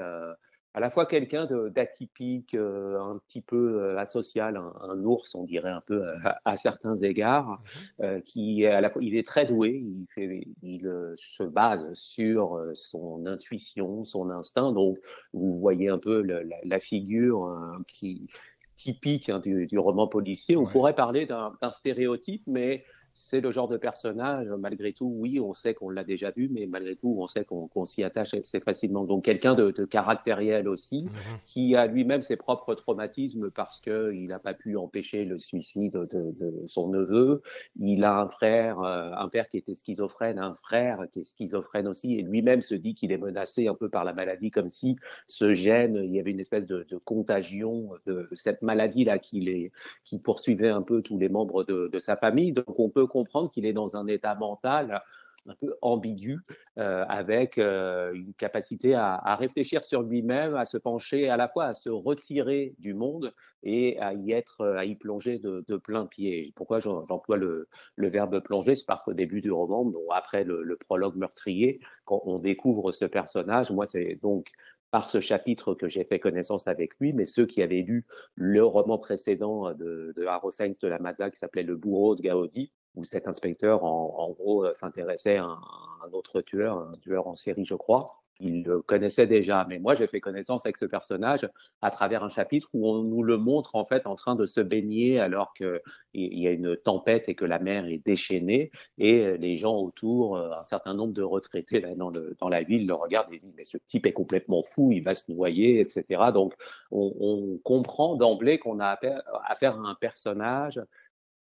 à 0.76 0.80
la 0.80 0.90
fois 0.90 1.06
quelqu'un 1.06 1.48
d'atypique, 1.70 2.54
euh, 2.54 3.00
un 3.00 3.16
petit 3.16 3.40
peu 3.40 3.80
euh, 3.80 3.98
asocial, 3.98 4.58
un, 4.58 4.74
un, 4.82 5.02
ours, 5.04 5.34
on 5.34 5.44
dirait 5.44 5.70
un 5.70 5.80
peu 5.80 6.06
euh, 6.06 6.14
à, 6.22 6.38
à 6.44 6.56
certains 6.58 6.96
égards, 6.96 7.48
mmh 7.48 8.02
euh, 8.02 8.20
qui 8.20 8.66
à 8.66 8.82
la 8.82 8.90
fois, 8.90 9.02
il 9.02 9.16
est 9.16 9.26
très 9.26 9.46
doué, 9.46 9.82
il, 9.82 10.06
fait, 10.14 10.46
il 10.62 10.82
se 11.16 11.44
base 11.44 11.90
sur 11.94 12.62
son 12.74 13.24
intuition, 13.24 14.04
son 14.04 14.28
instinct. 14.28 14.72
Donc, 14.72 14.98
vous 15.32 15.58
voyez 15.58 15.88
un 15.88 15.98
peu 15.98 16.20
le, 16.20 16.42
la, 16.42 16.56
la, 16.62 16.78
figure 16.78 17.50
qui 17.88 18.28
typique 18.74 19.30
hein, 19.30 19.38
du, 19.38 19.66
du, 19.66 19.78
roman 19.78 20.06
policier. 20.06 20.56
On 20.56 20.64
ouais. 20.64 20.72
pourrait 20.72 20.94
parler 20.94 21.24
d'un 21.24 21.70
stéréotype, 21.70 22.42
mais 22.46 22.84
c'est 23.18 23.40
le 23.40 23.50
genre 23.50 23.66
de 23.66 23.78
personnage, 23.78 24.46
malgré 24.58 24.92
tout, 24.92 25.10
oui, 25.18 25.40
on 25.40 25.54
sait 25.54 25.72
qu'on 25.72 25.88
l'a 25.88 26.04
déjà 26.04 26.30
vu, 26.30 26.50
mais 26.52 26.66
malgré 26.66 26.96
tout, 26.96 27.16
on 27.18 27.26
sait 27.26 27.46
qu'on 27.46 27.66
qu 27.66 27.86
s'y 27.86 28.04
attache 28.04 28.34
assez 28.34 28.60
facilement. 28.60 29.04
Donc 29.04 29.24
quelqu'un 29.24 29.54
de, 29.54 29.70
de, 29.70 29.86
caractériel 29.86 30.68
aussi, 30.68 31.04
mmh. 31.04 31.08
qui 31.46 31.74
a 31.76 31.86
lui-même 31.86 32.20
ses 32.20 32.36
propres 32.36 32.74
traumatismes 32.74 33.50
parce 33.50 33.80
qu'il 33.80 34.26
n'a 34.26 34.38
pas 34.38 34.52
pu 34.52 34.76
empêcher 34.76 35.24
le 35.24 35.38
suicide 35.38 35.94
de, 35.94 36.06
de, 36.38 36.66
son 36.66 36.90
neveu. 36.90 37.40
Il 37.80 38.04
a 38.04 38.20
un 38.20 38.28
frère, 38.28 38.80
euh, 38.80 39.10
un 39.16 39.28
père 39.30 39.48
qui 39.48 39.56
était 39.56 39.74
schizophrène, 39.74 40.38
un 40.38 40.54
frère 40.54 41.06
qui 41.10 41.20
est 41.20 41.24
schizophrène 41.24 41.88
aussi, 41.88 42.18
et 42.18 42.22
lui-même 42.22 42.60
se 42.60 42.74
dit 42.74 42.94
qu'il 42.94 43.12
est 43.12 43.18
menacé 43.18 43.66
un 43.66 43.74
peu 43.74 43.88
par 43.88 44.04
la 44.04 44.12
maladie, 44.12 44.50
comme 44.50 44.68
si 44.68 44.96
ce 45.26 45.54
gène, 45.54 46.02
il 46.04 46.12
y 46.12 46.20
avait 46.20 46.32
une 46.32 46.40
espèce 46.40 46.66
de, 46.66 46.86
de 46.90 46.98
contagion 46.98 47.92
de 48.04 48.28
cette 48.34 48.60
maladie-là 48.60 49.18
qui, 49.18 49.70
qui 50.04 50.18
poursuivait 50.18 50.68
un 50.68 50.82
peu 50.82 51.00
tous 51.00 51.18
les 51.18 51.30
membres 51.30 51.64
de, 51.64 51.88
de 51.90 51.98
sa 51.98 52.16
famille. 52.16 52.52
Donc 52.52 52.78
on 52.78 52.90
peut 52.90 53.05
comprendre 53.06 53.50
qu'il 53.50 53.66
est 53.66 53.72
dans 53.72 53.96
un 53.96 54.06
état 54.06 54.34
mental 54.34 55.02
un 55.48 55.54
peu 55.54 55.76
ambigu, 55.82 56.40
euh, 56.78 57.04
avec 57.08 57.58
euh, 57.58 58.12
une 58.14 58.34
capacité 58.34 58.94
à, 58.94 59.36
réfléchir 59.36 59.84
sur 59.84 60.02
lui-même, 60.02 60.54
à 60.54 60.66
se 60.66 60.76
pencher 60.76 61.28
à 61.28 61.36
la 61.36 61.48
fois 61.48 61.66
à 61.66 61.74
se 61.74 61.88
retirer 61.88 62.74
du 62.78 62.94
monde 62.94 63.32
et 63.62 63.98
à 64.00 64.14
y 64.14 64.32
être, 64.32 64.66
à 64.66 64.84
y 64.84 64.94
plonger 64.94 65.38
de, 65.38 65.76
plein 65.76 66.06
pied. 66.06 66.52
Pourquoi 66.56 66.80
j'emploie 66.80 67.36
le, 67.36 67.68
verbe 67.96 68.40
plonger? 68.40 68.76
C'est 68.76 68.86
parce 68.86 69.02
qu'au 69.02 69.14
début 69.14 69.40
du 69.40 69.50
roman, 69.50 69.84
bon, 69.84 70.04
après 70.10 70.44
le, 70.44 70.62
le, 70.62 70.76
prologue 70.76 71.16
meurtrier, 71.16 71.80
quand 72.04 72.22
on 72.24 72.36
découvre 72.36 72.92
ce 72.92 73.04
personnage, 73.04 73.70
moi 73.70 73.86
c'est 73.86 74.18
donc 74.22 74.50
par 74.90 75.10
ce 75.10 75.20
chapitre 75.20 75.74
que 75.74 75.88
j'ai 75.88 76.04
fait 76.04 76.20
connaissance 76.20 76.68
avec 76.68 76.92
lui, 77.00 77.12
mais 77.12 77.24
ceux 77.24 77.44
qui 77.44 77.60
avaient 77.60 77.82
lu 77.82 78.06
le 78.34 78.64
roman 78.64 78.98
précédent 78.98 79.74
de, 79.74 80.12
de 80.16 80.26
Haro 80.26 80.52
Sainz 80.52 80.78
de 80.78 80.88
la 80.88 80.98
Maza 80.98 81.30
qui 81.30 81.38
s'appelait 81.38 81.64
Le 81.64 81.76
bourreau 81.76 82.14
de 82.14 82.22
Gaudi, 82.22 82.72
où 82.96 83.04
cet 83.04 83.28
inspecteur, 83.28 83.84
en, 83.84 84.30
gros, 84.30 84.64
euh, 84.64 84.74
s'intéressait 84.74 85.36
à, 85.36 85.44
un, 85.44 86.12
autre 86.12 86.40
tueur, 86.40 86.78
un 86.78 86.96
tueur 86.98 87.26
en 87.28 87.34
série, 87.34 87.64
je 87.64 87.74
crois. 87.74 88.22
Il 88.38 88.64
le 88.64 88.82
connaissait 88.82 89.26
déjà, 89.26 89.64
mais 89.66 89.78
moi 89.78 89.94
j'ai 89.94 90.06
fait 90.06 90.20
connaissance 90.20 90.66
avec 90.66 90.76
ce 90.76 90.84
personnage 90.84 91.48
à 91.80 91.90
travers 91.90 92.22
un 92.22 92.28
chapitre 92.28 92.68
où 92.74 92.86
on 92.86 93.02
nous 93.02 93.22
le 93.22 93.38
montre 93.38 93.76
en 93.76 93.86
fait 93.86 94.06
en 94.06 94.14
train 94.14 94.34
de 94.34 94.44
se 94.44 94.60
baigner 94.60 95.18
alors 95.18 95.54
qu'il 95.54 95.80
y 96.12 96.46
a 96.46 96.50
une 96.50 96.76
tempête 96.76 97.30
et 97.30 97.34
que 97.34 97.46
la 97.46 97.58
mer 97.58 97.86
est 97.86 98.04
déchaînée 98.04 98.70
et 98.98 99.38
les 99.38 99.56
gens 99.56 99.78
autour, 99.78 100.36
euh, 100.36 100.50
un 100.52 100.64
certain 100.66 100.92
nombre 100.92 101.14
de 101.14 101.22
retraités 101.22 101.80
dans, 101.80 102.48
la 102.48 102.62
ville 102.62 102.86
le 102.86 102.92
regardent 102.92 103.32
et 103.32 103.38
disent 103.38 103.54
mais 103.56 103.64
ce 103.64 103.78
type 103.86 104.04
est 104.04 104.12
complètement 104.12 104.62
fou, 104.62 104.92
il 104.92 105.02
va 105.02 105.14
se 105.14 105.32
noyer, 105.32 105.80
etc. 105.80 106.24
Donc 106.34 106.52
on, 106.90 107.14
on 107.18 107.58
comprend 107.64 108.16
d'emblée 108.16 108.58
qu'on 108.58 108.80
a 108.80 108.98
affaire 109.46 109.80
à 109.80 109.88
un 109.88 109.94
personnage 109.94 110.78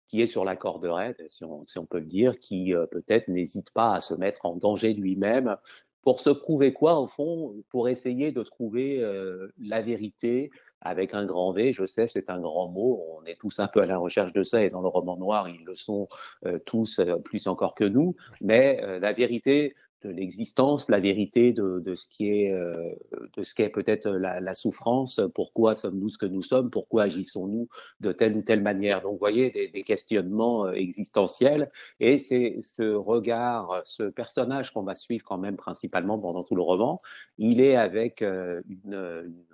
qui 0.08 0.22
est 0.22 0.26
sur 0.26 0.44
la 0.44 0.56
corde 0.56 0.84
raide, 0.84 1.16
si 1.28 1.44
on, 1.44 1.86
peut 1.86 1.98
le 1.98 2.06
dire, 2.06 2.38
qui 2.38 2.74
euh, 2.74 2.86
peut-être 2.86 3.28
n'hésite 3.28 3.70
pas 3.72 3.94
à 3.94 4.00
se 4.00 4.14
mettre 4.14 4.46
en 4.46 4.56
danger 4.56 4.92
lui-même 4.92 5.56
pour 6.02 6.20
se 6.20 6.30
prouver 6.30 6.72
quoi, 6.72 7.00
au 7.00 7.08
fond, 7.08 7.54
pour 7.68 7.88
essayer 7.88 8.30
de 8.30 8.42
trouver 8.44 9.00
euh, 9.00 9.48
la 9.58 9.82
vérité 9.82 10.50
avec 10.80 11.14
un 11.14 11.26
grand 11.26 11.50
V. 11.50 11.72
Je 11.72 11.84
sais, 11.84 12.06
c'est 12.06 12.30
un 12.30 12.40
grand 12.40 12.68
mot. 12.68 13.04
On 13.18 13.24
est 13.24 13.34
tous 13.34 13.58
un 13.58 13.66
peu 13.66 13.80
à 13.80 13.86
la 13.86 13.98
recherche 13.98 14.32
de 14.32 14.44
ça, 14.44 14.62
et 14.62 14.70
dans 14.70 14.82
le 14.82 14.88
roman 14.88 15.16
noir, 15.16 15.48
ils 15.48 15.64
le 15.64 15.74
sont 15.74 16.08
euh, 16.44 16.60
tous 16.64 17.00
plus 17.24 17.48
encore 17.48 17.74
que 17.74 17.84
nous. 17.84 18.14
Mais 18.40 18.80
la 19.00 19.12
vérité, 19.12 19.74
de 20.02 20.10
l'existence, 20.10 20.88
la 20.88 21.00
vérité 21.00 21.52
de, 21.52 21.80
de, 21.80 21.94
ce 21.94 22.06
qui 22.06 22.28
est, 22.28 22.52
euh, 22.52 22.72
de 23.36 23.42
ce 23.42 23.54
qu'est 23.54 23.68
peut-être 23.68 24.08
la, 24.08 24.40
la, 24.40 24.54
souffrance, 24.54 25.20
pourquoi 25.34 25.74
sommes-nous 25.74 26.08
ce 26.08 26.18
que 26.18 26.26
nous 26.26 26.42
sommes, 26.42 26.70
pourquoi 26.70 27.04
agissons-nous 27.04 27.68
de 28.00 28.12
telle 28.12 28.36
ou 28.36 28.42
telle 28.42 28.62
manière. 28.62 29.02
Donc, 29.02 29.12
vous 29.12 29.18
voyez, 29.18 29.50
des, 29.50 29.68
des 29.68 29.82
questionnements 29.82 30.66
euh, 30.66 30.72
existentiels. 30.72 31.70
Et 32.00 32.18
c'est 32.18 32.58
ce 32.62 32.94
regard, 32.94 33.80
ce 33.84 34.04
personnage 34.04 34.72
qu'on 34.72 34.82
va 34.82 34.94
suivre 34.94 35.24
quand 35.24 35.38
même 35.38 35.56
principalement 35.56 36.18
pendant 36.18 36.44
tout 36.44 36.56
le 36.56 36.62
roman, 36.62 36.98
il 37.38 37.60
est 37.60 37.76
avec 37.76 38.22
euh, 38.22 38.60
une, 38.68 38.94
une 38.94 39.44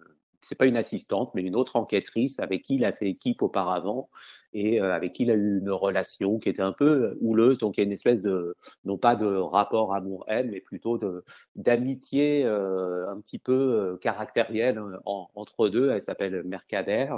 c'est 0.42 0.56
pas 0.56 0.66
une 0.66 0.76
assistante, 0.76 1.32
mais 1.34 1.42
une 1.42 1.54
autre 1.54 1.76
enquêtrice 1.76 2.40
avec 2.40 2.62
qui 2.62 2.74
il 2.74 2.84
a 2.84 2.92
fait 2.92 3.08
équipe 3.08 3.42
auparavant 3.42 4.10
et 4.52 4.80
euh, 4.80 4.92
avec 4.92 5.12
qui 5.12 5.22
il 5.22 5.30
a 5.30 5.34
eu 5.34 5.58
une 5.58 5.70
relation 5.70 6.38
qui 6.38 6.48
était 6.48 6.62
un 6.62 6.72
peu 6.72 7.16
houleuse. 7.20 7.58
Donc 7.58 7.76
il 7.76 7.80
y 7.80 7.84
a 7.84 7.86
une 7.86 7.92
espèce 7.92 8.20
de, 8.20 8.56
non 8.84 8.98
pas 8.98 9.14
de 9.16 9.26
rapport 9.26 9.94
amour-haine, 9.94 10.50
mais 10.50 10.60
plutôt 10.60 10.98
d'amitié 11.56 12.44
euh, 12.44 13.08
un 13.08 13.20
petit 13.20 13.38
peu 13.38 13.52
euh, 13.52 13.96
caractérielle 13.98 14.82
en, 15.04 15.28
entre 15.34 15.68
deux. 15.68 15.90
Elle 15.90 16.02
s'appelle 16.02 16.42
Mercader 16.44 17.08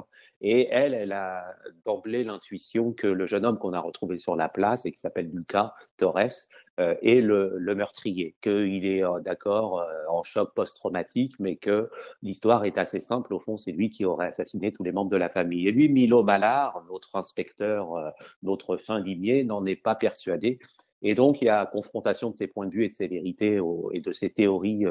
et 0.40 0.68
elle, 0.70 0.94
elle 0.94 1.12
a 1.12 1.44
d'emblée 1.86 2.24
l'intuition 2.24 2.92
que 2.92 3.06
le 3.06 3.26
jeune 3.26 3.46
homme 3.46 3.59
qu'on 3.59 3.72
a 3.72 3.80
retrouvé 3.80 4.18
sur 4.18 4.36
la 4.36 4.48
place 4.48 4.84
et 4.84 4.92
qui 4.92 5.01
s'appelle 5.01 5.30
Lucas 5.32 5.72
Torres 5.96 6.48
euh, 6.80 6.96
est 7.02 7.20
le, 7.20 7.56
meurtrier, 7.76 8.34
qu'il 8.42 8.84
est 8.84 9.05
euh, 9.05 9.20
d'accord 9.20 9.78
euh, 9.78 9.84
en 10.09 10.24
choc 10.24 10.52
post-traumatique, 10.56 11.34
mais 11.38 11.55
que 11.55 11.88
l'histoire 12.20 12.64
est 12.64 12.78
assez 12.78 12.98
simple. 12.98 13.32
Au 13.32 13.38
fond, 13.38 13.56
c'est 13.56 13.70
lui 13.70 13.90
qui 13.90 14.05
aurait 14.05 14.26
assassiné 14.26 14.72
tous 14.72 14.82
les 14.82 14.90
membres 14.90 15.10
de 15.12 15.16
la 15.16 15.28
famille. 15.28 15.68
Et 15.68 15.70
lui, 15.70 15.88
Milo 15.88 16.24
Ballard, 16.24 16.84
notre 16.90 17.14
inspecteur, 17.14 18.12
notre 18.42 18.76
fin 18.76 18.98
limier, 18.98 19.44
n'en 19.44 19.64
est 19.66 19.76
pas 19.76 19.94
persuadé 19.94 20.59
Et 21.02 21.14
donc, 21.14 21.40
il 21.42 21.44
y 21.44 21.48
a 21.48 21.64
confrontation 21.64 22.30
de 22.30 22.34
ces 22.34 22.48
points 22.48 22.66
de 22.66 22.74
vue 22.74 22.84
et 22.84 22.88
de 22.88 22.94
ces 22.94 23.06
vérités 23.06 23.60
et 23.92 24.01
de 24.01 24.12
ces 24.12 24.30
théories 24.30 24.84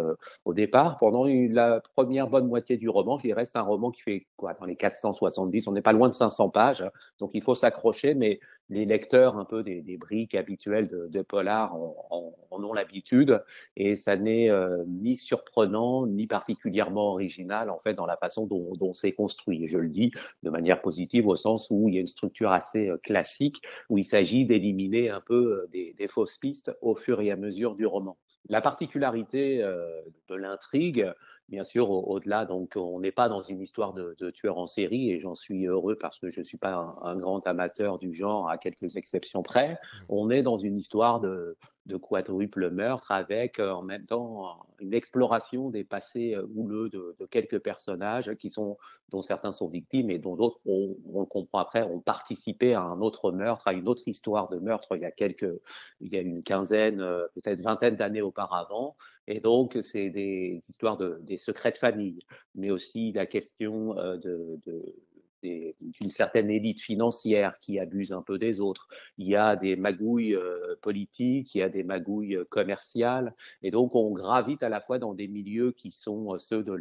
au 0.45 0.53
départ. 0.53 0.95
Pendant 0.97 1.25
la 1.25 1.81
première 1.95 2.29
bonne 2.29 2.47
moitié 2.47 2.77
du 2.77 2.87
roman, 2.87 3.17
il 3.25 3.33
reste 3.33 3.57
un 3.57 3.61
roman 3.61 3.91
qui 3.91 4.03
fait 4.03 4.27
quoi 4.37 4.53
dans 4.53 4.65
les 4.65 4.77
470, 4.77 5.67
on 5.67 5.73
n'est 5.73 5.81
pas 5.81 5.93
loin 5.93 6.07
de 6.07 6.13
500 6.13 6.49
pages, 6.49 6.85
donc 7.19 7.31
il 7.33 7.41
faut 7.41 7.55
s'accrocher, 7.55 8.13
mais 8.13 8.39
les 8.69 8.85
lecteurs 8.85 9.37
un 9.37 9.45
peu 9.45 9.63
des, 9.63 9.97
briques 9.97 10.35
habituelles 10.35 10.87
de, 10.87 11.07
de 11.07 11.21
Polar 11.21 11.75
en, 11.75 12.33
ont 12.51 12.73
l'habitude, 12.73 13.43
et 13.75 13.95
ça 13.95 14.15
n'est 14.15 14.49
ni 14.87 15.17
surprenant, 15.17 16.07
ni 16.07 16.27
particulièrement 16.27 17.11
original, 17.11 17.69
en 17.69 17.79
fait, 17.79 17.93
dans 17.93 18.05
la 18.05 18.17
façon 18.17 18.45
dont, 18.47 18.93
c'est 18.93 19.11
construit. 19.11 19.67
Je 19.67 19.77
le 19.77 19.89
dis 19.89 20.11
de 20.43 20.49
manière 20.49 20.81
positive 20.81 21.27
au 21.27 21.35
sens 21.35 21.67
où 21.71 21.89
il 21.89 21.95
y 21.95 21.97
a 21.97 22.01
une 22.01 22.07
structure 22.07 22.51
assez 22.51 22.91
classique, 23.03 23.61
où 23.89 23.97
il 23.97 24.03
s'agit 24.03 24.45
d'éliminer 24.45 25.09
un 25.09 25.21
peu 25.21 25.67
des, 25.71 25.93
des 25.97 26.07
fausses 26.07 26.37
pistes 26.37 26.71
au 26.81 26.95
fur 26.95 27.21
et 27.21 27.31
à 27.31 27.35
mesure 27.35 27.75
du 27.75 27.85
roman. 27.85 28.17
La 28.49 28.59
particularité 28.59 29.63
euh, 29.63 30.01
de 30.27 30.35
l'intrigue, 30.35 31.09
bien 31.53 31.63
sûr, 31.63 31.91
au-delà, 31.91 32.45
donc 32.45 32.71
on 32.75 32.99
n'est 32.99 33.11
pas 33.11 33.29
dans 33.29 33.43
une 33.43 33.61
histoire 33.61 33.93
de, 33.93 34.15
de 34.17 34.31
tueur 34.31 34.57
en 34.57 34.65
série, 34.65 35.11
et 35.11 35.19
j'en 35.19 35.35
suis 35.35 35.67
heureux 35.67 35.95
parce 35.95 36.17
que 36.17 36.31
je 36.31 36.39
ne 36.39 36.45
suis 36.45 36.57
pas 36.57 36.73
un, 36.73 36.95
un, 37.03 37.15
grand 37.15 37.45
amateur 37.45 37.99
du 37.99 38.11
genre, 38.11 38.49
à 38.49 38.57
quelques 38.57 38.95
exceptions 38.95 39.43
près. 39.43 39.73
Mmh. 39.73 40.05
On 40.09 40.29
est 40.31 40.41
dans 40.41 40.57
une 40.57 40.75
histoire 40.75 41.19
de, 41.19 41.55
de 41.85 41.97
quadruple 41.97 42.69
meurtre 42.69 43.11
avec 43.11 43.59
euh, 43.59 43.71
en 43.71 43.81
même 43.81 44.05
temps 44.05 44.65
une 44.79 44.93
exploration 44.93 45.69
des 45.69 45.83
passés 45.83 46.33
euh, 46.33 46.47
houleux 46.55 46.89
de, 46.89 47.15
de, 47.19 47.25
quelques 47.25 47.59
personnages 47.59 48.33
qui 48.35 48.49
sont, 48.49 48.77
dont 49.09 49.21
certains 49.21 49.51
sont 49.51 49.67
victimes 49.67 50.09
et 50.09 50.17
dont 50.17 50.35
d'autres, 50.35 50.59
on, 50.65 50.95
on, 51.13 51.19
le 51.21 51.25
comprend 51.25 51.59
après, 51.59 51.83
ont 51.83 51.99
participé 51.99 52.73
à 52.73 52.81
un 52.81 53.01
autre 53.01 53.31
meurtre, 53.31 53.67
à 53.67 53.73
une 53.73 53.87
autre 53.87 54.07
histoire 54.07 54.49
de 54.49 54.57
meurtre 54.59 54.95
il 54.95 55.01
y 55.01 55.05
a 55.05 55.11
quelques, 55.11 55.59
il 55.99 56.11
y 56.11 56.17
a 56.17 56.21
une 56.21 56.41
quinzaine, 56.41 57.01
euh, 57.01 57.27
peut-être 57.35 57.61
vingtaine 57.61 57.95
d'années 57.95 58.21
auparavant. 58.21 58.95
Et 59.27 59.39
donc, 59.39 59.77
c'est 59.81 60.09
des 60.09 60.61
histoires 60.67 60.97
de, 60.97 61.19
des 61.21 61.37
secrets 61.37 61.71
de 61.71 61.77
famille, 61.77 62.19
mais 62.55 62.71
aussi 62.71 63.11
la 63.13 63.25
question 63.25 63.93
de, 63.93 64.59
de 64.65 64.95
d'une 65.43 66.09
certaine 66.09 66.49
élite 66.49 66.81
financière 66.81 67.57
qui 67.59 67.79
abuse 67.79 68.13
un 68.13 68.21
peu 68.21 68.37
des 68.37 68.59
autres. 68.61 68.87
Il 69.17 69.27
y 69.27 69.35
a 69.35 69.55
des 69.55 69.75
magouilles 69.75 70.35
euh, 70.35 70.75
politiques, 70.81 71.53
il 71.55 71.59
y 71.59 71.61
a 71.61 71.69
des 71.69 71.83
magouilles 71.83 72.35
euh, 72.35 72.45
commerciales, 72.45 73.35
et 73.61 73.71
donc 73.71 73.95
on 73.95 74.11
gravite 74.11 74.63
à 74.63 74.69
la 74.69 74.81
fois 74.81 74.99
dans 74.99 75.13
des 75.13 75.27
milieux 75.27 75.71
qui 75.71 75.91
sont 75.91 76.33
euh, 76.33 76.37
ceux 76.37 76.63
de, 76.63 76.73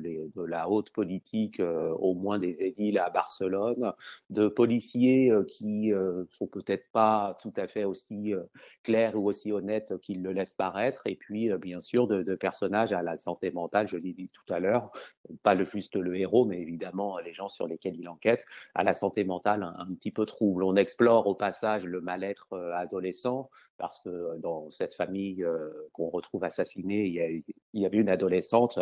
la 0.47 0.69
haute 0.69 0.91
politique, 0.91 1.61
au 1.61 2.15
moins 2.15 2.39
des 2.39 2.63
édiles 2.63 2.99
à 2.99 3.11
Barcelone, 3.11 3.93
de 4.31 4.49
policiers 4.49 5.33
qui 5.49 5.93
sont 6.31 6.47
peut-être 6.47 6.91
pas 6.93 7.37
tout 7.41 7.53
à 7.57 7.67
fait 7.67 7.85
aussi 7.85 8.33
clairs 8.83 9.17
ou 9.17 9.29
aussi 9.29 9.53
honnêtes 9.53 9.97
qu'ils 9.99 10.23
le 10.23 10.33
laissent 10.33 10.55
paraître, 10.55 11.07
et 11.07 11.17
puis 11.17 11.51
bien 11.59 11.81
sûr 11.81 12.07
de, 12.07 12.23
de, 12.23 12.35
personnages 12.35 12.93
à 12.93 13.03
la 13.03 13.17
santé 13.17 13.51
mentale, 13.51 13.89
je 13.89 13.97
l'ai 13.97 14.13
dit 14.13 14.29
tout 14.29 14.53
à 14.53 14.59
l'heure, 14.59 14.91
pas 15.43 15.55
le 15.55 15.65
juste 15.65 15.97
le 15.97 16.17
héros, 16.17 16.45
mais 16.45 16.61
évidemment 16.61 17.19
les 17.19 17.33
gens 17.33 17.49
sur 17.49 17.67
lesquels 17.67 17.97
il 17.97 18.09
enquête, 18.09 18.45
à 18.75 18.85
la 18.85 18.95
santé 18.95 19.25
mentale 19.25 19.63
un, 19.63 19.95
petit 19.95 20.11
peu 20.11 20.25
trouble. 20.25 20.65
On 20.65 20.77
explore 20.77 21.27
au 21.27 21.35
passage 21.35 21.85
le 21.85 22.01
mal-être 22.01 22.53
euh, 22.53 22.73
adolescent 22.75 23.51
parce 23.79 24.01
que 24.01 24.09
euh, 24.09 24.39
dans 24.39 24.71
cette 24.71 24.95
famille 24.95 25.43
euh, 25.45 25.71
qu'on 25.93 26.09
retrouve 26.09 26.45
assassinée, 26.45 27.07
il 27.07 27.13
y, 27.75 27.85
a, 27.85 27.87
avait 27.87 27.99
une 27.99 28.09
adolescente 28.09 28.79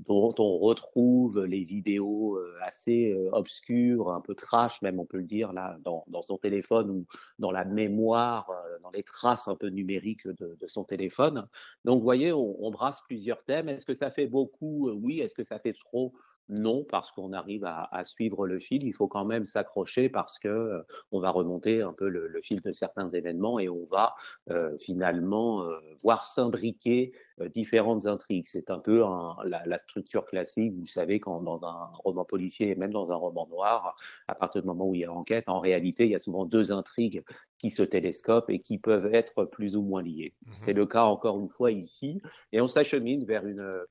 dont 0.00 0.34
on 0.38 0.58
retrouve 0.58 1.44
les 1.44 1.62
vidéos 1.62 2.38
assez 2.60 3.14
obscures, 3.30 4.10
un 4.10 4.20
peu 4.20 4.34
trash 4.34 4.82
même 4.82 4.98
on 4.98 5.04
peut 5.04 5.18
le 5.18 5.24
dire 5.24 5.52
là 5.52 5.76
dans, 5.84 6.04
son 6.22 6.38
téléphone 6.38 6.90
ou 6.90 7.06
dans 7.38 7.52
la 7.52 7.64
mémoire, 7.64 8.50
dans 8.82 8.90
les 8.90 9.04
traces 9.04 9.46
un 9.46 9.54
peu 9.54 9.68
numériques 9.68 10.26
de, 10.26 10.66
son 10.66 10.82
téléphone. 10.82 11.46
Donc 11.84 11.98
vous 11.98 12.04
voyez, 12.04 12.32
on 12.32 12.70
brasse 12.70 13.00
plusieurs 13.02 13.44
thèmes. 13.44 13.68
Est-ce 13.68 13.86
que 13.86 13.94
ça 13.94 14.10
fait 14.10 14.26
beaucoup? 14.26 14.90
Oui. 14.90 15.20
Est-ce 15.20 15.34
que 15.34 15.44
ça 15.44 15.58
fait 15.58 15.74
trop? 15.74 16.12
Non, 16.48 16.84
parce 16.84 17.12
qu'on 17.12 17.32
arrive 17.32 17.64
à, 17.64 17.88
à, 17.92 18.04
suivre 18.04 18.46
le 18.46 18.58
fil. 18.58 18.84
Il 18.84 18.92
faut 18.92 19.08
quand 19.08 19.24
même 19.24 19.46
s'accrocher 19.46 20.08
parce 20.08 20.38
que 20.38 20.48
euh, 20.48 20.82
on 21.10 21.20
va 21.20 21.30
remonter 21.30 21.82
un 21.82 21.92
peu 21.92 22.08
le, 22.08 22.28
le, 22.28 22.42
fil 22.42 22.60
de 22.60 22.72
certains 22.72 23.08
événements 23.08 23.58
et 23.58 23.68
on 23.68 23.86
va 23.90 24.14
euh, 24.50 24.76
finalement 24.78 25.62
euh, 25.62 25.78
voir 26.02 26.26
s'imbriquer 26.26 27.12
différentes 27.54 28.06
intrigues. 28.06 28.46
C'est 28.46 28.70
un 28.70 28.78
peu 28.78 29.04
un, 29.04 29.36
la, 29.44 29.62
la, 29.66 29.78
structure 29.78 30.26
classique. 30.26 30.72
Vous 30.74 30.86
savez, 30.86 31.20
quand 31.20 31.40
dans 31.40 31.64
un 31.64 31.90
roman 32.04 32.24
policier 32.24 32.70
et 32.70 32.74
même 32.74 32.92
dans 32.92 33.10
un 33.10 33.16
roman 33.16 33.46
noir, 33.48 33.96
à 34.28 34.34
partir 34.34 34.62
du 34.62 34.68
moment 34.68 34.88
où 34.88 34.94
il 34.94 35.00
y 35.00 35.04
a 35.04 35.12
enquête, 35.12 35.48
en 35.48 35.60
réalité, 35.60 36.04
il 36.04 36.10
y 36.10 36.14
a 36.14 36.20
souvent 36.20 36.44
deux 36.44 36.72
intrigues 36.72 37.24
qui 37.58 37.70
se 37.70 37.82
télescopent 37.82 38.50
et 38.50 38.58
qui 38.58 38.78
peuvent 38.78 39.14
être 39.14 39.44
plus 39.44 39.76
ou 39.76 39.82
moins 39.82 40.02
liées. 40.02 40.34
Mmh. 40.46 40.50
C'est 40.52 40.72
le 40.72 40.86
cas 40.86 41.04
encore 41.04 41.38
une 41.38 41.48
fois 41.48 41.70
ici, 41.70 42.20
et 42.50 42.60
on 42.60 42.66
s'achemine 42.66 43.24
vers 43.24 43.46
une 43.46 43.84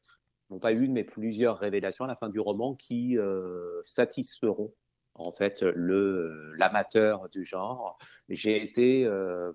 non 0.51 0.59
pas 0.59 0.73
une, 0.73 0.91
mais 0.91 1.03
plusieurs 1.03 1.57
révélations 1.57 2.05
à 2.05 2.07
la 2.07 2.15
fin 2.15 2.29
du 2.29 2.39
roman 2.39 2.75
qui 2.75 3.17
euh, 3.17 3.81
satisferont 3.83 4.73
en 5.15 5.31
fait 5.31 5.61
le 5.61 6.53
l'amateur 6.57 7.29
du 7.29 7.45
genre. 7.45 7.97
J'ai 8.29 8.61
été 8.61 9.05
euh, 9.05 9.53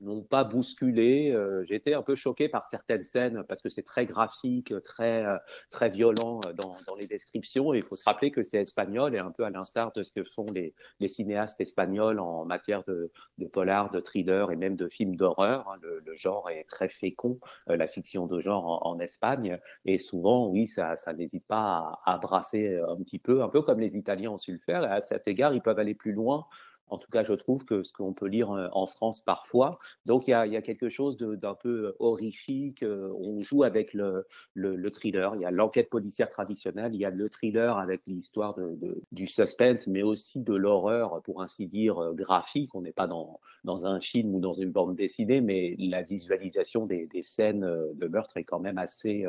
n'ont 0.00 0.22
pas 0.22 0.44
bousculé. 0.44 1.32
Euh, 1.32 1.64
un 1.86 2.02
peu 2.02 2.14
choqué 2.14 2.48
par 2.48 2.66
certaines 2.66 3.04
scènes 3.04 3.44
parce 3.48 3.60
que 3.60 3.68
c'est 3.68 3.82
très 3.82 4.06
graphique, 4.06 4.72
très 4.82 5.24
euh, 5.24 5.36
très 5.70 5.88
violent 5.88 6.40
euh, 6.46 6.52
dans, 6.52 6.72
dans, 6.86 6.94
les 6.96 7.06
descriptions. 7.06 7.74
Et 7.74 7.78
il 7.78 7.82
faut 7.82 7.94
se 7.94 8.04
rappeler 8.04 8.30
que 8.30 8.42
c'est 8.42 8.60
espagnol 8.60 9.14
et 9.14 9.18
un 9.18 9.30
peu 9.30 9.44
à 9.44 9.50
l'instar 9.50 9.92
de 9.92 10.02
ce 10.02 10.12
que 10.12 10.24
font 10.24 10.46
les, 10.54 10.74
les 11.00 11.08
cinéastes 11.08 11.60
espagnols 11.60 12.18
en 12.18 12.44
matière 12.44 12.82
de, 12.84 13.10
de 13.38 13.46
polar, 13.46 13.90
de 13.90 14.00
thriller 14.00 14.50
et 14.50 14.56
même 14.56 14.76
de 14.76 14.88
films 14.88 15.16
d'horreur. 15.16 15.68
Hein. 15.68 15.78
Le, 15.82 16.02
le, 16.04 16.16
genre 16.16 16.48
est 16.50 16.64
très 16.64 16.88
fécond, 16.88 17.38
euh, 17.68 17.76
la 17.76 17.86
fiction 17.86 18.26
de 18.26 18.40
genre 18.40 18.66
en, 18.66 18.92
en, 18.92 18.98
Espagne. 18.98 19.58
Et 19.84 19.98
souvent, 19.98 20.48
oui, 20.48 20.66
ça, 20.66 20.96
ça 20.96 21.12
n'hésite 21.12 21.46
pas 21.46 22.00
à, 22.04 22.14
à 22.14 22.18
brasser 22.18 22.78
un 22.88 22.96
petit 22.96 23.18
peu, 23.18 23.42
un 23.42 23.48
peu 23.48 23.62
comme 23.62 23.80
les 23.80 23.96
Italiens 23.96 24.30
ont 24.30 24.38
su 24.38 24.52
le 24.52 24.58
faire. 24.58 24.82
Et 24.84 24.88
à 24.88 25.00
cet 25.00 25.28
égard, 25.28 25.54
ils 25.54 25.62
peuvent 25.62 25.78
aller 25.78 25.94
plus 25.94 26.12
loin 26.12 26.46
en 26.88 26.98
tout 26.98 27.10
cas, 27.10 27.24
je 27.24 27.32
trouve 27.32 27.64
que 27.64 27.82
ce 27.82 27.92
qu'on 27.92 28.12
peut 28.12 28.26
lire 28.26 28.50
euh, 28.52 28.68
en 28.72 28.86
France 28.86 29.20
parfois. 29.20 29.78
Donc, 30.04 30.28
il 30.28 30.30
y 30.30 30.34
a, 30.34 30.62
quelque 30.62 30.88
chose 30.88 31.16
d'un 31.16 31.54
peu 31.54 31.94
horrifique. 31.98 32.82
Euh, 32.82 33.12
on 33.18 33.40
joue 33.40 33.62
avec 33.64 33.92
le, 33.92 34.26
le, 34.54 34.76
le 34.76 34.90
thriller. 34.90 35.34
Il 35.34 35.42
y 35.42 35.44
a 35.44 35.50
l'enquête 35.50 35.90
policière 35.90 36.30
traditionnelle. 36.30 36.94
Il 36.94 37.00
y 37.00 37.04
a 37.04 37.10
le 37.10 37.28
thriller 37.28 37.78
avec 37.78 38.02
l'histoire 38.06 38.56
du 39.12 39.26
suspense, 39.26 39.86
mais 39.86 40.02
aussi 40.02 40.44
de 40.44 40.54
l'horreur, 40.54 41.22
pour 41.22 41.42
ainsi 41.42 41.66
dire, 41.66 41.98
euh, 41.98 42.12
graphique. 42.12 42.74
On 42.74 42.82
n'est 42.82 42.92
pas 42.92 43.06
dans, 43.06 43.40
un 43.64 44.00
film 44.00 44.34
ou 44.34 44.40
dans 44.40 44.52
une 44.52 44.70
bande 44.70 44.94
dessinée, 44.94 45.40
mais 45.40 45.74
la 45.78 46.02
visualisation 46.02 46.86
des, 46.86 47.08
scènes 47.22 47.68
de 47.94 48.06
meurtre 48.06 48.36
est 48.36 48.44
quand 48.44 48.60
même 48.60 48.78
assez, 48.78 49.24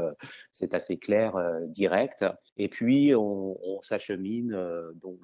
c'est 0.53 0.75
assez 0.75 0.97
clair, 0.97 1.35
direct. 1.67 2.23
Et 2.57 2.69
puis, 2.69 3.15
on, 3.15 3.57
s'achemine 3.81 4.57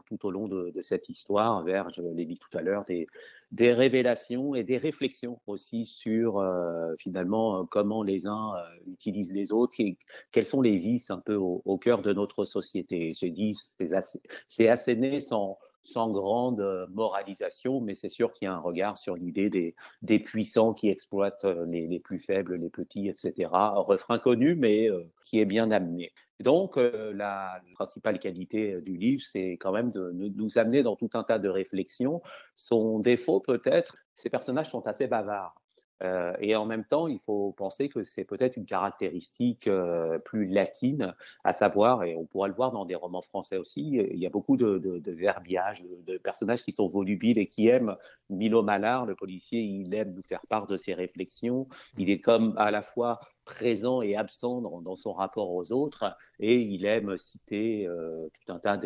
tout 0.07 0.25
au 0.25 0.31
long 0.31 0.47
de, 0.47 0.71
de 0.71 0.81
cette 0.81 1.09
histoire 1.09 1.63
vers, 1.63 1.89
je 1.91 2.01
dit 2.25 2.37
tout 2.37 2.57
à 2.57 2.61
l'heure, 2.61 2.85
des, 2.85 3.07
révélations 3.71 4.55
et 4.55 4.63
des 4.63 4.77
réflexions 4.77 5.39
aussi 5.47 5.85
sur 5.85 6.39
euh, 6.39 6.93
finalement 6.97 7.65
comment 7.65 8.03
les 8.03 8.25
uns 8.25 8.53
euh, 8.55 8.91
utilisent 8.91 9.31
les 9.31 9.51
autres 9.51 9.75
et 9.79 9.97
quels 10.31 10.45
sont 10.45 10.61
les 10.61 10.77
vices 10.77 11.11
un 11.11 11.19
peu 11.19 11.35
au, 11.35 11.61
au 11.65 11.77
cœur 11.77 12.01
de 12.01 12.13
notre 12.13 12.45
société. 12.45 13.11
J'ai 13.13 13.29
dit, 13.29 13.53
c'est 14.47 14.67
asséné 14.67 15.19
sans 15.19 15.57
sans 15.83 16.09
grande 16.09 16.61
euh, 16.61 16.87
moralisation, 16.91 17.81
mais 17.81 17.95
c'est 17.95 18.09
sûr 18.09 18.33
qu'il 18.33 18.45
y 18.45 18.49
a 18.49 18.53
un 18.53 18.59
regard 18.59 18.97
sur 18.97 19.15
l'idée 19.15 19.49
des, 20.01 20.19
puissants 20.19 20.73
qui 20.73 20.89
exploitent 20.89 21.45
euh, 21.45 21.65
les, 21.65 21.99
plus 21.99 22.19
faibles, 22.19 22.55
les 22.55 22.69
petits, 22.69 23.07
etc. 23.09 23.49
Refrain 23.51 24.19
connu, 24.19 24.55
mais 24.55 24.89
euh, 24.89 25.03
qui 25.25 25.39
est 25.39 25.45
bien 25.45 25.71
amené. 25.71 26.11
Donc, 26.39 26.75
la 26.75 27.61
principale 27.75 28.19
qualité 28.19 28.81
du 28.81 28.97
livre, 28.97 29.21
c'est 29.23 29.51
quand 29.51 29.71
même 29.71 29.91
de 29.93 30.11
nous 30.11 30.57
amener 30.57 30.83
dans 30.83 30.97
tout 30.97 31.09
un 31.13 31.23
tas 31.23 31.39
de 31.39 31.47
réflexions. 31.47 32.21
Son 32.55 32.99
défaut, 32.99 33.39
peut-être, 33.39 33.95
ces 34.13 34.29
personnages 34.29 34.69
sont 34.69 34.85
assez 34.85 35.07
bavards. 35.07 35.62
Euh, 36.01 36.33
et 36.39 36.55
en 36.55 36.65
même 36.65 36.83
temps, 36.83 37.07
il 37.07 37.19
faut 37.25 37.53
penser 37.53 37.89
que 37.89 38.03
c'est 38.03 38.25
peut-être 38.25 38.57
une 38.57 38.65
caractéristique 38.65 39.67
euh, 39.67 40.19
plus 40.19 40.45
latine, 40.45 41.13
à 41.43 41.53
savoir, 41.53 42.03
et 42.03 42.15
on 42.15 42.25
pourra 42.25 42.47
le 42.47 42.53
voir 42.53 42.71
dans 42.71 42.85
des 42.85 42.95
romans 42.95 43.21
français 43.21 43.57
aussi, 43.57 43.99
il 44.11 44.17
y 44.17 44.25
a 44.25 44.29
beaucoup 44.29 44.57
de, 44.57 44.77
de, 44.79 44.99
de 44.99 45.11
verbiage, 45.11 45.83
de, 45.83 46.13
de, 46.13 46.17
personnages 46.17 46.63
qui 46.63 46.71
sont 46.71 46.89
volubiles 46.89 47.37
et 47.37 47.47
qui 47.47 47.67
aiment. 47.67 47.95
Milo 48.29 48.63
Malard, 48.63 49.05
le 49.05 49.15
policier, 49.15 49.61
il 49.61 49.93
aime 49.93 50.13
nous 50.13 50.23
faire 50.23 50.45
part 50.47 50.67
de 50.67 50.77
ses 50.77 50.93
réflexions. 50.93 51.67
Il 51.97 52.09
est 52.09 52.19
comme 52.19 52.55
à 52.57 52.71
la 52.71 52.81
fois 52.81 53.19
présent 53.45 54.01
et 54.01 54.15
absent 54.15 54.61
dans, 54.61 54.95
son 54.95 55.13
rapport 55.13 55.51
aux 55.51 55.71
autres, 55.71 56.05
et 56.39 56.55
il 56.55 56.85
aime 56.85 57.17
citer 57.17 57.87
euh, 57.87 58.27
tout 58.33 58.53
un 58.53 58.59
tas 58.59 58.79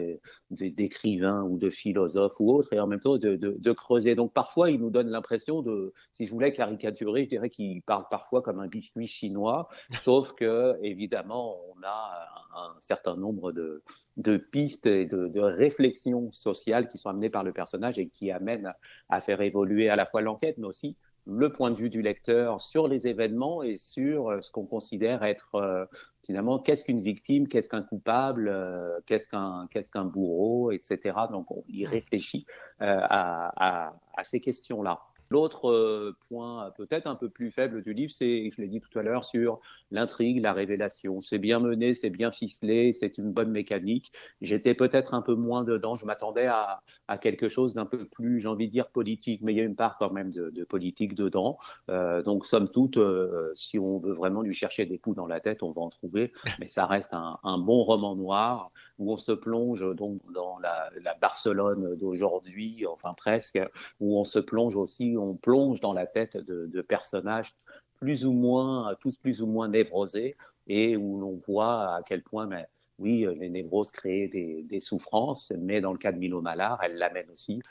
d'écrivains 0.52 1.44
ou 1.44 1.58
de 1.58 1.70
philosophes 1.70 2.40
ou 2.40 2.52
autres, 2.52 2.74
et 2.74 2.80
en 2.80 2.88
même 2.88 3.00
temps 3.00 3.18
de, 3.18 3.72
creuser. 3.72 4.16
Donc 4.16 4.34
parfois, 4.34 4.72
il 4.72 4.80
nous 4.80 4.90
donne 4.90 5.10
l'impression 5.10 5.62
de, 5.62 5.94
si 6.12 6.26
je 6.26 6.32
voulais 6.32 6.54
caricaturer, 6.54 7.26
je 7.26 7.30
dirais 7.30 7.50
qu'il 7.50 7.82
parle 7.84 8.06
parfois 8.10 8.42
comme 8.42 8.60
un 8.60 8.68
biscuit 8.68 9.08
chinois, 9.08 9.68
sauf 9.92 10.34
que 10.34 10.78
évidemment, 10.82 11.60
on 11.70 11.84
a 11.84 12.28
un, 12.56 12.76
certain 12.80 13.16
nombre 13.16 13.52
de, 13.52 14.38
pistes 14.38 14.88
et 14.88 15.06
de, 15.06 15.40
réflexions 15.40 16.32
sociales 16.32 16.88
qui 16.88 16.98
sont 16.98 17.10
amenées 17.10 17.30
par 17.30 17.44
le 17.44 17.54
personnage 17.54 18.00
et 18.00 18.08
qui 18.10 18.32
amènent 18.32 18.74
à 19.10 19.22
faire 19.22 19.42
évoluer 19.42 19.90
à 19.90 19.96
la 19.96 20.06
fois 20.06 20.22
l'enquête, 20.22 20.58
mais 20.58 20.68
aussi 20.68 20.98
le 21.28 21.52
point 21.52 21.72
de 21.72 21.76
vue 21.76 21.90
du 21.90 22.02
lecteur 22.02 22.62
sur 22.62 22.88
les 22.88 23.08
événements 23.08 23.62
et 23.62 23.78
sur 23.78 24.30
euh, 24.30 24.42
ce 24.42 24.52
qu'on 24.52 24.66
considère 24.66 25.24
être 25.24 25.56
euh, 25.56 25.86
finalement 26.24 26.60
qu'est-ce 26.60 26.86
qu'une 26.86 27.02
victime, 27.02 27.48
qu'est-ce 27.48 27.70
qu'un 27.70 27.84
coupable, 27.84 28.48
euh, 28.48 29.00
qu'est-ce 29.06 29.28
qu'un 29.28 30.06
bourreau, 30.06 30.72
etc. 30.72 31.16
Donc 31.32 31.52
on 31.52 31.64
y 31.68 31.86
réfléchit 31.86 32.46
à, 32.80 33.92
à, 34.18 34.24
ces 34.24 34.40
questions-là. 34.40 35.00
L'autre 35.30 35.70
euh, 35.70 36.16
point 36.30 36.72
peut-être 36.78 37.08
un 37.08 37.16
peu 37.16 37.30
plus 37.30 37.52
faible 37.52 37.84
du 37.84 37.94
livre, 37.94 38.12
c'est, 38.12 38.50
je 38.50 38.62
l'ai 38.62 38.68
dit 38.68 38.80
tout 38.80 38.98
à 38.98 39.04
l'heure, 39.04 39.26
sur 39.26 39.60
l'intrigue, 39.92 40.42
la 40.42 40.54
révélation. 40.54 41.22
C'est 41.22 41.40
bien 41.40 41.60
mené, 41.60 41.94
c'est 41.94 42.10
bien 42.10 42.32
ficelé, 42.32 42.94
c'est 42.94 43.18
une 43.18 43.32
bonne 43.32 43.52
mécanique. 43.52 44.12
J'étais 44.42 44.74
peut-être 44.74 45.14
un 45.14 45.22
peu 45.22 45.36
moins 45.36 45.64
dedans, 45.64 45.96
je 45.96 46.06
m'attendais 46.06 46.48
à, 46.48 46.82
quelque 47.22 47.50
chose 47.50 47.74
d'un 47.74 47.86
peu 47.86 48.06
plus, 48.06 48.42
j'ai 48.42 48.48
envie 48.48 48.68
de 48.68 48.72
dire, 48.72 48.90
politique, 48.90 49.42
mais 49.42 49.54
il 49.54 49.58
y 49.58 49.62
a 49.62 49.64
une 49.64 49.76
part 49.76 49.98
quand 49.98 50.12
même 50.12 50.30
de, 50.32 50.64
politique 50.64 51.16
dedans. 51.16 51.58
Euh, 51.90 52.22
donc, 52.22 52.46
somme 52.46 52.68
toute, 52.68 52.98
euh, 52.98 53.52
si 53.54 53.80
on 53.80 53.98
veut 54.00 54.14
vraiment 54.14 54.42
lui 54.42 54.54
chercher 54.54 54.86
des 54.86 54.98
coups 54.98 55.16
dans 55.16 55.28
la 55.28 55.40
tête, 55.40 55.64
on 55.64 55.72
va 55.72 55.82
en 55.82 55.90
trouver, 55.90 56.32
mais 56.60 56.68
ça 56.68 56.86
reste 56.86 57.14
un, 57.14 57.58
bon 57.58 57.84
roman 57.84 58.16
noir 58.16 58.72
où 59.00 59.12
on 59.12 59.18
se 59.18 59.32
plonge 59.32 59.84
donc 59.96 60.22
dans 60.32 60.60
la 60.60 61.14
Barcelone 61.20 61.96
d'aujourd'hui, 61.96 62.86
enfin 62.86 63.14
presque, 63.14 63.60
où 64.00 64.20
on 64.20 64.24
se 64.24 64.40
plonge 64.40 64.76
aussi 64.76 65.17
on 65.18 65.36
plonge 65.36 65.80
dans 65.82 65.94
la 65.94 66.06
tête 66.06 66.38
de, 66.38 66.82
personnages 66.82 67.56
plus 68.00 68.26
ou 68.26 68.32
moins, 68.32 68.96
tous 69.02 69.18
plus 69.18 69.42
ou 69.42 69.48
moins 69.48 69.68
névrosés, 69.68 70.38
et 70.68 70.98
où 70.98 71.20
l'on 71.20 71.36
voit 71.36 71.96
à 71.96 72.02
quel 72.06 72.22
point, 72.22 72.46
mais, 72.46 72.68
oui, 73.00 73.26
les 73.38 73.50
névroses 73.50 73.92
créent 73.92 74.28
des, 74.28 74.80
souffrances, 74.80 75.52
mais 75.58 75.82
dans 75.82 75.92
le 75.92 75.98
cas 75.98 76.12
de 76.12 76.18
Milo 76.18 76.42
Malar, 76.42 76.80
elle 76.84 76.98
l'amène 76.98 77.30
aussi 77.32 77.62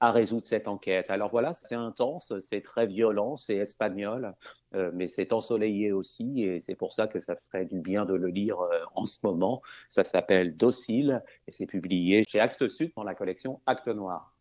à 0.00 0.12
résoudre 0.12 0.46
cette 0.46 0.68
enquête. 0.68 1.10
Alors 1.10 1.30
voilà, 1.30 1.52
c'est 1.54 1.74
intense, 1.74 2.34
c'est 2.40 2.60
très 2.60 2.86
violent, 2.86 3.36
c'est 3.36 3.56
espagnol, 3.56 4.34
euh, 4.74 4.90
mais 4.92 5.08
c'est 5.08 5.32
ensoleillé 5.32 5.92
aussi, 5.92 6.42
et 6.42 6.60
c'est 6.60 6.74
pour 6.74 6.92
ça 6.92 7.06
que 7.06 7.20
ça 7.20 7.36
ferait 7.46 7.64
du 7.64 7.80
bien 7.80 8.04
de 8.04 8.14
le 8.14 8.28
lire 8.28 8.60
euh, 8.60 8.80
en 8.94 9.06
ce 9.06 9.18
moment. 9.22 9.62
Ça 9.88 10.04
s'appelle 10.04 10.56
Docile, 10.56 11.22
et 11.46 11.52
c'est 11.52 11.66
publié 11.66 12.24
chez 12.28 12.40
Actes 12.40 12.68
Sud 12.68 12.92
dans 12.96 13.04
la 13.04 13.14
collection 13.14 13.60
Actes 13.66 13.88
Noir. 13.88 14.33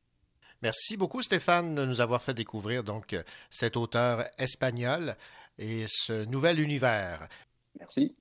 Merci 0.63 0.95
beaucoup, 0.95 1.21
Stéphane, 1.21 1.75
de 1.75 1.83
nous 1.83 1.99
avoir 1.99 2.21
fait 2.21 2.33
découvrir 2.33 2.85
donc 2.85 3.17
cet 3.49 3.75
auteur 3.75 4.23
espagnol 4.37 5.17
et 5.57 5.85
ce 5.89 6.23
nouvel 6.23 6.57
univers. 6.61 7.27
Merci. 7.77 8.15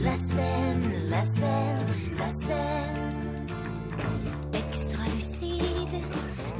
La 0.00 0.16
scène, 0.16 0.92
la 1.10 1.22
scène, 1.22 1.86
la 2.16 2.30
scène. 2.30 3.46
Extra 4.54 5.02
lucide, 5.16 5.96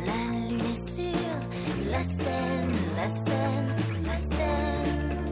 la 0.04 0.48
lune 0.48 0.60
est 0.60 0.92
sûre. 0.92 1.40
La 1.90 2.02
scène, 2.02 2.76
la 2.96 3.08
scène, 3.08 3.76
la 4.04 4.16
scène. 4.16 5.24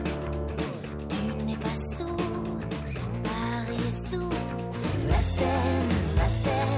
Tu 1.08 1.44
n'es 1.44 1.56
pas 1.56 1.78
sous, 1.96 2.16
Paris 3.24 3.82
est 3.88 4.08
sous. 4.10 4.30
La 5.08 5.18
scène, 5.18 5.92
la 6.16 6.28
scène, 6.28 6.75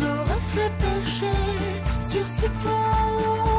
Nos 0.00 0.22
reflets 0.32 0.72
penchés 0.78 1.26
sur 2.02 2.26
ce 2.26 2.46
pont. 2.62 3.51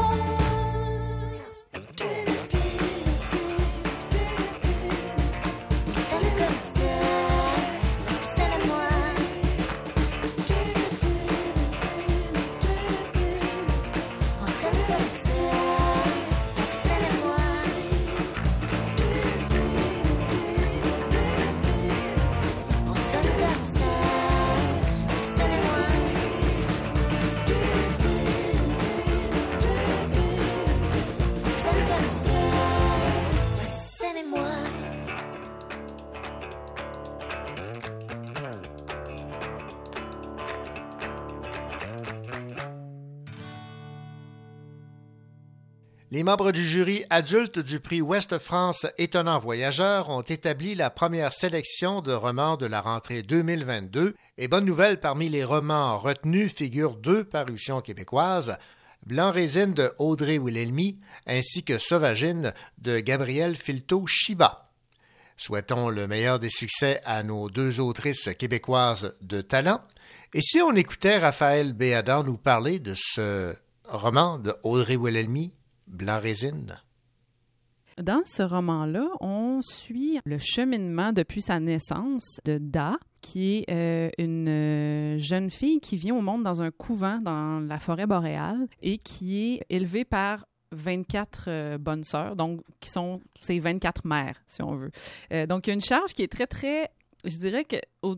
Les 46.14 46.22
membres 46.22 46.52
du 46.52 46.64
jury 46.64 47.04
adulte 47.10 47.58
du 47.58 47.80
prix 47.80 48.00
Ouest 48.00 48.38
France 48.38 48.86
Étonnant 48.98 49.40
Voyageur 49.40 50.10
ont 50.10 50.22
établi 50.22 50.76
la 50.76 50.88
première 50.88 51.32
sélection 51.32 52.02
de 52.02 52.12
romans 52.12 52.56
de 52.56 52.66
la 52.66 52.80
rentrée 52.80 53.24
2022 53.24 54.14
et 54.38 54.46
bonne 54.46 54.64
nouvelle 54.64 55.00
parmi 55.00 55.28
les 55.28 55.42
romans 55.42 55.98
retenus 55.98 56.54
figurent 56.54 56.94
deux 56.94 57.24
parutions 57.24 57.80
québécoises, 57.80 58.58
Blanc 59.04 59.32
résine 59.32 59.74
de 59.74 59.92
Audrey 59.98 60.38
Wilhelmy 60.38 61.00
ainsi 61.26 61.64
que 61.64 61.78
Sauvagine 61.78 62.54
de 62.78 63.00
Gabriel 63.00 63.56
Filto 63.56 64.06
Chiba. 64.06 64.70
Souhaitons 65.36 65.88
le 65.88 66.06
meilleur 66.06 66.38
des 66.38 66.48
succès 66.48 67.00
à 67.04 67.24
nos 67.24 67.50
deux 67.50 67.80
autrices 67.80 68.30
québécoises 68.38 69.16
de 69.20 69.40
talent. 69.40 69.80
Et 70.32 70.42
si 70.42 70.60
on 70.60 70.76
écoutait 70.76 71.18
Raphaël 71.18 71.72
Béadan 71.72 72.22
nous 72.22 72.38
parler 72.38 72.78
de 72.78 72.94
ce 72.96 73.56
roman 73.88 74.38
de 74.38 74.54
Audrey 74.62 74.94
Wilhelmy, 74.94 75.52
Dans 77.98 78.22
ce 78.24 78.42
roman-là, 78.42 79.08
on 79.20 79.60
suit 79.62 80.18
le 80.24 80.38
cheminement 80.38 81.12
depuis 81.12 81.42
sa 81.42 81.60
naissance 81.60 82.40
de 82.44 82.58
Da, 82.58 82.96
qui 83.22 83.58
est 83.58 83.70
euh, 83.70 84.10
une 84.18 84.48
euh, 84.48 85.18
jeune 85.18 85.48
fille 85.48 85.78
qui 85.80 85.96
vient 85.96 86.16
au 86.16 86.20
monde 86.20 86.42
dans 86.42 86.60
un 86.60 86.72
couvent 86.72 87.18
dans 87.20 87.60
la 87.60 87.78
forêt 87.78 88.06
boréale 88.06 88.66
et 88.82 88.98
qui 88.98 89.54
est 89.54 89.62
élevée 89.70 90.04
par 90.04 90.44
24 90.74 91.44
euh, 91.48 91.78
bonnes 91.78 92.04
sœurs, 92.04 92.36
donc 92.36 92.60
qui 92.80 92.90
sont 92.90 93.20
ses 93.40 93.58
24 93.58 94.04
mères, 94.04 94.42
si 94.46 94.62
on 94.62 94.74
veut. 94.74 94.90
Euh, 95.32 95.46
donc, 95.46 95.66
il 95.66 95.70
y 95.70 95.72
a 95.72 95.74
une 95.74 95.80
charge 95.80 96.12
qui 96.12 96.22
est 96.22 96.32
très, 96.32 96.46
très 96.46 96.90
je 97.24 97.38
dirais 97.38 97.64
que 97.64 97.76
au- 98.02 98.16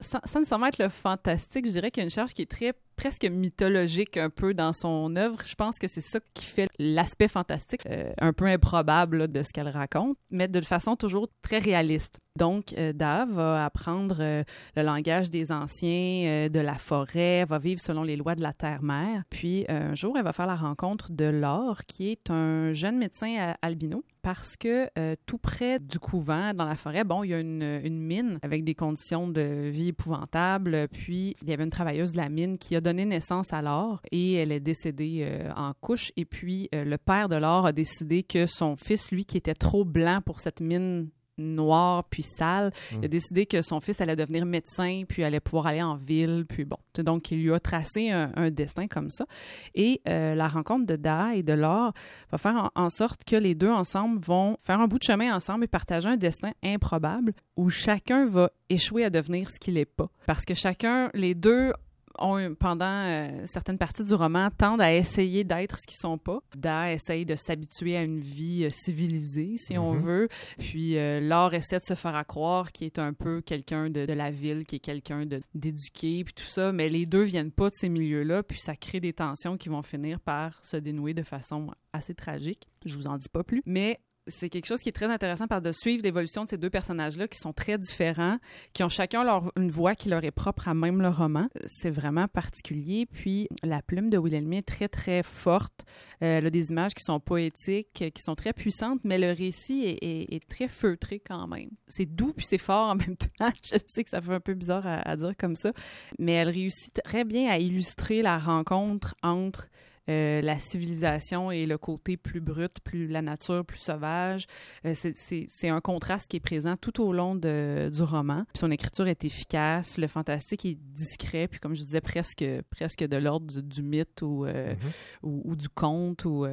sans, 0.00 0.18
sans 0.24 0.40
nécessairement 0.40 0.66
être 0.66 0.78
le 0.82 0.88
fantastique, 0.88 1.66
je 1.66 1.70
dirais 1.70 1.90
qu'il 1.90 2.00
y 2.00 2.04
a 2.04 2.04
une 2.04 2.10
charge 2.10 2.32
qui 2.34 2.42
est 2.42 2.50
très 2.50 2.72
presque 2.96 3.24
mythologique 3.24 4.16
un 4.18 4.28
peu 4.28 4.52
dans 4.52 4.72
son 4.74 5.16
œuvre. 5.16 5.38
Je 5.46 5.54
pense 5.54 5.78
que 5.78 5.86
c'est 5.88 6.02
ça 6.02 6.18
qui 6.34 6.44
fait 6.44 6.68
l'aspect 6.78 7.28
fantastique, 7.28 7.86
euh, 7.86 8.12
un 8.20 8.32
peu 8.34 8.44
improbable 8.44 9.28
de 9.28 9.42
ce 9.42 9.50
qu'elle 9.52 9.68
raconte, 9.68 10.18
mais 10.30 10.48
de 10.48 10.60
façon 10.60 10.96
toujours 10.96 11.28
très 11.40 11.58
réaliste. 11.58 12.18
Donc, 12.36 12.74
euh, 12.76 12.92
Dave 12.92 13.30
va 13.32 13.64
apprendre 13.64 14.16
euh, 14.20 14.42
le 14.76 14.82
langage 14.82 15.30
des 15.30 15.50
anciens, 15.50 16.48
de 16.50 16.60
la 16.60 16.74
forêt, 16.74 17.44
va 17.46 17.58
vivre 17.58 17.80
selon 17.80 18.02
les 18.02 18.16
lois 18.16 18.34
de 18.34 18.42
la 18.42 18.52
terre-mère. 18.52 19.22
Puis, 19.30 19.64
un 19.68 19.94
jour, 19.94 20.18
elle 20.18 20.24
va 20.24 20.32
faire 20.34 20.46
la 20.46 20.56
rencontre 20.56 21.10
de 21.10 21.24
Laure, 21.24 21.80
qui 21.86 22.10
est 22.10 22.30
un 22.30 22.72
jeune 22.72 22.98
médecin 22.98 23.54
albino, 23.62 24.04
parce 24.22 24.56
que 24.56 24.88
euh, 24.98 25.14
tout 25.26 25.38
près 25.38 25.78
du 25.78 25.98
couvent, 25.98 26.54
dans 26.54 26.64
la 26.64 26.76
forêt, 26.76 27.04
bon, 27.04 27.24
il 27.24 27.30
y 27.30 27.34
a 27.34 27.40
une, 27.40 28.00
mine 28.00 28.38
avec 28.42 28.64
des 28.64 28.74
conditions 28.74 29.28
de 29.28 29.68
vie 29.70 29.88
épouvantables. 29.88 30.88
Puis, 30.92 31.36
il 31.42 31.48
y 31.48 31.52
avait 31.52 31.64
une 31.64 31.70
travailleuse 31.70 32.12
de 32.12 32.18
la 32.18 32.28
mine 32.28 32.58
qui 32.58 32.76
a 32.76 32.80
donné 32.80 33.04
naissance 33.04 33.52
à 33.52 33.62
Laure 33.62 34.00
et 34.10 34.34
elle 34.34 34.52
est 34.52 34.60
décédée 34.60 35.20
euh, 35.22 35.50
en 35.56 35.72
couche. 35.80 36.12
Et 36.16 36.24
puis, 36.24 36.68
euh, 36.74 36.84
le 36.84 36.98
père 36.98 37.28
de 37.28 37.36
Laure 37.36 37.66
a 37.66 37.72
décidé 37.72 38.22
que 38.22 38.46
son 38.46 38.76
fils, 38.76 39.10
lui, 39.10 39.24
qui 39.24 39.36
était 39.36 39.54
trop 39.54 39.84
blanc 39.84 40.20
pour 40.24 40.40
cette 40.40 40.60
mine 40.60 41.08
noire 41.40 42.04
puis 42.04 42.22
sale. 42.22 42.72
Il 42.92 43.04
a 43.04 43.08
décidé 43.08 43.46
que 43.46 43.62
son 43.62 43.80
fils 43.80 44.00
allait 44.00 44.16
devenir 44.16 44.46
médecin 44.46 45.02
puis 45.08 45.24
allait 45.24 45.40
pouvoir 45.40 45.66
aller 45.66 45.82
en 45.82 45.94
ville 45.94 46.44
puis 46.48 46.64
bon. 46.64 46.78
Donc 46.98 47.30
il 47.30 47.42
lui 47.42 47.52
a 47.52 47.60
tracé 47.60 48.10
un, 48.10 48.32
un 48.36 48.50
destin 48.50 48.86
comme 48.86 49.10
ça. 49.10 49.26
Et 49.74 50.00
euh, 50.08 50.34
la 50.34 50.48
rencontre 50.48 50.86
de 50.86 50.96
Da 50.96 51.34
et 51.34 51.42
de 51.42 51.52
Laure 51.52 51.92
va 52.30 52.38
faire 52.38 52.70
en, 52.74 52.82
en 52.84 52.90
sorte 52.90 53.24
que 53.24 53.36
les 53.36 53.54
deux 53.54 53.70
ensemble 53.70 54.20
vont 54.24 54.56
faire 54.60 54.80
un 54.80 54.86
bout 54.86 54.98
de 54.98 55.04
chemin 55.04 55.34
ensemble 55.34 55.64
et 55.64 55.68
partager 55.68 56.08
un 56.08 56.16
destin 56.16 56.52
improbable 56.62 57.32
où 57.56 57.70
chacun 57.70 58.26
va 58.26 58.50
échouer 58.68 59.04
à 59.04 59.10
devenir 59.10 59.50
ce 59.50 59.58
qu'il 59.58 59.74
n'est 59.74 59.84
pas. 59.84 60.08
Parce 60.26 60.44
que 60.44 60.54
chacun 60.54 61.10
les 61.14 61.34
deux 61.34 61.72
ont, 62.20 62.54
pendant 62.54 62.84
euh, 62.86 63.42
certaines 63.46 63.78
parties 63.78 64.04
du 64.04 64.14
roman, 64.14 64.50
tendent 64.56 64.80
à 64.80 64.94
essayer 64.94 65.44
d'être 65.44 65.78
ce 65.78 65.86
qu'ils 65.86 65.96
sont 65.98 66.18
pas. 66.18 66.40
Da 66.56 66.92
essaye 66.92 67.24
de 67.26 67.34
s'habituer 67.34 67.96
à 67.96 68.02
une 68.02 68.20
vie 68.20 68.64
euh, 68.64 68.70
civilisée, 68.70 69.54
si 69.56 69.76
on 69.78 69.94
Mhm. 69.94 70.00
veut. 70.02 70.28
Puis 70.58 70.96
euh, 70.98 71.20
Laure 71.20 71.54
essaie 71.54 71.78
de 71.78 71.84
se 71.84 71.94
faire 71.94 72.14
à 72.14 72.24
croire 72.24 72.72
qu'il 72.72 72.86
est 72.86 72.98
un 72.98 73.12
peu 73.12 73.40
quelqu'un 73.40 73.90
de, 73.90 74.06
de 74.06 74.12
la 74.12 74.30
ville, 74.30 74.64
qui 74.64 74.76
est 74.76 74.80
quelqu'un 74.80 75.26
d'éduqué, 75.54 76.24
puis 76.24 76.34
tout 76.34 76.44
ça. 76.44 76.72
Mais 76.72 76.88
les 76.88 77.06
deux 77.06 77.22
viennent 77.22 77.52
pas 77.52 77.70
de 77.70 77.74
ces 77.74 77.88
milieux-là, 77.88 78.42
puis 78.42 78.58
ça 78.60 78.76
crée 78.76 79.00
des 79.00 79.12
tensions 79.12 79.56
qui 79.56 79.68
vont 79.68 79.82
finir 79.82 80.20
par 80.20 80.58
se 80.64 80.76
dénouer 80.76 81.14
de 81.14 81.22
façon 81.22 81.68
assez 81.92 82.14
tragique. 82.14 82.68
Je 82.84 82.96
vous 82.96 83.06
en 83.06 83.16
dis 83.16 83.28
pas 83.28 83.42
plus. 83.44 83.62
Mais 83.66 83.98
c'est 84.30 84.48
quelque 84.48 84.66
chose 84.66 84.80
qui 84.80 84.88
est 84.88 84.92
très 84.92 85.06
intéressant 85.06 85.46
par 85.46 85.60
de 85.60 85.72
suivre 85.72 86.02
l'évolution 86.02 86.44
de 86.44 86.48
ces 86.48 86.58
deux 86.58 86.70
personnages-là 86.70 87.28
qui 87.28 87.38
sont 87.38 87.52
très 87.52 87.78
différents, 87.78 88.38
qui 88.72 88.82
ont 88.82 88.88
chacun 88.88 89.24
leur, 89.24 89.52
une 89.56 89.70
voix 89.70 89.94
qui 89.94 90.08
leur 90.08 90.24
est 90.24 90.30
propre 90.30 90.68
à 90.68 90.74
même 90.74 91.02
le 91.02 91.08
roman. 91.08 91.48
C'est 91.66 91.90
vraiment 91.90 92.28
particulier. 92.28 93.06
Puis 93.06 93.48
la 93.62 93.82
plume 93.82 94.10
de 94.10 94.18
Wilhelmie 94.18 94.58
est 94.58 94.68
très, 94.68 94.88
très 94.88 95.22
forte. 95.22 95.84
Euh, 96.22 96.38
elle 96.38 96.46
a 96.46 96.50
des 96.50 96.70
images 96.70 96.94
qui 96.94 97.02
sont 97.02 97.20
poétiques, 97.20 97.92
qui 97.92 98.22
sont 98.22 98.34
très 98.34 98.52
puissantes, 98.52 99.00
mais 99.04 99.18
le 99.18 99.32
récit 99.32 99.98
est, 100.00 100.48
très 100.48 100.68
feutré 100.68 101.20
quand 101.20 101.46
même. 101.46 101.70
C'est 101.86 102.06
doux 102.06 102.32
puis 102.32 102.46
c'est 102.46 102.58
fort 102.58 102.88
en 102.90 102.94
même 102.94 103.16
temps. 103.16 103.50
Je 103.62 103.76
sais 103.86 104.04
que 104.04 104.10
ça 104.10 104.20
fait 104.20 104.32
un 104.32 104.40
peu 104.40 104.54
bizarre 104.54 104.86
à 104.86 105.16
dire 105.16 105.34
comme 105.38 105.54
ça, 105.56 105.72
mais 106.18 106.32
elle 106.32 106.48
réussit 106.48 107.00
très 107.04 107.24
bien 107.24 107.50
à 107.50 107.58
illustrer 107.58 108.22
la 108.22 108.38
rencontre 108.38 109.14
entre 109.22 109.68
euh, 110.10 110.40
la 110.42 110.58
civilisation 110.58 111.50
et 111.50 111.66
le 111.66 111.78
côté 111.78 112.16
plus 112.16 112.40
brut, 112.40 112.80
plus 112.82 113.06
la 113.06 113.22
nature, 113.22 113.64
plus 113.64 113.78
sauvage. 113.78 114.46
Euh, 114.84 114.94
c'est- 114.94 115.68
un 115.68 115.80
contraste 115.80 116.28
qui 116.28 116.36
est 116.36 116.40
présent 116.40 116.76
tout 116.76 117.00
au 117.00 117.12
long 117.12 117.36
de- 117.36 117.90
du 117.92 118.02
roman. 118.02 118.44
Puis 118.52 118.58
son 118.58 118.70
écriture 118.72 119.06
est 119.06 119.24
efficace, 119.24 119.98
le 119.98 120.08
fantastique 120.08 120.64
est 120.66 120.74
discret, 120.74 121.46
puis 121.46 121.60
comme 121.60 121.74
je 121.74 121.82
disais, 121.84 122.00
presque, 122.00 122.44
presque 122.70 123.04
de 123.06 123.16
l'ordre 123.16 123.46
du, 123.46 123.62
du 123.62 123.82
mythe 123.82 124.20
ou, 124.22 124.44
euh, 124.46 124.74
ou, 125.22 125.42
ou 125.44 125.54
du 125.56 125.68
conte. 125.68 126.24
Ou, 126.24 126.44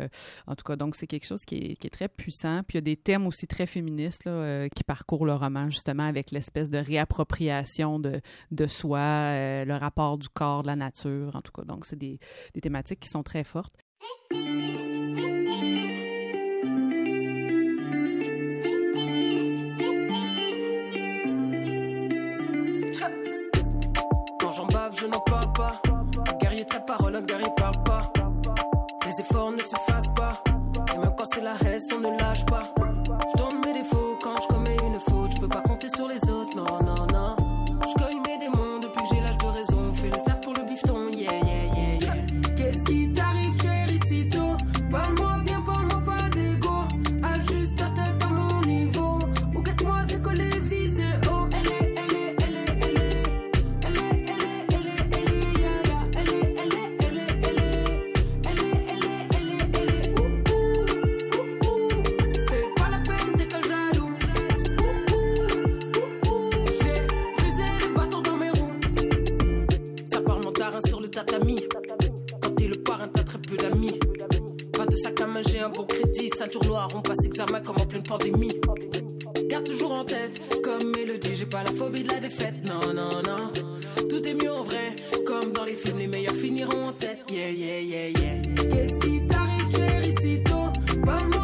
en 0.46 0.56
tout 0.56 0.64
cas, 0.64 0.76
donc 0.76 0.96
c'est 0.96 1.08
quelque 1.08 1.26
chose 1.26 1.42
qui 1.46 1.56
est, 1.56 1.76
qui 1.78 1.88
est 1.88 1.90
très 1.92 2.08
puissant. 2.08 2.62
Puis 2.68 2.76
il 2.76 2.78
y 2.78 2.78
a 2.78 2.82
des 2.82 2.96
thèmes 2.98 3.26
aussi 3.26 3.48
très 3.48 3.66
féministes 3.66 4.26
là, 4.26 4.70
qui 4.70 4.84
parcourent 4.84 5.26
le 5.26 5.34
roman, 5.34 5.70
justement, 5.70 6.04
avec 6.04 6.30
l'espèce 6.32 6.70
de 6.70 6.78
réappropriation 6.78 8.00
de, 8.00 8.22
de 8.52 8.66
soi, 8.68 9.00
le 9.66 9.74
rapport 9.78 10.18
du 10.18 10.30
corps, 10.30 10.62
de 10.62 10.68
la 10.68 10.76
nature, 10.76 11.36
en 11.36 11.42
tout 11.42 11.52
cas. 11.52 11.64
Donc 11.64 11.86
c'est 11.86 11.96
des, 11.98 12.20
des 12.54 12.62
thématiques 12.62 13.00
qui 13.00 13.10
sont 13.10 13.24
très 13.24 13.44
Quand 13.54 13.64
j'en 24.52 24.66
bave, 24.66 25.00
je 25.00 25.06
n'en 25.08 25.22
parle 25.22 25.54
pas. 25.54 25.82
Un 26.28 26.34
guerrier 26.34 26.66
très 26.66 26.84
parole, 26.86 27.16
un 27.16 27.22
guerrier 27.22 27.48
parle 27.56 27.82
pas. 27.84 28.12
Les 29.06 29.22
efforts 29.22 29.52
ne 29.52 29.60
s'effacent 29.60 30.14
pas. 30.14 30.44
Et 30.94 30.98
même 30.98 31.16
quand 31.18 31.24
c'est 31.34 31.40
la 31.42 31.56
haine, 31.66 31.80
on 31.96 32.00
ne 32.00 32.20
lâche 32.20 32.46
pas. 32.46 32.74
Je 33.38 33.44
j'ai 75.44 75.60
un 75.60 75.70
bon 75.70 75.86
crédit. 75.86 76.30
Ceinture 76.38 76.66
noire, 76.66 76.90
on 76.96 77.02
passe 77.02 77.26
examen 77.26 77.60
comme 77.62 77.78
en 77.80 77.86
pleine 77.86 78.04
pandémie. 78.04 78.60
Garde 79.50 79.66
toujours 79.66 79.92
en 79.92 80.04
tête, 80.04 80.42
comme 80.64 80.92
mélodie, 80.96 81.36
j'ai 81.36 81.46
pas 81.46 81.64
la 81.64 81.72
phobie 81.72 82.04
de 82.04 82.10
la 82.10 82.20
défaite. 82.20 82.56
Non, 82.64 82.94
non, 82.94 83.22
non. 83.26 83.52
Tout 84.10 84.28
est 84.28 84.34
mieux 84.34 84.52
en 84.52 84.64
vrai, 84.64 84.96
comme 85.26 85.52
dans 85.52 85.64
les 85.64 85.74
films, 85.74 86.00
les 86.00 86.08
meilleurs 86.08 86.36
finiront 86.36 86.88
en 86.88 86.92
tête. 86.92 87.20
Yeah, 87.30 87.50
yeah, 87.50 87.80
yeah, 87.80 88.10
yeah. 88.10 88.42
Qu'est-ce 88.70 89.00
qui 89.00 89.26
t'arrive, 89.28 89.72
chéricito? 89.76 90.56
Parle-moi 91.06 91.06
bien, 91.06 91.06
parle-moi 91.06 91.37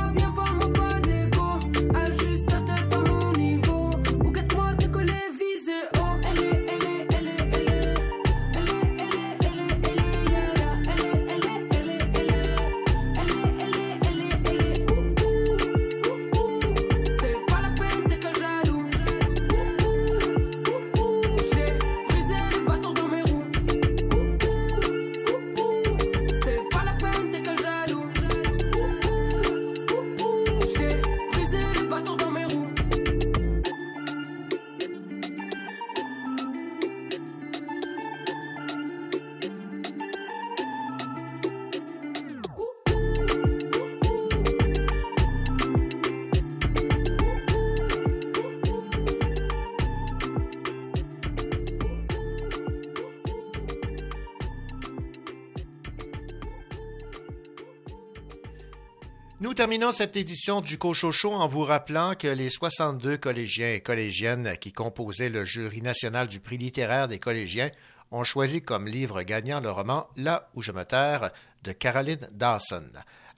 terminons 59.64 59.94
cette 59.94 60.18
édition 60.18 60.60
du 60.60 60.78
Cochocho 60.78 61.32
en 61.32 61.48
vous 61.48 61.64
rappelant 61.64 62.16
que 62.16 62.28
les 62.28 62.50
62 62.50 63.16
collégiens 63.16 63.72
et 63.72 63.80
collégiennes 63.80 64.58
qui 64.60 64.74
composaient 64.74 65.30
le 65.30 65.46
jury 65.46 65.82
national 65.82 66.28
du 66.28 66.42
prix 66.42 66.58
littéraire 66.58 67.08
des 67.08 67.18
collégiens 67.18 67.72
ont 68.12 68.26
choisi 68.26 68.62
comme 68.62 68.90
livre 68.90 69.24
gagnant 69.24 69.62
le 69.62 69.72
roman 69.72 70.10
Là 70.18 70.50
où 70.54 70.62
je 70.62 70.74
me 70.74 70.84
terre 70.84 71.32
de 71.64 71.72
Caroline 71.72 72.28
Dawson. 72.34 72.90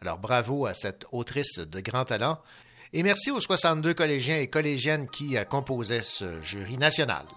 Alors 0.01 0.17
bravo 0.17 0.65
à 0.65 0.73
cette 0.73 1.05
autrice 1.11 1.59
de 1.59 1.79
grand 1.79 2.05
talent 2.05 2.39
et 2.91 3.03
merci 3.03 3.29
aux 3.29 3.39
62 3.39 3.93
collégiens 3.93 4.39
et 4.39 4.47
collégiennes 4.47 5.07
qui 5.07 5.37
euh, 5.37 5.43
composaient 5.43 6.01
ce 6.01 6.41
jury 6.41 6.79
national. 6.79 7.27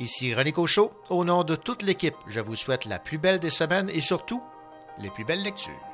Ici 0.00 0.34
René 0.34 0.50
Cochot, 0.50 0.90
au 1.08 1.24
nom 1.24 1.44
de 1.44 1.54
toute 1.54 1.82
l'équipe, 1.82 2.16
je 2.26 2.40
vous 2.40 2.56
souhaite 2.56 2.84
la 2.84 2.98
plus 2.98 3.18
belle 3.18 3.38
des 3.38 3.50
semaines 3.50 3.88
et 3.90 4.00
surtout 4.00 4.42
les 4.98 5.10
plus 5.10 5.24
belles 5.24 5.44
lectures. 5.44 5.87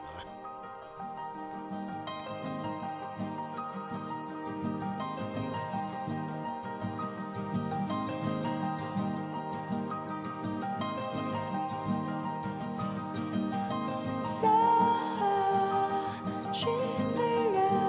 juste 16.55 17.21
là. 17.55 17.81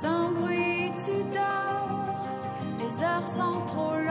Sans 0.00 0.30
bruit, 0.30 0.92
tu 1.04 1.12
dors, 1.32 1.88
les 2.78 3.02
heures 3.02 3.26
sont 3.26 3.60
trop 3.66 3.96
longues. 3.96 4.01